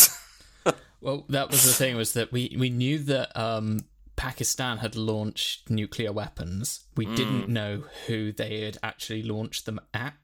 Well, 0.99 1.25
that 1.29 1.51
was 1.51 1.63
the 1.63 1.73
thing 1.73 1.95
was 1.95 2.13
that 2.13 2.31
we 2.31 2.55
we 2.57 2.69
knew 2.69 2.97
that 2.99 3.37
um, 3.39 3.85
Pakistan 4.15 4.79
had 4.79 4.95
launched 4.95 5.69
nuclear 5.69 6.11
weapons. 6.11 6.85
We 6.95 7.05
didn't 7.05 7.49
know 7.49 7.83
who 8.07 8.31
they 8.31 8.61
had 8.61 8.77
actually 8.81 9.23
launched 9.23 9.65
them 9.65 9.79
at. 9.93 10.15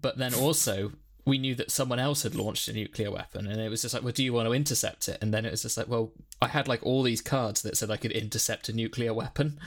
But 0.00 0.16
then 0.16 0.34
also 0.34 0.92
we 1.26 1.38
knew 1.38 1.54
that 1.54 1.70
someone 1.70 1.98
else 1.98 2.22
had 2.22 2.34
launched 2.34 2.68
a 2.68 2.72
nuclear 2.72 3.10
weapon, 3.10 3.46
and 3.46 3.60
it 3.60 3.70
was 3.70 3.82
just 3.82 3.94
like, 3.94 4.02
well, 4.02 4.12
do 4.12 4.24
you 4.24 4.32
want 4.32 4.48
to 4.48 4.52
intercept 4.52 5.08
it? 5.08 5.18
And 5.22 5.32
then 5.32 5.44
it 5.44 5.50
was 5.50 5.62
just 5.62 5.76
like, 5.76 5.88
well, 5.88 6.12
I 6.40 6.48
had 6.48 6.68
like 6.68 6.82
all 6.82 7.02
these 7.02 7.22
cards 7.22 7.62
that 7.62 7.76
said 7.76 7.90
I 7.90 7.96
could 7.96 8.12
intercept 8.12 8.68
a 8.68 8.72
nuclear 8.74 9.14
weapon, 9.14 9.58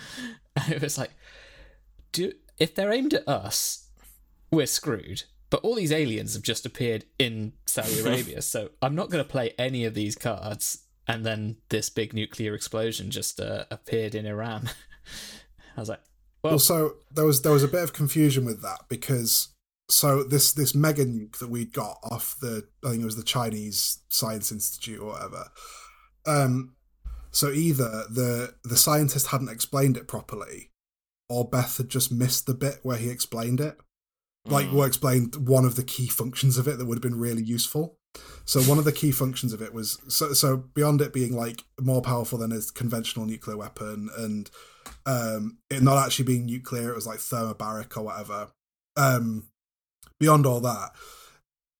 and 0.56 0.72
it 0.74 0.82
was 0.82 0.98
like, 0.98 1.12
do 2.12 2.34
if 2.58 2.74
they're 2.74 2.92
aimed 2.92 3.14
at 3.14 3.28
us, 3.28 3.90
we're 4.52 4.66
screwed. 4.66 5.24
But 5.50 5.62
all 5.62 5.76
these 5.76 5.92
aliens 5.92 6.34
have 6.34 6.44
just 6.44 6.66
appeared 6.66 7.06
in 7.18 7.54
Saudi 7.66 8.00
Arabia, 8.02 8.42
so 8.42 8.70
I'm 8.82 8.96
not 8.96 9.10
going 9.10 9.24
to 9.24 9.30
play 9.30 9.54
any 9.58 9.86
of 9.86 9.94
these 9.94 10.16
cards. 10.16 10.80
And 11.08 11.26
then 11.26 11.58
this 11.70 11.90
big 11.90 12.14
nuclear 12.14 12.54
explosion 12.54 13.12
just 13.12 13.40
uh, 13.40 13.64
appeared 13.72 14.14
in 14.14 14.26
Iran. 14.26 14.70
I 15.78 15.80
was 15.80 15.88
like, 15.88 16.02
well, 16.44 16.54
Also, 16.54 16.96
there 17.12 17.26
was 17.26 17.44
there 17.44 17.54
was 17.54 17.64
a 17.64 17.68
bit 17.68 17.84
of 17.84 17.94
confusion 17.94 18.44
with 18.44 18.62
that 18.62 18.82
because 18.90 19.50
so 19.90 20.24
this 20.24 20.52
this 20.52 20.76
mega 20.76 21.06
nuke 21.06 21.38
that 21.38 21.50
we 21.50 21.66
got 21.66 21.98
off 22.04 22.36
the 22.42 22.68
I 22.84 22.90
think 22.90 23.02
it 23.02 23.06
was 23.06 23.16
the 23.16 23.24
Chinese 23.24 24.00
Science 24.10 24.52
Institute 24.52 25.00
or 25.00 25.14
whatever. 25.14 25.50
Um, 26.26 26.76
so 27.32 27.52
either 27.52 28.06
the 28.10 28.56
the 28.64 28.78
scientist 28.78 29.28
hadn't 29.28 29.50
explained 29.50 29.96
it 29.96 30.08
properly, 30.08 30.72
or 31.30 31.48
Beth 31.48 31.78
had 31.78 31.90
just 31.90 32.12
missed 32.12 32.46
the 32.46 32.54
bit 32.54 32.80
where 32.84 32.98
he 32.98 33.10
explained 33.10 33.60
it. 33.60 33.78
like 34.46 34.68
Mm. 34.68 34.72
will 34.72 34.84
explain 34.86 35.30
one 35.40 35.66
of 35.66 35.76
the 35.76 35.84
key 35.84 36.08
functions 36.08 36.58
of 36.58 36.70
it 36.70 36.78
that 36.78 36.86
would 36.86 36.96
have 36.96 37.02
been 37.02 37.20
really 37.20 37.44
useful. 37.44 37.98
So 38.46 38.62
one 38.62 38.78
of 38.78 38.86
the 38.86 38.94
key 38.94 39.12
functions 39.12 39.52
of 39.52 39.62
it 39.62 39.74
was 39.74 39.98
so 40.08 40.32
so 40.32 40.56
beyond 40.56 41.02
it 41.02 41.12
being 41.12 41.36
like 41.36 41.66
more 41.82 42.02
powerful 42.02 42.38
than 42.40 42.54
a 42.54 42.62
conventional 42.74 43.26
nuclear 43.26 43.58
weapon 43.58 44.10
and 44.18 44.50
um 45.06 45.58
it 45.70 45.84
not 45.84 45.98
actually 45.98 46.24
being 46.26 46.46
nuclear, 46.46 46.90
it 46.92 46.96
was 46.96 47.06
like 47.06 47.20
thermobaric 47.20 47.98
or 47.98 48.04
whatever. 48.04 48.48
Um 48.96 49.50
beyond 50.18 50.46
all 50.46 50.62
that, 50.62 50.92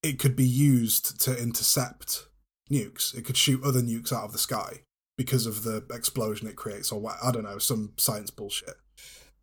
it 0.02 0.18
could 0.18 0.36
be 0.36 0.44
used 0.44 1.18
to 1.22 1.40
intercept 1.42 2.26
nukes. 2.70 3.14
It 3.16 3.24
could 3.24 3.38
shoot 3.38 3.64
other 3.64 3.80
nukes 3.80 4.12
out 4.12 4.24
of 4.24 4.32
the 4.32 4.38
sky 4.38 4.82
because 5.16 5.46
of 5.46 5.64
the 5.64 5.86
explosion 5.90 6.46
it 6.48 6.54
creates 6.56 6.92
or 6.92 7.00
what 7.00 7.16
I 7.22 7.30
don't 7.32 7.44
know, 7.44 7.58
some 7.58 7.94
science 7.96 8.30
bullshit. 8.30 8.74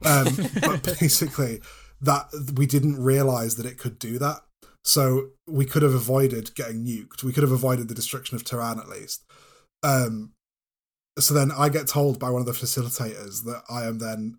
Um 0.04 0.28
but 0.62 0.84
basically 1.00 1.62
that 2.02 2.28
we 2.56 2.66
didn't 2.66 3.02
realize 3.02 3.56
that 3.56 3.66
it 3.66 3.78
could 3.78 4.00
do 4.00 4.20
that. 4.20 4.42
So 4.84 5.30
we 5.48 5.66
could 5.66 5.82
have 5.82 5.94
avoided 5.94 6.54
getting 6.54 6.86
nuked. 6.86 7.24
We 7.24 7.34
could 7.34 7.44
have 7.44 7.52
avoided 7.52 7.88
the 7.88 7.96
destruction 7.96 8.36
of 8.36 8.44
Tehran 8.44 8.80
at 8.80 8.90
least. 8.90 9.24
Um, 9.82 10.34
so 11.18 11.34
then 11.34 11.52
I 11.52 11.70
get 11.70 11.88
told 11.88 12.20
by 12.20 12.30
one 12.30 12.42
of 12.42 12.46
the 12.46 12.52
facilitators 12.52 13.44
that 13.46 13.64
I 13.70 13.86
am 13.86 14.00
then 14.00 14.38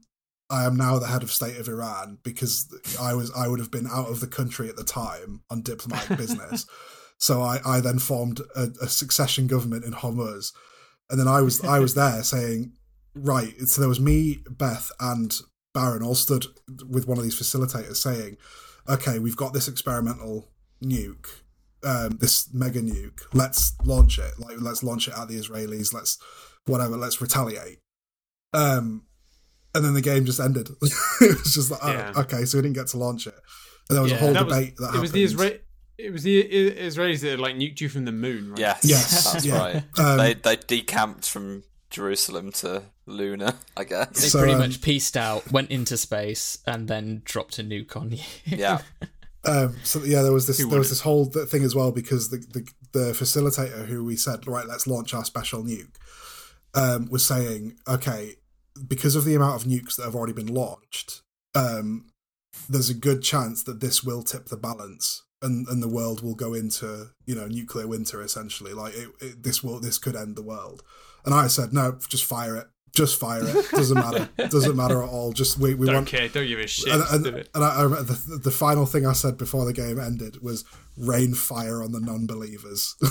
I 0.48 0.64
am 0.64 0.76
now 0.76 0.98
the 0.98 1.08
head 1.08 1.24
of 1.24 1.32
state 1.32 1.56
of 1.56 1.68
Iran 1.68 2.18
because 2.22 2.72
I 3.00 3.14
was 3.14 3.32
I 3.32 3.48
would 3.48 3.58
have 3.58 3.70
been 3.70 3.88
out 3.88 4.08
of 4.08 4.20
the 4.20 4.26
country 4.26 4.68
at 4.68 4.76
the 4.76 4.84
time 4.84 5.42
on 5.50 5.62
diplomatic 5.62 6.16
business. 6.16 6.66
So 7.18 7.40
I, 7.40 7.60
I 7.64 7.80
then 7.80 7.98
formed 7.98 8.42
a, 8.54 8.68
a 8.82 8.88
succession 8.88 9.46
government 9.46 9.86
in 9.86 9.92
Hormuz, 9.92 10.52
and 11.08 11.18
then 11.18 11.26
I 11.26 11.40
was 11.40 11.64
I 11.64 11.78
was 11.78 11.94
there 11.94 12.22
saying, 12.22 12.72
right. 13.16 13.58
So 13.62 13.80
there 13.80 13.88
was 13.88 14.00
me, 14.00 14.38
Beth, 14.50 14.90
and 15.00 15.34
Baron 15.74 16.02
all 16.02 16.14
stood 16.14 16.46
with 16.88 17.06
one 17.06 17.18
of 17.18 17.24
these 17.24 17.38
facilitators 17.40 17.96
saying, 17.96 18.36
okay, 18.88 19.18
we've 19.18 19.36
got 19.36 19.52
this 19.52 19.68
experimental 19.68 20.48
nuke, 20.84 21.26
um, 21.84 22.18
this 22.20 22.48
mega 22.54 22.80
nuke. 22.80 23.20
Let's 23.32 23.74
launch 23.84 24.18
it. 24.18 24.38
Like, 24.38 24.56
let's 24.60 24.82
launch 24.82 25.08
it 25.08 25.14
at 25.18 25.28
the 25.28 25.38
Israelis. 25.38 25.92
Let's 25.92 26.18
whatever. 26.66 26.96
Let's 26.96 27.20
retaliate. 27.20 27.78
Um, 28.54 29.02
and 29.74 29.84
then 29.84 29.94
the 29.94 30.00
game 30.00 30.24
just 30.24 30.40
ended. 30.40 30.68
it 31.20 31.38
was 31.38 31.54
just 31.54 31.70
like, 31.70 31.80
oh, 31.82 31.92
Yeah. 31.92 32.12
okay, 32.16 32.44
so 32.44 32.58
we 32.58 32.62
didn't 32.62 32.76
get 32.76 32.86
to 32.88 32.96
launch 32.98 33.26
it. 33.26 33.34
And 33.88 33.96
there 33.96 34.02
was 34.02 34.12
Yeah. 34.12 34.18
a 34.18 34.20
whole 34.20 34.32
That 34.32 34.46
was- 34.46 34.54
debate 34.56 34.76
that 34.76 34.82
it 34.82 34.86
happened. 34.86 35.02
was 35.02 35.12
the 35.12 35.24
Isra- 35.24 35.60
it 35.98 36.12
was 36.12 36.22
the 36.24 36.44
Israelis 36.78 37.20
that 37.20 37.38
like 37.40 37.56
nuked 37.56 37.80
you 37.80 37.88
from 37.88 38.04
the 38.04 38.12
moon, 38.12 38.50
right? 38.50 38.58
Yes, 38.60 38.80
Yes, 38.84 39.32
that's 39.32 39.44
yeah. 39.46 39.58
right. 39.58 39.84
Um, 39.98 40.18
they 40.18 40.34
they 40.34 40.56
decamped 40.56 41.28
from 41.28 41.62
Jerusalem 41.90 42.52
to 42.52 42.82
Luna, 43.06 43.54
I 43.76 43.84
They 43.84 43.90
guess. 43.90 44.32
So, 44.32 44.38
pretty 44.38 44.54
um, 44.54 44.58
much 44.60 44.80
pieced 44.82 45.16
out, 45.16 45.50
went 45.52 45.70
into 45.70 45.96
space, 45.96 46.58
and 46.66 46.88
then 46.88 47.22
dropped 47.24 47.58
a 47.58 47.62
nuke 47.62 47.96
on 47.96 48.10
you. 48.12 48.18
Yeah, 48.44 48.80
Um, 49.46 49.76
so 49.84 50.02
yeah, 50.02 50.22
there 50.22 50.32
was 50.32 50.46
this 50.46 50.58
Who 50.58 50.68
there 50.68 50.78
was 50.78 50.88
wouldn't? 50.88 50.90
this 50.90 51.00
whole 51.02 51.24
thing 51.26 51.62
as 51.62 51.74
well 51.74 51.92
because 51.92 52.30
the, 52.30 52.38
the 52.38 52.68
the 52.92 53.12
facilitator 53.12 53.86
who 53.86 54.04
we 54.04 54.16
said 54.16 54.46
right, 54.48 54.66
let's 54.66 54.86
launch 54.86 55.14
our 55.14 55.24
special 55.24 55.62
nuke, 55.62 55.94
um, 56.74 57.08
was 57.10 57.24
saying 57.24 57.76
okay, 57.86 58.34
because 58.88 59.14
of 59.14 59.24
the 59.24 59.34
amount 59.36 59.62
of 59.62 59.68
nukes 59.68 59.96
that 59.96 60.04
have 60.04 60.16
already 60.16 60.32
been 60.32 60.52
launched, 60.52 61.22
um, 61.54 62.06
there's 62.68 62.90
a 62.90 62.94
good 62.94 63.22
chance 63.22 63.62
that 63.62 63.80
this 63.80 64.02
will 64.02 64.22
tip 64.22 64.46
the 64.46 64.56
balance 64.56 65.22
and 65.40 65.68
and 65.68 65.80
the 65.80 65.88
world 65.88 66.22
will 66.22 66.34
go 66.34 66.52
into 66.52 67.10
you 67.24 67.34
know 67.36 67.46
nuclear 67.46 67.86
winter 67.86 68.20
essentially. 68.22 68.72
Like 68.72 68.94
it, 68.94 69.08
it, 69.20 69.42
this 69.44 69.62
will 69.62 69.78
this 69.78 69.98
could 69.98 70.16
end 70.16 70.34
the 70.34 70.42
world. 70.42 70.82
And 71.24 71.32
I 71.32 71.46
said 71.46 71.72
no, 71.72 71.98
just 72.08 72.24
fire 72.24 72.56
it. 72.56 72.66
Just 72.96 73.20
fire 73.20 73.42
it. 73.44 73.70
Doesn't 73.70 73.94
matter. 73.94 74.28
Doesn't 74.48 74.74
matter 74.74 75.02
at 75.02 75.08
all. 75.10 75.32
Just 75.32 75.58
we, 75.58 75.74
we 75.74 75.84
Don't 75.86 75.96
want 75.96 76.08
care. 76.08 76.28
Don't 76.28 76.46
give 76.46 76.58
a 76.58 76.66
shit. 76.66 76.92
and, 76.92 77.26
and, 77.26 77.36
and 77.54 77.64
I, 77.64 77.82
I 77.82 77.86
the, 77.86 78.40
the 78.42 78.50
final 78.50 78.86
thing 78.86 79.06
I 79.06 79.12
said 79.12 79.36
before 79.36 79.66
the 79.66 79.74
game 79.74 80.00
ended 80.00 80.42
was 80.42 80.64
rain 80.96 81.34
fire 81.34 81.82
on 81.82 81.92
the 81.92 82.00
non-believers. 82.00 82.96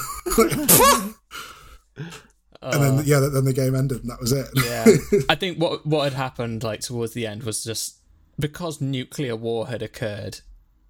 and 2.61 2.83
then 2.83 2.99
oh. 2.99 3.03
yeah, 3.05 3.19
then 3.19 3.45
the 3.45 3.53
game 3.53 3.75
ended 3.75 4.01
and 4.01 4.09
that 4.09 4.19
was 4.19 4.31
it. 4.31 4.47
yeah, 4.55 4.85
I 5.29 5.35
think 5.35 5.59
what 5.59 5.85
what 5.85 6.05
had 6.05 6.13
happened 6.13 6.63
like 6.63 6.79
towards 6.79 7.13
the 7.13 7.27
end 7.27 7.43
was 7.43 7.63
just 7.63 7.99
because 8.39 8.81
nuclear 8.81 9.35
war 9.35 9.67
had 9.67 9.83
occurred. 9.83 10.39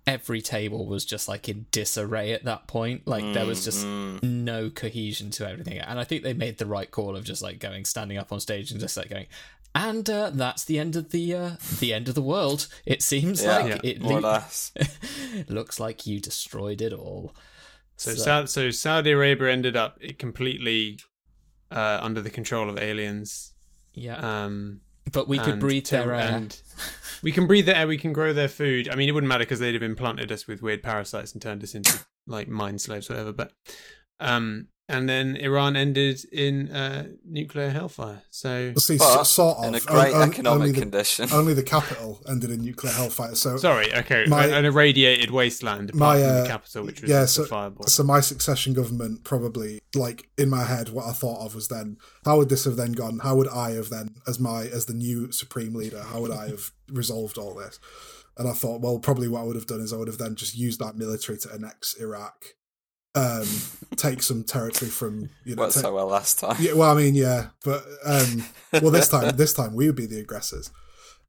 Every 0.08 0.42
table 0.42 0.86
was 0.86 1.04
just 1.04 1.28
like 1.28 1.50
in 1.50 1.66
disarray 1.72 2.32
at 2.34 2.44
that 2.44 2.68
point. 2.68 3.08
Like 3.08 3.24
there 3.34 3.46
was 3.46 3.64
just 3.64 3.86
no 3.86 4.70
cohesion 4.70 5.32
to 5.32 5.50
everything, 5.50 5.80
and 5.80 6.00
I 6.00 6.04
think 6.04 6.22
they 6.24 6.34
made 6.34 6.60
the 6.60 6.68
right 6.68 6.90
call 6.92 7.16
of 7.16 7.24
just 7.24 7.42
like 7.42 7.58
going, 7.60 7.86
standing 7.86 8.18
up 8.18 8.32
on 8.32 8.40
stage, 8.40 8.70
and 8.72 8.80
just 8.80 8.98
like 8.98 9.10
going, 9.10 9.26
and 9.74 10.08
uh, 10.10 10.30
that's 10.32 10.64
the 10.64 10.78
end 10.78 10.96
of 10.96 11.10
the 11.10 11.34
uh, 11.34 11.52
the 11.80 11.92
end 11.94 12.08
of 12.08 12.14
the 12.14 12.22
world. 12.22 12.68
It 12.86 13.02
seems 13.02 13.44
yeah, 13.44 13.58
like 13.58 13.84
it 13.84 14.00
more 14.00 14.20
or 14.20 14.22
le- 14.22 14.28
less. 14.28 14.72
looks 15.48 15.80
like 15.80 16.06
you 16.06 16.20
destroyed 16.20 16.82
it 16.82 16.94
all. 16.94 17.34
So, 17.98 18.14
Sa- 18.14 18.46
so 18.46 18.70
Saudi 18.72 19.12
Arabia 19.12 19.50
ended 19.50 19.76
up 19.76 20.00
completely 20.20 21.00
uh, 21.72 22.00
under 22.02 22.22
the 22.22 22.30
control 22.30 22.70
of 22.70 22.78
aliens. 22.78 23.54
yeah, 23.94 24.18
Um, 24.18 24.82
but 25.12 25.28
we 25.28 25.38
could 25.40 25.60
breathe 25.60 25.88
their 25.88 26.14
air. 26.14 26.36
and 26.36 26.60
we 27.24 27.32
can 27.32 27.48
breathe 27.48 27.66
their 27.66 27.76
air. 27.76 27.88
We 27.88 27.98
can 27.98 28.14
grow 28.14 28.34
their 28.34 28.48
food. 28.48 28.90
I 28.90 28.96
mean, 28.96 29.10
it 29.10 29.14
wouldn't 29.14 29.30
matter 29.30 29.44
because 29.44 29.60
they'd 29.60 29.74
have 29.74 29.84
implanted 29.84 30.32
us 30.32 30.48
with 30.48 30.62
weird 30.62 30.84
parasites 30.84 31.34
and 31.34 31.42
turned 31.42 31.64
us 31.64 31.76
into 31.76 32.00
like 32.28 32.48
mind 32.48 32.82
slaves, 32.82 33.10
or 33.10 33.14
whatever. 33.14 33.34
But 33.34 33.52
um, 34.20 34.68
and 34.88 35.10
then 35.10 35.36
Iran 35.36 35.76
ended 35.76 36.24
in 36.32 36.70
uh, 36.70 37.08
nuclear 37.26 37.70
hellfire. 37.70 38.22
So 38.30 38.74
See, 38.78 38.98
But 38.98 39.18
so, 39.18 39.24
sort 39.24 39.58
of 39.58 39.64
in 39.66 39.76
a 39.76 39.80
great 39.80 40.14
On- 40.14 40.22
on- 40.22 40.30
economic 40.32 40.60
only 40.62 40.72
the, 40.74 40.80
condition. 40.80 41.28
only 41.32 41.54
the 41.56 41.64
capital 41.64 42.22
ended 42.30 42.52
in 42.52 42.62
nuclear 42.62 42.94
hellfire. 42.94 43.34
So 43.36 43.58
sorry, 43.58 43.94
okay, 43.96 44.26
My- 44.28 44.46
an 44.46 44.66
irradiated 44.66 45.32
wasteland 45.32 45.90
apart 45.90 46.00
my, 46.00 46.22
from 46.22 46.30
uh, 46.30 46.42
the 46.44 46.48
capital, 46.48 46.86
which 46.86 47.02
was 47.02 47.10
yeah, 47.10 47.22
the 47.22 47.28
so- 47.28 47.46
fireball. 47.46 47.88
so 47.88 48.04
my 48.04 48.20
succession 48.20 48.74
government 48.74 49.24
probably 49.24 49.80
like 49.96 50.30
in 50.38 50.50
my 50.50 50.66
head 50.66 50.90
what 50.90 51.06
I 51.06 51.14
thought 51.14 51.44
of 51.46 51.56
was 51.56 51.68
then 51.70 51.98
how 52.26 52.38
would 52.38 52.50
this 52.50 52.66
have 52.66 52.76
then 52.76 52.92
gone? 52.92 53.20
How 53.24 53.36
would 53.36 53.48
I 53.48 53.72
have 53.72 53.90
then 53.90 54.16
as 54.28 54.40
my 54.40 54.64
as 54.66 54.86
the 54.86 54.94
new 54.94 55.32
supreme 55.32 55.74
leader? 55.74 56.04
How 56.04 56.22
would 56.22 56.32
I 56.32 56.48
have 56.50 56.72
resolved 56.92 57.38
all 57.38 57.56
this? 57.56 57.80
And 58.38 58.48
I 58.50 58.52
thought, 58.52 58.82
well, 58.82 59.00
probably 59.00 59.30
what 59.30 59.40
I 59.40 59.44
would 59.46 59.56
have 59.56 59.66
done 59.66 59.80
is 59.80 59.94
I 59.94 59.96
would 59.98 60.10
have 60.10 60.18
then 60.18 60.36
just 60.36 60.56
used 60.58 60.80
that 60.82 60.98
military 60.98 61.38
to 61.40 61.54
annex 61.54 61.96
Iraq, 61.98 62.44
um, 63.16 63.48
take 63.96 64.22
some 64.22 64.44
territory 64.44 64.92
from 64.92 65.30
you 65.44 65.56
know. 65.56 65.64
Worked 65.64 65.74
so 65.74 65.94
well 65.94 66.08
last 66.08 66.40
time. 66.40 66.58
yeah, 66.60 66.74
well, 66.74 66.92
I 66.92 67.02
mean, 67.02 67.16
yeah, 67.16 67.48
but 67.64 67.84
um, 68.06 68.46
well, 68.74 68.92
this 68.92 69.10
time, 69.10 69.36
this 69.38 69.54
time 69.54 69.74
we 69.74 69.88
would 69.88 69.96
be 69.96 70.06
the 70.06 70.20
aggressors. 70.20 70.72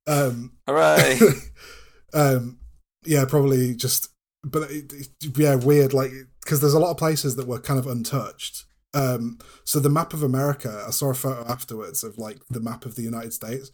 Um, 0.07 0.53
Hooray! 0.67 1.19
um, 2.15 2.59
yeah, 3.05 3.25
probably 3.25 3.75
just, 3.75 4.11
but 4.45 4.71
it, 4.71 4.93
it, 4.93 5.39
yeah, 5.39 5.55
weird, 5.55 5.95
like 5.95 6.11
because 6.43 6.61
there's 6.61 6.75
a 6.75 6.79
lot 6.81 6.91
of 6.91 6.97
places 6.97 7.37
that 7.37 7.47
were 7.47 7.61
kind 7.61 7.79
of 7.79 7.87
untouched. 7.87 8.65
Um, 8.95 9.39
so 9.65 9.79
the 9.79 9.91
map 9.91 10.15
of 10.15 10.23
America, 10.23 10.85
I 10.87 10.91
saw 10.91 11.11
a 11.11 11.15
photo 11.15 11.45
afterwards 11.51 12.03
of 12.03 12.19
like 12.19 12.39
the 12.49 12.61
map 12.61 12.87
of 12.87 12.95
the 12.95 13.03
United 13.03 13.33
States, 13.35 13.71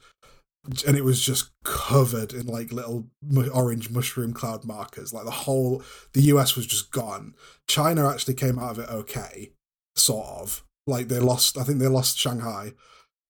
and 0.86 0.96
it 0.96 1.04
was 1.04 1.20
just 1.20 1.50
covered 1.64 2.32
in 2.32 2.46
like 2.46 2.72
little 2.72 3.08
orange 3.52 3.90
mushroom 3.90 4.32
cloud 4.32 4.64
markers. 4.64 5.12
Like 5.12 5.24
the 5.24 5.30
whole, 5.30 5.82
the 6.12 6.22
US 6.22 6.56
was 6.56 6.66
just 6.66 6.92
gone. 6.92 7.34
China 7.68 8.08
actually 8.08 8.34
came 8.34 8.58
out 8.58 8.72
of 8.72 8.78
it 8.78 8.88
okay, 8.88 9.52
sort 9.96 10.26
of. 10.26 10.64
Like 10.86 11.08
they 11.08 11.18
lost, 11.18 11.58
I 11.58 11.64
think 11.64 11.78
they 11.78 11.88
lost 11.88 12.18
Shanghai. 12.18 12.72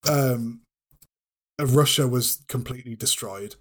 Um, 0.09 0.63
Russia 1.61 2.09
was 2.09 2.43
completely 2.49 2.97
destroyed. 2.97 3.57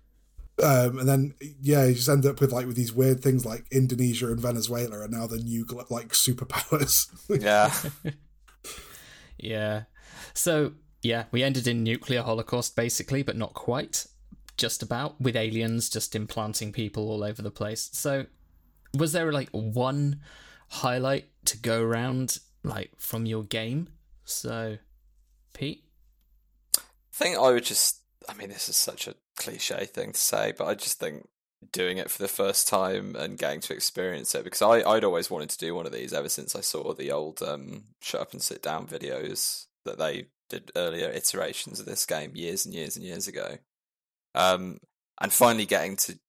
Um, 0.62 1.00
and 1.00 1.08
then 1.08 1.34
yeah, 1.62 1.86
you 1.86 1.96
just 1.96 2.10
end 2.10 2.26
up 2.26 2.40
with 2.40 2.52
like 2.52 2.68
with 2.68 2.76
these 2.76 2.94
weird 2.94 3.22
things 3.22 3.46
like 3.46 3.66
Indonesia 3.72 4.28
and 4.28 4.40
Venezuela 4.40 5.00
are 5.00 5.08
now 5.08 5.28
the 5.28 5.38
new 5.38 5.66
gl- 5.66 5.90
like 5.90 6.10
superpowers. 6.10 7.08
yeah, 7.42 7.74
Yeah. 9.42 9.84
So, 10.34 10.74
yeah, 11.02 11.26
we 11.32 11.44
ended 11.44 11.68
in 11.68 11.84
nuclear 11.84 12.22
holocaust 12.22 12.76
basically, 12.76 13.24
but 13.24 13.36
not 13.36 13.54
quite. 13.54 14.06
Just 14.58 14.84
about 14.84 15.20
with 15.20 15.36
aliens 15.36 15.90
just 15.90 16.16
implanting 16.16 16.72
people 16.72 17.10
all 17.10 17.24
over 17.24 17.42
the 17.42 17.52
place. 17.52 17.90
So, 17.94 18.28
was 18.94 19.14
there 19.14 19.32
like 19.32 19.50
one 19.50 20.22
highlight 20.70 21.26
to 21.46 21.58
go 21.58 21.82
around 21.82 22.40
like 22.64 22.92
from 22.98 23.26
your 23.26 23.44
game? 23.44 23.90
So, 24.26 24.78
Pete? 25.54 25.84
I 26.78 26.82
think 27.12 27.38
I 27.38 27.52
would 27.52 27.66
just. 27.66 28.02
I 28.30 28.36
mean, 28.36 28.50
this 28.50 28.70
is 28.70 28.76
such 28.76 29.08
a 29.08 29.16
cliche 29.36 29.86
thing 29.86 30.12
to 30.12 30.20
say, 30.20 30.54
but 30.56 30.68
I 30.68 30.76
just 30.76 31.00
think 31.00 31.28
doing 31.72 31.98
it 31.98 32.12
for 32.12 32.22
the 32.22 32.28
first 32.28 32.68
time 32.68 33.16
and 33.16 33.38
getting 33.38 33.62
to 33.62 33.74
experience 33.74 34.34
it 34.34 34.44
because 34.44 34.62
I, 34.62 34.82
I'd 34.90 35.04
always 35.04 35.30
wanted 35.30 35.50
to 35.52 35.58
do 35.58 35.76
one 35.76 35.86
of 35.86 35.92
these 35.92 36.14
ever 36.14 36.30
since 36.30 36.56
I 36.56 36.62
saw 36.62 36.94
the 36.94 37.12
old 37.12 37.42
um, 37.42 37.84
shut 38.02 38.22
up 38.22 38.34
and 38.34 38.42
sit 38.42 38.64
down 38.64 38.88
videos 38.88 39.68
that 39.86 39.98
they 39.98 40.28
did 40.52 40.72
earlier 40.76 41.10
iterations 41.10 41.80
of 41.80 41.86
this 41.86 42.06
game 42.06 42.36
years 42.36 42.66
and 42.66 42.76
years 42.76 42.96
and 42.96 43.06
years 43.06 43.28
ago. 43.28 43.58
Um, 44.36 44.80
and 45.20 45.32
finally 45.32 45.66
getting 45.66 45.98
to 45.98 46.20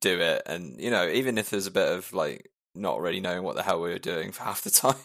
do 0.00 0.20
it, 0.20 0.42
and 0.46 0.80
you 0.80 0.90
know, 0.90 1.08
even 1.08 1.38
if 1.38 1.50
there's 1.50 1.66
a 1.66 1.72
bit 1.72 1.88
of 1.88 2.12
like 2.12 2.50
not 2.74 3.00
really 3.00 3.20
knowing 3.20 3.42
what 3.42 3.56
the 3.56 3.62
hell 3.62 3.80
we 3.80 3.90
were 3.90 3.98
doing 3.98 4.32
for 4.32 4.42
half 4.44 4.62
the 4.62 4.70
time, 4.70 4.96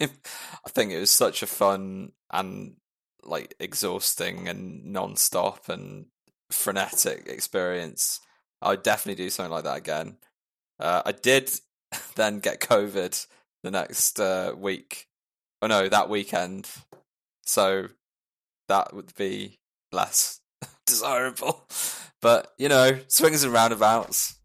I 0.66 0.70
think 0.70 0.92
it 0.92 1.00
was 1.00 1.12
such 1.12 1.44
a 1.44 1.48
fun 1.48 2.12
and 2.32 2.76
like 3.24 3.56
exhausting 3.60 4.48
and 4.48 4.86
non-stop 4.86 5.70
and 5.70 6.06
frenetic 6.52 7.28
experience. 7.28 8.20
I 8.62 8.70
would 8.70 8.84
definitely 8.84 9.24
do 9.24 9.30
something 9.30 9.52
like 9.52 9.64
that 9.64 9.78
again. 9.78 10.18
Uh, 10.80 11.02
I 11.06 11.12
did 11.12 11.52
then 12.16 12.40
get 12.40 12.60
COVID 12.60 13.26
the 13.64 13.72
next 13.72 14.20
uh, 14.20 14.54
week. 14.56 15.08
Oh 15.62 15.68
no, 15.68 15.90
that 15.90 16.10
weekend. 16.10 16.70
So 17.46 17.88
that 18.68 18.94
would 18.94 19.14
be 19.16 19.60
less 19.92 20.42
desirable. 20.86 21.68
But 22.22 22.54
you 22.58 22.70
know, 22.70 23.00
swings 23.08 23.44
and 23.44 23.54
roundabouts. 23.54 24.36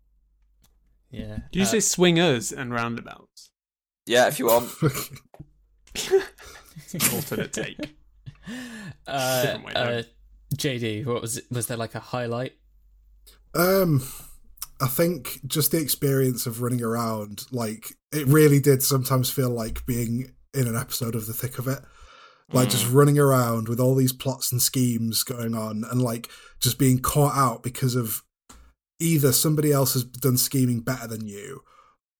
Yeah. 1.10 1.38
Do 1.52 1.58
you 1.58 1.64
Uh, 1.64 1.68
say 1.68 1.80
swingers 1.80 2.52
and 2.52 2.72
roundabouts? 2.72 3.50
Yeah, 4.06 4.28
if 4.28 4.38
you 4.38 4.46
want. 4.46 4.70
Alternate 7.12 7.52
take. 7.52 7.78
uh, 9.06 9.42
Different 9.42 9.64
way, 9.64 9.72
though. 9.74 9.80
uh, 9.80 10.02
JD, 10.56 11.06
what 11.06 11.22
was 11.22 11.38
it? 11.38 11.44
Was 11.50 11.66
there 11.66 11.76
like 11.76 11.94
a 11.94 12.00
highlight? 12.00 12.54
Um, 13.54 14.02
I 14.80 14.86
think 14.86 15.40
just 15.46 15.72
the 15.72 15.78
experience 15.80 16.46
of 16.46 16.62
running 16.62 16.82
around, 16.82 17.46
like 17.52 17.92
it 18.12 18.26
really 18.26 18.60
did 18.60 18.82
sometimes 18.82 19.30
feel 19.30 19.50
like 19.50 19.84
being 19.86 20.32
in 20.54 20.66
an 20.66 20.76
episode 20.76 21.14
of 21.14 21.26
The 21.26 21.32
Thick 21.32 21.58
of 21.58 21.68
It. 21.68 21.80
Like 22.53 22.68
just 22.68 22.90
running 22.90 23.18
around 23.18 23.68
with 23.68 23.78
all 23.78 23.94
these 23.94 24.12
plots 24.12 24.51
and 24.51 24.61
schemes 24.61 25.22
going 25.22 25.55
on, 25.55 25.84
and 25.90 26.03
like 26.03 26.28
just 26.61 26.78
being 26.78 26.98
caught 26.98 27.36
out 27.36 27.62
because 27.62 27.94
of 27.94 28.22
either 28.98 29.32
somebody 29.32 29.72
else 29.72 29.94
has 29.94 30.05
done 30.05 30.36
scheming 30.36 30.80
better 30.80 31.07
than 31.07 31.26
you, 31.26 31.62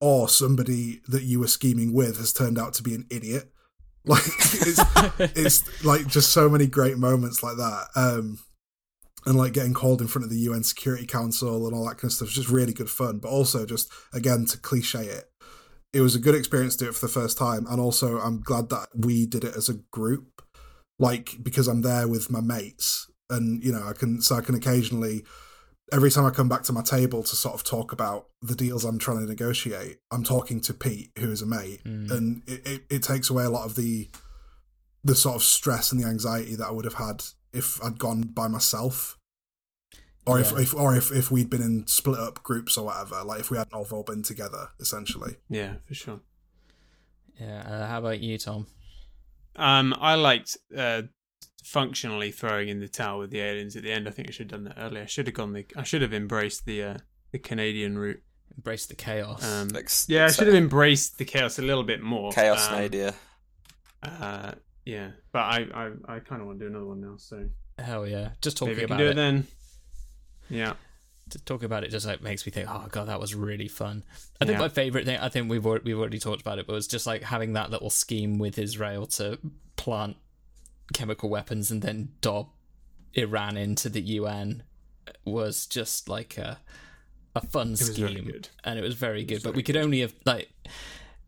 or 0.01 0.29
somebody 0.29 1.01
that 1.09 1.23
you 1.23 1.41
were 1.41 1.49
scheming 1.49 1.93
with 1.93 2.19
has 2.19 2.33
turned 2.33 2.59
out 2.59 2.75
to 2.75 2.83
be 2.83 2.95
an 2.95 3.07
idiot. 3.11 3.53
Like 4.07 4.23
it's 4.25 4.81
it's 5.37 5.85
like 5.85 6.07
just 6.07 6.33
so 6.33 6.49
many 6.49 6.67
great 6.67 6.97
moments 6.97 7.43
like 7.43 7.59
that. 7.59 7.89
Um, 7.95 8.39
and 9.27 9.37
like 9.37 9.53
getting 9.53 9.75
called 9.75 10.01
in 10.01 10.09
front 10.09 10.25
of 10.25 10.31
the 10.31 10.39
UN 10.39 10.63
Security 10.63 11.07
Council 11.07 11.67
and 11.67 11.75
all 11.75 11.87
that 11.87 11.97
kind 11.97 12.05
of 12.05 12.13
stuff 12.13 12.29
is 12.29 12.35
just 12.35 12.49
really 12.49 12.73
good 12.73 12.89
fun. 12.89 13.19
But 13.19 13.29
also, 13.29 13.67
just 13.67 13.93
again 14.15 14.47
to 14.47 14.59
cliche 14.59 15.05
it, 15.05 15.30
it 15.93 16.01
was 16.01 16.15
a 16.15 16.21
good 16.21 16.35
experience 16.35 16.77
to 16.77 16.85
do 16.85 16.91
it 16.91 16.95
for 16.95 17.07
the 17.07 17.13
first 17.13 17.37
time. 17.37 17.67
And 17.69 17.81
also, 17.81 18.19
I'm 18.19 18.41
glad 18.41 18.69
that 18.71 18.89
we 18.95 19.27
did 19.27 19.45
it 19.45 19.57
as 19.57 19.69
a 19.69 19.75
group, 19.91 20.43
like 20.99 21.37
because 21.43 21.67
I'm 21.69 21.83
there 21.83 22.07
with 22.09 22.31
my 22.31 22.41
mates, 22.41 23.11
and 23.29 23.63
you 23.63 23.73
know, 23.73 23.85
I 23.87 23.93
can 23.93 24.21
so 24.23 24.37
I 24.37 24.41
can 24.41 24.55
occasionally. 24.55 25.25
Every 25.93 26.13
time 26.13 26.25
I 26.25 26.31
come 26.31 26.49
back 26.49 26.63
to 26.65 26.73
my 26.73 26.83
table 26.83 27.25
to 27.25 27.35
sort 27.35 27.57
of 27.57 27.65
talk 27.65 27.91
about 27.91 28.29
the 28.41 28.55
deals 28.55 28.85
I'm 28.85 29.01
trying 29.01 29.19
to 29.19 29.27
negotiate, 29.27 29.99
I'm 30.13 30.23
talking 30.23 30.61
to 30.61 30.73
Pete, 30.73 31.11
who 31.19 31.33
is 31.33 31.43
a 31.43 31.47
mate, 31.47 31.83
Mm. 31.85 32.11
and 32.13 32.43
it, 32.47 32.65
it, 32.65 32.83
it 32.89 33.03
takes 33.03 33.29
away 33.29 33.43
a 33.43 33.51
lot 33.51 33.67
of 33.67 33.75
the 33.75 34.09
the 35.03 35.17
sort 35.17 35.35
of 35.35 35.43
stress 35.43 35.91
and 35.91 36.01
the 36.01 36.07
anxiety 36.07 36.55
that 36.55 36.67
I 36.67 36.71
would 36.71 36.85
have 36.85 36.95
had 36.95 37.25
if 37.53 37.83
I'd 37.83 37.99
gone 37.99 38.21
by 38.23 38.47
myself. 38.47 39.19
Or 40.27 40.39
if, 40.39 40.53
Yeah. 40.53 40.61
if 40.61 40.75
or 40.75 40.95
if, 40.97 41.11
if 41.13 41.31
we'd 41.31 41.49
been 41.51 41.63
in 41.63 41.87
split 41.87 42.19
up 42.21 42.43
groups 42.43 42.77
or 42.77 42.87
whatever, 42.87 43.23
like 43.25 43.41
if 43.41 43.51
we 43.51 43.57
hadn't 43.57 43.73
all 43.73 44.03
been 44.03 44.23
together, 44.23 44.69
essentially. 44.79 45.37
Yeah, 45.49 45.75
for 45.87 45.95
sure. 45.95 46.21
Yeah. 47.41 47.63
Uh, 47.67 47.87
how 47.87 47.99
about 48.01 48.21
you, 48.21 48.37
Tom? 48.39 48.67
Um, 49.57 49.95
I 49.99 50.15
liked 50.17 50.57
uh, 50.77 51.03
functionally 51.65 52.31
throwing 52.31 52.69
in 52.69 52.81
the 52.81 52.89
towel 52.89 53.21
with 53.21 53.31
the 53.31 53.41
aliens 53.41 53.77
at 53.77 53.83
the 53.83 53.91
end. 53.93 54.07
I 54.09 54.11
think 54.11 54.29
I 54.29 54.31
should 54.33 54.51
have 54.51 54.63
done 54.63 54.73
that 54.75 54.81
earlier. 54.81 55.03
I 55.03 55.07
should 55.07 55.27
have 55.27 55.35
gone 55.35 55.53
the. 55.55 55.65
I 55.77 55.83
should 55.85 56.03
have 56.03 56.13
embraced 56.13 56.67
the 56.67 56.83
uh, 56.83 56.97
the 57.33 57.39
Canadian 57.39 57.99
route. 57.99 58.23
Embrace 58.57 58.87
the 58.87 58.97
chaos. 58.97 59.43
Um, 59.45 59.69
Like, 59.69 59.85
s- 59.87 60.07
yeah, 60.09 60.27
I 60.27 60.31
should 60.31 60.49
have 60.49 60.57
embraced 60.57 61.17
the 61.19 61.25
chaos 61.25 61.59
a 61.59 61.63
little 61.63 61.85
bit 61.85 62.03
more. 62.03 62.31
Chaos 62.33 62.69
um, 62.69 62.75
Nadia. 62.77 63.15
Uh, 64.03 64.53
yeah, 64.85 65.11
but 65.33 65.39
I 65.41 65.67
I, 65.75 65.91
I 66.17 66.19
kind 66.21 66.41
of 66.43 66.47
want 66.49 66.59
to 66.59 66.65
do 66.67 66.71
another 66.71 66.87
one 66.87 67.01
now. 67.01 67.15
So 67.17 67.49
Hell 67.79 68.07
yeah! 68.07 68.31
Just 68.43 68.57
talking 68.59 68.75
maybe 68.75 68.85
I 68.85 68.87
can 68.89 68.97
about 68.97 68.99
do 68.99 69.07
it. 69.09 69.11
it 69.13 69.17
then. 69.17 69.47
Yeah. 70.51 70.75
to 71.31 71.39
talk 71.45 71.63
about 71.63 71.85
it 71.85 71.91
just 71.91 72.07
like 72.07 72.21
makes 72.23 72.45
me 72.45 72.51
think, 72.53 72.69
oh 72.69 72.87
god, 72.91 73.07
that 73.09 73.21
was 73.21 73.35
really 73.35 73.69
fun. 73.69 74.03
I 74.41 74.45
think 74.45 74.57
Yeah. 74.57 74.63
my 74.63 74.69
favorite 74.69 75.05
thing, 75.05 75.19
I 75.19 75.29
think 75.29 75.49
we've 75.51 75.65
already, 75.67 75.85
we've 75.85 75.99
already 75.99 76.19
talked 76.19 76.41
about 76.43 76.59
it, 76.59 76.67
but 76.67 76.73
was 76.73 76.89
just 76.89 77.07
like 77.07 77.23
having 77.23 77.53
that 77.53 77.71
little 77.71 77.91
scheme 77.91 78.39
with 78.39 78.59
Israel 78.59 79.07
to 79.07 79.39
plant 79.77 80.17
chemical 80.93 81.29
weapons 81.31 81.71
and 81.71 81.83
then 81.83 82.09
dob 82.21 82.49
Iran 83.15 83.57
into 83.57 83.89
the 83.89 84.01
UN 84.01 84.65
uh, 85.07 85.13
was 85.25 85.67
just 85.67 86.09
like 86.09 86.37
a 86.39 86.59
a 87.37 87.41
fun 87.41 87.77
scheme, 87.77 88.25
good. 88.25 88.49
and 88.65 88.77
it 88.77 88.83
was 88.83 88.95
very 88.97 89.25
good. 89.25 89.35
was 89.37 89.43
but 89.45 89.51
very 89.51 89.57
we 89.59 89.63
could 89.63 89.77
only 89.77 90.01
have 90.01 90.13
like 90.27 90.51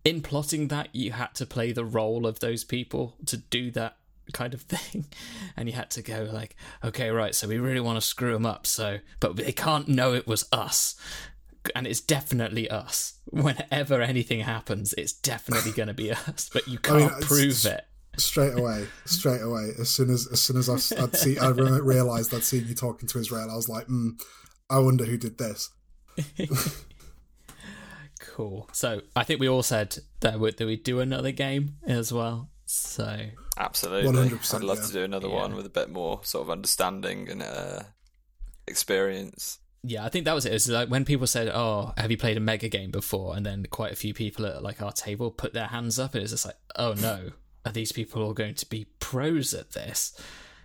in 0.05 0.21
plotting 0.21 0.67
that 0.67 0.89
you 0.93 1.13
had 1.13 1.33
to 1.37 1.47
play 1.47 1.71
the 1.71 1.85
role 1.85 2.27
of 2.27 2.41
those 2.41 2.65
people 2.65 3.15
to 3.27 3.37
do 3.37 3.71
that 3.71 3.97
kind 4.33 4.55
of 4.55 4.63
thing 4.75 5.07
and 5.57 5.69
you 5.69 5.75
had 5.75 5.91
to 5.91 6.03
go 6.03 6.29
like 6.33 6.57
okay 6.85 7.11
right 7.11 7.35
so 7.35 7.47
we 7.49 7.59
really 7.59 7.81
want 7.81 7.97
to 7.97 8.07
screw 8.07 8.33
them 8.33 8.47
up 8.47 8.67
so 8.67 8.99
but 9.21 9.37
they 9.37 9.53
can't 9.53 9.89
know 9.89 10.15
it 10.15 10.27
was 10.27 10.47
us 10.53 10.95
and 11.75 11.87
it's 11.87 12.01
definitely 12.01 12.69
us 12.71 13.15
whenever 13.27 14.01
anything 14.01 14.41
happens 14.41 14.95
it's 14.99 15.13
definitely 15.13 15.73
going 15.73 15.87
to 15.89 15.95
be 15.95 16.11
us 16.29 16.51
but 16.53 16.67
you 16.69 16.79
can't 16.79 17.03
it's- 17.13 17.27
prove 17.27 17.67
it 17.67 17.85
Straight 18.19 18.59
away, 18.59 18.87
straight 19.07 19.41
away. 19.41 19.71
As 19.81 19.89
soon 19.89 20.11
as 20.11 20.29
as 20.31 20.39
soon 20.43 20.59
as 20.59 20.69
I, 20.69 21.03
I'd 21.03 21.17
see, 21.17 21.39
I 21.39 21.49
re- 21.49 21.81
realized 21.81 22.35
I'd 22.35 22.45
seen 22.45 22.69
you 22.69 22.75
talking 22.75 23.09
to 23.09 23.19
Israel. 23.19 23.51
I 23.51 23.57
was 23.57 23.71
like, 23.71 23.87
mm, 23.87 24.21
I 24.69 24.81
wonder 24.81 25.07
who 25.07 25.17
did 25.17 25.39
this. 25.39 25.71
cool 28.21 28.69
so 28.73 29.01
i 29.17 29.25
think 29.25 29.41
we 29.41 29.49
all 29.49 29.63
said 29.63 29.97
that 30.21 30.39
we- 30.39 30.53
that 30.53 30.67
we'd 30.67 30.85
do 30.85 31.01
another 31.01 31.33
game 31.33 31.77
as 31.87 32.13
well 32.13 32.51
so 32.67 33.19
Absolutely. 33.63 34.13
100%, 34.13 34.55
I'd 34.55 34.63
love 34.63 34.79
yeah. 34.79 34.87
to 34.87 34.93
do 34.93 35.05
another 35.05 35.29
Yeah. 35.29 35.35
one 35.35 35.55
with 35.55 35.67
a 35.67 35.71
bit 35.71 35.91
more 35.91 36.21
sort 36.25 36.43
of 36.43 36.51
understanding 36.51 37.29
and 37.29 37.43
uh, 37.43 37.83
experience. 38.67 39.59
Yeah, 39.85 40.05
I 40.05 40.09
think 40.11 40.25
that 40.27 40.35
was 40.35 40.47
it. 40.47 40.51
It 40.51 40.55
was 40.55 40.69
like 40.69 40.89
when 40.89 41.05
people 41.05 41.27
said, 41.27 41.49
"Oh, 41.49 41.93
have 41.97 42.11
you 42.11 42.17
played 42.17 42.37
a 42.37 42.41
mega 42.41 42.69
game 42.69 42.93
before?" 42.93 43.37
and 43.37 43.45
then 43.45 43.67
quite 43.71 43.93
a 43.93 43.97
few 43.97 44.15
people 44.15 44.47
at 44.47 44.63
like 44.63 44.81
our 44.81 44.93
table 44.93 45.31
put 45.33 45.55
their 45.55 45.67
hands 45.67 45.99
up, 45.99 46.15
and 46.15 46.23
it's 46.23 46.31
just 46.31 46.47
like, 46.47 46.57
"Oh 46.77 46.95
no, 46.95 47.31
are 47.67 47.73
these 47.73 47.91
people 47.91 48.23
all 48.23 48.33
going 48.33 48.55
to 48.55 48.67
be 48.67 48.87
pros 49.01 49.53
at 49.55 49.73
this?" 49.73 50.17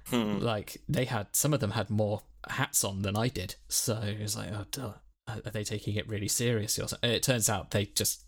Hmm. 0.05 0.37
Like 0.37 0.77
they 0.87 1.05
had, 1.05 1.35
some 1.35 1.51
of 1.53 1.59
them 1.59 1.71
had 1.71 1.89
more 1.89 2.21
hats 2.47 2.83
on 2.83 3.01
than 3.01 3.17
I 3.17 3.27
did, 3.27 3.55
so 3.67 3.95
it 4.01 4.21
was 4.21 4.37
like, 4.37 4.51
"Oh, 4.53 4.65
duh, 4.71 4.93
are 5.27 5.51
they 5.51 5.63
taking 5.63 5.95
it 5.95 6.07
really 6.07 6.27
seriously?" 6.27 6.83
Or 6.83 6.87
something? 6.87 7.09
It 7.09 7.23
turns 7.23 7.49
out 7.49 7.71
they 7.71 7.85
just 7.85 8.21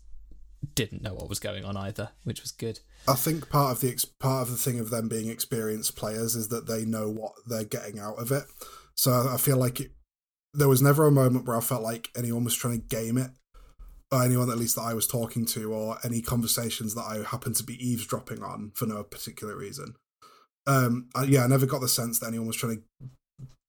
didn't 0.74 1.02
know 1.02 1.14
what 1.14 1.28
was 1.28 1.38
going 1.38 1.64
on 1.64 1.76
either, 1.76 2.10
which 2.24 2.42
was 2.42 2.52
good. 2.52 2.80
I 3.08 3.14
think 3.14 3.48
part 3.48 3.72
of 3.72 3.80
the 3.80 3.90
ex- 3.90 4.04
part 4.04 4.42
of 4.42 4.50
the 4.50 4.58
thing 4.58 4.78
of 4.78 4.90
them 4.90 5.08
being 5.08 5.28
experienced 5.28 5.96
players 5.96 6.36
is 6.36 6.48
that 6.48 6.66
they 6.66 6.84
know 6.84 7.08
what 7.10 7.32
they're 7.46 7.64
getting 7.64 7.98
out 7.98 8.18
of 8.18 8.30
it. 8.30 8.44
So 8.94 9.28
I 9.32 9.36
feel 9.36 9.56
like 9.56 9.80
it, 9.80 9.92
there 10.52 10.68
was 10.68 10.82
never 10.82 11.06
a 11.06 11.12
moment 11.12 11.46
where 11.46 11.56
I 11.56 11.60
felt 11.60 11.82
like 11.82 12.10
anyone 12.16 12.44
was 12.44 12.54
trying 12.54 12.80
to 12.80 12.86
game 12.86 13.16
it, 13.16 13.30
or 14.12 14.22
anyone 14.22 14.50
at 14.50 14.58
least 14.58 14.76
that 14.76 14.82
I 14.82 14.94
was 14.94 15.06
talking 15.06 15.46
to, 15.46 15.72
or 15.72 15.98
any 16.04 16.20
conversations 16.20 16.94
that 16.94 17.04
I 17.04 17.28
happened 17.28 17.56
to 17.56 17.64
be 17.64 17.82
eavesdropping 17.84 18.42
on 18.42 18.72
for 18.74 18.86
no 18.86 19.02
particular 19.02 19.56
reason. 19.56 19.94
Um, 20.66 21.08
I, 21.14 21.24
yeah, 21.24 21.44
I 21.44 21.46
never 21.46 21.66
got 21.66 21.80
the 21.80 21.88
sense 21.88 22.18
that 22.18 22.28
anyone 22.28 22.46
was 22.46 22.56
trying 22.56 22.76
to 22.76 23.08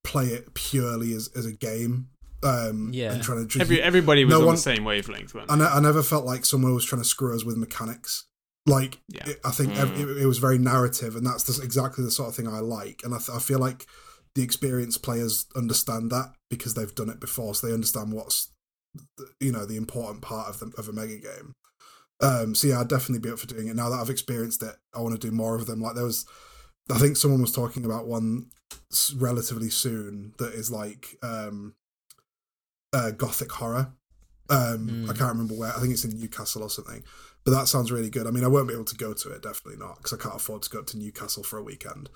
play 0.03 0.27
it 0.27 0.53
purely 0.53 1.13
as, 1.13 1.29
as 1.35 1.45
a 1.45 1.53
game. 1.53 2.09
Um, 2.43 2.89
Yeah. 2.93 3.13
and 3.13 3.21
trying 3.23 3.47
to 3.47 3.59
Every 3.61 3.81
everybody 3.81 4.25
was 4.25 4.31
No 4.33 4.39
on 4.41 4.45
one- 4.47 4.55
the 4.55 4.61
same 4.61 4.83
wavelength. 4.83 5.33
Weren't 5.35 5.51
I, 5.51 5.55
ne- 5.55 5.63
I 5.65 5.79
never 5.79 6.01
felt 6.01 6.25
like 6.25 6.43
someone 6.45 6.73
was 6.73 6.85
trying 6.85 7.01
to 7.01 7.07
screw 7.07 7.35
us 7.35 7.43
with 7.43 7.57
mechanics. 7.57 8.25
Like, 8.65 8.99
Yeah. 9.09 9.27
it, 9.29 9.39
I 9.43 9.51
think 9.51 9.75
ev- 9.75 9.99
it, 9.99 10.17
it 10.21 10.25
was 10.25 10.37
very 10.39 10.57
narrative, 10.57 11.15
and 11.15 11.25
that's 11.25 11.43
the, 11.43 11.63
exactly 11.63 12.03
the 12.03 12.11
sort 12.11 12.29
of 12.29 12.35
thing 12.35 12.47
I 12.47 12.59
like. 12.59 13.01
And 13.03 13.13
I, 13.13 13.17
th- 13.17 13.29
I 13.35 13.39
feel 13.39 13.59
like 13.59 13.85
the 14.35 14.43
experienced 14.43 15.01
players 15.03 15.45
understand 15.55 16.11
that 16.11 16.33
because 16.49 16.73
they've 16.75 16.93
done 16.95 17.09
it 17.09 17.19
before, 17.19 17.53
so 17.55 17.67
they 17.67 17.73
understand 17.73 18.11
what's, 18.13 18.49
the- 19.17 19.29
you 19.39 19.51
know, 19.51 19.65
the 19.65 19.77
important 19.77 20.21
part 20.21 20.47
of 20.49 20.59
the, 20.59 20.71
of 20.77 20.87
a 20.89 20.93
mega 20.93 21.17
game. 21.17 21.53
Um, 22.21 22.53
so 22.53 22.67
yeah, 22.67 22.79
I'd 22.79 22.87
definitely 22.87 23.19
be 23.27 23.31
up 23.33 23.39
for 23.39 23.47
doing 23.47 23.67
it. 23.67 23.75
Now 23.75 23.89
that 23.89 23.99
I've 23.99 24.09
experienced 24.11 24.61
it, 24.61 24.75
I 24.93 25.01
want 25.01 25.19
to 25.19 25.27
do 25.27 25.33
more 25.35 25.55
of 25.55 25.65
them. 25.65 25.81
Like 25.81 25.95
there 25.95 26.03
was, 26.05 26.25
I 26.91 26.99
think 26.99 27.17
someone 27.17 27.41
was 27.41 27.51
talking 27.51 27.83
about 27.83 28.05
one 28.07 28.51
relatively 29.15 29.69
soon 29.71 30.33
that 30.37 30.53
is 30.53 30.69
like 30.69 31.17
um, 31.23 31.73
uh, 32.93 33.11
gothic 33.11 33.51
horror. 33.51 33.93
Um, 34.49 34.87
Mm. 34.89 35.03
I 35.09 35.13
can't 35.13 35.31
remember 35.31 35.53
where. 35.53 35.71
I 35.75 35.79
think 35.79 35.93
it's 35.93 36.03
in 36.03 36.17
Newcastle 36.19 36.63
or 36.63 36.69
something. 36.69 37.03
But 37.43 37.51
that 37.51 37.67
sounds 37.67 37.91
really 37.91 38.09
good. 38.09 38.27
I 38.27 38.31
mean, 38.31 38.43
I 38.43 38.47
won't 38.47 38.67
be 38.67 38.73
able 38.73 38.85
to 38.85 38.95
go 38.95 39.13
to 39.13 39.31
it, 39.31 39.41
definitely 39.41 39.79
not, 39.79 39.97
because 39.97 40.13
I 40.13 40.17
can't 40.21 40.35
afford 40.35 40.61
to 40.63 40.69
go 40.69 40.79
up 40.79 40.87
to 40.87 40.97
Newcastle 40.97 41.43
for 41.43 41.57
a 41.57 41.63
weekend. 41.63 42.09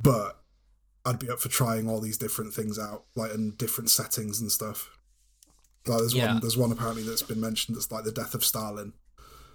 But 0.00 0.38
I'd 1.04 1.18
be 1.18 1.28
up 1.30 1.40
for 1.40 1.48
trying 1.48 1.88
all 1.88 2.00
these 2.00 2.18
different 2.18 2.52
things 2.52 2.78
out, 2.78 3.04
like 3.16 3.32
in 3.34 3.52
different 3.56 3.90
settings 3.90 4.40
and 4.40 4.52
stuff. 4.52 4.90
Like 5.86 5.98
there's 6.00 6.14
Yeah. 6.14 6.32
one, 6.34 6.40
there's 6.40 6.56
one 6.56 6.70
apparently 6.72 7.02
that's 7.02 7.22
been 7.22 7.40
mentioned 7.40 7.76
that's 7.76 7.90
like 7.90 8.04
the 8.04 8.12
death 8.12 8.34
of 8.34 8.44
Stalin, 8.44 8.92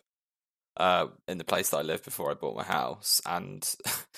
uh, 0.78 1.08
in 1.28 1.38
the 1.38 1.44
place 1.44 1.70
that 1.70 1.78
I 1.78 1.82
lived 1.82 2.06
before 2.06 2.32
I 2.32 2.36
bought 2.36 2.56
my 2.56 2.64
house, 2.64 3.22
and 3.26 3.68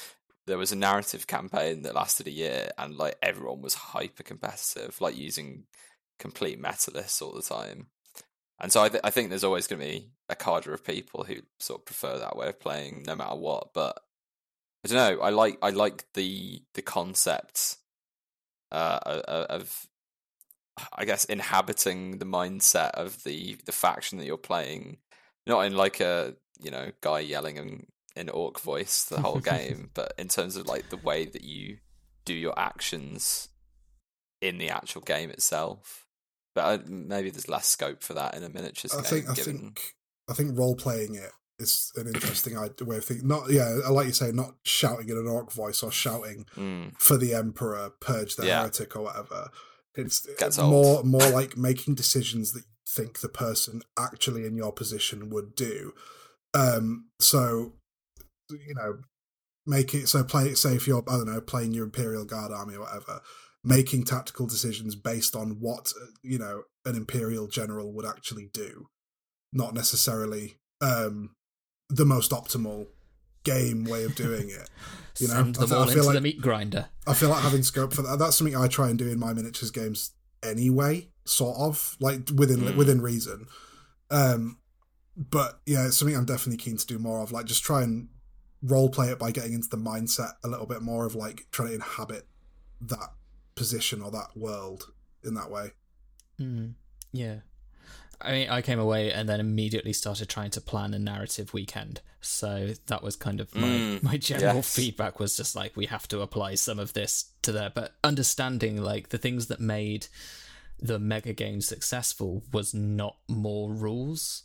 there 0.47 0.57
was 0.57 0.71
a 0.71 0.77
narrative 0.77 1.27
campaign 1.27 1.83
that 1.83 1.95
lasted 1.95 2.27
a 2.27 2.31
year, 2.31 2.69
and 2.77 2.95
like 2.95 3.15
everyone 3.21 3.61
was 3.61 3.73
hyper 3.73 4.23
competitive, 4.23 4.99
like 4.99 5.17
using 5.17 5.63
complete 6.19 6.59
meta 6.59 6.91
lists 6.93 7.21
all 7.21 7.33
the 7.33 7.41
time. 7.41 7.87
And 8.61 8.71
so 8.71 8.83
I, 8.83 8.89
th- 8.89 9.01
I 9.05 9.09
think 9.09 9.29
there's 9.29 9.45
always 9.45 9.67
going 9.67 9.81
to 9.81 9.87
be 9.87 10.09
a 10.27 10.35
cadre 10.35 10.73
of 10.73 10.83
people 10.83 11.23
who 11.23 11.35
sort 11.59 11.81
of 11.81 11.85
prefer 11.85 12.19
that 12.19 12.35
way 12.35 12.49
of 12.49 12.59
playing, 12.59 13.03
no 13.07 13.15
matter 13.15 13.35
what. 13.35 13.69
But 13.73 13.97
I 14.83 14.87
don't 14.89 15.17
know. 15.17 15.23
I 15.23 15.29
like 15.29 15.57
I 15.61 15.69
like 15.69 16.05
the 16.13 16.61
the 16.73 16.81
concept 16.81 17.77
uh, 18.71 18.99
of 19.49 19.87
I 20.93 21.05
guess 21.05 21.25
inhabiting 21.25 22.19
the 22.19 22.25
mindset 22.25 22.91
of 22.91 23.23
the 23.23 23.57
the 23.65 23.71
faction 23.71 24.17
that 24.17 24.25
you're 24.25 24.37
playing, 24.37 24.97
not 25.47 25.61
in 25.65 25.75
like 25.75 25.99
a 25.99 26.35
you 26.59 26.71
know 26.71 26.91
guy 27.01 27.19
yelling 27.19 27.57
in, 27.57 27.85
in 28.15 28.29
orc 28.29 28.59
voice 28.59 29.05
the 29.05 29.21
whole 29.21 29.39
game, 29.53 29.89
but 29.93 30.13
in 30.17 30.27
terms 30.27 30.55
of 30.55 30.67
like 30.67 30.89
the 30.89 30.97
way 30.97 31.25
that 31.25 31.43
you 31.43 31.77
do 32.25 32.33
your 32.33 32.57
actions 32.57 33.49
in 34.41 34.57
the 34.57 34.69
actual 34.69 35.01
game 35.01 35.29
itself 35.29 36.05
but 36.55 36.61
uh, 36.61 36.83
maybe 36.87 37.29
there's 37.29 37.47
less 37.47 37.67
scope 37.67 38.03
for 38.03 38.13
that 38.13 38.35
in 38.35 38.43
a 38.43 38.49
miniatures 38.49 38.93
I 38.93 38.97
game. 38.97 39.05
think 39.05 39.29
I 39.29 39.33
think 39.33 39.95
I 40.29 40.33
think 40.33 40.57
role 40.57 40.75
playing 40.75 41.15
it 41.15 41.31
is 41.59 41.91
an 41.95 42.07
interesting 42.07 42.55
way 42.55 42.97
of 42.97 43.05
thinking. 43.05 43.27
Not 43.27 43.49
yeah, 43.49 43.79
I 43.85 43.89
like 43.89 44.07
you 44.07 44.13
say, 44.13 44.31
not 44.31 44.55
shouting 44.63 45.09
in 45.09 45.17
an 45.17 45.27
orc 45.27 45.51
voice 45.51 45.83
or 45.83 45.91
shouting 45.91 46.45
mm. 46.55 46.97
for 46.97 47.17
the 47.17 47.33
emperor, 47.33 47.91
purge 47.99 48.35
the 48.35 48.45
Yeah. 48.45 48.61
heretic 48.61 48.95
or 48.95 49.03
whatever. 49.03 49.49
It's 49.99 50.25
Gets 50.25 50.41
it's 50.41 50.59
old. 50.59 50.71
more 50.71 51.03
more 51.03 51.29
like 51.29 51.57
making 51.57 51.95
decisions 51.95 52.53
that 52.53 52.61
you 52.61 52.73
think 52.87 53.19
the 53.19 53.29
person 53.29 53.81
actually 53.97 54.45
in 54.45 54.55
your 54.55 54.71
position 54.71 55.29
would 55.29 55.55
do. 55.55 55.93
Um, 56.53 57.09
so 57.19 57.73
you 58.49 58.73
know, 58.75 58.99
make 59.65 59.93
it 59.93 60.07
so 60.07 60.23
play 60.23 60.53
say 60.55 60.75
if 60.75 60.87
you're 60.87 61.03
I 61.07 61.17
don't 61.17 61.31
know 61.31 61.41
playing 61.41 61.73
your 61.73 61.85
Imperial 61.85 62.25
Guard 62.25 62.51
army 62.51 62.75
or 62.75 62.81
whatever, 62.81 63.21
making 63.63 64.03
tactical 64.03 64.47
decisions 64.47 64.95
based 64.95 65.35
on 65.35 65.57
what 65.59 65.93
you 66.23 66.39
know 66.39 66.63
an 66.85 66.95
Imperial 66.95 67.47
general 67.47 67.93
would 67.93 68.05
actually 68.05 68.49
do, 68.53 68.87
not 69.53 69.73
necessarily 69.73 70.57
um 70.81 71.35
the 71.89 72.05
most 72.05 72.31
optimal 72.31 72.87
game 73.43 73.83
way 73.83 74.03
of 74.03 74.15
doing 74.15 74.49
it. 74.49 74.69
You 75.19 75.27
know, 75.27 75.33
Send 75.35 75.57
I 75.57 75.61
them 75.65 75.73
I 75.73 75.75
all 75.81 75.85
feel 75.85 75.93
into 75.95 76.03
like- 76.07 76.13
the 76.15 76.21
meat 76.21 76.41
grinder. 76.41 76.87
I 77.07 77.13
feel 77.13 77.29
like 77.29 77.43
having 77.43 77.63
scope 77.63 77.93
for 77.93 78.01
that. 78.03 78.19
That's 78.19 78.35
something 78.37 78.55
I 78.55 78.67
try 78.67 78.89
and 78.89 78.97
do 78.97 79.07
in 79.09 79.19
my 79.19 79.33
miniatures 79.33 79.71
games 79.71 80.11
anyway, 80.43 81.09
sort 81.25 81.57
of 81.57 81.97
like 81.99 82.29
within 82.35 82.61
Mm. 82.61 82.75
within 82.77 83.01
reason. 83.01 83.47
Um, 84.09 84.57
but 85.17 85.59
yeah, 85.65 85.87
it's 85.87 85.97
something 85.97 86.15
I'm 86.15 86.25
definitely 86.25 86.57
keen 86.57 86.77
to 86.77 86.85
do 86.87 86.97
more 86.99 87.21
of. 87.21 87.31
Like, 87.31 87.45
just 87.45 87.63
try 87.63 87.83
and 87.83 88.07
role 88.61 88.89
play 88.89 89.09
it 89.09 89.19
by 89.19 89.31
getting 89.31 89.53
into 89.53 89.69
the 89.69 89.77
mindset 89.77 90.33
a 90.43 90.47
little 90.47 90.65
bit 90.65 90.81
more 90.81 91.05
of 91.05 91.15
like 91.15 91.47
trying 91.51 91.69
to 91.69 91.75
inhabit 91.75 92.27
that 92.81 93.13
position 93.55 94.01
or 94.01 94.11
that 94.11 94.35
world 94.35 94.91
in 95.23 95.33
that 95.33 95.51
way. 95.51 95.71
Mm, 96.39 96.73
yeah. 97.11 97.39
I 98.21 98.31
mean, 98.33 98.49
I 98.49 98.61
came 98.61 98.79
away 98.79 99.11
and 99.13 99.29
then 99.29 99.39
immediately 99.39 99.93
started 99.93 100.27
trying 100.27 100.51
to 100.51 100.61
plan 100.61 100.93
a 100.93 100.99
narrative 100.99 101.53
weekend. 101.53 102.01
So 102.21 102.73
that 102.87 103.01
was 103.01 103.15
kind 103.15 103.39
of 103.39 103.55
my, 103.55 103.67
Mm, 103.67 104.03
my 104.03 104.17
general 104.17 104.55
yes. 104.57 104.75
feedback 104.75 105.19
was 105.19 105.37
just 105.37 105.55
like, 105.55 105.77
we 105.77 105.85
have 105.85 106.07
to 106.09 106.19
apply 106.21 106.55
some 106.55 106.79
of 106.79 106.91
this 106.93 107.31
to 107.43 107.51
there. 107.53 107.71
But 107.73 107.93
understanding 108.03 108.81
like 108.81 109.09
the 109.09 109.17
things 109.17 109.47
that 109.47 109.61
made 109.61 110.07
the 110.77 110.99
mega 110.99 111.31
game 111.33 111.61
successful 111.61 112.43
was 112.51 112.73
not 112.73 113.15
more 113.29 113.71
rules, 113.71 114.43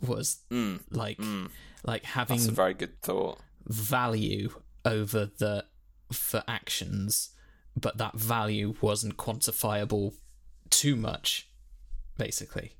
was 0.00 0.38
Mm, 0.50 0.80
like, 0.90 1.18
mm. 1.18 1.50
like 1.84 2.04
having 2.04 2.36
That's 2.36 2.48
a 2.48 2.52
very 2.52 2.74
good 2.74 3.00
thought. 3.02 3.40
value 3.66 4.50
over 4.84 5.26
the 5.26 5.64
for 6.12 6.42
actions, 6.48 7.30
but 7.76 7.98
that 7.98 8.14
value 8.16 8.74
wasn't 8.80 9.16
quantifiable 9.16 10.14
too 10.70 10.94
much. 10.96 11.48
Basically, 12.16 12.72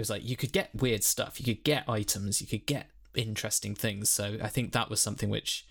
it 0.00 0.08
was 0.08 0.08
like 0.08 0.26
you 0.26 0.34
could 0.34 0.52
get 0.52 0.70
weird 0.74 1.04
stuff, 1.04 1.38
you 1.38 1.44
could 1.44 1.62
get 1.62 1.86
items, 1.86 2.40
you 2.40 2.46
could 2.46 2.64
get 2.64 2.86
interesting 3.14 3.74
things. 3.74 4.08
So 4.08 4.38
I 4.42 4.48
think 4.48 4.72
that 4.72 4.88
was 4.88 4.98
something 4.98 5.28
which 5.28 5.66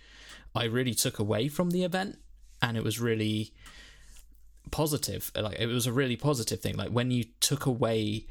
I 0.53 0.65
really 0.65 0.93
took 0.93 1.17
away 1.17 1.47
from 1.47 1.71
the 1.71 1.83
event, 1.83 2.19
and 2.61 2.77
it 2.77 2.83
was 2.83 2.99
really 2.99 3.51
positive. 4.69 5.31
Like 5.35 5.59
it 5.59 5.65
was 5.65 5.87
a 5.87 5.91
really 5.91 6.15
positive 6.15 6.59
thing. 6.59 6.77
Like 6.77 6.89
when 6.89 7.09
you 7.09 7.23
took 7.39 7.65
away 7.65 8.27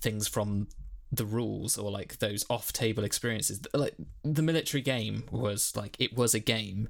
things 0.00 0.26
from 0.26 0.68
the 1.12 1.26
rules 1.26 1.76
or 1.76 1.90
like 1.90 2.18
those 2.18 2.44
off-table 2.50 3.04
experiences 3.04 3.60
like 3.72 3.94
the 4.24 4.42
military 4.42 4.80
game 4.80 5.22
was 5.30 5.72
like 5.76 5.94
it 6.00 6.16
was 6.16 6.34
a 6.34 6.40
game 6.40 6.88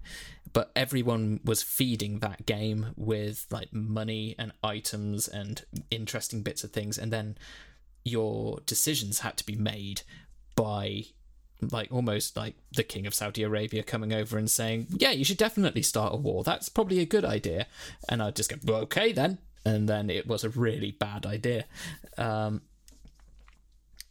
but 0.55 0.71
everyone 0.75 1.41
was 1.45 1.63
feeding 1.63 2.21
that 2.21 2.47
game 2.47 2.87
with 2.97 3.47
like 3.51 3.71
money 3.71 4.35
and 4.39 4.51
items 4.63 5.29
and 5.29 5.67
interesting 5.91 6.41
bits 6.41 6.65
of 6.65 6.71
things 6.71 6.97
and 6.97 7.13
then 7.13 7.37
your 8.05 8.61
decisions 8.67 9.21
had 9.21 9.37
to 9.39 9.47
be 9.47 9.57
made 9.57 10.03
by 10.55 11.05
like 11.73 11.91
almost 11.91 12.37
like 12.37 12.55
the 12.77 12.83
king 12.83 13.07
of 13.07 13.15
Saudi 13.15 13.43
Arabia 13.43 13.83
coming 13.83 14.13
over 14.13 14.37
and 14.37 14.51
saying, 14.51 14.87
"Yeah, 14.91 15.11
you 15.11 15.25
should 15.25 15.39
definitely 15.39 15.83
start 15.83 16.15
a 16.15 16.17
war. 16.17 16.45
That's 16.45 16.69
probably 16.69 17.01
a 17.01 17.07
good 17.07 17.25
idea." 17.25 17.67
And 18.09 18.23
I'd 18.23 18.37
just 18.37 18.51
go, 18.51 18.57
well, 18.65 18.83
"Okay 18.83 19.13
then." 19.13 19.39
And 19.65 19.89
then 19.89 20.11
it 20.11 20.27
was 20.27 20.45
a 20.45 20.51
really 20.51 20.91
bad 20.91 21.25
idea. 21.25 21.65
Um, 22.19 22.63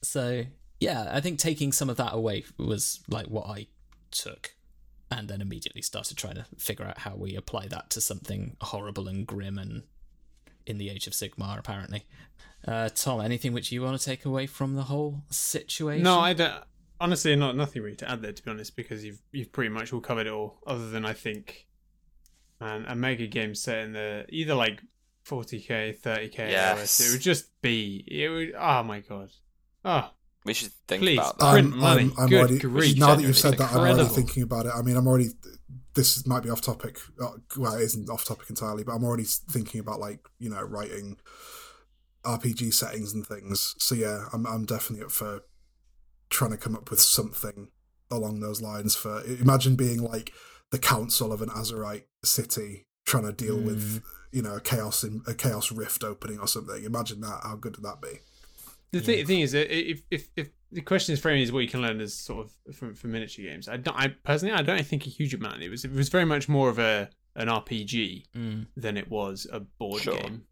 so 0.02 0.46
yeah, 0.80 1.10
I 1.12 1.22
think 1.22 1.40
taking 1.40 1.72
some 1.72 1.90
of 1.90 1.98
that 1.98 2.14
away 2.14 2.44
was 2.58 3.02
like 3.08 3.28
what 3.28 3.48
I 3.48 3.68
took, 4.12 4.56
and 5.12 5.28
then 5.28 5.42
immediately 5.42 5.82
started 5.82 6.18
trying 6.18 6.36
to 6.36 6.46
figure 6.58 6.86
out 6.86 7.00
how 7.00 7.16
we 7.16 7.36
apply 7.36 7.68
that 7.68 7.90
to 7.92 8.02
something 8.02 8.58
horrible 8.62 9.08
and 9.08 9.28
grim 9.28 9.58
and 9.60 9.84
in 10.66 10.78
the 10.78 10.90
age 10.90 11.08
of 11.08 11.14
Sigmar, 11.14 11.58
apparently. 11.60 12.06
Uh, 12.68 12.90
Tom, 12.90 13.20
anything 13.22 13.52
which 13.54 13.72
you 13.72 13.82
want 13.82 14.00
to 14.00 14.06
take 14.06 14.26
away 14.26 14.46
from 14.48 14.76
the 14.76 14.84
whole 14.84 15.24
situation? 15.30 16.04
No, 16.04 16.20
I 16.20 16.34
don't. 16.34 16.64
Honestly, 17.00 17.36
not 17.36 17.56
nothing 17.58 17.82
really 17.82 17.98
to 17.98 18.10
add 18.10 18.22
there, 18.22 18.32
to 18.32 18.44
be 18.44 18.50
honest, 18.52 18.76
because 18.78 19.04
you've 19.04 19.20
you've 19.32 19.52
pretty 19.52 19.70
much 19.70 19.92
all 19.92 20.00
covered 20.00 20.28
it 20.28 20.32
all. 20.34 20.60
Other 20.66 20.90
than 20.90 21.06
I 21.06 21.12
think, 21.14 21.68
man, 22.62 22.86
a 22.88 22.96
mega 22.96 23.28
game 23.28 23.54
set 23.56 23.80
in 23.80 23.92
the 23.94 24.26
either 24.30 24.56
like 24.56 24.82
40k, 25.28 26.00
30k, 26.00 26.38
Yes. 26.38 26.78
hours, 26.78 27.00
it 27.08 27.12
would 27.14 27.22
just 27.22 27.62
be. 27.62 28.06
It 28.08 28.30
would. 28.30 28.54
Oh 28.58 28.84
my 28.84 29.02
god. 29.02 29.32
Oh, 29.84 30.12
We 30.46 30.54
should 30.54 30.72
think 30.88 31.02
Please. 31.04 31.20
about 31.20 31.40
that. 31.40 31.52
Print 31.54 31.74
I'm, 31.74 31.80
money. 31.80 32.04
I'm, 32.04 32.14
I'm 32.18 32.30
Good 32.30 32.40
already 32.40 32.60
grief. 32.60 32.98
now 32.98 33.16
that 33.16 33.22
you've 33.22 33.38
said 33.38 33.58
Genuinely 33.58 33.74
that, 33.74 33.92
I'm 33.92 33.98
already 33.98 34.16
thinking 34.16 34.44
about 34.44 34.66
it. 34.66 34.74
I 34.76 34.82
mean, 34.82 34.98
I'm 34.98 35.08
already. 35.08 35.30
This 35.96 36.26
might 36.26 36.44
be 36.44 36.50
off 36.50 36.62
topic. 36.62 36.98
uh, 37.22 37.30
Well, 37.58 37.76
it 37.76 37.84
isn't 37.84 38.10
off 38.10 38.26
topic 38.26 38.50
entirely, 38.50 38.84
but 38.84 38.94
I'm 38.94 39.04
already 39.04 39.24
thinking 39.26 39.80
about 39.80 40.00
like 40.00 40.20
you 40.40 40.50
know 40.50 40.62
writing 40.62 41.18
RPG 42.26 42.74
settings 42.74 43.14
and 43.14 43.26
things. 43.26 43.76
So 43.78 43.96
yeah, 43.96 44.26
I'm 44.34 44.46
I'm 44.48 44.66
definitely 44.66 45.06
up 45.06 45.12
for 45.12 45.42
trying 46.30 46.52
to 46.52 46.58
come 46.58 46.76
up 46.76 46.90
with 46.90 47.00
something 47.00 47.70
along 48.10 48.40
those 48.40 48.62
lines. 48.62 48.96
For 48.96 49.24
imagine 49.26 49.76
being 49.76 50.02
like 50.02 50.34
the 50.72 50.80
council 50.80 51.32
of 51.32 51.42
an 51.42 51.50
Azyrite 51.50 52.06
city 52.24 52.88
trying 53.06 53.26
to 53.26 53.34
deal 53.34 53.60
with 53.60 54.02
you 54.32 54.42
know 54.42 54.56
a 54.56 54.62
chaos 54.62 55.04
in 55.04 55.22
a 55.28 55.34
chaos 55.34 55.72
rift 55.72 56.04
opening 56.04 56.40
or 56.40 56.48
something. 56.48 56.84
Imagine 56.84 57.22
that. 57.22 57.42
How 57.44 57.56
good 57.56 57.78
would 57.78 57.86
that 57.86 58.02
be? 58.02 58.20
The 58.94 59.00
thing, 59.02 59.26
thing 59.26 59.40
is, 59.42 59.54
if, 59.54 60.02
if 60.12 60.30
if 60.36 60.50
the 60.72 60.82
question 60.82 61.14
is 61.14 61.20
framed 61.20 61.42
as 61.44 61.52
what 61.52 61.60
you 61.60 61.68
can 61.68 61.82
learn 61.82 62.00
as 62.00 62.14
sort 62.14 62.48
of 62.48 62.76
from, 62.76 62.94
from 62.96 63.12
miniature 63.12 63.44
games, 63.46 63.68
I 63.68 63.78
don't. 63.78 63.98
I 63.98 64.10
personally, 64.24 64.54
I 64.54 64.62
don't 64.62 64.86
think 64.86 65.06
a 65.06 65.10
huge 65.10 65.34
amount. 65.34 65.62
It 65.62 65.70
was 65.70 65.84
it 65.84 65.92
was 65.92 66.10
very 66.10 66.26
much 66.26 66.48
more 66.48 66.70
of 66.70 66.80
a 66.80 67.10
an 67.36 67.48
RPG 67.48 68.26
Mm. 68.36 68.68
than 68.78 68.96
it 68.98 69.10
was 69.10 69.48
a 69.52 69.60
board 69.60 70.02
Sure. 70.02 70.16
game. 70.16 70.44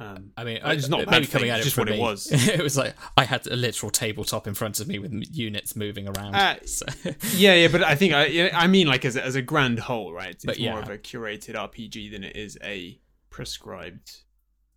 Um, 0.00 0.30
I 0.36 0.44
mean, 0.44 0.60
it's 0.62 0.88
not 0.88 1.10
maybe 1.10 1.26
coming 1.26 1.50
at 1.50 1.58
it 1.58 1.64
just 1.64 1.76
what 1.76 1.88
it 1.88 1.98
was. 1.98 2.28
it 2.30 2.62
was 2.62 2.76
like 2.76 2.94
I 3.16 3.24
had 3.24 3.46
a 3.48 3.56
literal 3.56 3.90
tabletop 3.90 4.46
in 4.46 4.54
front 4.54 4.78
of 4.78 4.86
me 4.86 5.00
with 5.00 5.12
units 5.32 5.74
moving 5.74 6.06
around. 6.08 6.36
Uh, 6.36 6.56
so. 6.64 6.86
yeah, 7.34 7.54
yeah, 7.54 7.68
but 7.68 7.82
I 7.82 7.96
think 7.96 8.12
I 8.14 8.48
I 8.50 8.68
mean 8.68 8.86
like 8.86 9.04
as 9.04 9.16
a, 9.16 9.24
as 9.24 9.34
a 9.34 9.42
grand 9.42 9.80
whole, 9.80 10.12
right? 10.12 10.30
It's 10.30 10.44
But 10.44 10.58
more 10.60 10.66
yeah. 10.74 10.78
of 10.82 10.88
a 10.88 10.98
curated 10.98 11.54
RPG 11.56 12.12
than 12.12 12.22
it 12.22 12.36
is 12.36 12.56
a 12.62 13.00
prescribed 13.30 14.18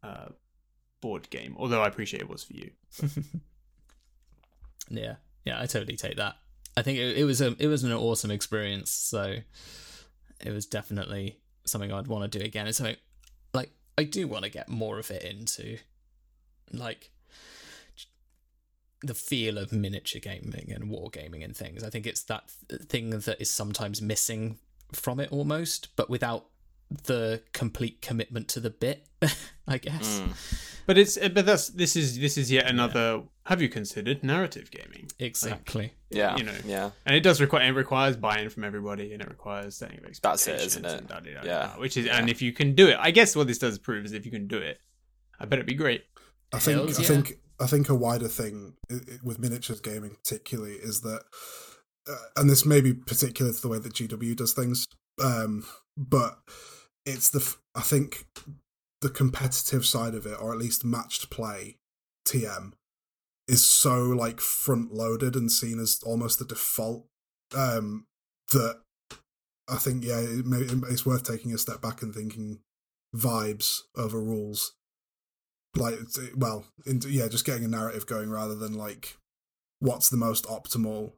uh, 0.04 0.30
board 1.02 1.30
game. 1.30 1.56
Although 1.58 1.82
I 1.82 1.88
appreciate 1.88 2.22
it 2.22 2.30
was 2.30 2.44
for 2.44 2.54
you. 2.54 2.72
yeah, 4.90 5.16
yeah, 5.46 5.60
I 5.60 5.66
totally 5.66 5.98
take 5.98 6.18
that. 6.18 6.36
I 6.78 6.82
think 6.84 7.00
it, 7.00 7.18
it 7.18 7.24
was 7.26 7.42
a 7.42 7.56
it 7.60 7.68
was 7.68 7.84
an 7.84 7.92
awesome 7.92 8.32
experience. 8.32 8.92
So 8.92 9.38
it 10.40 10.52
was 10.52 10.66
definitely 10.66 11.40
something 11.66 11.92
I'd 11.92 12.08
want 12.08 12.32
to 12.32 12.40
do 12.40 12.44
again. 12.44 12.68
It's 12.68 12.78
something 12.78 12.98
like 13.54 13.72
I 13.98 14.04
do 14.04 14.28
want 14.28 14.44
to 14.46 14.50
get 14.50 14.70
more 14.70 15.00
of 15.00 15.12
it 15.12 15.24
into, 15.24 15.78
like 16.72 17.12
the 19.04 19.14
feel 19.16 19.58
of 19.58 19.72
miniature 19.72 20.22
gaming 20.22 20.72
and 20.72 20.92
wargaming 20.92 21.44
and 21.44 21.56
things. 21.56 21.84
I 21.84 21.90
think 21.90 22.06
it's 22.06 22.24
that 22.24 22.52
th- 22.70 22.84
thing 22.84 23.10
that 23.12 23.42
is 23.42 23.50
sometimes 23.50 24.02
missing 24.02 24.60
from 24.94 25.20
it 25.20 25.32
almost, 25.32 25.90
but 25.96 26.10
without 26.10 26.46
the 27.06 27.42
complete 27.54 28.02
commitment 28.02 28.48
to 28.50 28.60
the 28.60 28.70
bit. 28.70 29.08
I 29.68 29.78
guess. 29.78 30.20
Mm. 30.20 30.68
But 30.88 30.98
it's 30.98 31.16
uh, 31.18 31.30
but 31.30 31.46
that's 31.46 31.68
this 31.70 31.96
is 31.96 32.20
this 32.20 32.38
is 32.38 32.52
yet 32.52 32.68
another. 32.70 33.24
Have 33.46 33.62
you 33.62 33.70
considered 33.70 34.24
narrative 34.24 34.70
gaming? 34.72 35.10
Exactly. 35.20 35.94
Yeah, 36.10 36.36
You 36.38 36.44
know. 36.44 36.54
yeah. 36.66 36.92
And 37.06 37.16
it 37.16 37.22
does 37.22 37.40
require 37.42 37.64
it 37.68 37.72
requires 37.76 38.16
buy-in 38.18 38.50
from 38.50 38.64
everybody, 38.64 39.14
and 39.14 39.22
it 39.22 39.30
requires 39.30 39.76
setting 39.78 39.98
of 40.00 40.06
expectations. 40.06 40.46
That's 40.46 40.48
it, 40.48 40.52
expectations. 40.66 40.86
isn't 40.86 40.86
it? 40.86 41.00
and 41.00 41.26
da-da-da-da, 41.26 41.48
Yeah. 41.48 41.80
Which 41.80 41.98
is, 41.98 42.06
Yeah. 42.06 42.18
and 42.18 42.30
if 42.30 42.42
you 42.42 42.52
can 42.54 42.76
do 42.76 42.88
it, 42.88 42.98
I 43.00 43.12
guess 43.12 43.36
what 43.36 43.48
this 43.48 43.58
does 43.58 43.78
prove 43.80 44.06
is 44.06 44.12
if 44.14 44.26
you 44.26 44.32
can 44.32 44.48
do 44.48 44.58
it, 44.58 44.80
I 45.40 45.46
bet 45.46 45.60
it'd 45.60 45.66
be 45.66 45.74
great. 45.74 46.04
I 46.54 46.60
think 46.60 46.78
Hells 46.78 47.00
I 47.00 47.02
yeah. 47.04 47.08
think 47.08 47.40
I 47.60 47.68
think 47.68 47.90
a 47.90 47.96
wider 47.96 48.28
thing 48.28 48.74
i- 48.92 48.96
i- 48.96 49.20
with 49.24 49.40
miniatures 49.40 49.80
gaming 49.82 50.16
particularly 50.16 50.76
is 50.76 51.02
that, 51.02 51.22
uh, 52.10 52.16
and 52.36 52.50
this 52.50 52.66
may 52.66 52.82
be 52.82 52.94
particular 52.94 53.54
to 53.54 53.62
the 53.62 53.68
way 53.68 53.80
that 53.80 53.94
GW 53.94 54.36
does 54.36 54.54
things, 54.54 54.88
um, 55.24 55.64
but 55.98 56.40
it's 57.06 57.30
the 57.30 57.56
I 57.76 57.82
think 57.82 58.26
the 59.02 59.10
competitive 59.10 59.86
side 59.86 60.14
of 60.14 60.26
it, 60.26 60.40
or 60.40 60.52
at 60.54 60.60
least 60.60 60.86
matched 60.86 61.30
play, 61.30 61.78
TM, 62.28 62.74
is 63.48 63.64
so 63.64 64.04
like 64.04 64.40
front 64.40 64.94
loaded 64.94 65.36
and 65.36 65.52
seen 65.52 65.80
as 65.80 66.00
almost 66.06 66.40
the 66.40 66.46
default 66.46 67.08
um, 67.56 68.06
that 68.52 68.80
I 69.70 69.78
think 69.78 70.04
yeah, 70.04 70.20
it 70.20 70.46
may, 70.46 70.60
it's 70.60 71.06
worth 71.06 71.24
taking 71.24 71.54
a 71.54 71.58
step 71.58 71.82
back 71.82 72.02
and 72.02 72.14
thinking 72.14 72.60
vibes 73.16 73.80
over 73.98 74.22
rules 74.22 74.74
like 75.76 75.96
well 76.36 76.66
in, 76.86 77.02
yeah 77.08 77.28
just 77.28 77.46
getting 77.46 77.66
a 77.66 77.68
narrative 77.68 78.06
going 78.06 78.30
rather 78.30 78.56
than 78.56 78.74
like 78.74 79.18
what's 79.80 80.10
the 80.10 80.16
most 80.18 80.46
optimal 80.46 81.12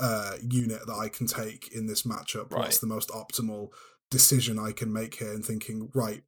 uh 0.00 0.36
unit 0.42 0.86
that 0.86 0.94
i 0.94 1.08
can 1.08 1.26
take 1.26 1.70
in 1.72 1.86
this 1.86 2.02
matchup 2.04 2.50
what's 2.50 2.52
Right. 2.76 2.80
the 2.80 2.86
most 2.86 3.10
optimal 3.10 3.68
decision 4.10 4.58
i 4.58 4.72
can 4.72 4.92
make 4.92 5.16
here 5.16 5.32
and 5.32 5.44
thinking 5.44 5.90
right 5.94 6.22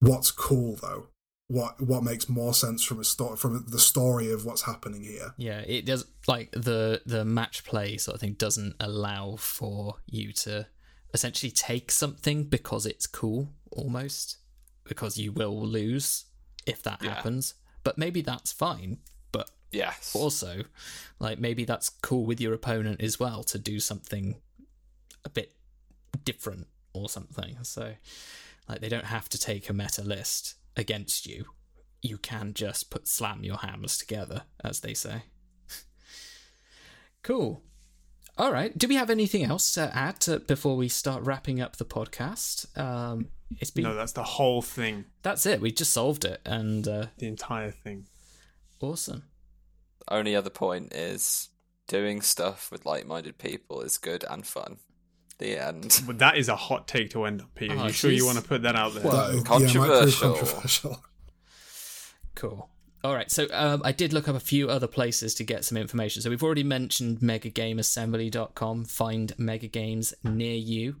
what's 0.00 0.30
cool 0.30 0.76
though 0.76 1.06
what 1.48 1.80
what 1.80 2.02
makes 2.02 2.28
more 2.28 2.52
sense 2.54 2.84
from 2.84 3.00
a 3.00 3.04
story 3.04 3.36
from 3.36 3.64
the 3.68 3.78
story 3.78 4.30
of 4.30 4.44
what's 4.44 4.62
happening 4.62 5.02
here 5.02 5.32
Yeah, 5.38 5.60
it 5.60 5.86
does 5.86 6.04
like 6.26 6.50
the 6.52 7.00
the 7.06 7.24
match 7.24 7.64
play 7.64 7.96
sort 7.96 8.16
of 8.16 8.20
thing 8.20 8.34
doesn't 8.34 8.74
allow 8.78 9.36
for 9.36 9.96
you 10.06 10.32
to 10.44 10.66
essentially 11.14 11.50
take 11.50 11.90
something 11.90 12.44
because 12.44 12.84
it's 12.84 13.06
cool 13.06 13.48
almost 13.72 14.36
because 14.84 15.16
you 15.16 15.32
will 15.32 15.58
lose 15.58 16.26
if 16.66 16.82
that 16.82 17.00
Yeah. 17.02 17.14
happens. 17.14 17.54
But 17.82 17.96
maybe 17.96 18.20
that's 18.20 18.52
fine. 18.52 18.98
But 19.32 19.50
Yes. 19.72 20.14
also, 20.14 20.64
like 21.18 21.38
maybe 21.38 21.64
that's 21.64 21.88
cool 21.88 22.26
with 22.26 22.42
your 22.42 22.52
opponent 22.52 23.00
as 23.00 23.18
well 23.18 23.42
to 23.44 23.58
do 23.58 23.80
something 23.80 24.36
a 25.24 25.30
bit 25.30 25.56
different 26.24 26.66
or 27.02 27.08
something. 27.08 27.56
So 27.62 27.94
like 28.68 28.80
they 28.80 28.88
don't 28.88 29.06
have 29.06 29.28
to 29.30 29.38
take 29.38 29.68
a 29.68 29.72
meta 29.72 30.02
list 30.02 30.54
against 30.76 31.26
you. 31.26 31.46
You 32.02 32.18
can 32.18 32.54
just 32.54 32.90
put 32.90 33.08
slam 33.08 33.42
your 33.42 33.56
hammers 33.56 33.98
together, 33.98 34.42
as 34.62 34.80
they 34.80 34.94
say. 34.94 35.22
cool. 37.22 37.62
All 38.36 38.52
right. 38.52 38.76
Do 38.76 38.86
we 38.86 38.94
have 38.94 39.10
anything 39.10 39.42
else 39.42 39.72
to 39.72 39.94
add 39.96 40.20
to, 40.20 40.38
before 40.38 40.76
we 40.76 40.88
start 40.88 41.24
wrapping 41.24 41.60
up 41.60 41.76
the 41.76 41.84
podcast? 41.84 42.78
Um, 42.78 43.30
it's 43.58 43.72
been 43.72 43.84
No, 43.84 43.94
that's 43.94 44.12
the 44.12 44.22
whole 44.22 44.62
thing, 44.62 45.06
that's 45.22 45.46
it. 45.46 45.60
We 45.60 45.72
just 45.72 45.92
solved 45.92 46.24
it, 46.24 46.40
and 46.44 46.86
uh, 46.86 47.06
the 47.16 47.26
entire 47.26 47.70
thing. 47.70 48.06
awesome. 48.80 49.24
Only 50.06 50.36
other 50.36 50.50
point 50.50 50.92
is 50.94 51.48
doing 51.86 52.20
stuff 52.20 52.70
with 52.70 52.86
like-minded 52.86 53.38
people 53.38 53.80
is 53.80 53.98
good 53.98 54.24
and 54.28 54.46
fun. 54.46 54.78
The 55.38 55.56
end. 55.56 56.02
But 56.06 56.18
that 56.18 56.36
is 56.36 56.48
a 56.48 56.56
hot 56.56 56.88
take 56.88 57.10
to 57.10 57.24
end 57.24 57.40
up, 57.42 57.54
Peter. 57.54 57.74
Oh, 57.78 57.86
you 57.86 57.92
sure 57.92 58.10
you 58.10 58.26
want 58.26 58.38
to 58.38 58.44
put 58.44 58.62
that 58.62 58.74
out 58.74 58.94
there? 58.94 59.04
Well, 59.04 59.28
That- 59.30 59.36
yeah, 59.36 59.42
controversial. 59.42 60.34
controversial. 60.34 61.02
Cool. 62.34 62.68
All 63.04 63.14
right, 63.14 63.30
so 63.30 63.46
um, 63.52 63.80
I 63.84 63.92
did 63.92 64.12
look 64.12 64.26
up 64.28 64.34
a 64.34 64.40
few 64.40 64.68
other 64.68 64.88
places 64.88 65.32
to 65.36 65.44
get 65.44 65.64
some 65.64 65.78
information. 65.78 66.20
So 66.20 66.30
we've 66.30 66.42
already 66.42 66.64
mentioned 66.64 67.18
megagameassembly.com. 67.20 68.86
Find 68.86 69.32
mega 69.38 69.68
games 69.68 70.12
near 70.24 70.56
you. 70.56 70.96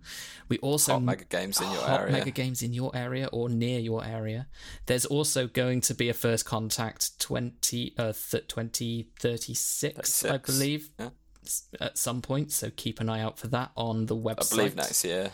We 0.48 0.58
also 0.58 0.92
Hot 0.92 1.02
mega 1.02 1.24
games 1.24 1.60
in 1.60 1.68
your 1.72 1.80
hot 1.82 2.00
area. 2.02 2.12
mega 2.12 2.30
games 2.30 2.62
in 2.62 2.72
your 2.72 2.94
area 2.94 3.28
or 3.32 3.48
near 3.48 3.80
your 3.80 4.04
area. 4.04 4.46
There's 4.86 5.06
also 5.06 5.48
going 5.48 5.80
to 5.82 5.94
be 5.94 6.08
a 6.08 6.14
first 6.14 6.44
contact 6.44 7.18
20 7.18 7.94
uh, 7.98 8.12
th- 8.12 8.46
2036, 8.46 10.24
I 10.24 10.36
believe, 10.38 10.90
yeah. 11.00 11.08
S- 11.44 11.64
at 11.80 11.98
some 11.98 12.22
point. 12.22 12.52
So 12.52 12.70
keep 12.74 13.00
an 13.00 13.08
eye 13.08 13.20
out 13.20 13.38
for 13.38 13.48
that 13.48 13.70
on 13.76 14.06
the 14.06 14.16
website. 14.16 14.30
I 14.30 14.34
website 14.42 14.50
believe 14.56 14.76
next 14.76 15.04
year. 15.04 15.30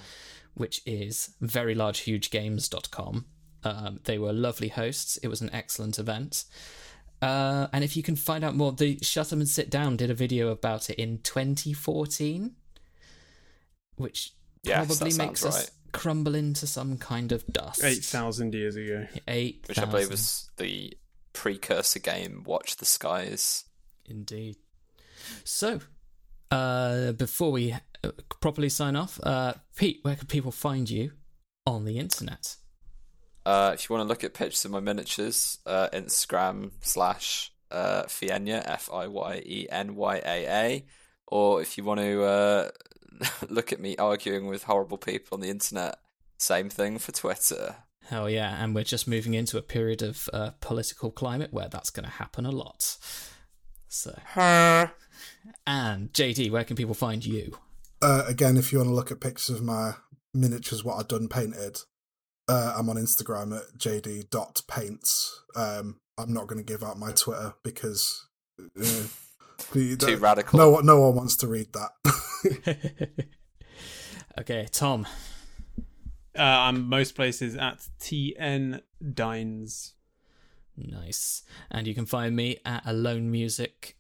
which 0.55 0.82
is 0.86 1.31
verylargehugegames.com. 1.43 3.24
Um, 3.64 4.01
they 4.05 4.18
were 4.18 4.32
lovely 4.32 4.68
hosts. 4.68 5.16
It 5.18 5.28
was 5.28 5.40
an 5.40 5.51
excellent 5.52 5.98
event. 5.98 6.44
Uh, 7.22 7.68
and 7.72 7.82
if 7.82 7.97
you 7.97 8.02
can 8.02 8.16
find 8.16 8.44
out 8.44 8.55
more, 8.55 8.72
the 8.72 8.98
Shut 9.02 9.28
Up 9.32 9.39
and 9.39 9.48
Sit 9.48 9.70
Down 9.70 9.97
did 9.97 10.10
a 10.10 10.14
video 10.14 10.48
about 10.48 10.90
it 10.90 10.98
in 10.98 11.18
2014, 11.22 12.55
which 13.97 14.32
Yes, 14.62 14.86
probably 14.86 15.16
makes 15.16 15.40
sounds 15.40 15.55
us 15.56 15.70
crumble 15.93 16.35
into 16.35 16.66
some 16.66 16.98
kind 16.98 17.32
of 17.32 17.47
dust. 17.47 17.82
Eight 17.85 18.05
thousand 18.05 18.52
years 18.55 18.76
ago. 18.76 19.06
Eight 19.28 19.64
Which 19.68 19.78
I 19.78 19.85
believe 19.86 20.10
was 20.10 20.51
the 20.56 20.93
precursor 21.32 21.98
game 22.01 22.43
Watch 22.44 22.76
the 22.76 22.85
Skies. 22.85 23.64
Indeed. 24.06 24.56
So, 25.44 25.81
uh, 26.51 27.12
before 27.12 27.53
we 27.53 27.73
uh, 27.73 28.11
properly 28.41 28.69
sign 28.69 28.97
off, 28.97 29.19
uh, 29.23 29.55
Pete, 29.77 30.01
where 30.03 30.16
can 30.16 30.27
people 30.27 30.53
find 30.53 30.89
you 30.89 31.12
on 31.66 31.85
the 31.85 31.99
internet? 31.99 32.57
Uh, 33.47 33.73
if 33.75 33.89
you 33.89 33.95
want 33.95 34.07
to 34.07 34.09
look 34.09 34.25
at 34.25 34.35
pictures 34.35 34.65
of 34.65 34.71
my 34.71 34.81
miniatures, 34.81 35.59
uh, 35.66 35.89
Instagram 35.93 36.71
slash 36.81 37.53
uh, 37.71 38.05
Fienya, 38.05 38.62
F 38.65 38.89
I 38.93 39.07
Y 39.07 39.43
E 39.45 39.66
N 39.71 39.97
Y 39.97 40.23
A 40.25 40.47
A. 40.47 40.87
Or 41.27 41.61
if 41.61 41.77
you 41.77 41.85
want 41.85 42.01
to 42.01 42.23
uh, 42.23 42.71
look 43.49 43.73
at 43.73 43.81
me 43.81 43.97
arguing 43.97 44.47
with 44.47 44.65
horrible 44.65 44.99
people 44.99 45.37
on 45.37 45.41
the 45.41 45.51
internet, 45.51 45.97
same 46.39 46.71
thing 46.71 46.99
for 46.99 47.12
Twitter. 47.12 47.77
Hell 48.07 48.29
yeah, 48.29 48.62
and 48.62 48.75
we're 48.75 48.85
just 48.85 49.09
moving 49.09 49.35
into 49.35 49.57
a 49.57 49.62
period 49.62 50.03
of 50.03 50.29
uh, 50.33 50.51
political 50.61 51.11
climate 51.11 51.53
where 51.53 51.69
that's 51.69 51.91
going 51.91 52.05
to 52.05 52.12
happen 52.12 52.45
a 52.45 52.51
lot. 52.51 52.99
So, 53.89 54.19
and 55.66 56.12
JD, 56.12 56.51
where 56.51 56.65
can 56.65 56.77
people 56.77 56.95
find 56.95 57.25
you? 57.25 57.59
Uh, 58.03 58.25
again, 58.27 58.57
if 58.57 58.73
you 58.73 58.79
want 58.79 58.89
to 58.91 58.95
look 58.95 59.11
at 59.11 59.21
pictures 59.21 59.57
of 59.57 59.62
my 59.62 59.95
miniatures, 60.35 60.85
what 60.85 60.97
I've 60.99 61.09
done 61.09 61.29
painted, 61.29 61.79
uh, 62.49 62.75
I'm 62.77 62.89
on 62.91 62.97
Instagram 62.97 63.57
at 63.57 63.79
jd.paints. 63.79 65.43
Um, 65.57 66.01
I'm 66.19 66.33
not 66.33 66.47
going 66.47 66.59
to 66.59 66.65
give 66.73 66.83
out 66.83 66.99
my 66.99 67.12
Twitter 67.12 67.55
because 67.62 68.27
uh, 68.59 68.83
Too 69.73 69.97
the- 69.97 70.19
radical. 70.21 70.59
no, 70.59 70.71
one- 70.71 70.87
no 70.87 71.01
one 71.01 71.15
wants 71.15 71.37
to 71.37 71.47
read 71.47 71.69
that. 71.73 73.25
okay, 74.41 74.66
Tom. 74.71 75.07
Uh, 76.37 76.43
I'm 76.43 76.89
most 76.89 77.15
places 77.15 77.55
at 77.57 77.87
TN 78.01 78.81
Dines. 79.15 79.95
Nice. 80.77 81.43
And 81.71 81.87
you 81.87 81.95
can 81.95 82.07
find 82.07 82.35
me 82.35 82.59
at 82.65 82.83
Alone 82.85 83.31
Music 83.31 83.97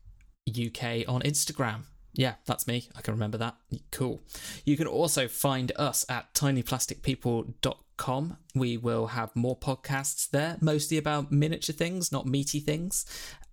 UK 0.48 1.08
on 1.08 1.22
Instagram. 1.22 1.84
yeah, 2.16 2.34
that's 2.46 2.66
me. 2.66 2.88
I 2.96 3.00
can 3.00 3.14
remember 3.14 3.38
that. 3.38 3.56
Cool. 3.90 4.22
You 4.64 4.76
can 4.76 4.86
also 4.86 5.26
find 5.26 5.72
us 5.76 6.04
at 6.08 6.32
tinyplasticpeople.com. 6.34 8.36
We 8.54 8.76
will 8.76 9.06
have 9.08 9.34
more 9.34 9.58
podcasts 9.58 10.30
there, 10.30 10.56
mostly 10.60 10.96
about 10.96 11.32
miniature 11.32 11.74
things, 11.74 12.12
not 12.12 12.26
meaty 12.26 12.60
things. 12.60 13.04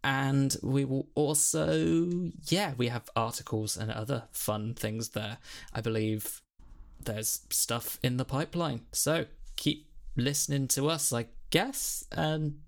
And 0.04 0.56
we 0.64 0.86
will 0.86 1.08
also, 1.16 2.32
yeah, 2.48 2.74
we 2.78 2.88
have 2.90 3.10
articles 3.16 3.78
and 3.78 3.92
other 3.92 4.24
fun 4.32 4.74
things 4.74 5.10
there. 5.10 5.38
I 5.74 5.82
believe 5.82 6.42
there's 7.04 7.42
stuff 7.50 8.00
in 8.04 8.18
the 8.18 8.26
pipeline. 8.26 8.82
So 8.92 9.26
keep 9.56 9.88
listening 10.16 10.68
to 10.70 10.90
us, 10.90 11.14
I 11.14 11.28
guess, 11.52 12.04
and 12.12 12.60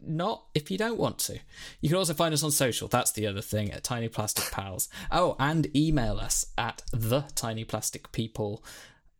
not 0.00 0.44
if 0.54 0.70
you 0.70 0.78
don't 0.78 0.98
want 0.98 1.18
to. 1.20 1.38
You 1.80 1.88
can 1.88 1.98
also 1.98 2.14
find 2.14 2.32
us 2.32 2.42
on 2.42 2.50
social. 2.50 2.88
That's 2.88 3.12
the 3.12 3.26
other 3.26 3.40
thing 3.40 3.70
at 3.70 3.84
Tiny 3.84 4.08
Plastic 4.08 4.50
Pals. 4.50 4.88
Oh, 5.10 5.36
and 5.38 5.74
email 5.76 6.18
us 6.18 6.46
at 6.56 6.82
the 6.92 7.22
Tiny 7.34 7.64
Plastic 7.64 8.12
People 8.12 8.64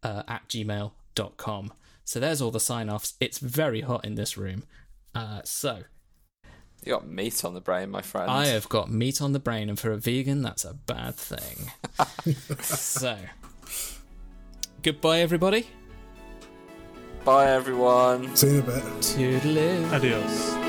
uh, 0.02 0.22
at 0.28 0.48
gmail.com. 0.48 1.72
So 2.04 2.20
there's 2.20 2.42
all 2.42 2.50
the 2.50 2.60
sign 2.60 2.90
offs. 2.90 3.14
It's 3.20 3.38
very 3.38 3.80
hot 3.80 4.04
in 4.04 4.14
this 4.14 4.36
room. 4.36 4.64
Uh, 5.14 5.40
so. 5.44 5.84
You 6.84 6.92
got 6.92 7.06
meat 7.06 7.44
on 7.44 7.54
the 7.54 7.60
brain, 7.60 7.90
my 7.90 8.02
friend. 8.02 8.28
I 8.28 8.46
have 8.46 8.68
got 8.68 8.90
meat 8.90 9.22
on 9.22 9.32
the 9.32 9.38
brain, 9.38 9.68
and 9.68 9.78
for 9.78 9.92
a 9.92 9.96
vegan, 9.96 10.42
that's 10.42 10.64
a 10.64 10.74
bad 10.74 11.14
thing. 11.14 11.70
so. 12.60 13.16
Goodbye, 14.82 15.20
everybody. 15.20 15.68
Bye, 17.24 17.52
everyone. 17.52 18.34
See 18.34 18.48
you 18.48 18.52
in 18.54 18.58
a 18.58 18.62
bit. 18.62 18.82
Toodaloo. 19.00 19.92
Adios. 19.92 20.61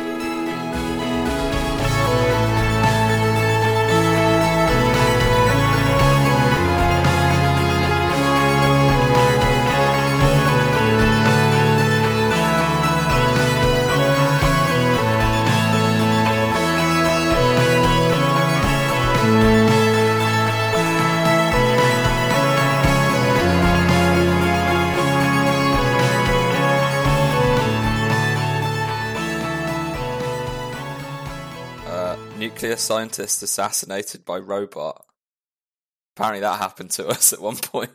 Nuclear 32.73 32.77
scientist 32.77 33.43
assassinated 33.43 34.25
by 34.25 34.37
robot. 34.39 35.05
Apparently, 36.15 36.41
that 36.41 36.59
happened 36.59 36.89
to 36.91 37.07
us 37.07 37.31
at 37.31 37.41
one 37.41 37.57
point. 37.57 37.91